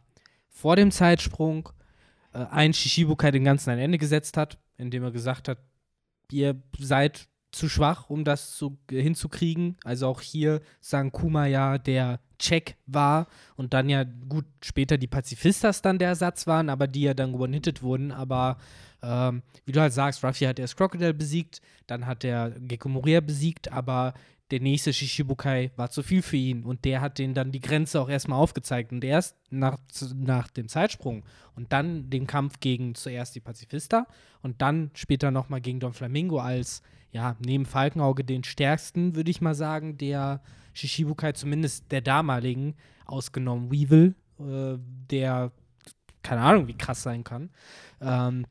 vor 0.49 0.77
dem 0.77 0.91
Zeitsprung 0.91 1.71
äh, 2.33 2.45
ein 2.51 2.75
Shishibukai 2.75 3.31
den 3.31 3.45
ganzen 3.45 3.71
ein 3.71 3.79
Ende 3.79 3.99
gesetzt 3.99 4.37
hat, 4.37 4.59
indem 4.77 5.05
er 5.05 5.11
gesagt 5.11 5.49
hat, 5.49 5.59
ihr 6.31 6.61
seid 6.79 7.29
zu 7.51 7.69
schwach, 7.69 8.11
um 8.11 8.25
das 8.25 8.57
zu, 8.57 8.79
hinzukriegen. 8.91 9.77
Also 9.85 10.07
auch 10.07 10.21
hier 10.21 10.61
sagen 10.81 11.13
Kuma 11.13 11.47
ja 11.47 11.79
der 11.79 12.21
Check 12.39 12.77
war 12.87 13.27
und 13.57 13.75
dann 13.75 13.89
ja 13.89 14.05
gut 14.05 14.45
später 14.63 14.97
die 14.97 15.07
Pazifistas 15.07 15.83
dann 15.83 15.99
der 15.99 16.09
Ersatz 16.09 16.47
waren, 16.47 16.69
aber 16.69 16.87
die 16.87 17.03
ja 17.03 17.15
dann 17.15 17.35
one 17.35 17.61
wurden. 17.81 18.13
Aber 18.13 18.59
ähm, 19.03 19.43
wie 19.65 19.73
du 19.73 19.81
halt 19.81 19.93
sagst, 19.93 20.25
Ruffy 20.25 20.45
hat 20.45 20.59
erst 20.59 20.77
Crocodile 20.77 21.15
besiegt, 21.15 21.61
dann 21.87 22.07
hat 22.07 22.25
er 22.25 22.51
Gekko 22.51 22.89
Moria 22.89 23.21
besiegt, 23.21 23.73
aber 23.73 24.15
der 24.51 24.61
nächste 24.61 24.93
Shishibukai 24.93 25.73
war 25.77 25.91
zu 25.91 26.03
viel 26.03 26.23
für 26.23 26.37
ihn 26.37 26.65
und 26.65 26.85
der 26.85 27.01
hat 27.01 27.19
den 27.19 27.35
dann 27.35 27.53
die 27.53 27.61
Grenze 27.61 28.01
auch 28.01 28.09
erstmal 28.09 28.39
aufgezeigt 28.39 28.93
und 28.93 29.05
erst 29.05 29.37
nach, 29.51 29.79
nach 30.15 30.49
dem 30.49 30.69
Zeitsprung 30.69 31.23
und 31.55 31.73
dann 31.73 32.09
den 32.09 32.27
Kampf 32.27 32.61
gegen 32.61 32.95
zuerst 32.95 33.35
die 33.35 33.41
Pazifista 33.41 34.07
und 34.43 34.63
dann 34.63 34.91
später 34.95 35.31
nochmal 35.31 35.61
gegen 35.61 35.81
Don 35.81 35.93
Flamingo 35.93 36.39
als, 36.39 36.83
ja, 37.11 37.37
neben 37.41 37.67
Falkenauge 37.67 38.25
den 38.25 38.45
stärksten, 38.45 39.15
würde 39.15 39.31
ich 39.31 39.41
mal 39.41 39.55
sagen, 39.55 39.97
der 39.99 40.43
Shishibukai, 40.75 41.33
zumindest 41.33 41.91
der 41.91 42.01
damaligen, 42.01 42.75
ausgenommen 43.07 43.73
Weevil, 43.73 44.15
äh, 44.39 44.79
der, 45.11 45.53
keine 46.23 46.43
Ahnung, 46.43 46.69
wie 46.69 46.77
krass 46.77 47.03
sein 47.03 47.25
kann. 47.25 47.51
Ähm, 48.01 48.47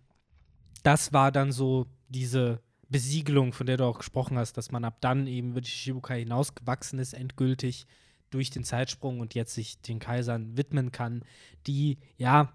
das 0.84 1.14
war 1.14 1.32
dann 1.32 1.52
so 1.52 1.86
diese 2.10 2.62
Besiegelung, 2.90 3.54
von 3.54 3.68
der 3.68 3.78
du 3.78 3.86
auch 3.86 4.00
gesprochen 4.00 4.38
hast, 4.38 4.54
dass 4.54 4.72
man 4.72 4.86
ab 4.86 4.98
dann 5.02 5.28
eben 5.28 5.56
wirklich 5.56 5.74
Shibukai 5.74 6.20
hinausgewachsen 6.20 7.00
ist, 7.00 7.14
endgültig 7.14 7.86
durch 8.30 8.50
den 8.50 8.64
Zeitsprung 8.64 9.20
und 9.20 9.36
jetzt 9.36 9.54
sich 9.54 9.82
den 9.82 10.00
Kaisern 10.00 10.58
widmen 10.58 10.92
kann, 10.92 11.24
die, 11.66 11.98
ja, 12.18 12.54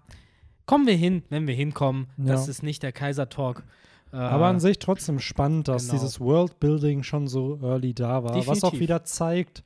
kommen 0.65 0.87
wir 0.87 0.95
hin, 0.95 1.23
wenn 1.29 1.47
wir 1.47 1.55
hinkommen. 1.55 2.07
Ja. 2.17 2.25
Das 2.25 2.47
ist 2.47 2.63
nicht 2.63 2.83
der 2.83 2.91
Kaiser-Talk. 2.91 3.63
Äh, 4.13 4.17
Aber 4.17 4.45
an 4.45 4.59
sich 4.59 4.77
trotzdem 4.77 5.19
spannend, 5.19 5.67
dass 5.67 5.87
genau. 5.87 5.93
dieses 5.93 6.19
Worldbuilding 6.19 7.01
schon 7.01 7.27
so 7.27 7.59
early 7.63 7.95
da 7.95 8.23
war, 8.23 8.33
Definitiv. 8.33 8.47
was 8.47 8.63
auch 8.63 8.79
wieder 8.79 9.03
zeigt, 9.03 9.63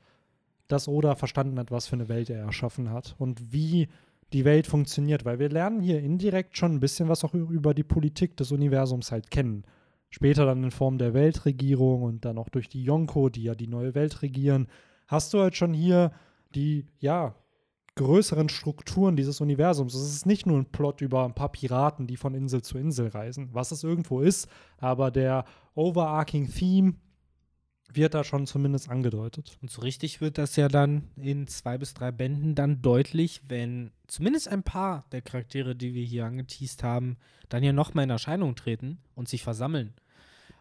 dass 0.68 0.88
Oda 0.88 1.16
verstanden 1.16 1.58
hat, 1.58 1.70
was 1.70 1.86
für 1.86 1.96
eine 1.96 2.08
Welt 2.08 2.30
er 2.30 2.40
erschaffen 2.40 2.90
hat 2.90 3.14
und 3.18 3.52
wie 3.52 3.88
die 4.32 4.44
Welt 4.44 4.66
funktioniert, 4.66 5.24
weil 5.24 5.38
wir 5.38 5.50
lernen 5.50 5.80
hier 5.80 6.00
indirekt 6.00 6.56
schon 6.56 6.72
ein 6.72 6.80
bisschen 6.80 7.08
was 7.08 7.24
auch 7.24 7.34
über 7.34 7.74
die 7.74 7.84
Politik 7.84 8.36
des 8.36 8.50
Universums 8.50 9.12
halt 9.12 9.30
kennen. 9.30 9.64
Später 10.10 10.46
dann 10.46 10.64
in 10.64 10.70
Form 10.70 10.96
der 10.96 11.12
Weltregierung 11.12 12.02
und 12.02 12.24
dann 12.24 12.38
auch 12.38 12.48
durch 12.48 12.70
die 12.70 12.82
Yonko, 12.82 13.28
die 13.28 13.44
ja 13.44 13.54
die 13.54 13.66
neue 13.66 13.94
Welt 13.94 14.22
regieren, 14.22 14.68
hast 15.06 15.34
du 15.34 15.40
halt 15.40 15.56
schon 15.56 15.74
hier 15.74 16.12
die, 16.54 16.86
ja, 16.98 17.34
größeren 17.98 18.48
Strukturen 18.48 19.16
dieses 19.16 19.40
Universums. 19.40 19.94
Es 19.94 20.14
ist 20.14 20.26
nicht 20.26 20.46
nur 20.46 20.58
ein 20.58 20.70
Plot 20.70 21.00
über 21.00 21.24
ein 21.24 21.34
paar 21.34 21.50
Piraten, 21.50 22.06
die 22.06 22.16
von 22.16 22.34
Insel 22.34 22.62
zu 22.62 22.78
Insel 22.78 23.08
reisen, 23.08 23.50
was 23.52 23.72
es 23.72 23.84
irgendwo 23.84 24.20
ist, 24.20 24.48
aber 24.78 25.10
der 25.10 25.44
overarching 25.74 26.48
Theme 26.48 26.94
wird 27.92 28.14
da 28.14 28.22
schon 28.22 28.46
zumindest 28.46 28.88
angedeutet. 28.90 29.56
Und 29.62 29.70
so 29.70 29.82
richtig 29.82 30.20
wird 30.20 30.38
das 30.38 30.56
ja 30.56 30.68
dann 30.68 31.10
in 31.16 31.46
zwei 31.46 31.78
bis 31.78 31.94
drei 31.94 32.12
Bänden 32.12 32.54
dann 32.54 32.82
deutlich, 32.82 33.42
wenn 33.48 33.90
zumindest 34.06 34.48
ein 34.48 34.62
paar 34.62 35.04
der 35.10 35.22
Charaktere, 35.22 35.74
die 35.74 35.94
wir 35.94 36.04
hier 36.04 36.26
angeteased 36.26 36.82
haben, 36.82 37.16
dann 37.48 37.62
ja 37.62 37.72
nochmal 37.72 38.04
in 38.04 38.10
Erscheinung 38.10 38.54
treten 38.54 38.98
und 39.14 39.28
sich 39.28 39.42
versammeln. 39.42 39.94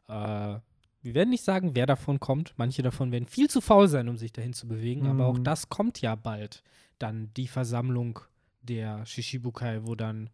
Äh, 0.07 0.59
wir 1.01 1.13
werden 1.13 1.29
nicht 1.29 1.43
sagen, 1.43 1.75
wer 1.75 1.85
davon 1.85 2.19
kommt. 2.19 2.53
Manche 2.57 2.81
davon 2.81 3.11
werden 3.11 3.27
viel 3.27 3.49
zu 3.49 3.61
faul 3.61 3.87
sein, 3.87 4.09
um 4.09 4.17
sich 4.17 4.33
dahin 4.33 4.53
zu 4.53 4.67
bewegen, 4.67 5.01
mhm. 5.01 5.09
aber 5.09 5.25
auch 5.27 5.37
mhm. 5.37 5.43
das 5.43 5.69
kommt 5.69 6.01
ja 6.01 6.15
bald. 6.15 6.63
Dann 6.99 7.31
die 7.35 7.47
Versammlung 7.47 8.19
der 8.61 9.05
Shishibukai, 9.05 9.81
wo 9.83 9.95
dann 9.95 10.29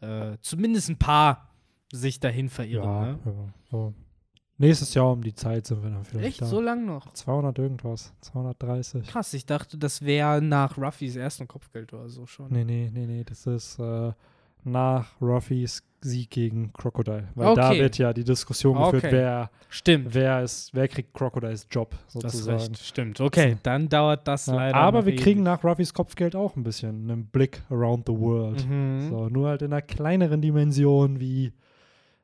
äh, 0.00 0.36
zumindest 0.40 0.88
ein 0.88 0.98
paar 0.98 1.50
sich 1.92 2.20
dahin 2.20 2.48
verirren. 2.48 2.84
Ja, 2.84 3.04
ne? 3.04 3.18
ja, 3.24 3.54
so. 3.70 3.94
Nächstes 4.58 4.94
Jahr 4.94 5.12
um 5.12 5.22
die 5.22 5.34
Zeit 5.34 5.66
sind 5.66 5.82
wir 5.82 5.90
dann 5.90 6.04
vielleicht 6.04 6.26
Echt? 6.26 6.40
Da. 6.40 6.46
So 6.46 6.62
lang 6.62 6.86
noch? 6.86 7.12
200 7.12 7.58
irgendwas. 7.58 8.14
230. 8.22 9.06
Krass, 9.06 9.34
ich 9.34 9.44
dachte, 9.44 9.76
das 9.76 10.00
wäre 10.00 10.40
nach 10.40 10.78
Ruffys 10.78 11.16
ersten 11.16 11.46
Kopfgeld 11.46 11.92
oder 11.92 12.08
so 12.08 12.24
schon. 12.24 12.50
Nee, 12.50 12.64
nee, 12.64 12.90
nee, 12.92 13.06
nee. 13.06 13.22
Das 13.22 13.46
ist 13.46 13.78
äh, 13.78 14.12
nach 14.64 15.20
Ruffys 15.20 15.82
Sieg 16.06 16.30
gegen 16.30 16.72
Crocodile. 16.72 17.28
Weil 17.34 17.48
okay. 17.48 17.60
da 17.60 17.70
wird 17.74 17.98
ja 17.98 18.12
die 18.12 18.24
Diskussion 18.24 18.76
geführt, 18.76 19.04
okay. 19.04 19.12
wer, 19.12 19.50
Stimmt. 19.68 20.14
wer, 20.14 20.42
ist, 20.42 20.74
wer 20.74 20.88
kriegt 20.88 21.12
Crocodiles 21.14 21.66
Job 21.70 21.94
sozusagen. 22.08 22.58
Das 22.58 22.68
recht. 22.70 22.78
Stimmt, 22.78 23.20
okay, 23.20 23.56
dann 23.62 23.88
dauert 23.88 24.26
das 24.26 24.46
ja, 24.46 24.54
leider. 24.54 24.76
Aber 24.76 25.04
wir 25.06 25.12
ewig. 25.12 25.22
kriegen 25.22 25.42
nach 25.42 25.62
Ruffys 25.64 25.92
Kopfgeld 25.92 26.36
auch 26.36 26.56
ein 26.56 26.62
bisschen 26.62 27.10
einen 27.10 27.26
Blick 27.26 27.62
around 27.70 28.06
the 28.06 28.18
world. 28.18 28.66
Mhm. 28.68 29.08
So, 29.10 29.28
nur 29.28 29.48
halt 29.48 29.62
in 29.62 29.72
einer 29.72 29.82
kleineren 29.82 30.40
Dimension 30.40 31.20
wie 31.20 31.52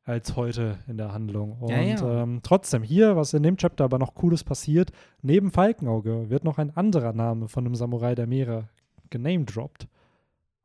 als 0.05 0.35
heute 0.37 0.79
in 0.89 0.97
der 0.97 1.13
Handlung. 1.13 1.59
Und 1.61 1.71
ja, 1.71 1.81
ja. 1.81 2.23
Ähm, 2.23 2.41
trotzdem, 2.43 2.83
hier, 2.83 3.17
was 3.17 3.35
in 3.35 3.43
dem 3.43 3.57
Chapter 3.57 3.85
aber 3.85 3.99
noch 3.99 4.15
Cooles 4.15 4.43
passiert, 4.43 4.91
neben 5.23 5.51
Falkenauge 5.51 6.29
wird 6.29 6.45
noch 6.45 6.59
ein 6.59 6.77
anderer 6.77 7.13
Name 7.13 7.49
von 7.49 7.65
einem 7.65 7.75
Samurai 7.75 8.15
der 8.15 8.27
Meere 8.27 8.69
genamedroppt. 9.11 9.87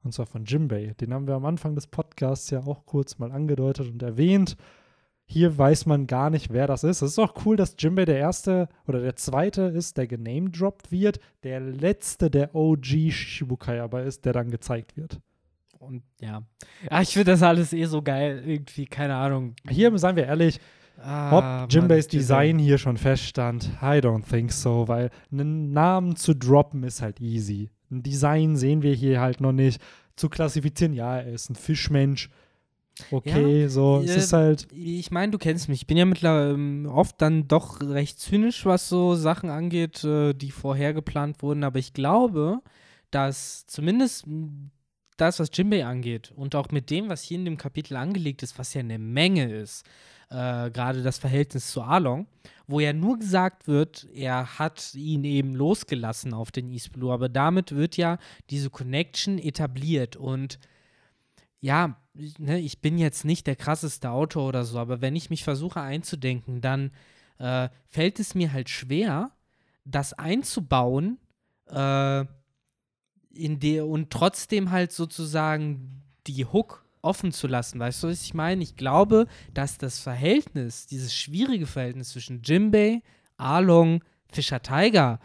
Und 0.08 0.14
zwar 0.14 0.26
von 0.26 0.46
Jimbei. 0.46 0.96
Den 1.02 1.14
haben 1.14 1.28
wir 1.28 1.36
am 1.36 1.44
Anfang 1.44 1.76
des 1.76 1.88
Podcasts 1.88 2.50
ja 2.50 2.66
auch 2.66 2.86
kurz 2.86 3.20
mal 3.20 3.30
angedeutet 3.30 3.92
und 3.92 4.02
erwähnt. 4.02 4.56
Hier 5.26 5.58
weiß 5.58 5.86
man 5.86 6.08
gar 6.08 6.30
nicht, 6.30 6.54
wer 6.54 6.66
das 6.66 6.86
ist. 6.86 7.02
Es 7.02 7.12
ist 7.12 7.20
auch 7.20 7.46
cool, 7.46 7.58
dass 7.58 7.76
Jimbei 7.78 8.06
der 8.06 8.18
erste 8.18 8.70
oder 8.88 9.02
der 9.02 9.18
zweite 9.18 9.64
ist, 9.64 9.98
der 9.98 10.08
genamedroppt 10.08 10.94
wird. 10.94 11.20
Der 11.44 11.60
letzte 11.60 12.32
der 12.32 12.56
OG 12.56 13.12
Shibukai 13.12 13.82
aber 13.82 14.04
ist, 14.04 14.24
der 14.24 14.32
dann 14.32 14.50
gezeigt 14.50 14.96
wird. 14.96 15.20
Und 15.78 16.04
ja. 16.22 16.44
ja 16.90 17.02
ich 17.02 17.10
finde 17.10 17.32
das 17.32 17.44
alles 17.44 17.74
eh 17.74 17.84
so 17.84 18.02
geil. 18.02 18.42
Irgendwie, 18.46 18.86
keine 18.86 19.16
Ahnung. 19.16 19.56
Hier, 19.68 19.96
seien 19.98 20.16
wir 20.16 20.26
ehrlich, 20.26 20.62
ah, 21.02 21.66
ob 21.66 21.70
Jimbeis 21.70 22.08
Design 22.08 22.60
hier 22.60 22.78
schon 22.78 22.96
feststand, 22.96 23.72
I 23.82 24.00
don't 24.00 24.24
think 24.24 24.54
so, 24.54 24.88
weil 24.88 25.10
einen 25.34 25.74
Namen 25.74 26.16
zu 26.16 26.34
droppen 26.34 26.84
ist 26.84 27.02
halt 27.02 27.20
easy. 27.20 27.72
Ein 27.90 28.04
Design 28.04 28.56
sehen 28.56 28.82
wir 28.82 28.94
hier 28.94 29.22
halt 29.22 29.42
noch 29.42 29.54
nicht. 29.54 29.82
Zu 30.16 30.30
klassifizieren, 30.30 30.94
ja, 30.94 31.18
er 31.18 31.34
ist 31.34 31.50
ein 31.50 31.56
Fischmensch. 31.56 32.30
Okay, 33.12 33.64
ja, 33.64 33.70
so, 33.70 34.02
es 34.04 34.16
äh, 34.16 34.18
ist 34.18 34.34
halt. 34.34 34.68
Ich 34.72 35.12
meine, 35.12 35.32
du 35.32 35.38
kennst 35.38 35.70
mich. 35.70 35.82
Ich 35.82 35.88
bin 35.88 35.98
ja 35.98 36.06
mittlerweile 36.06 36.54
ähm, 36.54 36.88
oft 36.92 37.22
dann 37.22 37.48
doch 37.48 37.82
recht 37.82 38.20
zynisch, 38.20 38.66
was 38.66 38.90
so 38.90 39.16
Sachen 39.16 39.50
angeht, 39.50 40.04
äh, 40.04 40.34
die 40.34 40.52
vorher 40.52 40.94
geplant 40.94 41.42
wurden. 41.42 41.64
Aber 41.64 41.80
ich 41.80 41.94
glaube, 41.94 42.62
dass 43.12 43.66
zumindest 43.68 44.26
das, 45.18 45.40
was 45.40 45.50
Jimbei 45.54 45.86
angeht 45.86 46.32
und 46.36 46.56
auch 46.56 46.70
mit 46.72 46.90
dem, 46.90 47.10
was 47.10 47.24
hier 47.24 47.38
in 47.38 47.46
dem 47.46 47.58
Kapitel 47.58 47.96
angelegt 47.96 48.44
ist, 48.44 48.58
was 48.60 48.74
ja 48.74 48.82
eine 48.82 49.00
Menge 49.00 49.52
ist, 49.52 49.86
äh, 50.30 50.70
gerade 50.72 51.02
das 51.04 51.18
Verhältnis 51.18 51.72
zu 51.72 51.82
Arlong, 51.82 52.28
wo 52.68 52.82
ja 52.82 52.92
nur 52.92 53.18
gesagt 53.18 53.68
wird, 53.68 54.08
er 54.14 54.60
hat 54.60 54.94
ihn 54.94 55.24
eben 55.24 55.56
losgelassen 55.56 56.34
auf 56.34 56.52
den 56.52 56.70
East 56.70 56.92
Blue, 56.92 57.14
aber 57.14 57.30
damit 57.30 57.74
wird 57.74 57.96
ja 57.96 58.18
diese 58.50 58.70
Connection 58.70 59.40
etabliert. 59.40 60.18
Und 60.18 60.60
ja, 61.62 61.98
ne, 62.38 62.60
ich 62.60 62.82
bin 62.82 62.98
jetzt 62.98 63.24
nicht 63.24 63.48
der 63.48 63.56
krasseste 63.56 64.12
Autor 64.12 64.50
oder 64.50 64.66
so, 64.66 64.78
aber 64.80 65.02
wenn 65.02 65.16
ich 65.16 65.30
mich 65.30 65.46
versuche 65.46 65.82
einzudenken, 65.82 66.60
dann 66.60 66.92
äh, 67.40 67.70
fällt 67.88 68.20
es 68.20 68.36
mir 68.36 68.52
halt 68.52 68.70
schwer, 68.70 69.32
das 69.86 70.14
einzubauen, 70.14 71.20
äh, 71.68 72.26
in 73.32 73.60
der 73.60 73.86
und 73.86 74.10
trotzdem 74.10 74.72
halt 74.72 74.92
sozusagen 74.92 76.04
die 76.26 76.46
Hook 76.46 76.87
offen 77.08 77.32
zu 77.32 77.48
lassen. 77.48 77.80
Weißt 77.80 78.04
du, 78.04 78.10
was 78.10 78.22
ich 78.22 78.34
meine? 78.34 78.62
Ich 78.62 78.76
glaube, 78.76 79.28
dass 79.54 79.78
das 79.78 80.00
Verhältnis, 80.00 80.86
dieses 80.86 81.16
schwierige 81.16 81.66
Verhältnis 81.66 82.10
zwischen 82.10 82.42
Jimbei, 82.44 83.02
Arlong, 83.38 84.04
Fischer 84.32 84.62
Tiger, 84.62 85.20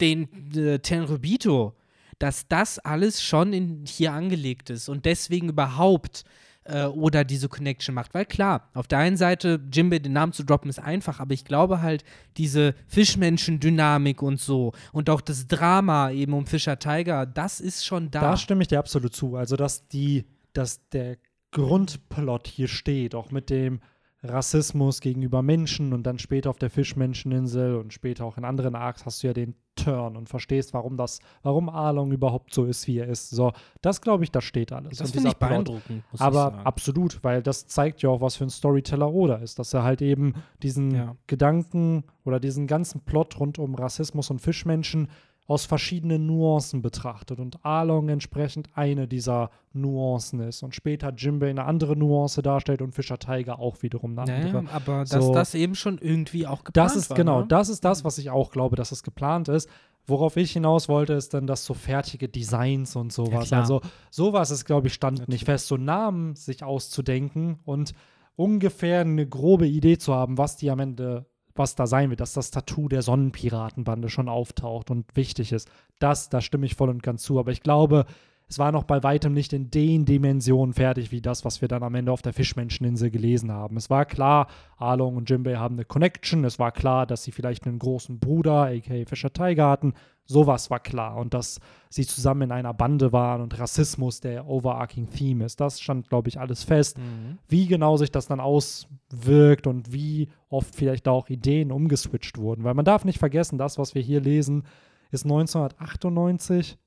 den 0.00 0.28
äh, 0.56 0.78
Tenrubito, 0.78 1.74
dass 2.18 2.48
das 2.48 2.78
alles 2.78 3.22
schon 3.22 3.52
in, 3.52 3.84
hier 3.86 4.12
angelegt 4.12 4.70
ist 4.70 4.88
und 4.88 5.04
deswegen 5.04 5.50
überhaupt 5.50 6.24
äh, 6.68 6.84
oder 6.84 7.24
diese 7.24 7.48
Connection 7.48 7.94
macht. 7.94 8.14
Weil 8.14 8.26
klar, 8.26 8.68
auf 8.74 8.86
der 8.86 8.98
einen 8.98 9.16
Seite, 9.16 9.60
Jimbei 9.72 9.98
den 9.98 10.12
Namen 10.12 10.32
zu 10.32 10.44
droppen 10.44 10.70
ist 10.70 10.78
einfach, 10.78 11.20
aber 11.20 11.34
ich 11.34 11.44
glaube 11.44 11.80
halt, 11.80 12.04
diese 12.36 12.74
Fischmenschen-Dynamik 12.86 14.22
und 14.22 14.40
so 14.40 14.72
und 14.92 15.10
auch 15.10 15.20
das 15.20 15.46
Drama 15.46 16.10
eben 16.10 16.32
um 16.34 16.46
Fischer 16.46 16.78
Tiger, 16.78 17.26
das 17.26 17.60
ist 17.60 17.84
schon 17.84 18.10
da. 18.10 18.20
Da 18.20 18.36
stimme 18.36 18.62
ich 18.62 18.68
dir 18.68 18.78
absolut 18.78 19.14
zu. 19.14 19.36
Also, 19.36 19.56
dass 19.56 19.88
die, 19.88 20.24
dass 20.58 20.88
der 20.90 21.16
Grundplot 21.52 22.46
hier 22.46 22.68
steht, 22.68 23.14
auch 23.14 23.30
mit 23.30 23.48
dem 23.48 23.80
Rassismus 24.22 25.00
gegenüber 25.00 25.42
Menschen 25.42 25.92
und 25.92 26.02
dann 26.02 26.18
später 26.18 26.50
auf 26.50 26.58
der 26.58 26.70
Fischmenscheninsel 26.70 27.76
und 27.76 27.92
später 27.92 28.24
auch 28.24 28.36
in 28.36 28.44
anderen 28.44 28.74
Arcs 28.74 29.06
hast 29.06 29.22
du 29.22 29.28
ja 29.28 29.32
den 29.32 29.54
Turn 29.76 30.16
und 30.16 30.28
verstehst, 30.28 30.74
warum 30.74 30.96
das, 30.96 31.20
warum 31.44 31.68
Arlong 31.68 32.10
überhaupt 32.10 32.52
so 32.52 32.64
ist, 32.64 32.88
wie 32.88 32.98
er 32.98 33.06
ist. 33.06 33.30
So, 33.30 33.52
das 33.80 34.00
glaube 34.00 34.24
ich, 34.24 34.32
das 34.32 34.42
steht 34.42 34.72
alles. 34.72 34.98
Das 34.98 35.12
finde 35.12 35.28
ich 35.28 35.36
beeindruckend. 35.36 36.02
Aber 36.18 36.66
absolut, 36.66 37.22
weil 37.22 37.42
das 37.42 37.68
zeigt 37.68 38.02
ja 38.02 38.10
auch, 38.10 38.20
was 38.20 38.34
für 38.34 38.44
ein 38.44 38.50
Storyteller 38.50 39.12
Oda 39.12 39.36
ist, 39.36 39.60
dass 39.60 39.72
er 39.72 39.84
halt 39.84 40.02
eben 40.02 40.34
diesen 40.64 40.90
Ja. 40.90 41.16
Gedanken 41.28 42.02
oder 42.24 42.40
diesen 42.40 42.66
ganzen 42.66 43.02
Plot 43.02 43.38
rund 43.38 43.60
um 43.60 43.76
Rassismus 43.76 44.30
und 44.30 44.40
Fischmenschen 44.40 45.08
aus 45.48 45.64
verschiedenen 45.64 46.26
Nuancen 46.26 46.82
betrachtet 46.82 47.40
und 47.40 47.64
Arlong 47.64 48.10
entsprechend 48.10 48.68
eine 48.74 49.08
dieser 49.08 49.50
Nuancen 49.72 50.40
ist 50.40 50.62
und 50.62 50.74
später 50.74 51.10
Jimbei 51.16 51.48
eine 51.48 51.64
andere 51.64 51.96
Nuance 51.96 52.42
darstellt 52.42 52.82
und 52.82 52.94
Fischer 52.94 53.18
Tiger 53.18 53.58
auch 53.58 53.82
wiederum 53.82 54.16
eine 54.18 54.30
andere. 54.30 54.62
Naja, 54.62 54.76
aber 54.76 55.04
dass 55.06 55.24
So. 55.24 55.32
das 55.32 55.54
eben 55.54 55.74
schon 55.74 55.96
irgendwie 55.96 56.46
auch 56.46 56.64
geplant 56.64 56.76
Das 56.76 56.96
ist 56.96 57.08
war, 57.10 57.16
genau, 57.16 57.40
ne? 57.40 57.46
das 57.48 57.70
ist 57.70 57.82
das, 57.82 58.04
was 58.04 58.18
ich 58.18 58.28
auch 58.28 58.50
glaube, 58.50 58.76
dass 58.76 58.92
es 58.92 59.02
geplant 59.02 59.48
ist. 59.48 59.70
Worauf 60.06 60.36
ich 60.36 60.52
hinaus 60.52 60.86
wollte, 60.88 61.14
ist 61.14 61.32
dann, 61.32 61.46
dass 61.46 61.64
so 61.64 61.72
fertige 61.72 62.28
Designs 62.28 62.94
und 62.94 63.10
sowas. 63.10 63.48
klar. 63.48 63.62
also 63.62 63.80
sowas 64.10 64.50
ist, 64.50 64.66
glaube 64.66 64.88
ich, 64.88 64.94
stand 64.94 65.18
nicht 65.18 65.28
Natürlich. 65.28 65.44
fest. 65.44 65.66
So 65.68 65.78
Namen 65.78 66.34
sich 66.36 66.62
auszudenken 66.62 67.58
und 67.64 67.94
ungefähr 68.36 69.00
eine 69.00 69.26
grobe 69.26 69.66
Idee 69.66 69.96
zu 69.96 70.14
haben, 70.14 70.36
was 70.36 70.56
die 70.56 70.70
am 70.70 70.78
Ende, 70.78 71.24
was 71.58 71.74
da 71.74 71.86
sein 71.86 72.10
wird, 72.10 72.20
dass 72.20 72.32
das 72.32 72.50
Tattoo 72.50 72.88
der 72.88 73.02
Sonnenpiratenbande 73.02 74.08
schon 74.08 74.28
auftaucht 74.28 74.90
und 74.90 75.04
wichtig 75.16 75.52
ist. 75.52 75.68
Das, 75.98 76.28
da 76.28 76.40
stimme 76.40 76.66
ich 76.66 76.74
voll 76.74 76.88
und 76.88 77.02
ganz 77.02 77.22
zu. 77.22 77.38
Aber 77.38 77.50
ich 77.50 77.62
glaube, 77.62 78.06
es 78.48 78.58
war 78.58 78.72
noch 78.72 78.84
bei 78.84 79.02
weitem 79.02 79.34
nicht 79.34 79.52
in 79.52 79.70
den 79.70 80.06
Dimensionen 80.06 80.72
fertig, 80.72 81.12
wie 81.12 81.20
das, 81.20 81.44
was 81.44 81.60
wir 81.60 81.68
dann 81.68 81.82
am 81.82 81.94
Ende 81.94 82.12
auf 82.12 82.22
der 82.22 82.32
Fischmenscheninsel 82.32 83.10
gelesen 83.10 83.52
haben. 83.52 83.76
Es 83.76 83.90
war 83.90 84.06
klar, 84.06 84.46
Arlong 84.78 85.16
und 85.16 85.28
Jimbei 85.28 85.56
haben 85.56 85.74
eine 85.74 85.84
Connection. 85.84 86.44
Es 86.44 86.58
war 86.58 86.72
klar, 86.72 87.04
dass 87.04 87.24
sie 87.24 87.32
vielleicht 87.32 87.66
einen 87.66 87.78
großen 87.78 88.18
Bruder, 88.18 88.64
a.k.a. 88.64 89.04
Fischer 89.04 89.32
Tiger 89.34 89.68
hatten. 89.68 89.92
Sowas 90.24 90.70
war 90.70 90.80
klar. 90.80 91.16
Und 91.16 91.34
dass 91.34 91.60
sie 91.90 92.06
zusammen 92.06 92.42
in 92.42 92.52
einer 92.52 92.72
Bande 92.72 93.12
waren 93.12 93.42
und 93.42 93.58
Rassismus 93.58 94.20
der 94.20 94.48
overarching 94.48 95.10
Theme 95.10 95.44
ist. 95.44 95.60
Das 95.60 95.78
stand, 95.78 96.08
glaube 96.08 96.30
ich, 96.30 96.40
alles 96.40 96.64
fest. 96.64 96.96
Mhm. 96.96 97.38
Wie 97.48 97.66
genau 97.66 97.98
sich 97.98 98.10
das 98.10 98.28
dann 98.28 98.40
auswirkt 98.40 99.66
und 99.66 99.92
wie 99.92 100.30
oft 100.48 100.74
vielleicht 100.74 101.06
da 101.06 101.10
auch 101.10 101.28
Ideen 101.28 101.70
umgeswitcht 101.70 102.38
wurden. 102.38 102.64
Weil 102.64 102.74
man 102.74 102.86
darf 102.86 103.04
nicht 103.04 103.18
vergessen, 103.18 103.58
das, 103.58 103.76
was 103.76 103.94
wir 103.94 104.00
hier 104.00 104.22
lesen, 104.22 104.62
ist 105.10 105.24
1998 105.24 106.78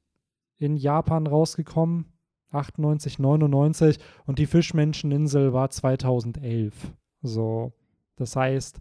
in 0.62 0.78
Japan 0.78 1.28
rausgekommen. 1.28 2.06
98, 2.54 3.18
99 3.18 3.98
und 4.26 4.38
die 4.38 4.46
Fischmenscheninsel 4.46 5.54
war 5.54 5.70
2011. 5.70 6.74
So, 7.22 7.72
das 8.18 8.36
heißt, 8.36 8.80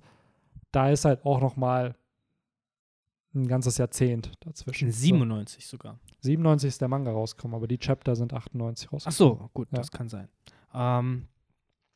da 0.72 0.90
ist 0.90 1.04
halt 1.04 1.24
auch 1.24 1.40
noch 1.40 1.56
mal 1.56 1.94
ein 3.32 3.46
ganzes 3.46 3.78
Jahrzehnt 3.78 4.32
dazwischen. 4.40 4.86
In 4.88 4.92
97 4.92 5.64
sogar. 5.66 6.00
So, 6.02 6.14
97 6.22 6.66
ist 6.68 6.80
der 6.80 6.88
Manga 6.88 7.12
rausgekommen, 7.12 7.54
aber 7.54 7.68
die 7.68 7.78
Chapter 7.78 8.16
sind 8.16 8.32
98 8.34 8.88
Ach 8.88 8.92
rausgekommen. 8.94 9.38
so, 9.38 9.50
gut, 9.54 9.68
Ja. 9.70 9.78
das 9.78 9.92
kann 9.92 10.08
sein. 10.08 10.28
Ähm, 10.74 11.28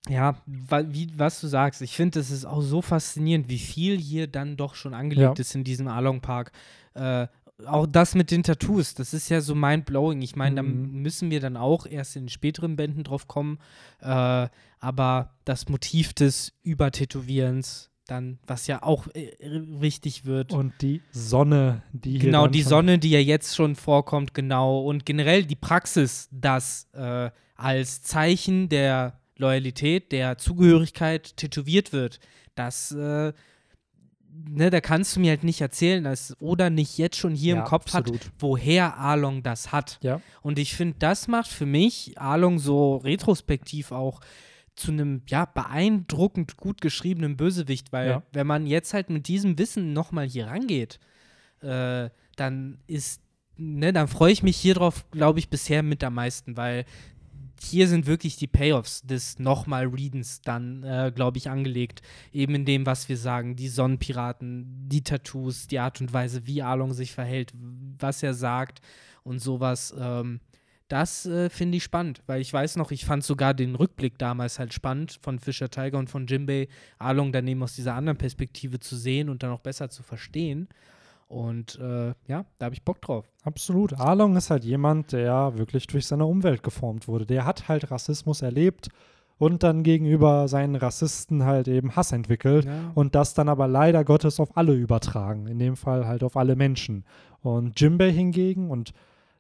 ja, 0.09 0.37
wie, 0.47 1.11
was 1.19 1.41
du 1.41 1.49
sagst, 1.49 1.83
ich 1.83 1.97
finde, 1.97 2.21
es 2.21 2.31
ist 2.31 2.45
auch 2.45 2.61
so 2.61 2.83
faszinierend, 2.83 3.49
wie 3.49 3.59
viel 3.59 3.99
hier 3.99 4.29
dann 4.29 4.57
doch 4.57 4.77
schon 4.77 4.95
angelegt 4.95 5.39
Ja. 5.39 5.41
ist 5.41 5.57
in 5.57 5.65
diesem 5.65 5.89
Along 5.89 6.21
Park. 6.21 6.53
Äh, 6.95 7.27
auch 7.67 7.87
das 7.87 8.15
mit 8.15 8.31
den 8.31 8.43
Tattoos, 8.43 8.95
das 8.95 9.15
ist 9.15 9.29
ja 9.29 9.41
so 9.41 9.55
mind-blowing. 9.55 10.23
Ich 10.23 10.35
meine, 10.37 10.57
da 10.57 10.63
Mhm. 10.63 11.03
müssen 11.03 11.31
wir 11.31 11.41
dann 11.41 11.57
auch 11.57 11.87
erst 11.87 12.17
in 12.17 12.29
späteren 12.29 12.77
Bänden 12.77 13.05
drauf 13.05 13.29
kommen. 13.29 13.59
Äh, 14.01 14.49
aber 14.81 15.31
das 15.45 15.69
Motiv 15.69 16.13
des 16.13 16.53
Übertätowierens, 16.63 17.91
dann, 18.07 18.39
was 18.47 18.67
ja 18.67 18.83
auch 18.83 19.07
äh, 19.15 19.31
wichtig 19.41 20.25
wird. 20.27 20.53
Und 20.53 20.75
die 20.83 21.01
Sonne, 21.11 21.83
die 21.93 22.13
hier 22.13 22.21
Genau, 22.21 22.47
die 22.49 22.63
Sonne, 22.63 22.99
die 22.99 23.11
ja 23.11 23.19
jetzt 23.21 23.55
schon 23.57 23.77
vorkommt, 23.77 24.35
genau. 24.35 24.81
Und 24.83 25.07
generell 25.07 25.45
die 25.45 25.57
Praxis, 25.57 26.29
dass 26.31 26.89
äh, 26.93 27.31
als 27.57 28.03
Zeichen 28.03 28.69
der 28.69 29.19
Loyalität, 29.37 30.13
der 30.13 30.39
Zugehörigkeit 30.39 31.37
tätowiert 31.37 31.93
wird, 31.93 32.21
das, 32.57 32.93
äh, 32.93 33.33
ne, 34.37 34.71
da 34.71 34.81
kannst 34.81 35.15
du 35.17 35.21
mir 35.21 35.31
halt 35.31 35.45
nicht 35.45 35.61
erzählen, 35.61 36.03
dass 36.05 36.37
Oda 36.41 36.71
nicht 36.71 36.99
jetzt 36.99 37.17
schon 37.17 37.35
hier 37.35 37.55
Ja, 37.55 37.61
im 37.63 37.67
Kopf 37.67 37.95
absolut. 37.95 38.25
hat, 38.25 38.33
woher 38.39 38.97
Arlong 38.97 39.43
das 39.43 39.71
hat. 39.73 39.99
Ja. 40.03 40.21
Und 40.43 40.59
ich 40.59 40.75
finde, 40.75 40.97
das 40.99 41.29
macht 41.29 41.49
für 41.49 41.67
mich 41.67 42.19
Arlong 42.19 42.59
so 42.59 42.97
retrospektiv 42.97 43.93
auch 43.93 44.21
zu 44.77 44.91
einem, 44.91 45.23
ja, 45.29 45.45
beeindruckend 45.45 46.57
gut 46.57 46.81
geschriebenen 46.81 47.37
Bösewicht, 47.37 47.93
weil 47.93 48.09
Ja. 48.09 48.23
wenn 48.33 48.47
man 48.47 48.67
jetzt 48.67 48.93
halt 48.93 49.09
mit 49.09 49.29
diesem 49.29 49.57
Wissen 49.59 49.93
nochmal 49.93 50.27
hier 50.27 50.49
rangeht, 50.49 50.99
äh, 51.61 52.11
dann 52.37 52.79
ist, 52.89 53.21
ne, 53.57 53.93
dann 53.93 54.09
freue 54.09 54.33
ich 54.33 54.43
mich 54.43 54.57
hier 54.57 54.75
drauf, 54.75 55.09
glaube 55.13 55.39
ich, 55.39 55.49
bisher 55.49 55.83
mit 55.85 56.03
am 56.03 56.15
meisten, 56.15 56.57
weil 56.57 56.85
hier 57.65 57.89
sind 57.89 58.07
wirklich 58.07 58.37
die 58.37 58.47
Payoffs 58.47 59.03
des 59.03 59.39
nochmal 59.39 59.87
Readens 59.87 60.41
dann, 60.43 60.83
äh, 60.83 61.13
glaube 61.15 61.39
ich, 61.39 61.51
angelegt. 61.51 62.03
Eben 62.33 62.55
in 62.55 62.65
dem, 62.65 62.87
was 62.87 63.09
wir 63.09 63.17
sagen, 63.17 63.57
die 63.57 63.69
Sonnenpiraten, 63.69 64.89
die 64.89 65.03
Tattoos, 65.03 65.67
die 65.67 65.79
Art 65.79 66.01
und 66.01 66.13
Weise, 66.13 66.47
wie 66.47 66.63
Arlong 66.63 66.93
sich 66.93 67.13
verhält, 67.13 67.53
was 67.99 68.23
er 68.23 68.35
sagt 68.35 68.81
und 69.23 69.41
sowas. 69.41 69.95
Ähm, 69.99 70.41
das 70.89 71.25
äh, 71.27 71.49
finde 71.49 71.79
ich 71.79 71.85
spannend, 71.85 72.23
weil 72.27 72.41
ich 72.41 72.53
weiß 72.53 72.77
noch, 72.77 72.91
ich 72.91 73.05
fand 73.05 73.25
sogar 73.25 73.55
den 73.55 73.75
Rückblick 73.75 74.19
damals 74.19 74.59
halt 74.59 74.75
spannend 74.75 75.19
von 75.23 75.39
Fischer 75.39 75.71
Tiger 75.71 75.99
und 75.99 76.11
von 76.11 76.27
Jimbei, 76.27 76.69
Arlong 76.99 77.33
daneben 77.33 77.63
aus 77.63 77.75
dieser 77.75 77.95
anderen 77.95 78.19
Perspektive 78.19 78.79
zu 78.79 78.97
sehen 78.97 79.31
und 79.31 79.43
dann 79.43 79.51
auch 79.51 79.61
besser 79.61 79.89
zu 79.89 80.03
verstehen. 80.03 80.69
Und 81.29 81.79
äh, 81.81 82.15
ja, 82.29 82.45
da 82.59 82.67
habe 82.67 82.75
ich 82.75 82.85
Bock 82.85 83.01
drauf. 83.01 83.25
Absolut. 83.43 83.99
Arlong 83.99 84.37
ist 84.37 84.51
halt 84.51 84.65
jemand, 84.65 85.13
der 85.13 85.57
wirklich 85.57 85.87
durch 85.87 86.07
seine 86.07 86.27
Umwelt 86.27 86.63
geformt 86.63 87.09
wurde. 87.09 87.27
Der 87.27 87.45
hat 87.45 87.69
halt 87.69 87.91
Rassismus 87.91 88.43
erlebt 88.43 88.89
und 89.39 89.63
dann 89.65 89.83
gegenüber 89.83 90.47
seinen 90.47 90.77
Rassisten 90.77 91.45
halt 91.45 91.67
eben 91.67 91.97
Hass 91.97 92.13
entwickelt 92.13 92.67
Ja. 92.67 92.93
und 92.95 93.15
das 93.17 93.35
dann 93.35 93.49
aber 93.49 93.67
leider 93.67 94.05
Gottes 94.05 94.39
auf 94.39 94.57
alle 94.57 94.75
übertragen. 94.75 95.49
In 95.49 95.59
dem 95.59 95.77
Fall 95.77 96.07
halt 96.07 96.23
auf 96.23 96.37
alle 96.37 96.55
Menschen. 96.55 97.05
Und 97.43 97.81
Jimbei 97.81 98.13
hingegen, 98.13 98.71
und 98.71 98.93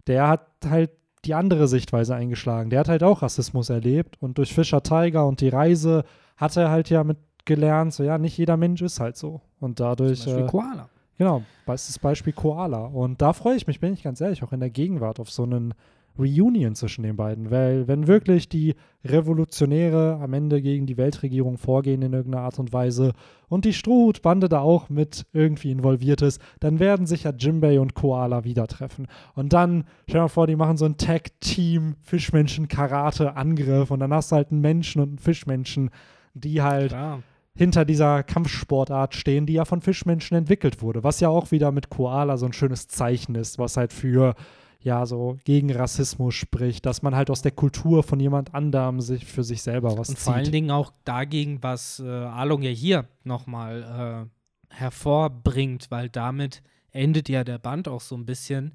der 0.08 0.26
hat 0.28 0.46
halt 0.68 0.90
die 1.24 1.34
andere 1.34 1.68
Sichtweise 1.68 2.14
eingeschlagen. 2.14 2.70
Der 2.70 2.80
hat 2.80 2.88
halt 2.88 3.02
auch 3.02 3.22
Rassismus 3.22 3.70
erlebt 3.70 4.16
und 4.20 4.36
durch 4.36 4.52
Fischer 4.52 4.82
Tiger 4.82 5.26
und 5.26 5.40
die 5.40 5.48
Reise 5.48 6.04
hat 6.36 6.56
er 6.56 6.70
halt 6.70 6.90
ja 6.90 7.04
mit 7.04 7.18
gelernt, 7.46 7.92
so 7.94 8.02
ja, 8.02 8.18
nicht 8.18 8.36
jeder 8.36 8.56
Mensch 8.56 8.82
ist 8.82 9.00
halt 9.00 9.16
so. 9.16 9.40
Und 9.60 9.78
dadurch. 9.80 10.20
Zum 10.22 10.32
Beispiel 10.32 10.46
äh, 10.46 10.50
Koala. 10.50 10.88
Genau, 11.18 11.42
bestes 11.66 11.98
Beispiel 11.98 12.32
Koala. 12.32 12.86
Und 12.86 13.22
da 13.22 13.32
freue 13.32 13.56
ich 13.56 13.66
mich, 13.66 13.80
bin 13.80 13.92
ich 13.92 14.02
ganz 14.02 14.20
ehrlich, 14.20 14.42
auch 14.42 14.52
in 14.52 14.60
der 14.60 14.70
Gegenwart 14.70 15.20
auf 15.20 15.30
so 15.30 15.44
einen 15.44 15.74
Reunion 16.18 16.74
zwischen 16.74 17.02
den 17.02 17.16
beiden. 17.16 17.50
Weil, 17.50 17.88
wenn 17.88 18.06
wirklich 18.06 18.48
die 18.48 18.74
Revolutionäre 19.04 20.18
am 20.20 20.32
Ende 20.32 20.62
gegen 20.62 20.86
die 20.86 20.96
Weltregierung 20.96 21.58
vorgehen 21.58 22.02
in 22.02 22.12
irgendeiner 22.12 22.44
Art 22.44 22.58
und 22.58 22.72
Weise 22.72 23.12
und 23.48 23.64
die 23.64 23.72
Strohhutbande 23.72 24.48
da 24.48 24.60
auch 24.60 24.88
mit 24.88 25.26
irgendwie 25.32 25.70
involviert 25.70 26.22
ist, 26.22 26.40
dann 26.60 26.78
werden 26.78 27.06
sich 27.06 27.24
ja 27.24 27.32
Jimbei 27.32 27.80
und 27.80 27.94
Koala 27.94 28.44
wieder 28.44 28.66
treffen. 28.66 29.06
Und 29.34 29.52
dann, 29.52 29.84
stell 30.04 30.18
dir 30.18 30.22
mal 30.22 30.28
vor, 30.28 30.46
die 30.46 30.56
machen 30.56 30.76
so 30.76 30.84
ein 30.84 30.96
Tag-Team 30.96 31.96
Fischmenschen-Karate-Angriff 32.02 33.90
und 33.90 34.00
dann 34.00 34.12
hast 34.12 34.32
du 34.32 34.36
halt 34.36 34.52
einen 34.52 34.60
Menschen 34.60 35.00
und 35.02 35.08
einen 35.08 35.18
Fischmenschen, 35.18 35.90
die 36.34 36.62
halt 36.62 36.90
Klar. 36.90 37.22
Hinter 37.56 37.84
dieser 37.84 38.22
Kampfsportart 38.22 39.14
stehen, 39.14 39.46
die 39.46 39.54
ja 39.54 39.64
von 39.64 39.80
Fischmenschen 39.80 40.36
entwickelt 40.36 40.82
wurde, 40.82 41.04
was 41.04 41.20
ja 41.20 41.28
auch 41.28 41.52
wieder 41.52 41.70
mit 41.70 41.88
Koala 41.88 42.36
so 42.36 42.46
ein 42.46 42.52
schönes 42.52 42.88
Zeichen 42.88 43.34
ist, 43.36 43.58
was 43.58 43.76
halt 43.76 43.92
für 43.92 44.34
ja 44.80 45.06
so 45.06 45.38
gegen 45.44 45.72
Rassismus 45.72 46.34
spricht, 46.34 46.84
dass 46.84 47.02
man 47.02 47.14
halt 47.14 47.30
aus 47.30 47.42
der 47.42 47.52
Kultur 47.52 48.02
von 48.02 48.20
jemand 48.20 48.54
anderem 48.54 49.00
sich 49.00 49.24
für 49.24 49.42
sich 49.42 49.62
selber 49.62 49.96
was 49.96 50.10
Und 50.10 50.16
zieht. 50.16 50.24
vor 50.24 50.34
allen 50.34 50.52
Dingen 50.52 50.70
auch 50.70 50.92
dagegen, 51.04 51.62
was 51.62 52.00
äh, 52.00 52.08
Arlong 52.08 52.62
ja 52.62 52.70
hier 52.70 53.08
nochmal 53.22 54.28
äh, 54.70 54.74
hervorbringt, 54.74 55.90
weil 55.90 56.10
damit 56.10 56.62
endet 56.90 57.28
ja 57.28 57.44
der 57.44 57.58
Band 57.58 57.88
auch 57.88 58.02
so 58.02 58.14
ein 58.14 58.26
bisschen, 58.26 58.74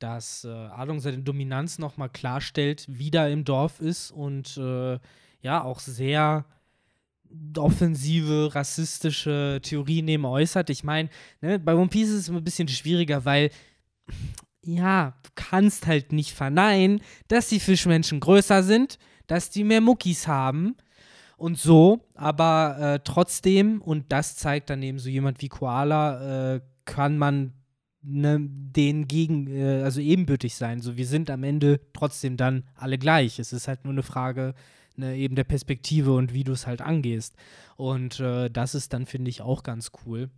dass 0.00 0.44
äh, 0.44 0.48
Arlong 0.48 0.98
seine 0.98 1.18
Dominanz 1.18 1.78
nochmal 1.78 2.08
klarstellt, 2.08 2.86
wieder 2.88 3.30
im 3.30 3.44
Dorf 3.44 3.80
ist 3.80 4.10
und 4.10 4.56
äh, 4.56 4.98
ja 5.40 5.62
auch 5.62 5.78
sehr 5.78 6.46
offensive, 7.56 8.54
rassistische 8.54 9.60
Theorien 9.62 10.08
eben 10.08 10.24
äußert. 10.24 10.70
Ich 10.70 10.84
meine, 10.84 11.08
ne, 11.40 11.58
bei 11.58 11.74
One 11.74 11.88
Piece 11.88 12.10
ist 12.10 12.20
es 12.20 12.28
immer 12.28 12.38
ein 12.38 12.44
bisschen 12.44 12.68
schwieriger, 12.68 13.24
weil 13.24 13.50
ja, 14.64 15.14
du 15.22 15.30
kannst 15.34 15.86
halt 15.86 16.12
nicht 16.12 16.32
verneinen, 16.32 17.00
dass 17.28 17.48
die 17.48 17.60
Fischmenschen 17.60 18.20
größer 18.20 18.62
sind, 18.62 18.98
dass 19.26 19.50
die 19.50 19.64
mehr 19.64 19.80
Muckis 19.80 20.26
haben 20.26 20.76
und 21.36 21.58
so, 21.58 22.00
aber 22.14 22.76
äh, 22.78 23.00
trotzdem, 23.04 23.82
und 23.82 24.10
das 24.10 24.36
zeigt 24.36 24.70
dann 24.70 24.82
eben 24.82 24.98
so 24.98 25.08
jemand 25.08 25.42
wie 25.42 25.48
Koala, 25.48 26.54
äh, 26.54 26.60
kann 26.84 27.18
man 27.18 27.52
ne, 28.02 28.38
denen 28.40 29.08
gegen, 29.08 29.46
äh, 29.48 29.82
also 29.82 30.00
ebenbürtig 30.00 30.54
sein. 30.54 30.80
So, 30.80 30.96
wir 30.96 31.06
sind 31.06 31.30
am 31.30 31.42
Ende 31.42 31.80
trotzdem 31.92 32.36
dann 32.36 32.64
alle 32.74 32.98
gleich. 32.98 33.38
Es 33.38 33.52
ist 33.52 33.68
halt 33.68 33.84
nur 33.84 33.92
eine 33.92 34.02
Frage 34.02 34.54
ne, 34.96 35.16
eben 35.16 35.34
der 35.34 35.44
Perspektive 35.44 36.12
und 36.12 36.32
wie 36.32 36.44
du 36.44 36.52
es 36.52 36.66
halt 36.66 36.80
angehst. 36.80 37.36
Und 37.76 38.20
äh, 38.20 38.50
das 38.50 38.74
ist 38.74 38.92
dann, 38.92 39.06
finde 39.06 39.30
ich, 39.30 39.42
auch 39.42 39.62
ganz 39.62 39.92
cool. 40.04 40.30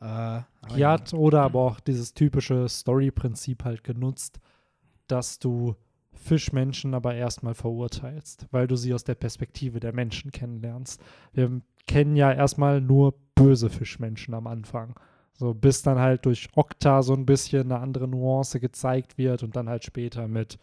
Äh, 0.00 0.40
ja, 0.76 0.98
oder 1.12 1.42
aber 1.42 1.60
auch 1.60 1.80
dieses 1.80 2.14
typische 2.14 2.68
Story-Prinzip 2.68 3.64
halt 3.64 3.82
genutzt, 3.82 4.40
dass 5.08 5.38
du 5.38 5.74
Fischmenschen 6.12 6.94
aber 6.94 7.14
erstmal 7.14 7.54
verurteilst, 7.54 8.46
weil 8.50 8.66
du 8.66 8.76
sie 8.76 8.92
aus 8.92 9.04
der 9.04 9.14
Perspektive 9.14 9.80
der 9.80 9.92
Menschen 9.92 10.32
kennenlernst. 10.32 11.00
Wir 11.32 11.60
kennen 11.86 12.16
ja 12.16 12.32
erstmal 12.32 12.80
nur 12.80 13.14
böse 13.34 13.70
Fischmenschen 13.70 14.34
am 14.34 14.46
Anfang. 14.46 14.98
So, 15.34 15.52
bis 15.52 15.82
dann 15.82 15.98
halt 15.98 16.24
durch 16.24 16.48
Okta 16.54 17.02
so 17.02 17.12
ein 17.12 17.26
bisschen 17.26 17.70
eine 17.70 17.80
andere 17.80 18.08
Nuance 18.08 18.58
gezeigt 18.58 19.18
wird 19.18 19.42
und 19.42 19.54
dann 19.54 19.68
halt 19.68 19.84
später 19.84 20.28
mit 20.28 20.58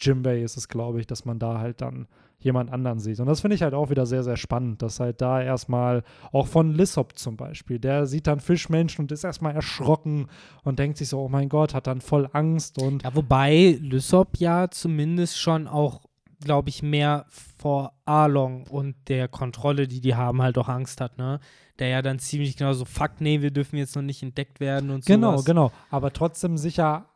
Jimbei 0.00 0.42
ist 0.42 0.56
es, 0.56 0.68
glaube 0.68 1.00
ich, 1.00 1.06
dass 1.06 1.24
man 1.24 1.38
da 1.38 1.58
halt 1.58 1.80
dann 1.80 2.08
jemand 2.46 2.72
anderen 2.72 2.98
sieht. 3.00 3.20
Und 3.20 3.26
das 3.26 3.42
finde 3.42 3.56
ich 3.56 3.62
halt 3.62 3.74
auch 3.74 3.90
wieder 3.90 4.06
sehr, 4.06 4.22
sehr 4.22 4.36
spannend, 4.36 4.80
dass 4.80 5.00
halt 5.00 5.20
da 5.20 5.42
erstmal, 5.42 6.02
auch 6.32 6.46
von 6.46 6.72
Lissop 6.72 7.18
zum 7.18 7.36
Beispiel, 7.36 7.78
der 7.78 8.06
sieht 8.06 8.26
dann 8.26 8.40
Fischmenschen 8.40 9.02
und 9.02 9.12
ist 9.12 9.24
erstmal 9.24 9.54
erschrocken 9.54 10.28
und 10.62 10.78
denkt 10.78 10.96
sich 10.96 11.08
so, 11.08 11.20
oh 11.20 11.28
mein 11.28 11.50
Gott, 11.50 11.74
hat 11.74 11.86
dann 11.86 12.00
voll 12.00 12.30
Angst 12.32 12.80
und. 12.80 13.02
Ja, 13.02 13.14
wobei 13.14 13.78
Lissop 13.82 14.38
ja 14.38 14.70
zumindest 14.70 15.38
schon 15.38 15.66
auch, 15.66 16.00
glaube 16.40 16.70
ich, 16.70 16.82
mehr 16.82 17.26
vor 17.58 17.92
Arlong 18.04 18.66
und 18.68 18.94
der 19.08 19.28
Kontrolle, 19.28 19.88
die 19.88 20.00
die 20.00 20.14
haben, 20.14 20.40
halt 20.40 20.56
auch 20.56 20.68
Angst 20.68 21.00
hat, 21.00 21.18
ne? 21.18 21.40
Der 21.78 21.88
ja 21.88 22.00
dann 22.00 22.18
ziemlich 22.18 22.56
genau 22.56 22.72
so, 22.72 22.86
fuck, 22.86 23.20
nee, 23.20 23.42
wir 23.42 23.50
dürfen 23.50 23.76
jetzt 23.76 23.96
noch 23.96 24.02
nicht 24.02 24.22
entdeckt 24.22 24.60
werden 24.60 24.88
und 24.88 25.04
so. 25.04 25.12
Genau, 25.12 25.42
genau. 25.42 25.72
Aber 25.90 26.10
trotzdem 26.10 26.56
sicher 26.56 27.06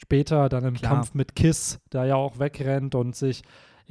später 0.00 0.48
dann 0.48 0.64
im 0.64 0.74
Klar. 0.74 0.94
Kampf 0.94 1.12
mit 1.12 1.36
Kiss, 1.36 1.80
der 1.92 2.04
ja 2.04 2.14
auch 2.14 2.38
wegrennt 2.38 2.94
und 2.94 3.14
sich 3.14 3.42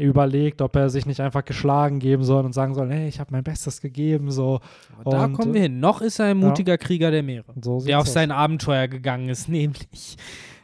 überlegt, 0.07 0.61
ob 0.61 0.75
er 0.75 0.89
sich 0.89 1.05
nicht 1.05 1.19
einfach 1.19 1.43
geschlagen 1.43 1.99
geben 1.99 2.23
soll 2.23 2.45
und 2.45 2.53
sagen 2.53 2.73
soll, 2.73 2.89
hey, 2.89 3.07
ich 3.07 3.19
habe 3.19 3.31
mein 3.31 3.43
Bestes 3.43 3.81
gegeben. 3.81 4.31
So. 4.31 4.59
da 5.03 5.27
kommen 5.27 5.53
wir 5.53 5.61
hin. 5.61 5.79
Noch 5.79 6.01
ist 6.01 6.19
er 6.19 6.27
ein 6.27 6.37
mutiger 6.37 6.73
ja. 6.73 6.77
Krieger 6.77 7.11
der 7.11 7.23
Meere, 7.23 7.53
so 7.61 7.79
der 7.81 7.99
auf 7.99 8.07
aus. 8.07 8.13
sein 8.13 8.31
Abenteuer 8.31 8.87
gegangen 8.87 9.29
ist, 9.29 9.49
nämlich. 9.49 10.17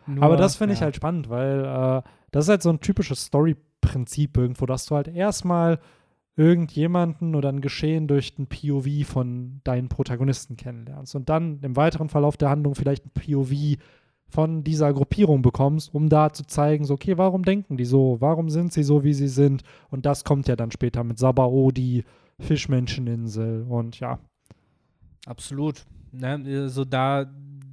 Nur, 0.08 0.24
Aber 0.24 0.38
das 0.38 0.56
finde 0.56 0.74
ja. 0.74 0.78
ich 0.78 0.84
halt 0.84 0.96
spannend, 0.96 1.30
weil 1.30 1.66
äh, 1.66 2.02
das 2.32 2.46
ist 2.46 2.50
halt 2.50 2.64
so 2.64 2.70
ein 2.70 2.80
typisches 2.80 3.26
Story-Prinzip 3.26 4.38
irgendwo, 4.38 4.66
dass 4.66 4.86
du 4.86 4.96
halt 4.96 5.08
erstmal 5.08 5.80
irgendjemanden 6.38 7.36
oder 7.36 7.50
ein 7.50 7.62
Geschehen 7.62 8.08
durch 8.08 8.38
ein 8.38 8.48
POV 8.48 9.08
von 9.08 9.62
deinen 9.64 9.88
Protagonisten 9.90 10.58
kennenlernst 10.58 11.16
und 11.16 11.30
dann 11.30 11.60
im 11.62 11.76
weiteren 11.76 12.10
Verlauf 12.10 12.36
der 12.38 12.50
Handlung 12.50 12.76
vielleicht 12.76 13.06
ein 13.06 13.12
POV 13.12 13.80
von 14.28 14.64
dieser 14.64 14.94
Gruppierung 14.94 15.42
bekommst, 15.42 15.94
um 15.94 16.10
da 16.10 16.34
zu 16.34 16.46
zeigen, 16.46 16.86
so, 16.86 16.96
okay, 16.96 17.18
warum 17.18 17.44
denken 17.44 17.78
die 17.78 17.86
so? 17.86 18.18
Warum 18.20 18.50
sind 18.50 18.74
sie 18.74 18.84
so, 18.84 19.04
wie 19.04 19.14
sie 19.14 19.28
sind? 19.28 19.64
Und 19.90 20.06
das 20.06 20.24
kommt 20.24 20.48
ja 20.48 20.56
dann 20.56 20.72
später 20.72 21.04
mit 21.04 21.20
Sabao, 21.20 21.72
die 21.72 22.04
Fischmenscheninsel 22.40 23.66
und 23.70 24.00
ja. 24.00 24.20
Absolut. 25.26 25.86
Ne, 26.12 26.42
also 26.46 26.86
da, 26.86 27.26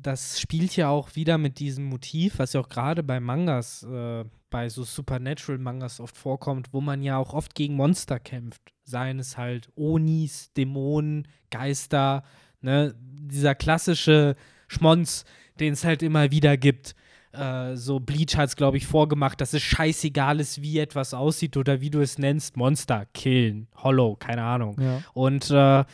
das 0.03 0.41
spielt 0.41 0.77
ja 0.77 0.89
auch 0.89 1.15
wieder 1.15 1.39
mit 1.39 1.59
diesem 1.59 1.85
Motiv, 1.85 2.39
was 2.39 2.53
ja 2.53 2.61
auch 2.61 2.69
gerade 2.69 3.03
bei 3.03 3.21
Mangas, 3.21 3.83
äh, 3.85 4.25
bei 4.51 4.69
so 4.69 4.85
Supernatural-Mangas 4.85 6.01
oft 6.01 6.17
vorkommt, 6.17 6.73
wo 6.73 6.81
man 6.81 7.03
ja 7.03 7.17
auch 7.17 7.33
oft 7.33 7.55
gegen 7.55 7.75
Monster 7.75 8.19
kämpft. 8.19 8.61
Seien 8.85 9.19
es 9.19 9.39
halt 9.39 9.71
Onis, 9.77 10.53
Dämonen, 10.53 11.29
Geister, 11.51 12.25
ne? 12.61 12.95
dieser 13.01 13.55
klassische 13.55 14.37
Schmonz, 14.69 15.25
den 15.63 15.73
es 15.73 15.85
halt 15.85 16.03
immer 16.03 16.31
wieder 16.31 16.57
gibt. 16.59 16.95
Äh, 17.33 17.77
so 17.77 17.99
Bleach 17.99 18.37
hat 18.37 18.51
es, 18.51 18.57
glaube 18.57 18.77
ich, 18.77 18.87
vorgemacht, 18.87 19.41
dass 19.41 19.55
es 19.55 19.63
scheißegal 19.63 20.39
ist, 20.41 20.61
wie 20.61 20.79
etwas 20.79 21.15
aussieht 21.15 21.57
oder 21.57 21.81
wie 21.81 21.91
du 21.91 22.01
es 22.01 22.19
nennst. 22.19 22.57
Monster, 22.57 23.07
killen, 23.15 23.69
Hollow, 23.77 24.17
keine 24.17 24.43
Ahnung. 24.43 24.77
Ja. 24.79 25.03
Und 25.15 25.51
äh, 25.51 25.85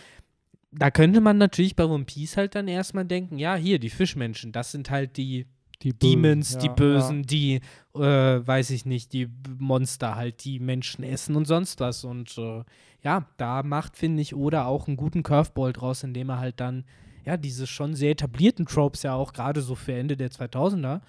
da 0.73 0.91
könnte 0.91 1.21
man 1.21 1.39
natürlich 1.39 1.77
bei 1.77 1.85
One 1.85 2.05
Piece 2.05 2.37
halt 2.37 2.55
dann 2.55 2.69
erstmal 2.69 3.05
denken, 3.05 3.39
ja, 3.39 3.55
hier, 3.55 3.79
die 3.79 3.91
Fischmenschen, 3.91 4.53
das 4.53 4.73
sind 4.73 4.91
halt 4.91 5.17
die, 5.17 5.47
die 5.83 5.93
Demons, 5.93 6.55
ja, 6.55 6.59
die 6.61 6.69
Bösen, 6.71 7.19
ja. 7.19 7.27
die, 7.27 7.61
äh, 7.95 8.01
weiß 8.47 8.71
ich 8.71 8.85
nicht, 8.85 9.13
die 9.13 9.29
Monster 9.59 10.17
halt, 10.17 10.45
die 10.45 10.59
Menschen 10.59 11.05
essen 11.05 11.37
und 11.37 11.47
sonst 11.47 11.79
was. 11.79 12.03
Und 12.05 12.37
äh, 12.37 12.65
ja, 13.03 13.27
da 13.37 13.63
macht, 13.63 13.97
finde 13.97 14.23
ich, 14.23 14.35
Oda 14.35 14.67
auch 14.67 14.89
einen 14.89 14.97
guten 14.97 15.23
Curveball 15.23 15.73
draus, 15.73 16.03
indem 16.03 16.31
er 16.31 16.41
halt 16.41 16.59
dann 16.59 16.85
ja, 17.29 17.37
diese 17.37 17.67
schon 17.67 17.95
sehr 17.95 18.13
etablierten 18.13 18.65
Tropes 18.65 19.03
ja 19.03 19.13
auch 19.13 19.35
gerade 19.35 19.61
so 19.61 19.75
für 19.75 19.93
Ende 19.93 20.17
der 20.17 20.31
2000er, 20.31 21.03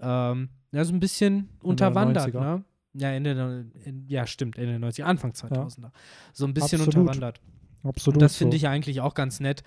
ähm, 0.00 0.48
ja, 0.72 0.82
so 0.82 0.94
ein 0.94 1.00
bisschen 1.00 1.50
unterwandert, 1.62 2.32
ne? 2.32 2.64
Ja, 2.94 3.10
Ende, 3.10 3.66
ja, 4.06 4.26
stimmt, 4.26 4.56
Ende 4.56 4.78
der 4.78 4.90
90er, 4.90 5.02
Anfang 5.02 5.32
2000er. 5.32 5.82
Ja. 5.82 5.92
So 6.32 6.46
ein 6.46 6.54
bisschen 6.54 6.80
Absolut. 6.80 6.96
unterwandert. 6.96 7.40
Absolut. 7.82 8.16
Und 8.16 8.22
das 8.22 8.36
finde 8.36 8.56
ich 8.56 8.66
eigentlich 8.66 9.02
auch 9.02 9.12
ganz 9.12 9.40
nett, 9.40 9.62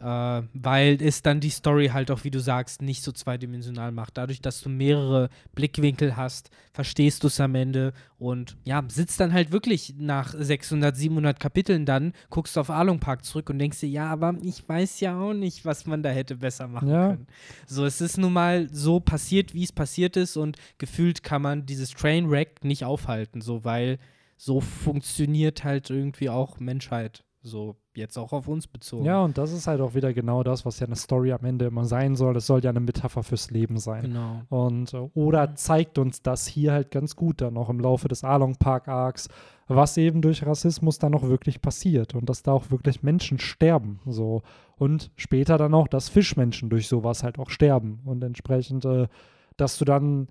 äh, 0.00 0.42
weil 0.54 1.00
es 1.02 1.22
dann 1.22 1.40
die 1.40 1.50
Story 1.50 1.88
halt 1.88 2.10
auch, 2.10 2.24
wie 2.24 2.30
du 2.30 2.40
sagst, 2.40 2.80
nicht 2.80 3.02
so 3.02 3.12
zweidimensional 3.12 3.92
macht. 3.92 4.16
Dadurch, 4.16 4.40
dass 4.40 4.60
du 4.62 4.70
mehrere 4.70 5.28
Blickwinkel 5.54 6.16
hast, 6.16 6.50
verstehst 6.72 7.22
du 7.22 7.26
es 7.26 7.38
am 7.40 7.54
Ende 7.54 7.92
und 8.18 8.56
ja, 8.64 8.82
sitzt 8.88 9.20
dann 9.20 9.32
halt 9.32 9.52
wirklich 9.52 9.94
nach 9.98 10.34
600, 10.36 10.96
700 10.96 11.38
Kapiteln 11.38 11.84
dann, 11.84 12.14
guckst 12.30 12.56
auf 12.56 12.70
Arlong 12.70 12.98
Park 12.98 13.24
zurück 13.24 13.50
und 13.50 13.58
denkst 13.58 13.80
dir, 13.80 13.88
ja, 13.88 14.10
aber 14.10 14.34
ich 14.42 14.66
weiß 14.66 15.00
ja 15.00 15.20
auch 15.20 15.34
nicht, 15.34 15.64
was 15.64 15.86
man 15.86 16.02
da 16.02 16.08
hätte 16.08 16.36
besser 16.36 16.66
machen 16.66 16.88
ja. 16.88 17.08
können. 17.10 17.26
So, 17.66 17.84
es 17.84 18.00
ist 18.00 18.16
nun 18.16 18.32
mal 18.32 18.68
so 18.72 19.00
passiert, 19.00 19.54
wie 19.54 19.64
es 19.64 19.72
passiert 19.72 20.16
ist 20.16 20.36
und 20.36 20.56
gefühlt 20.78 21.22
kann 21.22 21.42
man 21.42 21.66
dieses 21.66 21.90
Trainwreck 21.90 22.64
nicht 22.64 22.84
aufhalten, 22.84 23.42
so, 23.42 23.64
weil 23.64 23.98
so 24.38 24.62
funktioniert 24.62 25.64
halt 25.64 25.90
irgendwie 25.90 26.30
auch 26.30 26.58
Menschheit. 26.58 27.24
So 27.42 27.76
jetzt 27.94 28.18
auch 28.18 28.32
auf 28.34 28.48
uns 28.48 28.66
bezogen. 28.66 29.06
Ja, 29.06 29.22
und 29.22 29.38
das 29.38 29.52
ist 29.52 29.66
halt 29.66 29.80
auch 29.80 29.94
wieder 29.94 30.12
genau 30.12 30.42
das, 30.42 30.66
was 30.66 30.78
ja 30.78 30.86
eine 30.86 30.96
Story 30.96 31.32
am 31.32 31.44
Ende 31.44 31.66
immer 31.66 31.86
sein 31.86 32.14
soll. 32.14 32.36
Es 32.36 32.46
soll 32.46 32.62
ja 32.62 32.68
eine 32.68 32.80
Metapher 32.80 33.22
fürs 33.22 33.50
Leben 33.50 33.78
sein. 33.78 34.02
Genau. 34.02 34.42
Und 34.50 34.92
äh, 34.92 35.08
Oda 35.14 35.54
zeigt 35.54 35.96
uns 35.96 36.22
das 36.22 36.46
hier 36.46 36.72
halt 36.72 36.90
ganz 36.90 37.16
gut 37.16 37.40
dann 37.40 37.56
auch 37.56 37.70
im 37.70 37.80
Laufe 37.80 38.08
des 38.08 38.24
Along 38.24 38.56
Park 38.56 38.88
Arcs, 38.88 39.28
was 39.68 39.96
eben 39.96 40.20
durch 40.20 40.44
Rassismus 40.44 40.98
dann 40.98 41.14
auch 41.14 41.22
wirklich 41.22 41.62
passiert 41.62 42.14
und 42.14 42.28
dass 42.28 42.42
da 42.42 42.52
auch 42.52 42.70
wirklich 42.70 43.02
Menschen 43.02 43.38
sterben. 43.38 44.00
So. 44.04 44.42
Und 44.76 45.10
später 45.16 45.56
dann 45.56 45.72
auch, 45.72 45.88
dass 45.88 46.10
Fischmenschen 46.10 46.68
durch 46.68 46.88
sowas 46.88 47.22
halt 47.22 47.38
auch 47.38 47.48
sterben. 47.48 48.00
Und 48.04 48.22
entsprechend, 48.22 48.84
äh, 48.84 49.08
dass 49.56 49.78
du 49.78 49.86
dann 49.86 50.28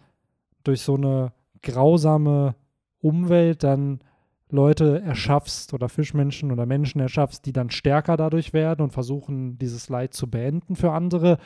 durch 0.64 0.82
so 0.82 0.95
eine 0.95 1.32
grausame 1.64 2.53
Umwelt 3.01 3.64
dann 3.64 4.01
Leute 4.52 5.02
erschaffst 5.02 5.74
oder 5.74 5.89
Fischmenschen 5.89 6.52
oder 6.52 6.66
Menschen 6.66 7.00
erschaffst, 7.00 7.45
die 7.45 7.54
dann 7.54 7.70
stärker 7.70 8.18
dadurch 8.18 8.54
werden 8.54 8.82
und 8.82 8.91
versuchen, 8.91 9.58
dieses 9.60 9.89
Leid 9.89 10.14
zu 10.14 10.30
beenden 10.30 10.76
für 10.76 10.91
andere. 10.91 11.38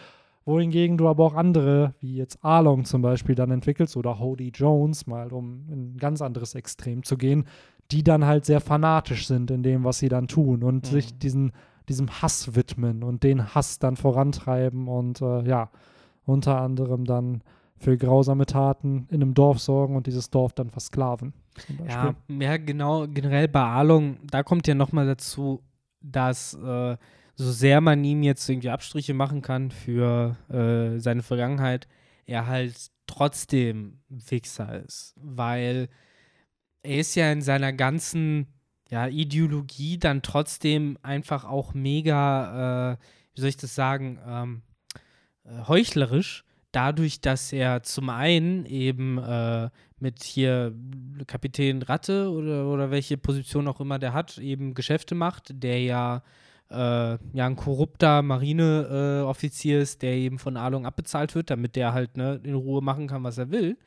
Wohingegen 0.45 0.97
du 0.97 1.07
aber 1.07 1.23
auch 1.25 1.35
andere, 1.35 1.93
wie 1.99 2.15
jetzt 2.15 2.43
Arlong 2.43 2.85
zum 2.85 3.01
Beispiel, 3.01 3.35
dann 3.35 3.51
entwickelst 3.51 3.95
oder 3.95 4.19
Hody 4.19 4.51
Jones, 4.53 5.07
mal 5.07 5.31
um 5.31 5.69
in 5.69 5.93
ein 5.93 5.97
ganz 5.97 6.21
anderes 6.21 6.55
Extrem 6.55 7.03
zu 7.03 7.17
gehen, 7.17 7.45
die 7.91 8.03
dann 8.03 8.25
halt 8.25 8.45
sehr 8.45 8.59
fanatisch 8.59 9.27
sind 9.27 9.51
in 9.51 9.63
dem, 9.63 9.83
was 9.83 9.99
sie 9.99 10.09
dann 10.09 10.27
tun 10.27 10.63
und 10.63 10.85
mhm. 10.85 10.95
sich 10.95 11.17
diesen, 11.17 11.51
diesem 11.89 12.21
Hass 12.21 12.55
widmen 12.55 13.03
und 13.03 13.23
den 13.23 13.53
Hass 13.53 13.79
dann 13.79 13.95
vorantreiben 13.95 14.87
und 14.87 15.21
äh, 15.21 15.43
ja, 15.43 15.69
unter 16.25 16.59
anderem 16.59 17.05
dann 17.05 17.41
für 17.83 17.97
grausame 17.97 18.45
Taten 18.45 19.07
in 19.09 19.21
einem 19.21 19.33
Dorf 19.33 19.59
sorgen 19.59 19.95
und 19.95 20.07
dieses 20.07 20.29
Dorf 20.29 20.53
dann 20.53 20.69
versklaven. 20.69 21.33
Ja, 21.87 22.15
ja, 22.29 22.57
genau, 22.57 23.07
generell 23.07 23.47
bei 23.47 23.61
Arlong, 23.61 24.17
da 24.29 24.41
kommt 24.41 24.67
ja 24.67 24.73
nochmal 24.73 25.05
dazu, 25.05 25.61
dass 26.01 26.53
äh, 26.55 26.97
so 27.35 27.51
sehr 27.51 27.81
man 27.81 28.03
ihm 28.03 28.23
jetzt 28.23 28.47
irgendwie 28.49 28.69
Abstriche 28.69 29.13
machen 29.13 29.41
kann 29.41 29.71
für 29.71 30.37
äh, 30.49 30.99
seine 30.99 31.23
Vergangenheit, 31.23 31.87
er 32.25 32.47
halt 32.47 32.91
trotzdem 33.05 33.99
Fixer 34.17 34.83
ist, 34.83 35.13
weil 35.17 35.89
er 36.83 36.99
ist 36.99 37.15
ja 37.15 37.31
in 37.31 37.41
seiner 37.41 37.73
ganzen 37.73 38.47
ja, 38.89 39.07
Ideologie 39.07 39.97
dann 39.97 40.21
trotzdem 40.21 40.97
einfach 41.01 41.45
auch 41.45 41.73
mega, 41.73 42.93
äh, 42.93 42.97
wie 43.33 43.41
soll 43.41 43.49
ich 43.49 43.57
das 43.57 43.75
sagen, 43.75 44.19
ähm, 44.25 44.61
äh, 45.43 45.67
heuchlerisch 45.67 46.45
dadurch, 46.73 47.21
dass 47.21 47.53
er 47.53 47.83
zum 47.83 48.09
einen 48.09 48.65
eben 48.65 49.17
äh, 49.17 49.69
mit 49.99 50.21
hier 50.23 50.73
Kapitän 51.27 51.81
Ratte 51.81 52.29
oder, 52.29 52.67
oder 52.67 52.91
welche 52.91 53.17
Position 53.17 53.67
auch 53.67 53.79
immer 53.79 53.99
der 53.99 54.13
hat, 54.13 54.37
eben 54.37 54.73
Geschäfte 54.73 55.15
macht, 55.15 55.63
der 55.63 55.81
ja, 55.81 56.23
äh, 56.69 56.75
ja 56.75 57.17
ein 57.45 57.55
korrupter 57.55 58.21
Marineoffizier 58.21 59.77
äh, 59.79 59.81
ist, 59.81 60.01
der 60.01 60.13
eben 60.15 60.39
von 60.39 60.57
Alung 60.57 60.85
abbezahlt 60.85 61.35
wird, 61.35 61.49
damit 61.49 61.75
der 61.75 61.93
halt 61.93 62.17
ne, 62.17 62.41
in 62.43 62.55
Ruhe 62.55 62.81
machen 62.81 63.07
kann, 63.07 63.23
was 63.23 63.37
er 63.37 63.51
will. 63.51 63.77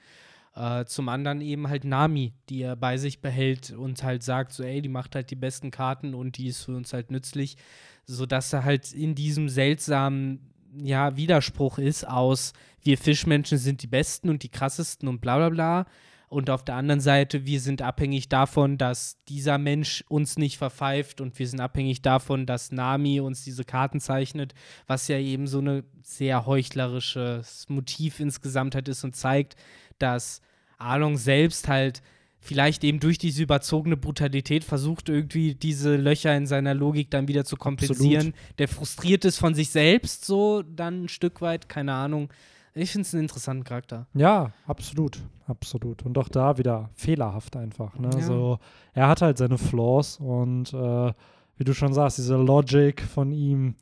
Äh, 0.55 0.87
zum 0.87 1.11
anderen 1.11 1.43
eben 1.43 1.69
halt 1.69 1.85
Nami, 1.85 2.33
die 2.49 2.63
er 2.63 2.77
bei 2.77 2.97
sich 2.97 3.21
behält 3.21 3.73
und 3.73 4.03
halt 4.03 4.23
sagt, 4.23 4.53
so, 4.53 4.63
ey, 4.63 4.81
die 4.81 4.89
macht 4.89 5.15
halt 5.15 5.31
die 5.31 5.37
besten 5.37 5.71
Karten 5.71 6.15
und 6.15 6.39
die 6.39 6.47
ist 6.47 6.65
für 6.65 6.75
uns 6.75 6.95
halt 6.95 7.11
nützlich, 7.11 7.59
sodass 8.07 8.53
er 8.55 8.65
halt 8.65 8.93
in 8.95 9.15
diesem 9.15 9.51
seltsamen 9.51 10.56
ja, 10.75 11.17
Widerspruch 11.17 11.79
ist 11.79 12.07
aus, 12.07 12.53
wir 12.83 12.99
Fischmenschen 12.99 13.59
sind 13.59 13.83
die 13.83 13.87
Besten 13.87 14.29
und 14.29 14.43
die 14.43 14.49
krassesten 14.49 15.09
und 15.09 15.21
bla 15.21 15.37
bla 15.37 15.49
bla. 15.49 15.87
Und 16.29 16.51
auf 16.51 16.65
der 16.65 16.75
anderen 16.75 17.01
Seite, 17.01 17.47
wir 17.47 17.61
sind 17.61 17.83
abhängig 17.83 18.29
davon, 18.29 18.79
dass 18.79 19.23
dieser 19.29 19.59
Mensch 19.59 20.05
uns 20.09 20.37
nicht 20.37 20.59
verpfeift 20.59 21.21
und 21.21 21.39
wir 21.39 21.47
sind 21.47 21.61
abhängig 21.61 22.03
davon, 22.03 22.47
dass 22.47 22.73
Nami 22.73 23.21
uns 23.21 23.45
diese 23.45 23.65
Karten 23.65 24.01
zeichnet, 24.01 24.53
was 24.89 25.07
ja 25.07 25.19
eben 25.19 25.47
so 25.47 25.61
ein 25.61 25.85
sehr 26.03 26.45
heuchlerisches 26.45 27.69
Motiv 27.69 28.19
insgesamt 28.19 28.75
halt 28.75 28.89
ist 28.89 29.05
und 29.05 29.15
zeigt, 29.15 29.55
dass 29.99 30.41
Arlong 30.79 31.17
selbst 31.17 31.69
halt 31.69 32.03
vielleicht 32.47 32.85
eben 32.85 33.01
durch 33.01 33.19
diese 33.19 33.43
überzogene 33.43 33.97
Brutalität 33.97 34.65
versucht, 34.65 35.09
irgendwie 35.09 35.55
diese 35.55 35.97
Löcher 35.97 36.35
in 36.37 36.47
seiner 36.47 36.75
Logik 36.75 37.11
dann 37.11 37.29
wieder 37.29 37.45
zu 37.45 37.57
kompensieren. 37.57 38.29
Absolut. 38.29 38.59
Der 38.59 38.69
frustriert 38.69 39.25
ist 39.25 39.39
von 39.39 39.55
sich 39.55 39.71
selbst 39.71 40.25
so 40.25 40.63
dann 40.63 41.05
ein 41.05 41.09
Stück 41.09 41.43
weit, 41.43 41.69
keine 41.69 41.93
Ahnung. 41.93 42.31
Ich 42.75 42.93
finde 42.93 43.07
es 43.07 43.15
einen 43.15 43.25
interessanten 43.25 43.65
Charakter. 43.65 44.07
Ja, 44.15 44.53
absolut, 44.67 45.19
absolut. 45.47 46.03
Und 46.05 46.19
auch 46.19 46.29
da 46.29 46.59
wieder 46.59 46.91
fehlerhaft 46.95 47.57
einfach. 47.57 47.99
Ne? 47.99 48.11
Ja. 48.13 48.21
So, 48.21 48.59
er 48.93 49.09
hat 49.09 49.23
halt 49.23 49.39
seine 49.39 49.59
Flaws 49.59 50.19
und 50.19 50.73
äh, 50.73 51.13
wie 51.57 51.65
du 51.65 51.75
schon 51.75 51.95
sagst, 51.95 52.19
diese 52.19 52.37
Logic 52.37 53.01
von 53.01 53.33
ihm 53.33 53.75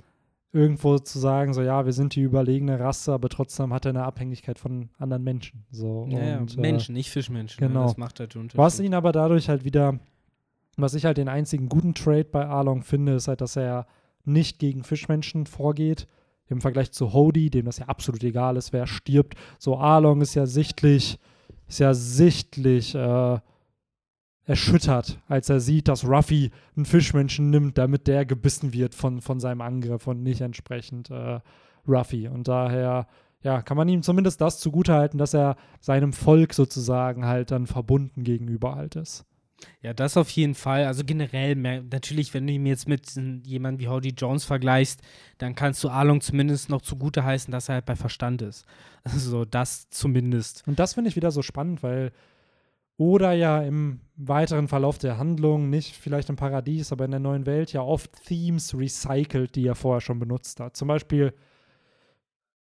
irgendwo 0.54 0.98
zu 0.98 1.18
sagen, 1.18 1.52
so 1.52 1.62
ja, 1.62 1.84
wir 1.84 1.92
sind 1.92 2.14
die 2.14 2.20
überlegene 2.20 2.78
Rasse, 2.78 3.12
aber 3.12 3.28
trotzdem 3.28 3.72
hat 3.72 3.86
er 3.86 3.90
eine 3.90 4.04
Abhängigkeit 4.04 4.58
von 4.58 4.88
anderen 4.98 5.24
Menschen. 5.24 5.64
So. 5.72 6.06
Ja, 6.08 6.38
und, 6.38 6.54
ja. 6.54 6.60
Menschen, 6.60 6.94
äh, 6.94 6.98
nicht 6.98 7.10
Fischmenschen. 7.10 7.60
Ne? 7.60 7.68
Genau. 7.68 7.82
Das 7.82 7.96
macht 7.96 8.20
halt 8.20 8.36
Unterschied. 8.36 8.58
Was 8.58 8.78
ihn 8.78 8.94
aber 8.94 9.10
dadurch 9.10 9.48
halt 9.48 9.64
wieder, 9.64 9.98
was 10.76 10.94
ich 10.94 11.04
halt 11.04 11.16
den 11.16 11.28
einzigen 11.28 11.68
guten 11.68 11.94
Trade 11.94 12.26
bei 12.30 12.46
Arlong 12.46 12.82
finde, 12.82 13.14
ist 13.14 13.26
halt, 13.26 13.40
dass 13.40 13.56
er 13.56 13.88
nicht 14.24 14.60
gegen 14.60 14.84
Fischmenschen 14.84 15.46
vorgeht. 15.46 16.06
Im 16.46 16.60
Vergleich 16.60 16.92
zu 16.92 17.12
Hody, 17.12 17.50
dem 17.50 17.64
das 17.64 17.78
ja 17.78 17.86
absolut 17.86 18.22
egal 18.22 18.56
ist, 18.56 18.72
wer 18.72 18.86
stirbt. 18.86 19.34
So 19.58 19.76
Arlong 19.78 20.20
ist 20.20 20.34
ja 20.34 20.46
sichtlich, 20.46 21.18
ist 21.66 21.80
ja 21.80 21.94
sichtlich 21.94 22.94
äh, 22.94 23.38
erschüttert, 24.46 25.18
als 25.28 25.48
er 25.48 25.60
sieht, 25.60 25.88
dass 25.88 26.04
Ruffy 26.04 26.50
einen 26.76 26.84
Fischmenschen 26.84 27.50
nimmt, 27.50 27.78
damit 27.78 28.06
der 28.06 28.26
gebissen 28.26 28.72
wird 28.72 28.94
von, 28.94 29.20
von 29.20 29.40
seinem 29.40 29.62
Angriff 29.62 30.06
und 30.06 30.22
nicht 30.22 30.40
entsprechend 30.40 31.10
äh, 31.10 31.40
Ruffy. 31.88 32.28
Und 32.28 32.48
daher, 32.48 33.06
ja, 33.42 33.62
kann 33.62 33.76
man 33.76 33.88
ihm 33.88 34.02
zumindest 34.02 34.40
das 34.40 34.60
zugutehalten, 34.60 35.18
dass 35.18 35.34
er 35.34 35.56
seinem 35.80 36.12
Volk 36.12 36.52
sozusagen 36.54 37.24
halt 37.24 37.50
dann 37.50 37.66
verbunden 37.66 38.22
gegenüber 38.24 38.74
halt 38.74 38.96
ist. 38.96 39.24
Ja, 39.80 39.94
das 39.94 40.16
auf 40.16 40.28
jeden 40.30 40.54
Fall. 40.54 40.84
Also 40.84 41.04
generell, 41.04 41.54
natürlich, 41.56 42.34
wenn 42.34 42.46
du 42.46 42.52
ihn 42.52 42.66
jetzt 42.66 42.88
mit 42.88 43.14
jemandem 43.44 43.80
wie 43.80 43.88
Howdy 43.88 44.10
Jones 44.10 44.44
vergleichst, 44.44 45.00
dann 45.38 45.54
kannst 45.54 45.82
du 45.84 45.88
Arlong 45.88 46.20
zumindest 46.20 46.68
noch 46.68 46.82
zugute 46.82 47.24
heißen, 47.24 47.50
dass 47.52 47.68
er 47.68 47.76
halt 47.76 47.86
bei 47.86 47.96
Verstand 47.96 48.42
ist. 48.42 48.66
Also 49.04 49.44
das 49.44 49.90
zumindest. 49.90 50.66
Und 50.66 50.78
das 50.78 50.94
finde 50.94 51.10
ich 51.10 51.16
wieder 51.16 51.30
so 51.30 51.42
spannend, 51.42 51.82
weil 51.82 52.10
oder 52.96 53.32
ja 53.32 53.60
im 53.62 54.00
weiteren 54.16 54.68
Verlauf 54.68 54.98
der 54.98 55.18
Handlung, 55.18 55.70
nicht 55.70 55.96
vielleicht 55.96 56.28
im 56.28 56.36
Paradies, 56.36 56.92
aber 56.92 57.04
in 57.04 57.10
der 57.10 57.20
neuen 57.20 57.46
Welt 57.46 57.72
ja 57.72 57.82
oft 57.82 58.12
Themes 58.26 58.76
recycelt, 58.76 59.56
die 59.56 59.66
er 59.66 59.74
vorher 59.74 60.00
schon 60.00 60.20
benutzt 60.20 60.60
hat. 60.60 60.76
Zum 60.76 60.88
Beispiel 60.88 61.34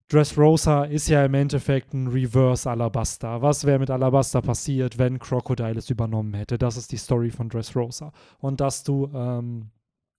Dressrosa 0.09 0.85
ist 0.85 1.09
ja 1.09 1.25
im 1.25 1.33
Endeffekt 1.33 1.95
ein 1.95 2.09
Reverse 2.09 2.71
Alabaster. 2.71 3.41
Was 3.41 3.65
wäre 3.65 3.79
mit 3.79 3.89
Alabaster 3.89 4.43
passiert, 4.43 4.99
wenn 4.99 5.19
Crocodile 5.19 5.79
es 5.79 5.89
übernommen 5.89 6.35
hätte? 6.35 6.59
Das 6.59 6.77
ist 6.77 6.93
die 6.93 6.99
Story 6.99 7.31
von 7.31 7.49
Dressrosa. 7.49 8.13
Und 8.39 8.61
dass 8.61 8.85
du 8.85 9.11
ähm, 9.15 9.71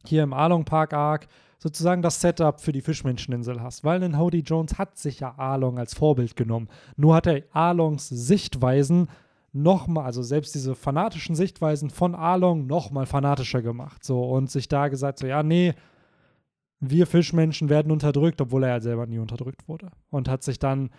hier 0.04 0.24
im 0.24 0.34
Arlong 0.34 0.66
Park 0.66 0.94
Arc 0.94 1.28
sozusagen 1.60 2.02
das 2.02 2.20
Setup 2.20 2.60
für 2.60 2.72
die 2.72 2.82
Fischmenscheninsel 2.82 3.62
hast. 3.62 3.84
Weil 3.84 4.04
ein 4.04 4.18
Hody 4.18 4.40
Jones 4.40 4.80
hat 4.80 4.98
sich 4.98 5.20
ja 5.20 5.36
Arlong 5.38 5.78
als 5.78 5.94
Vorbild 5.94 6.36
genommen. 6.36 6.70
Nur 6.98 7.14
hat 7.14 7.28
er 7.28 7.44
Arlongs 7.52 8.10
Sichtweisen 8.10 9.10
nochmal, 9.54 10.06
also 10.06 10.24
selbst 10.24 10.56
diese 10.56 10.76
fanatischen 10.76 11.36
Sichtweisen 11.36 11.90
von 11.90 12.16
Arlong 12.16 12.66
nochmal 12.66 13.06
fanatischer 13.06 13.62
gemacht. 13.62 14.04
So 14.04 14.24
und 14.24 14.50
sich 14.52 14.68
da 14.68 14.88
gesagt, 14.88 15.20
so, 15.20 15.28
ja, 15.28 15.44
nee, 15.44 15.74
wir 16.80 17.08
Fischmenschen 17.08 17.70
werden 17.70 17.92
unterdrückt, 17.92 18.42
obwohl 18.42 18.64
er 18.64 18.70
ja 18.70 18.80
selber 18.82 19.06
nie 19.06 19.20
unterdrückt 19.20 19.68
wurde. 19.68 19.92
Und 20.10 20.28
hat 20.28 20.44
sich 20.44 20.60
dann 20.60 20.90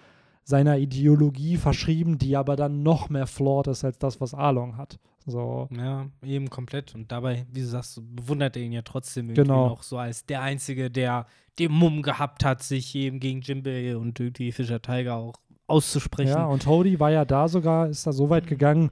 seiner 0.45 0.79
Ideologie 0.79 1.57
verschrieben, 1.57 2.19
die 2.19 2.37
aber 2.37 2.57
dann 2.57 2.83
noch 2.83 3.09
mehr 3.09 3.27
flawed 3.27 3.67
ist 3.67 3.85
als 3.85 3.99
das, 3.99 4.21
was 4.21 4.35
Arlong 4.35 4.77
hat. 4.77 4.99
So. 5.27 5.69
Ja, 5.75 6.07
eben 6.23 6.51
komplett. 6.51 6.95
Und 6.95 7.11
dabei, 7.11 7.47
wie 7.51 7.61
du 7.61 7.67
sagst, 7.67 8.01
bewundert 8.15 8.57
er 8.57 8.63
ihn 8.63 8.73
ja 8.73 8.83
trotzdem 8.83 9.31
irgendwie 9.31 9.43
genau. 9.43 9.69
noch 9.69 9.83
so 9.83 9.97
als 9.99 10.27
der 10.27 10.43
Einzige, 10.43 10.91
der 10.91 11.27
den 11.59 11.73
Mumm 11.73 12.03
gehabt 12.03 12.45
hat, 12.45 12.63
sich 12.63 12.95
eben 12.95 13.21
gegen 13.21 13.41
Jimbei 13.41 13.97
und 13.97 14.21
irgendwie 14.21 14.53
Fischer 14.53 14.83
Tiger 14.83 15.17
auch 15.17 15.35
auszusprechen. 15.67 16.31
Ja, 16.31 16.47
und 16.47 16.67
Hody 16.67 17.01
war 17.01 17.11
ja 17.11 17.25
da 17.25 17.49
sogar, 17.49 17.89
ist 17.89 18.07
da 18.07 18.13
so 18.13 18.31
weit 18.31 18.47
gegangen, 18.47 18.91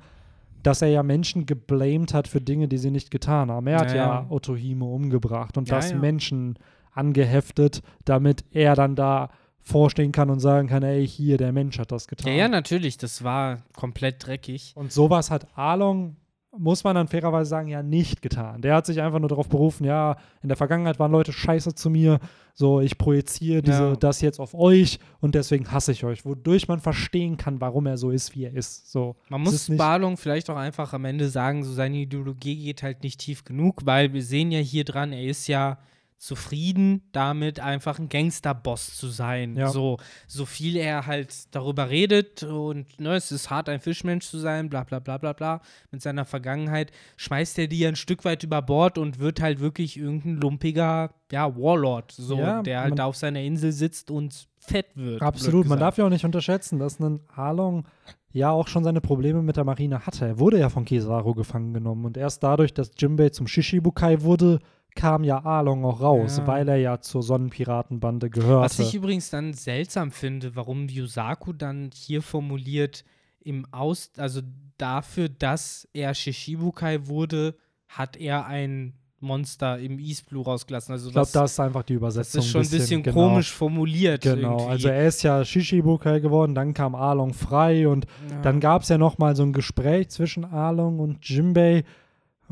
dass 0.62 0.82
er 0.82 0.88
ja 0.88 1.02
Menschen 1.02 1.46
geblamed 1.46 2.14
hat 2.14 2.28
für 2.28 2.40
Dinge, 2.40 2.68
die 2.68 2.78
sie 2.78 2.90
nicht 2.90 3.10
getan 3.10 3.50
haben. 3.50 3.66
Er 3.66 3.78
hat 3.80 3.90
ja, 3.90 3.96
ja 3.96 4.26
Otohime 4.28 4.84
umgebracht 4.84 5.58
und 5.58 5.68
ja, 5.68 5.76
das 5.76 5.90
ja. 5.90 5.98
Menschen 5.98 6.58
angeheftet, 6.92 7.82
damit 8.04 8.44
er 8.52 8.74
dann 8.74 8.94
da 8.94 9.30
vorstehen 9.60 10.12
kann 10.12 10.30
und 10.30 10.40
sagen 10.40 10.68
kann, 10.68 10.82
ey, 10.82 11.06
hier, 11.06 11.36
der 11.36 11.52
Mensch 11.52 11.78
hat 11.78 11.92
das 11.92 12.08
getan. 12.08 12.32
Ja, 12.32 12.38
ja, 12.38 12.48
natürlich, 12.48 12.98
das 12.98 13.22
war 13.22 13.62
komplett 13.76 14.26
dreckig. 14.26 14.72
Und 14.74 14.92
sowas 14.92 15.30
hat 15.30 15.46
Arlong 15.56 16.16
muss 16.56 16.84
man 16.84 16.94
dann 16.94 17.08
fairerweise 17.08 17.48
sagen, 17.48 17.68
ja 17.68 17.82
nicht 17.82 18.20
getan. 18.20 18.60
Der 18.60 18.74
hat 18.74 18.86
sich 18.86 19.00
einfach 19.00 19.18
nur 19.18 19.28
darauf 19.28 19.48
berufen, 19.48 19.84
ja, 19.84 20.16
in 20.42 20.48
der 20.48 20.56
Vergangenheit 20.56 20.98
waren 20.98 21.10
Leute 21.10 21.32
scheiße 21.32 21.74
zu 21.74 21.88
mir, 21.88 22.20
so 22.54 22.80
ich 22.80 22.98
projiziere 22.98 23.62
diese, 23.62 23.82
ja. 23.82 23.96
das 23.96 24.20
jetzt 24.20 24.38
auf 24.38 24.54
euch 24.54 24.98
und 25.20 25.34
deswegen 25.34 25.72
hasse 25.72 25.92
ich 25.92 26.04
euch, 26.04 26.26
wodurch 26.26 26.68
man 26.68 26.80
verstehen 26.80 27.38
kann, 27.38 27.60
warum 27.60 27.86
er 27.86 27.96
so 27.96 28.10
ist, 28.10 28.34
wie 28.34 28.44
er 28.44 28.52
ist. 28.52 28.92
So, 28.92 29.16
man 29.30 29.40
muss 29.40 29.74
Balung 29.76 30.18
vielleicht 30.18 30.50
auch 30.50 30.56
einfach 30.56 30.92
am 30.92 31.06
Ende 31.06 31.28
sagen, 31.28 31.64
so 31.64 31.72
seine 31.72 31.96
Ideologie 31.96 32.56
geht 32.64 32.82
halt 32.82 33.02
nicht 33.02 33.20
tief 33.20 33.44
genug, 33.44 33.86
weil 33.86 34.12
wir 34.12 34.22
sehen 34.22 34.52
ja 34.52 34.58
hier 34.58 34.84
dran, 34.84 35.12
er 35.12 35.24
ist 35.24 35.46
ja 35.46 35.78
zufrieden 36.22 37.02
damit, 37.10 37.58
einfach 37.58 37.98
ein 37.98 38.08
Gangsterboss 38.08 38.96
zu 38.96 39.08
sein. 39.08 39.56
Ja. 39.56 39.70
So, 39.70 39.96
so 40.28 40.46
viel 40.46 40.76
er 40.76 41.06
halt 41.06 41.52
darüber 41.52 41.90
redet 41.90 42.44
und 42.44 43.00
ne, 43.00 43.16
es 43.16 43.32
ist 43.32 43.50
hart, 43.50 43.68
ein 43.68 43.80
Fischmensch 43.80 44.28
zu 44.28 44.38
sein, 44.38 44.68
bla 44.70 44.84
bla 44.84 45.00
bla 45.00 45.18
bla 45.18 45.32
bla, 45.32 45.60
mit 45.90 46.00
seiner 46.00 46.24
Vergangenheit, 46.24 46.92
schmeißt 47.16 47.58
er 47.58 47.66
die 47.66 47.84
ein 47.84 47.96
Stück 47.96 48.24
weit 48.24 48.44
über 48.44 48.62
Bord 48.62 48.98
und 48.98 49.18
wird 49.18 49.40
halt 49.40 49.58
wirklich 49.58 49.96
irgendein 49.96 50.36
lumpiger, 50.36 51.10
ja, 51.32 51.56
Warlord, 51.56 52.12
so, 52.12 52.38
ja, 52.38 52.62
der 52.62 52.82
halt 52.82 53.00
da 53.00 53.06
auf 53.06 53.16
seiner 53.16 53.40
Insel 53.40 53.72
sitzt 53.72 54.12
und 54.12 54.46
fett 54.60 54.94
wird. 54.94 55.22
Absolut, 55.22 55.66
man 55.66 55.80
darf 55.80 55.98
ja 55.98 56.06
auch 56.06 56.08
nicht 56.08 56.24
unterschätzen, 56.24 56.78
dass 56.78 57.00
ein 57.00 57.18
Arlong 57.34 57.88
ja 58.30 58.52
auch 58.52 58.68
schon 58.68 58.84
seine 58.84 59.00
Probleme 59.00 59.42
mit 59.42 59.56
der 59.56 59.64
Marine 59.64 60.06
hatte. 60.06 60.24
Er 60.26 60.38
wurde 60.38 60.60
ja 60.60 60.68
von 60.68 60.84
Kizaru 60.84 61.34
gefangen 61.34 61.74
genommen 61.74 62.04
und 62.04 62.16
erst 62.16 62.44
dadurch, 62.44 62.72
dass 62.72 62.92
Jimbei 62.96 63.30
zum 63.30 63.48
Shishibukai 63.48 64.22
wurde, 64.22 64.60
kam 64.94 65.24
ja 65.24 65.44
Arlong 65.44 65.84
auch 65.84 66.00
raus, 66.00 66.38
ja. 66.38 66.46
weil 66.46 66.68
er 66.68 66.76
ja 66.76 67.00
zur 67.00 67.22
Sonnenpiratenbande 67.22 68.30
gehörte. 68.30 68.64
Was 68.64 68.78
ich 68.78 68.94
übrigens 68.94 69.30
dann 69.30 69.54
seltsam 69.54 70.10
finde, 70.10 70.54
warum 70.56 70.88
Yusaku 70.88 71.52
dann 71.52 71.90
hier 71.94 72.22
formuliert, 72.22 73.04
im 73.44 73.66
Aus, 73.72 74.12
also 74.16 74.40
dafür, 74.78 75.28
dass 75.28 75.88
er 75.92 76.14
Shishibukai 76.14 77.06
wurde, 77.06 77.56
hat 77.88 78.16
er 78.16 78.46
ein 78.46 78.94
Monster 79.22 79.78
im 79.78 79.98
East 79.98 80.28
Blue 80.28 80.44
rausgelassen. 80.44 80.92
Also 80.92 81.08
ich 81.08 81.12
glaube, 81.12 81.30
das 81.32 81.52
ist 81.52 81.60
einfach 81.60 81.84
die 81.84 81.94
Übersetzung. 81.94 82.40
Das 82.40 82.46
ist 82.46 82.50
schon 82.50 82.60
ein 82.60 82.62
bisschen, 82.62 82.78
bisschen 82.78 83.02
genau. 83.04 83.28
komisch 83.28 83.52
formuliert. 83.52 84.22
Genau, 84.22 84.52
irgendwie. 84.52 84.70
also 84.70 84.88
er 84.88 85.06
ist 85.06 85.22
ja 85.22 85.44
Shishibukai 85.44 86.20
geworden, 86.20 86.54
dann 86.54 86.74
kam 86.74 86.94
Arlong 86.94 87.32
frei 87.32 87.86
und 87.86 88.06
ja. 88.28 88.40
dann 88.42 88.58
gab 88.58 88.82
es 88.82 88.88
ja 88.88 88.98
noch 88.98 89.18
mal 89.18 89.36
so 89.36 89.44
ein 89.44 89.52
Gespräch 89.52 90.08
zwischen 90.08 90.44
Arlong 90.44 90.98
und 90.98 91.28
Jimbei, 91.28 91.84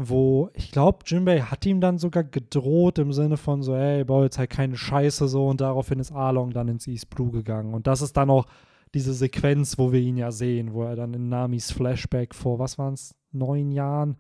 wo 0.09 0.51
ich 0.55 0.71
glaube, 0.71 1.01
Jimbei 1.05 1.43
hat 1.43 1.67
ihm 1.67 1.81
dann 1.81 1.99
sogar 1.99 2.25
gedroht 2.25 2.99
im 2.99 3.13
Sinne 3.13 3.37
von 3.37 3.63
so, 3.63 3.75
ey, 3.75 4.05
bau 4.05 4.23
jetzt 4.23 4.39
halt 4.39 4.51
keine 4.51 4.77
Scheiße 4.77 5.29
so 5.29 5.47
und 5.49 5.61
daraufhin 5.61 5.99
ist 5.99 6.13
Arlong 6.13 6.53
dann 6.53 6.69
ins 6.69 6.87
East 6.87 7.11
Blue 7.11 7.31
gegangen. 7.31 7.75
Und 7.75 7.87
das 7.87 8.01
ist 8.01 8.17
dann 8.17 8.31
auch 8.31 8.47
diese 8.95 9.13
Sequenz, 9.13 9.79
wo 9.79 9.93
wir 9.93 10.01
ihn 10.01 10.17
ja 10.17 10.33
sehen, 10.33 10.73
wo 10.73 10.85
er 10.85 10.97
dann 10.97 11.13
in 11.13 11.29
Namis 11.29 11.71
Flashback 11.71 12.35
vor, 12.35 12.59
was 12.59 12.79
waren 12.79 12.95
es, 12.95 13.15
neun 13.31 13.71
Jahren, 13.71 14.17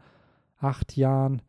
acht 0.58 0.96
Jahren. 0.96 1.40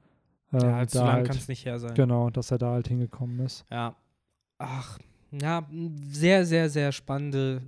Äh, 0.53 0.63
ja, 0.63 0.87
zu 0.87 0.99
lang 0.99 1.11
halt, 1.11 1.27
kann 1.27 1.37
es 1.37 1.47
nicht 1.47 1.65
her 1.65 1.79
sein. 1.79 1.93
Genau, 1.93 2.29
dass 2.29 2.51
er 2.51 2.57
da 2.57 2.71
halt 2.71 2.87
hingekommen 2.87 3.39
ist. 3.39 3.65
Ja. 3.69 3.95
Ach, 4.57 4.97
ja, 5.31 5.67
sehr, 6.09 6.45
sehr, 6.45 6.69
sehr 6.69 6.91
spannende 6.91 7.61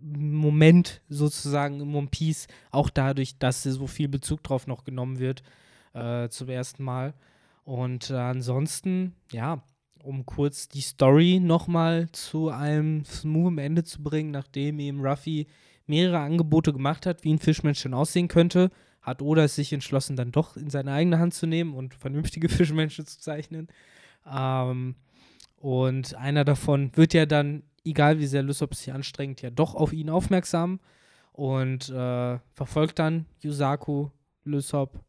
Moment 0.00 1.00
sozusagen 1.08 1.80
im 1.80 1.94
One 1.94 2.08
Piece, 2.10 2.48
auch 2.70 2.90
dadurch, 2.90 3.38
dass 3.38 3.62
so 3.62 3.86
viel 3.86 4.08
Bezug 4.08 4.42
drauf 4.42 4.66
noch 4.66 4.84
genommen 4.84 5.18
wird 5.18 5.42
äh, 5.94 6.28
zum 6.28 6.48
ersten 6.48 6.82
Mal. 6.84 7.14
Und 7.64 8.10
äh, 8.10 8.14
ansonsten, 8.14 9.14
ja, 9.30 9.62
um 10.02 10.26
kurz 10.26 10.68
die 10.68 10.80
Story 10.80 11.40
nochmal 11.40 12.08
zu 12.12 12.48
einem 12.48 13.04
smoothen 13.04 13.58
Ende 13.58 13.84
zu 13.84 14.02
bringen, 14.02 14.32
nachdem 14.32 14.78
eben 14.80 15.00
Ruffy 15.00 15.46
mehrere 15.86 16.18
Angebote 16.18 16.72
gemacht 16.72 17.06
hat, 17.06 17.24
wie 17.24 17.32
ein 17.32 17.38
Fischmenschen 17.38 17.94
aussehen 17.94 18.28
könnte, 18.28 18.70
hat 19.00 19.20
Oda 19.20 19.48
sich 19.48 19.72
entschlossen, 19.72 20.16
dann 20.16 20.32
doch 20.32 20.56
in 20.56 20.70
seine 20.70 20.92
eigene 20.92 21.18
Hand 21.18 21.34
zu 21.34 21.46
nehmen 21.46 21.74
und 21.74 21.94
vernünftige 21.94 22.48
Fischmenschen 22.50 23.06
zu 23.06 23.18
zeichnen. 23.18 23.68
Ähm, 24.30 24.94
und 25.56 26.14
einer 26.14 26.44
davon 26.44 26.90
wird 26.96 27.14
ja 27.14 27.26
dann, 27.26 27.62
egal 27.84 28.18
wie 28.18 28.26
sehr 28.26 28.42
Lysop 28.42 28.74
sich 28.74 28.92
anstrengt, 28.92 29.42
ja 29.42 29.50
doch 29.50 29.74
auf 29.74 29.92
ihn 29.92 30.10
aufmerksam 30.10 30.80
und 31.32 31.88
äh, 31.88 32.38
verfolgt 32.54 32.98
dann 32.98 33.26
Yusaku, 33.40 34.10
Lysop. 34.44 35.00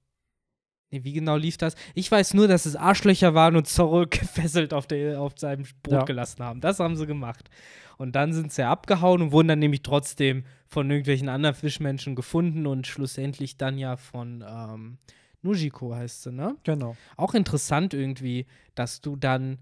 Nee, 0.94 1.04
wie 1.04 1.14
genau 1.14 1.38
lief 1.38 1.58
das? 1.58 1.74
Ich 1.96 2.12
weiß 2.12 2.36
nur, 2.36 2.48
dass 2.48 2.68
es 2.68 2.76
Arschlöcher 2.76 3.34
waren 3.34 3.56
und 3.56 3.68
Zorro 3.68 4.06
gefesselt 4.10 4.74
auf, 4.76 4.86
der, 4.86 5.20
auf 5.20 5.34
seinem 5.38 5.66
Boot 5.82 5.94
Ja. 5.94 6.04
gelassen 6.04 6.44
haben. 6.44 6.62
Das 6.62 6.80
haben 6.80 6.96
sie 6.96 7.08
gemacht. 7.08 7.50
Und 7.98 8.16
dann 8.16 8.32
sind 8.32 8.54
sie 8.54 8.64
abgehauen 8.64 9.22
und 9.24 9.32
wurden 9.32 9.48
dann 9.48 9.60
nämlich 9.60 9.82
trotzdem 9.82 10.44
von 10.68 10.90
irgendwelchen 10.92 11.30
anderen 11.30 11.56
Fischmenschen 11.56 12.14
gefunden 12.16 12.68
und 12.68 12.86
schlussendlich 12.86 13.58
dann 13.58 13.78
ja 13.80 13.96
von 13.98 14.44
ähm, 14.48 14.98
Nujiko 15.42 15.96
heißt 15.96 16.24
sie, 16.24 16.32
ne? 16.32 16.56
Genau. 16.64 16.96
Auch 17.18 17.34
interessant 17.34 17.94
irgendwie, 17.96 18.46
dass 18.76 19.02
du 19.02 19.16
dann 19.16 19.58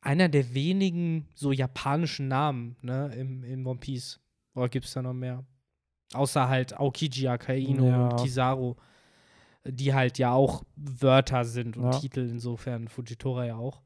einer 0.00 0.28
der 0.28 0.54
wenigen 0.54 1.28
so 1.34 1.52
japanischen 1.52 2.26
Namen, 2.28 2.76
ne, 2.82 3.14
im, 3.16 3.42
im 3.44 3.66
One 3.66 3.78
Piece. 3.78 4.20
Oder 4.54 4.68
gibt 4.68 4.86
es 4.86 4.92
da 4.92 5.02
noch 5.02 5.14
mehr? 5.14 5.44
Außer 6.12 6.48
halt 6.48 6.78
Aokiji, 6.78 7.28
Akaino 7.28 7.86
Ja. 7.88 8.08
und 8.08 8.16
Kizaru, 8.22 8.74
die 9.64 9.94
halt 9.94 10.18
ja 10.18 10.32
auch 10.32 10.64
Wörter 10.76 11.44
sind 11.44 11.76
und 11.76 11.84
Ja. 11.84 11.98
Titel, 11.98 12.28
insofern 12.30 12.88
Fujitora 12.88 13.46
ja 13.46 13.56
auch. 13.56 13.82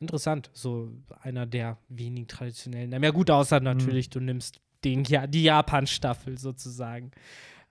Interessant, 0.00 0.50
so 0.52 0.92
einer 1.22 1.44
der 1.44 1.76
wenigen 1.88 2.28
traditionellen. 2.28 2.90
Na 2.90 2.98
ja, 2.98 3.10
gut, 3.10 3.30
außer 3.30 3.58
natürlich, 3.58 4.10
du 4.10 4.20
nimmst 4.20 4.60
den, 4.84 5.02
ja, 5.04 5.26
die 5.26 5.42
Japan-Staffel 5.42 6.38
sozusagen, 6.38 7.10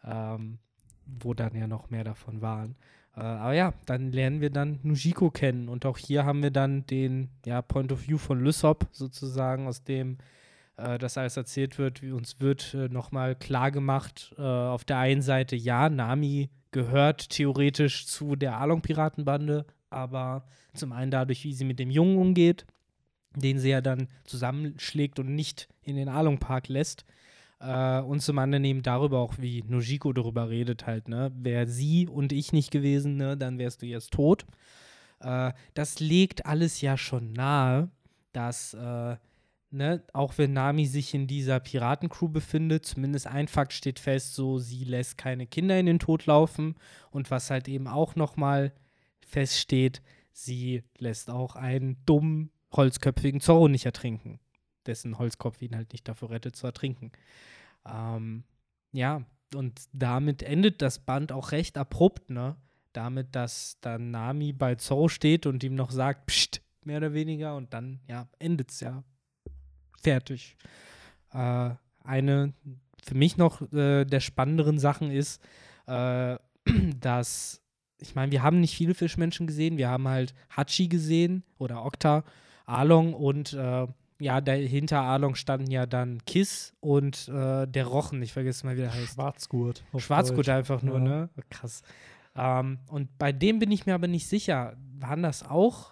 ähm, 0.03 0.60
wo 1.06 1.34
dann 1.34 1.56
ja 1.56 1.68
noch 1.68 1.90
mehr 1.90 2.03
davon 2.03 2.41
waren. 2.41 2.76
Äh, 3.15 3.22
aber 3.22 3.53
ja, 3.53 3.74
dann 3.86 4.11
lernen 4.11 4.41
wir 4.41 4.49
dann 4.49 4.80
Nujiko 4.84 5.32
kennen 5.32 5.69
und 5.69 5.86
auch 5.86 5.98
hier 5.98 6.26
haben 6.26 6.44
wir 6.44 6.52
dann 6.52 6.86
den 6.86 7.30
ja, 7.45 7.61
Point 7.61 7.94
of 7.94 8.06
View 8.07 8.18
von 8.18 8.44
Lysop 8.44 8.88
sozusagen, 8.91 9.65
aus 9.65 9.86
dem 9.86 10.18
äh, 10.76 10.98
das 10.98 11.18
alles 11.18 11.38
erzählt 11.38 11.80
wird. 11.80 12.02
Wie 12.02 12.11
uns 12.11 12.41
wird 12.41 12.74
äh, 12.74 12.90
nochmal 12.90 13.36
klar 13.36 13.72
gemacht, 13.72 14.36
äh, 14.38 14.41
auf 14.41 14.84
der 14.84 14.98
einen 14.98 15.22
Seite, 15.22 15.56
ja, 15.56 15.88
Nami 15.88 16.49
gehört 16.72 17.30
theoretisch 17.30 18.06
zu 18.07 18.35
der 18.35 18.57
Along-Piratenbande, 18.60 19.65
aber 19.89 20.45
zum 20.73 20.91
einen 20.91 21.11
dadurch, 21.11 21.44
wie 21.44 21.53
sie 21.53 21.65
mit 21.65 21.80
dem 21.80 21.89
Jungen 21.89 22.18
umgeht, 22.18 22.65
den 23.35 23.60
sie 23.60 23.69
ja 23.69 23.81
dann 23.81 24.07
zusammenschlägt 24.26 25.19
und 25.19 25.34
nicht 25.34 25.68
in 25.81 25.95
den 25.95 26.10
Along-Park 26.10 26.68
lässt. 26.68 27.06
Äh, 27.60 28.02
und 28.02 28.22
zum 28.22 28.38
anderen 28.39 28.64
eben 28.65 28.84
darüber 28.84 29.19
auch, 29.19 29.35
wie 29.39 29.64
Nojiko 29.68 30.14
darüber 30.14 30.49
redet 30.49 30.85
halt, 30.85 31.07
ne? 31.07 31.31
Wäre 31.35 31.68
sie 31.68 32.07
und 32.07 32.31
ich 32.31 32.53
nicht 32.53 32.72
gewesen, 32.72 33.18
ne, 33.18 33.35
dann 33.35 33.57
wärst 33.57 33.81
du 33.81 33.85
jetzt 33.85 34.11
tot. 34.11 34.45
Äh, 35.19 35.53
das 35.73 35.99
legt 35.99 36.45
alles 36.45 36.81
ja 36.81 36.98
schon 36.98 37.34
nahe, 37.34 37.89
dass, 38.34 38.73
äh, 38.76 39.18
ne, 39.69 40.03
auch 40.14 40.38
wenn 40.38 40.53
Nami 40.53 40.85
sich 40.85 41.14
in 41.14 41.27
dieser 41.27 41.60
Piratencrew 41.60 42.30
befindet, 42.30 42.85
zumindest 42.85 43.27
ein 43.27 43.48
Fakt 43.48 43.73
steht 43.73 43.99
fest, 43.99 44.34
so, 44.35 44.60
sie 44.60 44.84
lässt 44.84 45.18
keine 45.18 45.48
Kinder 45.48 45.80
in 45.80 45.85
den 45.85 45.99
Tod 45.99 46.26
laufen. 46.26 46.76
Und 47.11 47.31
was 47.31 47.49
halt 47.49 47.68
eben 47.68 47.88
auch 47.88 48.15
nochmal 48.15 48.73
feststeht, 49.26 50.02
sie 50.31 50.84
lässt 50.98 51.30
auch 51.30 51.56
einen 51.56 51.98
dummen, 52.06 52.52
holzköpfigen 52.72 53.41
Zorro 53.41 53.68
nicht 53.68 53.85
ertrinken, 53.85 54.39
dessen 54.85 55.18
Holzkopf 55.18 55.61
ihn 55.61 55.76
halt 55.76 55.91
nicht 55.94 56.07
dafür 56.07 56.30
rettet, 56.30 56.56
zu 56.56 56.68
ertrinken. 56.68 57.11
Ähm, 57.85 58.44
ja, 58.91 59.23
und 59.56 59.81
damit 59.94 60.44
endet 60.44 60.81
das 60.81 60.99
Band 60.99 61.31
auch 61.31 61.52
recht 61.52 61.77
abrupt, 61.77 62.30
ne? 62.30 62.56
Damit, 62.94 63.35
dass 63.35 63.77
dann 63.81 64.11
Nami 64.11 64.53
bei 64.53 64.76
Zorro 64.76 65.07
steht 65.07 65.45
und 65.45 65.64
ihm 65.64 65.76
noch 65.76 65.91
sagt, 65.91 66.27
pst, 66.27 66.61
mehr 66.84 66.98
oder 66.98 67.14
weniger, 67.14 67.56
und 67.56 67.73
dann, 67.73 67.99
ja, 68.07 68.27
endet 68.39 68.72
es 68.72 68.80
ja. 68.80 69.03
Fertig. 70.02 70.56
Äh, 71.34 71.72
eine 72.03 72.53
für 73.03 73.15
mich 73.15 73.38
noch 73.38 73.61
äh, 73.74 74.06
der 74.06 74.19
spannenderen 74.19 74.80
Sachen 74.80 75.11
ist, 75.11 75.41
äh, 75.88 76.38
dass, 76.99 77.61
ich 77.99 78.15
meine, 78.15 78.32
wir 78.32 78.44
haben 78.44 78.60
nicht 78.60 78.76
viele 78.76 78.94
Fischmenschen 78.94 79.48
gesehen, 79.48 79.78
wir 79.78 79.90
haben 79.90 80.07
halt 80.07 80.34
Hachi 80.56 80.88
gesehen 80.88 81.44
oder 81.57 81.86
Okta, 81.86 82.24
Along 82.65 83.14
und 83.14 83.53
äh, 83.53 83.88
ja, 84.19 84.41
dahinter 84.41 85.02
Along 85.02 85.36
standen 85.36 85.69
ja 85.72 85.86
dann 85.86 86.26
Kiss 86.26 86.74
und 86.80 87.28
äh, 87.30 87.65
der 87.68 87.86
Rochen, 87.86 88.22
ich 88.24 88.34
vergesse 88.34 88.65
mal, 88.65 88.76
wie 88.76 88.82
der 88.82 88.94
heißt. 88.94 89.14
Schwarzgurt. 89.14 89.84
Schwarzgurt 89.98 90.48
Deutsch. 90.48 90.49
einfach 90.49 90.82
nur, 90.82 90.98
Ja. 90.98 91.03
ne? 91.03 91.30
Krass. 91.49 91.84
Ähm, 92.36 92.80
und 92.90 93.15
bei 93.19 93.32
dem 93.32 93.60
bin 93.60 93.72
ich 93.72 93.86
mir 93.86 93.94
aber 93.95 94.07
nicht 94.07 94.28
sicher. 94.28 94.76
Waren 94.99 95.22
das 95.24 95.44
auch 95.44 95.91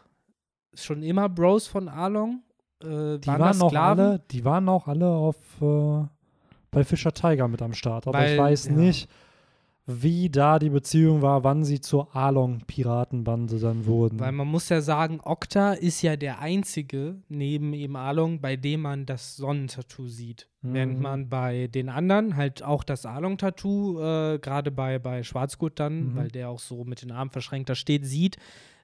schon 0.73 1.03
immer 1.03 1.30
Bros 1.30 1.68
von 1.68 1.88
Along? 1.88 2.41
Äh, 2.86 3.20
Die 3.20 3.28
waren, 3.28 3.40
waren, 3.41 3.53
Sklaven? 3.70 4.06
alle, 4.06 4.22
die 4.32 4.45
waren 4.45 4.70
auch 4.70 4.88
alle 4.88 5.07
auf 5.10 5.36
äh, 5.62 6.06
bei 6.72 6.84
Fischer 6.84 7.14
Tiger 7.14 7.48
mit 7.48 7.62
am 7.62 7.74
Start. 7.74 8.07
Aber 8.07 8.18
Weil- 8.20 8.34
ich 8.34 8.40
weiß 8.40 8.66
ja. 8.68 8.72
nicht, 8.74 9.10
wie 9.88 10.30
da 10.32 10.57
die 10.57 10.72
Beziehung 10.72 11.22
war, 11.22 11.44
wann 11.44 11.64
sie 11.64 11.80
zur 11.80 12.16
Along-Piratenbande 12.16 13.60
dann 13.60 13.86
wurden. 13.86 14.20
Weil 14.20 14.32
man 14.32 14.48
muss 14.48 14.70
ja 14.70 14.82
sagen, 14.82 15.20
Okta 15.24 15.74
ist 15.74 16.02
ja 16.02 16.16
der 16.16 16.40
einzige 16.40 17.18
neben 17.30 17.74
eben 17.74 17.95
Along, 17.95 18.41
bei 18.41 18.56
dem 18.56 18.82
man 18.82 19.06
das 19.06 19.36
Sonnentattoo 19.36 20.07
sieht. 20.07 20.48
Während 20.64 20.95
Mhm. 20.98 21.02
man 21.03 21.30
bei 21.30 21.68
den 21.68 21.90
anderen 21.90 22.36
halt 22.36 22.64
auch 22.64 22.84
das 22.84 23.06
Along-Tattoo, 23.06 23.99
äh, 24.02 24.40
gerade 24.40 24.72
bei, 24.72 24.98
bei 24.98 25.22
Schwarzgurt 25.24 25.80
dann, 25.80 26.14
Mhm. 26.14 26.16
weil 26.16 26.28
der 26.30 26.49
auch 26.49 26.60
so 26.60 26.84
mit 26.84 27.03
den 27.03 27.12
Armen 27.12 27.30
verschränkt 27.30 27.70
da 27.70 27.76
steht, 27.76 28.06
sieht, 28.06 28.38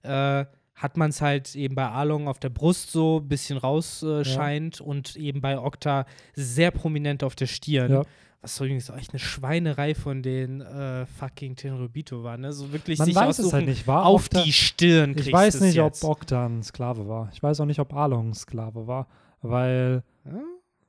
äh, 0.03 0.45
hat 0.75 0.97
man 0.97 1.09
es 1.11 1.21
halt 1.21 1.55
eben 1.55 1.75
bei 1.75 1.87
Along 1.87 2.27
auf 2.27 2.39
der 2.39 2.49
Brust 2.49 2.91
so 2.91 3.19
ein 3.19 3.27
bisschen 3.27 3.57
rausscheint 3.57 4.25
äh, 4.27 4.29
scheint 4.29 4.81
und 4.81 5.15
eben 5.15 5.41
bei 5.41 5.59
Okta 5.59 6.05
sehr 6.33 6.71
prominent 6.71 7.23
auf 7.23 7.35
der 7.35 7.45
Stirn. 7.47 7.91
Ja. 7.91 8.03
Was 8.43 8.59
übrigens 8.59 8.89
auch 8.89 8.97
echt 8.97 9.11
eine 9.11 9.19
Schweinerei 9.19 9.93
von 9.93 10.23
den 10.23 10.61
äh, 10.61 11.05
fucking 11.05 11.55
Tenryubito 11.55 12.23
war, 12.23 12.37
ne? 12.37 12.51
So 12.51 12.71
wirklich 12.73 12.97
Man 12.97 13.05
sich 13.05 13.15
weiß 13.15 13.37
es 13.37 13.53
halt 13.53 13.67
nicht. 13.67 13.85
War 13.85 14.03
auf 14.07 14.25
Okta- 14.29 14.43
die 14.43 14.51
Stirn 14.51 15.11
Ich 15.11 15.17
kriegst 15.17 15.33
weiß 15.33 15.53
du's 15.53 15.61
nicht, 15.61 15.75
jetzt. 15.75 16.03
ob 16.03 16.09
Okta 16.09 16.47
ein 16.47 16.63
Sklave 16.63 17.07
war. 17.07 17.29
Ich 17.33 17.43
weiß 17.43 17.59
auch 17.59 17.65
nicht, 17.65 17.79
ob 17.79 17.93
Along 17.93 18.29
ein 18.29 18.33
Sklave 18.33 18.87
war. 18.87 19.07
Weil 19.43 20.03
Ja? 20.25 20.39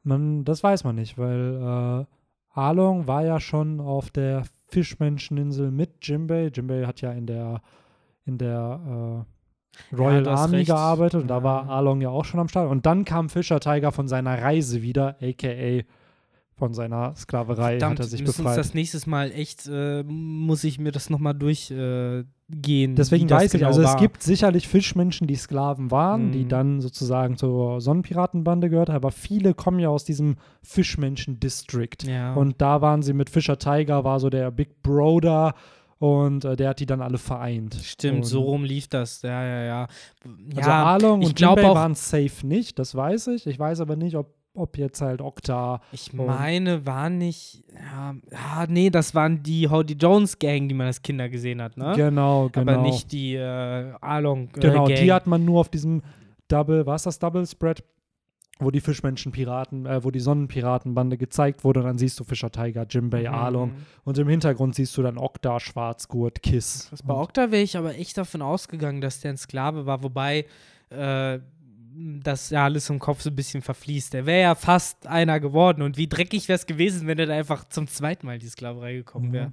man, 0.03 0.45
das 0.47 0.63
weiß 0.63 0.85
man 0.85 0.95
nicht, 0.95 1.19
weil 1.19 2.07
äh, 2.09 2.59
Along 2.59 3.07
war 3.07 3.23
ja 3.25 3.39
schon 3.39 3.81
auf 3.81 4.11
der 4.11 4.45
Fischmenscheninsel 4.69 5.71
mit 5.71 5.91
Jimbei. 6.07 6.47
Jimbei 6.55 6.87
hat 6.87 7.03
ja 7.03 7.13
in 7.13 7.27
der 7.27 7.61
in 8.25 8.39
der 8.39 9.27
äh, 9.27 9.32
Royal 9.97 10.27
hast 10.27 10.41
Army 10.41 10.57
recht. 10.59 10.67
gearbeitet 10.69 11.23
und 11.23 11.29
da 11.29 11.39
Ja. 11.39 11.43
war 11.45 11.69
Along 11.71 12.01
ja 12.01 12.11
auch 12.11 12.25
schon 12.25 12.41
am 12.41 12.49
Start. 12.49 12.71
Und 12.71 12.87
dann 12.87 13.05
kam 13.05 13.29
Fischer 13.29 13.61
Tiger 13.61 13.93
von 13.93 14.09
seiner 14.09 14.41
Reise 14.43 14.83
wieder, 14.83 15.17
aka 15.23 15.83
von 16.55 16.75
seiner 16.75 17.17
Sklaverei 17.17 17.73
Verdammt, 17.79 17.99
hat 17.99 18.07
er 18.07 18.09
sich 18.09 18.23
befreit. 18.23 18.57
das 18.57 18.73
nächstes 18.75 19.07
Mal 19.09 19.33
echt, 19.33 19.67
äh, 19.73 20.05
muss 20.05 20.63
ich 20.63 20.79
mir 20.79 20.93
das 20.93 21.11
nochmal 21.11 21.35
durchgehen. 21.35 22.23
Äh, 22.93 22.95
Deswegen 22.95 23.29
weiß 23.29 23.55
ich, 23.55 23.61
genau 23.61 23.69
also 23.69 23.83
war. 23.83 23.95
es 23.95 24.01
gibt 24.01 24.23
sicherlich 24.23 24.69
Fischmenschen, 24.69 25.27
die 25.27 25.35
Sklaven 25.35 25.91
waren, 25.91 26.31
die 26.31 26.45
Mhm. 26.45 26.49
dann 26.49 26.81
sozusagen 26.81 27.37
zur 27.37 27.81
Sonnenpiratenbande 27.81 28.69
gehört, 28.71 28.91
aber 28.91 29.11
viele 29.11 29.55
kommen 29.55 29.81
ja 29.81 29.89
aus 29.89 30.05
diesem 30.05 30.37
Fischmenschen-District. 30.63 32.05
Ja. 32.07 32.35
Und 32.35 32.61
da 32.61 32.81
waren 32.81 33.03
sie 33.03 33.13
mit 33.15 33.31
Fischer 33.31 33.59
Tiger, 33.59 34.05
war 34.05 34.21
so 34.21 34.31
der 34.31 34.51
Big 34.51 34.83
Brother 34.83 35.55
und 36.03 36.45
äh, 36.45 36.57
der 36.57 36.71
hat 36.71 36.81
die 36.81 36.87
dann 36.87 37.01
alle 37.01 37.17
vereint. 37.17 37.77
Stimmt, 37.81 38.17
und, 38.19 38.25
so 38.25 38.43
rum 38.43 38.65
lief 38.65 38.89
das. 38.89 39.23
Ja, 39.23 39.45
ja, 39.45 39.63
ja. 39.63 39.87
Also 40.57 40.69
ja, 40.69 40.85
Along 40.87 41.23
ich 41.23 41.29
und 41.29 41.41
Jinbei 41.41 41.65
auch- 41.65 41.77
waren 41.77 41.95
safe 41.95 42.45
nicht, 42.45 42.81
das 42.81 42.97
weiß 42.97 43.29
ich. 43.29 43.47
Ich 43.47 43.57
weiß 43.57 43.79
aber 43.81 43.95
nicht, 43.95 44.17
ob, 44.17 44.35
ob 44.53 44.77
jetzt 44.79 45.01
halt 45.01 45.21
Okta. 45.21 45.81
Ich 45.93 46.13
meine, 46.13 46.85
war 46.85 47.09
nicht. 47.09 47.63
Ja, 47.73 48.17
ja, 48.33 48.67
nee, 48.69 48.91
das 48.91 49.15
waren 49.15 49.45
die 49.45 49.69
Howdy 49.69 49.95
Jones 49.95 50.37
Gang, 50.41 50.69
die 50.69 50.75
man 50.75 50.89
als 50.89 51.01
Kinder 51.03 51.29
gesehen 51.29 51.63
hat, 51.63 51.77
ne? 51.77 51.93
Genau, 51.95 52.49
genau. 52.51 52.73
Aber 52.73 52.83
nicht 52.83 53.13
die 53.13 53.37
äh, 53.37 53.93
Along 54.01 54.49
äh, 54.57 54.61
Genau, 54.61 54.87
Gang. 54.87 54.99
die 54.99 55.13
hat 55.13 55.29
man 55.29 55.45
nur 55.45 55.61
auf 55.61 55.69
diesem 55.69 56.03
Double, 56.49 56.85
was 56.85 57.03
ist 57.03 57.07
das 57.07 57.19
Double 57.21 57.47
Spread, 57.47 57.85
wo 58.65 58.71
die 58.71 58.81
Fischmenschen-Piraten, 58.81 59.87
äh, 59.87 60.05
wo 60.05 60.11
die 60.11 60.21
Sonnenpiratenbande 60.21 61.17
gezeigt 61.19 61.65
wurde. 61.65 61.81
Und 61.81 61.87
dann 61.87 61.99
siehst 61.99 62.19
du 62.21 62.25
Fischer 62.25 62.51
Tiger, 62.51 62.87
Jimbei, 62.89 63.23
Mhm. 63.29 63.35
Along. 63.35 63.73
Und 64.05 64.19
im 64.19 64.29
Hintergrund 64.29 64.75
siehst 64.75 64.97
du 64.97 65.03
dann 65.03 65.19
Okta, 65.19 65.61
Schwarzgurt, 65.61 66.43
Kiss. 66.43 66.89
Das 66.91 67.03
bei 67.03 67.15
Okta 67.15 67.51
wäre 67.51 67.63
ich 67.63 67.77
aber 67.77 67.95
echt 67.97 68.17
davon 68.19 68.43
ausgegangen, 68.43 69.01
dass 69.01 69.21
der 69.21 69.33
ein 69.33 69.37
Sklave 69.37 69.87
war, 69.87 70.03
wobei 70.03 70.47
äh, 70.91 71.39
das 72.23 72.49
ja 72.51 72.65
alles 72.65 72.89
im 72.89 72.99
Kopf 72.99 73.21
so 73.21 73.29
ein 73.31 73.37
bisschen 73.37 73.61
verfließt. 73.63 74.15
Der 74.15 74.25
wäre 74.27 74.41
ja 74.43 74.55
fast 74.55 75.07
einer 75.07 75.41
geworden 75.41 75.83
und 75.83 75.97
wie 75.99 76.07
dreckig 76.09 76.49
wäre 76.49 76.57
es 76.57 76.67
gewesen, 76.67 77.07
wenn 77.07 77.19
er 77.19 77.27
da 77.27 77.35
einfach 77.35 77.69
zum 77.69 77.87
zweiten 77.87 78.27
Mal 78.27 78.35
in 78.35 78.41
die 78.41 78.49
Sklaverei 78.49 78.95
gekommen 78.95 79.29
Mhm. 79.29 79.33
wäre. 79.33 79.53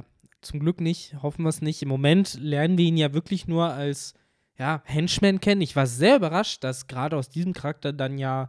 Äh, 0.00 0.02
zum 0.42 0.60
Glück 0.60 0.80
nicht, 0.80 1.16
hoffen 1.22 1.42
wir 1.44 1.48
es 1.48 1.62
nicht. 1.62 1.82
Im 1.82 1.88
Moment 1.88 2.38
lernen 2.40 2.76
wir 2.78 2.84
ihn 2.84 2.96
ja 2.96 3.14
wirklich 3.14 3.48
nur 3.48 3.64
als 3.72 4.14
ja, 4.58 4.82
Henchman 4.84 5.40
kennen. 5.40 5.60
Ich 5.62 5.76
war 5.76 5.86
sehr 5.86 6.16
überrascht, 6.16 6.62
dass 6.64 6.86
gerade 6.86 7.16
aus 7.16 7.28
diesem 7.28 7.52
Charakter 7.52 7.92
dann 7.92 8.18
ja 8.18 8.48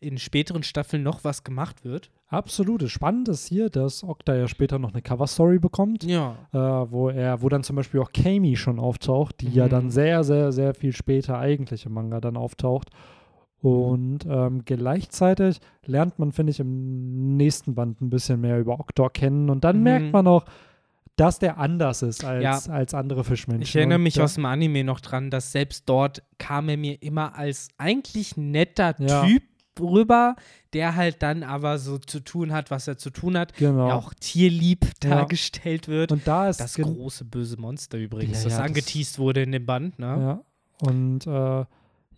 in 0.00 0.18
späteren 0.18 0.62
Staffeln 0.62 1.02
noch 1.02 1.24
was 1.24 1.42
gemacht 1.44 1.84
wird. 1.84 2.10
Absolut. 2.28 2.82
Das 2.82 2.90
Spannende 2.90 3.30
ist 3.30 3.46
hier, 3.46 3.70
dass 3.70 4.04
Okta 4.04 4.34
ja 4.34 4.46
später 4.48 4.78
noch 4.78 4.92
eine 4.92 5.00
Cover-Story 5.00 5.58
bekommt, 5.58 6.04
Ja. 6.04 6.34
äh, 6.52 6.58
wo 6.58 7.08
er, 7.08 7.40
wo 7.40 7.48
dann 7.48 7.62
zum 7.62 7.76
Beispiel 7.76 8.00
auch 8.00 8.10
Kami 8.12 8.56
schon 8.56 8.78
auftaucht, 8.78 9.40
die 9.40 9.48
ja 9.48 9.66
Mhm. 9.66 9.70
dann 9.70 9.90
sehr, 9.90 10.24
sehr, 10.24 10.52
sehr 10.52 10.74
viel 10.74 10.92
später 10.92 11.38
eigentlich 11.38 11.86
im 11.86 11.92
Manga 11.94 12.20
dann 12.20 12.36
auftaucht. 12.36 12.90
Und 13.62 14.20
ähm, 14.28 14.62
gleichzeitig 14.64 15.60
lernt 15.86 16.18
man, 16.18 16.32
finde 16.32 16.50
ich, 16.50 16.60
im 16.60 17.36
nächsten 17.36 17.74
Band 17.74 18.00
ein 18.00 18.10
bisschen 18.10 18.40
mehr 18.40 18.60
über 18.60 18.78
Oktor 18.78 19.10
kennen. 19.10 19.48
Und 19.50 19.64
dann 19.64 19.78
Mhm. 19.78 19.82
merkt 19.84 20.12
man 20.12 20.26
auch, 20.26 20.44
dass 21.16 21.38
der 21.38 21.58
anders 21.58 22.02
ist 22.02 22.24
als, 22.24 22.42
Ja. 22.66 22.72
als 22.72 22.94
andere 22.94 23.24
Fischmenschen. 23.24 23.62
Ich 23.62 23.74
erinnere 23.74 23.98
mich 23.98 24.16
ja, 24.16 24.24
aus 24.24 24.34
dem 24.34 24.44
Anime 24.44 24.84
noch 24.84 25.00
dran, 25.00 25.30
dass 25.30 25.52
selbst 25.52 25.88
dort 25.88 26.22
kam 26.38 26.68
er 26.68 26.76
mir 26.76 27.02
immer 27.02 27.36
als 27.36 27.68
eigentlich 27.78 28.36
netter 28.36 28.94
Ja. 28.98 29.24
Typ 29.24 29.42
rüber, 29.80 30.36
der 30.72 30.94
halt 30.96 31.22
dann 31.22 31.42
aber 31.42 31.78
so 31.78 31.98
zu 31.98 32.20
tun 32.20 32.52
hat, 32.52 32.70
was 32.70 32.88
er 32.88 32.96
zu 32.96 33.10
tun 33.10 33.36
hat. 33.36 33.54
Genau. 33.56 33.90
Auch 33.92 34.14
tierlieb 34.14 34.84
Ja. 35.04 35.10
dargestellt 35.16 35.88
wird. 35.88 36.12
Und 36.12 36.26
da 36.26 36.48
ist 36.48 36.60
das 36.60 36.74
große 36.76 37.24
böse 37.26 37.58
Monster 37.60 37.98
übrigens, 37.98 38.42
das 38.44 38.52
ja, 38.54 38.58
das- 38.60 38.68
angeteased 38.68 39.18
wurde 39.18 39.42
in 39.42 39.52
dem 39.52 39.66
Band, 39.66 39.98
ne? 39.98 40.06
Ja. 40.06 40.88
Und 40.88 41.26
äh, 41.26 41.64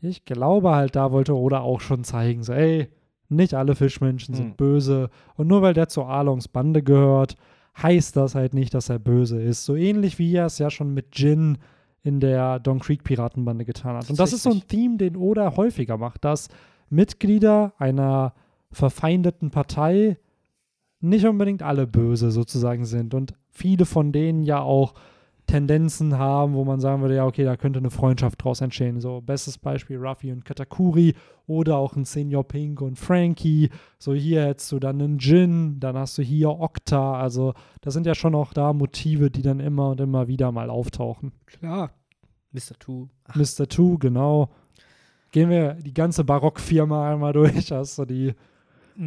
ich 0.01 0.25
glaube 0.25 0.71
halt, 0.71 0.95
da 0.97 1.11
wollte 1.11 1.35
Oda 1.37 1.61
auch 1.61 1.81
schon 1.81 2.05
zeigen, 2.05 2.43
so, 2.45 2.53
ey, 2.53 2.89
nicht 3.29 3.55
alle 3.55 3.75
Fischmenschen 3.75 4.35
sind 4.35 4.51
Mhm. 4.51 4.57
böse. 4.57 5.11
Und 5.35 5.49
nur 5.49 5.61
weil 5.63 5.75
der 5.75 5.89
zu 5.89 6.05
Arlongs 6.05 6.47
Bande 6.49 6.83
gehört, 6.83 7.37
heißt 7.83 8.17
das 8.17 8.35
halt 8.35 8.55
nicht, 8.55 8.75
dass 8.75 8.89
er 8.89 8.99
böse 8.99 9.41
ist. 9.41 9.65
So 9.65 9.77
ähnlich 9.77 10.19
wie 10.19 10.35
er 10.35 10.47
es 10.47 10.59
ja 10.59 10.71
schon 10.71 10.95
mit 10.95 11.19
Jin 11.19 11.59
in 12.03 12.21
der 12.21 12.59
Don 12.59 12.79
Creek 12.79 13.05
Piratenbande 13.05 13.65
getan 13.65 13.97
hat. 13.97 14.05
Das 14.05 14.11
Und 14.11 14.19
das 14.19 14.33
ist 14.33 14.43
so 14.43 14.51
ein. 14.51 14.63
Theme, 14.67 14.97
den 14.97 15.17
Oda 15.17 15.57
häufiger 15.57 15.97
macht, 15.97 16.25
dass 16.25 16.49
Mitglieder 16.91 17.73
einer 17.79 18.35
verfeindeten 18.71 19.51
Partei 19.51 20.19
nicht 21.01 21.27
unbedingt 21.27 21.63
alle 21.63 21.87
böse 21.87 22.31
sozusagen 22.31 22.85
sind 22.85 23.15
und 23.15 23.35
viele 23.51 23.87
von 23.87 24.13
denen 24.13 24.43
ja 24.43 24.61
auch 24.61 24.95
Tendenzen 25.49 26.19
haben, 26.19 26.53
wo 26.53 26.65
man 26.65 26.79
sagen 26.79 27.01
würde, 27.01 27.17
ja, 27.17 27.27
okay, 27.27 27.43
da 27.43 27.57
könnte 27.57 27.79
eine 27.79 27.91
Freundschaft 27.91 28.45
draus 28.45 28.61
entstehen. 28.61 29.01
So, 29.01 29.23
bestes 29.23 29.59
Beispiel 29.59 29.97
Ruffy 29.97 30.31
und 30.31 30.45
Katakuri 30.45 31.15
oder 31.47 31.79
auch 31.79 31.97
ein 31.97 32.05
Senior 32.05 32.47
Pink 32.47 32.83
und 32.83 32.99
Frankie. 32.99 33.71
So, 33.99 34.15
hier 34.15 34.45
hättest 34.45 34.71
du 34.71 34.79
dann 34.79 35.01
einen 35.01 35.19
Jin, 35.19 35.81
dann 35.81 35.97
hast 35.97 36.19
du 36.19 36.23
hier 36.23 36.51
Okta. 36.51 37.19
Also, 37.19 37.55
das 37.81 37.95
sind 37.95 38.07
ja 38.07 38.15
schon 38.15 38.35
auch 38.35 38.53
da 38.53 38.75
Motive, 38.75 39.31
die 39.31 39.43
dann 39.43 39.59
immer 39.59 39.89
und 39.91 40.01
immer 40.01 40.29
wieder 40.29 40.53
mal 40.53 40.69
auftauchen. 40.69 41.33
Klar. 41.47 41.91
Mr. 42.53 42.79
Two. 42.79 43.09
Ach, 43.25 43.35
Mr. 43.35 43.67
Two, 43.69 43.99
genau. 43.99 44.51
Gehen 45.33 45.49
wir 45.49 45.75
die 45.75 45.95
ganze 45.95 46.25
Barockfirma 46.25 47.11
einmal 47.11 47.33
durch. 47.33 47.73
Hast 47.73 47.99
du 47.99 48.05
die. 48.05 48.35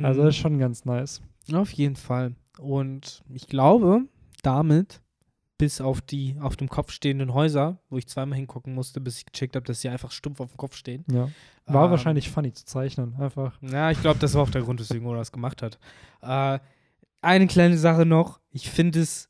Also, 0.01 0.21
mm. 0.21 0.25
das 0.25 0.35
ist 0.35 0.41
schon 0.41 0.57
ganz 0.57 0.85
nice. 0.85 1.21
Auf 1.53 1.71
jeden 1.71 1.95
Fall. 1.95 2.33
Und 2.59 3.23
ich 3.29 3.47
glaube, 3.47 4.05
damit, 4.41 5.01
bis 5.61 5.79
auf 5.79 6.01
die 6.01 6.37
auf 6.39 6.57
dem 6.57 6.69
Kopf 6.69 6.91
stehenden 6.91 7.35
Häuser, 7.35 7.77
wo 7.91 7.99
ich 7.99 8.07
zweimal 8.07 8.35
hingucken 8.35 8.73
musste, 8.73 8.99
bis 8.99 9.19
ich 9.19 9.27
gecheckt 9.27 9.55
habe, 9.55 9.63
dass 9.63 9.79
sie 9.79 9.89
einfach 9.89 10.09
stumpf 10.09 10.39
auf 10.39 10.49
dem 10.49 10.57
Kopf 10.57 10.75
stehen. 10.75 11.05
Ja. 11.07 11.29
War 11.67 11.85
Ähm, 11.85 11.91
wahrscheinlich 11.91 12.31
funny 12.31 12.51
zu 12.51 12.65
zeichnen. 12.65 13.13
Einfach. 13.19 13.61
Ja, 13.61 13.91
ich 13.91 14.01
glaube, 14.01 14.17
das 14.17 14.33
war 14.33 14.41
auch 14.41 14.49
der 14.49 14.63
Grund, 14.63 14.79
weswegen 14.79 15.05
Oda 15.05 15.19
das 15.19 15.31
gemacht 15.31 15.61
hat. 15.61 15.77
Äh, 16.23 16.57
eine 17.21 17.45
kleine 17.45 17.77
Sache 17.77 18.07
noch. 18.07 18.39
Ich 18.49 18.71
finde 18.71 19.01
es 19.01 19.27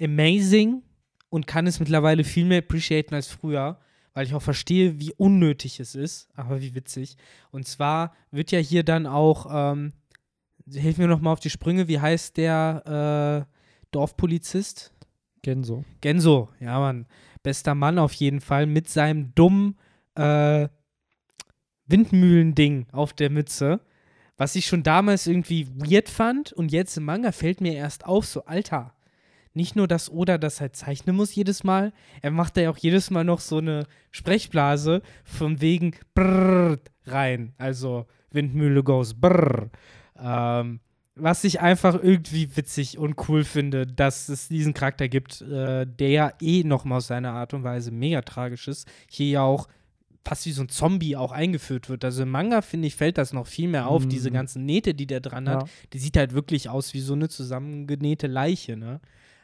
amazing 0.00 0.80
und 1.28 1.46
kann 1.46 1.66
es 1.66 1.80
mittlerweile 1.80 2.24
viel 2.24 2.46
mehr 2.46 2.60
appreciaten 2.60 3.14
als 3.14 3.28
früher, 3.28 3.78
weil 4.14 4.26
ich 4.26 4.32
auch 4.32 4.40
verstehe, 4.40 4.98
wie 4.98 5.12
unnötig 5.18 5.80
es 5.80 5.94
ist, 5.94 6.30
aber 6.34 6.62
wie 6.62 6.74
witzig. 6.74 7.18
Und 7.50 7.68
zwar 7.68 8.14
wird 8.30 8.52
ja 8.52 8.58
hier 8.58 8.84
dann 8.84 9.06
auch, 9.06 9.48
ähm, 9.50 9.92
hilf 10.66 10.96
mir 10.96 11.08
noch 11.08 11.20
mal 11.20 11.32
auf 11.32 11.40
die 11.40 11.50
Sprünge, 11.50 11.88
wie 11.88 12.00
heißt 12.00 12.38
der 12.38 13.44
äh, 13.46 13.54
Dorfpolizist? 13.90 14.93
Genso. 15.44 15.84
Genso, 16.00 16.48
ja, 16.58 16.78
Mann. 16.80 17.04
Bester 17.42 17.74
Mann 17.74 17.98
auf 17.98 18.14
jeden 18.14 18.40
Fall 18.40 18.64
mit 18.64 18.88
seinem 18.88 19.34
dummen 19.34 19.76
äh, 20.14 20.68
Windmühlending 21.86 22.86
auf 22.92 23.12
der 23.12 23.28
Mütze. 23.28 23.80
Was 24.38 24.56
ich 24.56 24.64
schon 24.64 24.82
damals 24.82 25.26
irgendwie 25.26 25.68
weird 25.76 26.08
fand 26.08 26.54
und 26.54 26.72
jetzt 26.72 26.96
im 26.96 27.04
Manga 27.04 27.30
fällt 27.30 27.60
mir 27.60 27.74
erst 27.74 28.06
auf, 28.06 28.24
so, 28.24 28.46
Alter. 28.46 28.94
Nicht 29.52 29.76
nur, 29.76 29.86
dass 29.86 30.10
Oda 30.10 30.38
das 30.38 30.62
halt 30.62 30.76
zeichnen 30.76 31.14
muss 31.14 31.34
jedes 31.34 31.62
Mal, 31.62 31.92
er 32.22 32.30
macht 32.30 32.56
da 32.56 32.62
ja 32.62 32.70
auch 32.70 32.78
jedes 32.78 33.10
Mal 33.10 33.22
noch 33.24 33.40
so 33.40 33.58
eine 33.58 33.86
Sprechblase 34.12 35.02
von 35.24 35.60
wegen 35.60 35.94
brrr 36.14 36.78
rein. 37.04 37.52
Also 37.58 38.06
Windmühle 38.30 38.82
goes 38.82 39.12
brrr. 39.12 39.68
Ähm, 40.18 40.80
was 41.16 41.44
ich 41.44 41.60
einfach 41.60 41.94
irgendwie 42.02 42.56
witzig 42.56 42.98
und 42.98 43.28
cool 43.28 43.44
finde, 43.44 43.86
dass 43.86 44.28
es 44.28 44.48
diesen 44.48 44.74
Charakter 44.74 45.08
gibt, 45.08 45.42
äh, 45.42 45.86
der 45.86 46.08
ja 46.08 46.32
eh 46.40 46.64
nochmal 46.64 46.98
aus 46.98 47.06
seiner 47.06 47.32
Art 47.32 47.54
und 47.54 47.62
Weise 47.62 47.90
mega 47.92 48.22
tragisch 48.22 48.66
ist. 48.68 48.88
Hier 49.08 49.28
ja 49.28 49.42
auch 49.42 49.68
fast 50.24 50.46
wie 50.46 50.52
so 50.52 50.62
ein 50.62 50.68
Zombie 50.70 51.16
auch 51.16 51.32
eingeführt 51.32 51.88
wird. 51.88 52.04
Also 52.04 52.22
im 52.22 52.30
Manga, 52.30 52.62
finde 52.62 52.88
ich, 52.88 52.96
fällt 52.96 53.18
das 53.18 53.32
noch 53.32 53.46
viel 53.46 53.68
mehr 53.68 53.86
auf. 53.88 54.04
Mhm. 54.04 54.08
Diese 54.08 54.30
ganzen 54.30 54.64
Nähte, 54.64 54.94
die 54.94 55.06
der 55.06 55.20
dran 55.20 55.48
hat, 55.48 55.62
Ja. 55.62 55.68
die 55.92 55.98
sieht 55.98 56.16
halt 56.16 56.32
wirklich 56.32 56.68
aus 56.68 56.94
wie 56.94 57.00
so 57.00 57.12
eine 57.12 57.28
zusammengenähte 57.28 58.26
Leiche, 58.26 58.76
ne? 58.76 59.00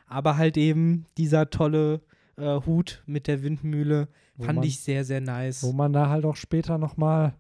Aber 0.07 0.37
halt 0.39 0.57
eben 0.57 1.07
dieser 1.19 1.51
tolle 1.51 2.01
äh, 2.37 2.59
Hut 2.67 3.03
mit 3.07 3.27
der 3.29 3.43
Windmühle 3.43 4.09
Wo 4.37 4.45
fand 4.45 4.57
man- 4.61 4.67
ich 4.67 4.81
sehr, 4.81 5.05
sehr 5.05 5.21
nice. 5.21 5.63
Wo 5.63 5.73
man 5.73 5.93
da 5.93 6.09
halt 6.09 6.25
auch 6.25 6.37
später 6.37 6.79
nochmal 6.79 7.35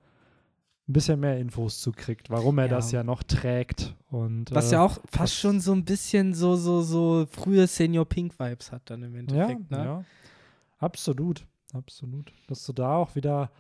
ein 0.90 0.92
bisschen 0.92 1.20
mehr 1.20 1.38
Infos 1.38 1.80
zu 1.80 1.92
kriegt, 1.92 2.30
warum 2.30 2.58
er 2.58 2.66
Ja. 2.66 2.70
das 2.72 2.92
ja 2.92 3.02
noch 3.02 3.22
trägt. 3.22 3.94
Und, 4.10 4.52
Was 4.52 4.70
äh, 4.70 4.74
ja 4.74 4.84
auch 4.84 4.98
fast 5.10 5.34
schon 5.34 5.60
so 5.60 5.72
ein 5.72 5.84
bisschen 5.84 6.34
so, 6.34 6.56
so, 6.56 6.82
so 6.82 7.26
frühe 7.30 7.66
Senior 7.66 8.04
Pink-Vibes 8.04 8.72
hat 8.72 8.82
dann 8.90 9.02
im 9.02 9.14
ja, 9.14 9.20
Endeffekt, 9.20 9.70
ne? 9.70 9.76
ja, 9.76 10.04
absolut, 10.78 11.46
absolut. 11.72 12.32
Dass 12.48 12.64
du 12.66 12.72
da 12.72 12.96
auch 12.96 13.14
wieder, 13.14 13.50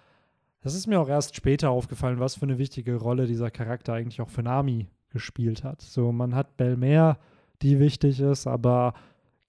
das 0.60 0.74
ist 0.74 0.86
mir 0.86 1.00
auch 1.00 1.08
erst 1.08 1.36
später 1.36 1.70
aufgefallen, 1.70 2.20
was 2.20 2.34
für 2.34 2.42
eine 2.42 2.58
wichtige 2.58 2.96
Rolle 2.96 3.26
dieser 3.26 3.50
Charakter 3.50 3.94
eigentlich 3.94 4.20
auch 4.20 4.30
für 4.30 4.42
Nami 4.42 4.88
gespielt 5.10 5.64
hat. 5.64 5.82
So, 5.82 6.12
man 6.12 6.34
hat 6.34 6.56
Belmer, 6.56 7.18
die 7.62 7.78
wichtig 7.78 8.20
ist, 8.20 8.46
aber 8.46 8.94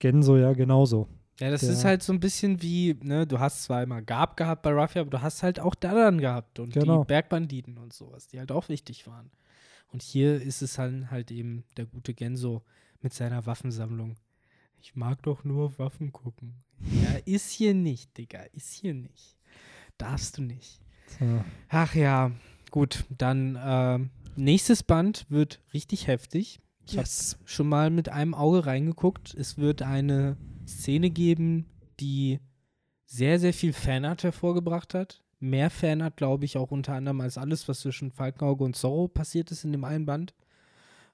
Genso 0.01 0.35
ja 0.35 0.53
genauso. 0.53 1.07
Ja, 1.39 1.49
das 1.49 1.63
ist 1.63 1.83
halt 1.85 2.03
so 2.03 2.13
ein 2.13 2.19
bisschen 2.19 2.61
wie, 2.61 2.95
ne, 3.01 3.25
du 3.25 3.39
hast 3.39 3.63
zwar 3.63 3.81
immer 3.81 4.01
Gab 4.01 4.37
gehabt 4.37 4.61
bei 4.61 4.71
Ruffy, 4.71 4.99
aber 4.99 5.09
du 5.09 5.21
hast 5.21 5.41
halt 5.41 5.59
auch 5.59 5.73
Dadan 5.73 6.19
gehabt 6.19 6.59
und 6.59 6.73
Genau. 6.73 7.01
die 7.03 7.07
Bergbanditen 7.07 7.77
und 7.79 7.93
sowas, 7.93 8.27
die 8.27 8.37
halt 8.39 8.51
auch 8.51 8.69
wichtig 8.69 9.07
waren. 9.07 9.31
Und 9.91 10.03
hier 10.03 10.39
ist 10.41 10.61
es 10.61 10.73
dann 10.75 11.09
halt 11.09 11.31
eben 11.31 11.63
der 11.77 11.85
gute 11.85 12.13
Genso 12.13 12.61
mit 13.01 13.13
seiner 13.13 13.45
Waffensammlung. 13.45 14.15
Ich 14.79 14.95
mag 14.95 15.21
doch 15.23 15.43
nur 15.43 15.65
auf 15.65 15.79
Waffen 15.79 16.11
gucken. 16.11 16.63
Ja, 16.79 17.17
ist 17.25 17.49
hier 17.51 17.73
nicht, 17.73 18.17
Digga, 18.17 18.41
ist 18.53 18.73
hier 18.73 18.93
nicht. 18.93 19.35
Darfst 19.97 20.37
du 20.37 20.41
nicht. 20.43 20.79
So. 21.19 21.43
Ach 21.69 21.93
ja, 21.95 22.31
gut, 22.71 23.05
dann 23.09 23.57
ähm, 23.63 24.09
nächstes 24.35 24.83
Band 24.83 25.25
wird 25.29 25.59
richtig 25.73 26.07
heftig. 26.07 26.59
Ich 26.87 26.93
Yes. 26.93 27.37
habe 27.39 27.47
schon 27.49 27.69
mal 27.69 27.89
mit 27.89 28.09
einem 28.09 28.33
Auge 28.33 28.65
reingeguckt. 28.65 29.33
Es 29.35 29.57
wird 29.57 29.81
eine 29.81 30.35
Szene 30.71 31.09
geben, 31.09 31.65
die 31.99 32.39
sehr, 33.05 33.39
sehr 33.39 33.53
viel 33.53 33.73
Fanart 33.73 34.23
hervorgebracht 34.23 34.93
hat. 34.93 35.21
Mehr 35.39 35.69
Fanart, 35.69 36.17
glaube 36.17 36.45
ich, 36.45 36.57
auch 36.57 36.71
unter 36.71 36.93
anderem 36.93 37.21
als 37.21 37.37
alles, 37.37 37.67
was 37.67 37.81
zwischen 37.81 38.11
Falkenauge 38.11 38.63
und 38.63 38.75
Zorro 38.75 39.07
passiert 39.07 39.51
ist 39.51 39.63
in 39.63 39.71
dem 39.71 39.83
einen 39.83 40.05
Band. 40.05 40.33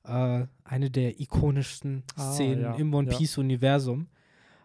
Äh, 0.04 0.48
eine 0.64 0.92
der 0.92 1.20
ikonischsten 1.20 2.04
Ah, 2.16 2.34
Szenen 2.34 2.62
ja, 2.62 2.76
im 2.76 2.94
One 2.94 3.10
ja. 3.10 3.18
Piece-Universum. 3.18 4.08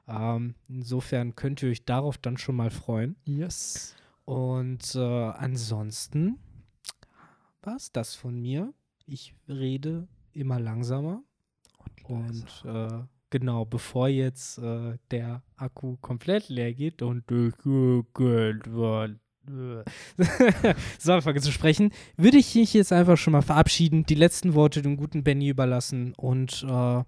Ähm, 0.08 0.54
insofern 0.68 1.36
könnt 1.36 1.62
ihr 1.62 1.70
euch 1.70 1.84
darauf 1.84 2.18
dann 2.18 2.36
schon 2.36 2.56
mal 2.56 2.70
freuen. 2.70 3.16
Yes. 3.24 3.94
Und 4.24 4.94
äh, 4.94 4.98
ansonsten 4.98 6.38
war 7.62 7.76
es 7.76 7.92
das 7.92 8.14
von 8.14 8.40
mir. 8.40 8.72
Ich 9.06 9.34
rede 9.48 10.08
immer 10.32 10.60
langsamer. 10.60 11.22
Und 12.04 12.64
äh, 12.64 13.02
genau, 13.32 13.64
bevor 13.64 14.06
jetzt 14.06 14.58
äh, 14.58 14.96
der 15.10 15.42
Akku 15.56 15.96
komplett 16.00 16.48
leer 16.48 16.72
geht 16.72 17.02
und 17.02 17.24
so 21.00 21.12
anfangen 21.12 21.42
zu 21.42 21.50
sprechen, 21.50 21.90
würde 22.16 22.36
ich 22.36 22.54
mich 22.54 22.72
jetzt 22.74 22.92
einfach 22.92 23.16
schon 23.16 23.32
mal 23.32 23.42
verabschieden, 23.42 24.06
die 24.06 24.14
letzten 24.14 24.54
Worte 24.54 24.82
dem 24.82 24.96
guten 24.96 25.24
Benny 25.24 25.48
überlassen 25.48 26.14
und 26.14 26.64
äh, 26.68 27.02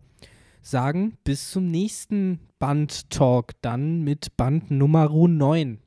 sagen, 0.61 1.17
bis 1.23 1.53
zum 1.53 1.71
nächsten 1.71 2.41
Band-Talk, 2.59 3.53
dann 3.61 4.03
mit 4.03 4.37
Band 4.37 4.73
Nummer 4.73 5.09
9. 5.09 5.79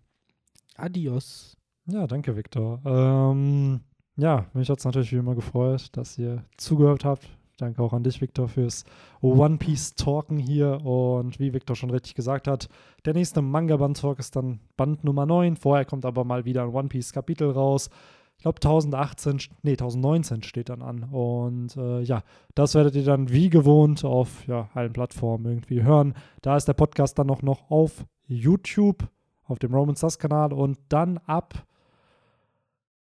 Adios. 0.77 1.57
Ja, 1.87 2.07
danke, 2.07 2.37
Viktor. 2.37 2.81
Ähm, 2.85 3.81
ja, 4.15 4.45
mich 4.53 4.69
hat 4.69 4.79
es 4.79 4.85
natürlich 4.85 5.11
wie 5.11 5.17
immer 5.17 5.35
gefreut, 5.35 5.89
dass 5.93 6.17
ihr 6.17 6.45
zugehört 6.57 7.03
habt. 7.03 7.36
Danke 7.57 7.81
auch 7.81 7.93
an 7.93 8.03
dich, 8.03 8.21
Viktor, 8.21 8.47
fürs 8.47 8.85
One 9.21 9.57
Piece 9.57 9.95
Talken 9.95 10.37
hier. 10.37 10.85
Und 10.85 11.39
wie 11.39 11.53
Viktor 11.53 11.75
schon 11.75 11.89
richtig 11.89 12.13
gesagt 12.13 12.47
hat, 12.47 12.69
der 13.05 13.13
nächste 13.13 13.41
Manga-Band-Talk 13.41 14.19
ist 14.19 14.35
dann 14.35 14.59
Band 14.77 15.03
Nummer 15.03 15.25
9. 15.25 15.55
Vorher 15.55 15.85
kommt 15.85 16.05
aber 16.05 16.23
mal 16.23 16.45
wieder 16.45 16.63
ein 16.63 16.69
One 16.69 16.87
Piece-Kapitel 16.87 17.49
raus. 17.49 17.89
Ich 18.37 18.43
glaube, 18.43 18.57
1018, 18.57 19.39
nee, 19.63 19.71
1019 19.71 20.43
steht 20.43 20.69
dann 20.69 20.83
an. 20.83 21.03
Und 21.05 21.75
äh, 21.75 22.01
ja, 22.01 22.21
das 22.53 22.75
werdet 22.75 22.95
ihr 22.95 23.03
dann 23.03 23.31
wie 23.31 23.49
gewohnt 23.49 24.05
auf 24.05 24.47
ja, 24.47 24.69
allen 24.75 24.93
Plattformen 24.93 25.45
irgendwie 25.45 25.81
hören. 25.81 26.13
Da 26.43 26.57
ist 26.57 26.67
der 26.67 26.73
Podcast 26.73 27.17
dann 27.17 27.31
auch 27.31 27.41
noch 27.41 27.71
auf 27.71 28.05
YouTube, 28.27 29.07
auf 29.45 29.57
dem 29.57 29.73
Roman 29.73 29.95
Sass 29.95 30.19
Kanal 30.19 30.53
und 30.53 30.77
dann 30.89 31.17
ab 31.25 31.65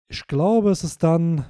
ich 0.08 0.28
glaube, 0.28 0.70
es 0.70 0.84
ist 0.84 1.04
dann 1.04 1.46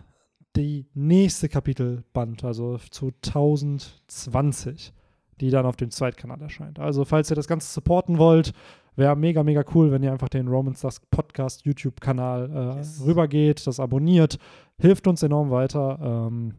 die 0.55 0.85
nächste 0.93 1.49
Kapitelband, 1.49 2.43
also 2.43 2.77
zu 2.89 3.11
1020, 3.25 4.93
die 5.41 5.49
dann 5.49 5.65
auf 5.65 5.75
dem 5.75 5.91
Zweitkanal 5.91 6.41
erscheint. 6.41 6.79
Also, 6.79 7.05
falls 7.05 7.29
ihr 7.31 7.35
das 7.35 7.47
Ganze 7.47 7.71
supporten 7.71 8.17
wollt, 8.17 8.53
wäre 8.95 9.15
mega, 9.15 9.43
mega 9.43 9.63
cool, 9.73 9.91
wenn 9.91 10.03
ihr 10.03 10.11
einfach 10.13 10.29
den 10.29 10.47
Romans 10.47 10.81
Dusk 10.81 11.09
Podcast 11.11 11.65
YouTube-Kanal 11.65 12.49
äh, 12.51 12.77
Yes. 12.77 13.03
rübergeht, 13.05 13.67
das 13.67 13.79
abonniert. 13.79 14.37
Hilft 14.79 15.07
uns 15.07 15.21
enorm 15.23 15.51
weiter. 15.51 15.99
Ähm, 16.01 16.53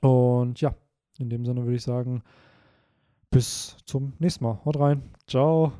und 0.00 0.60
ja, 0.60 0.74
in 1.18 1.30
dem 1.30 1.44
Sinne 1.44 1.64
würde 1.64 1.76
ich 1.76 1.82
sagen, 1.82 2.22
bis 3.30 3.76
zum 3.84 4.12
nächsten 4.20 4.44
Mal. 4.44 4.60
Haut 4.64 4.78
rein. 4.78 5.02
Ciao. 5.26 5.72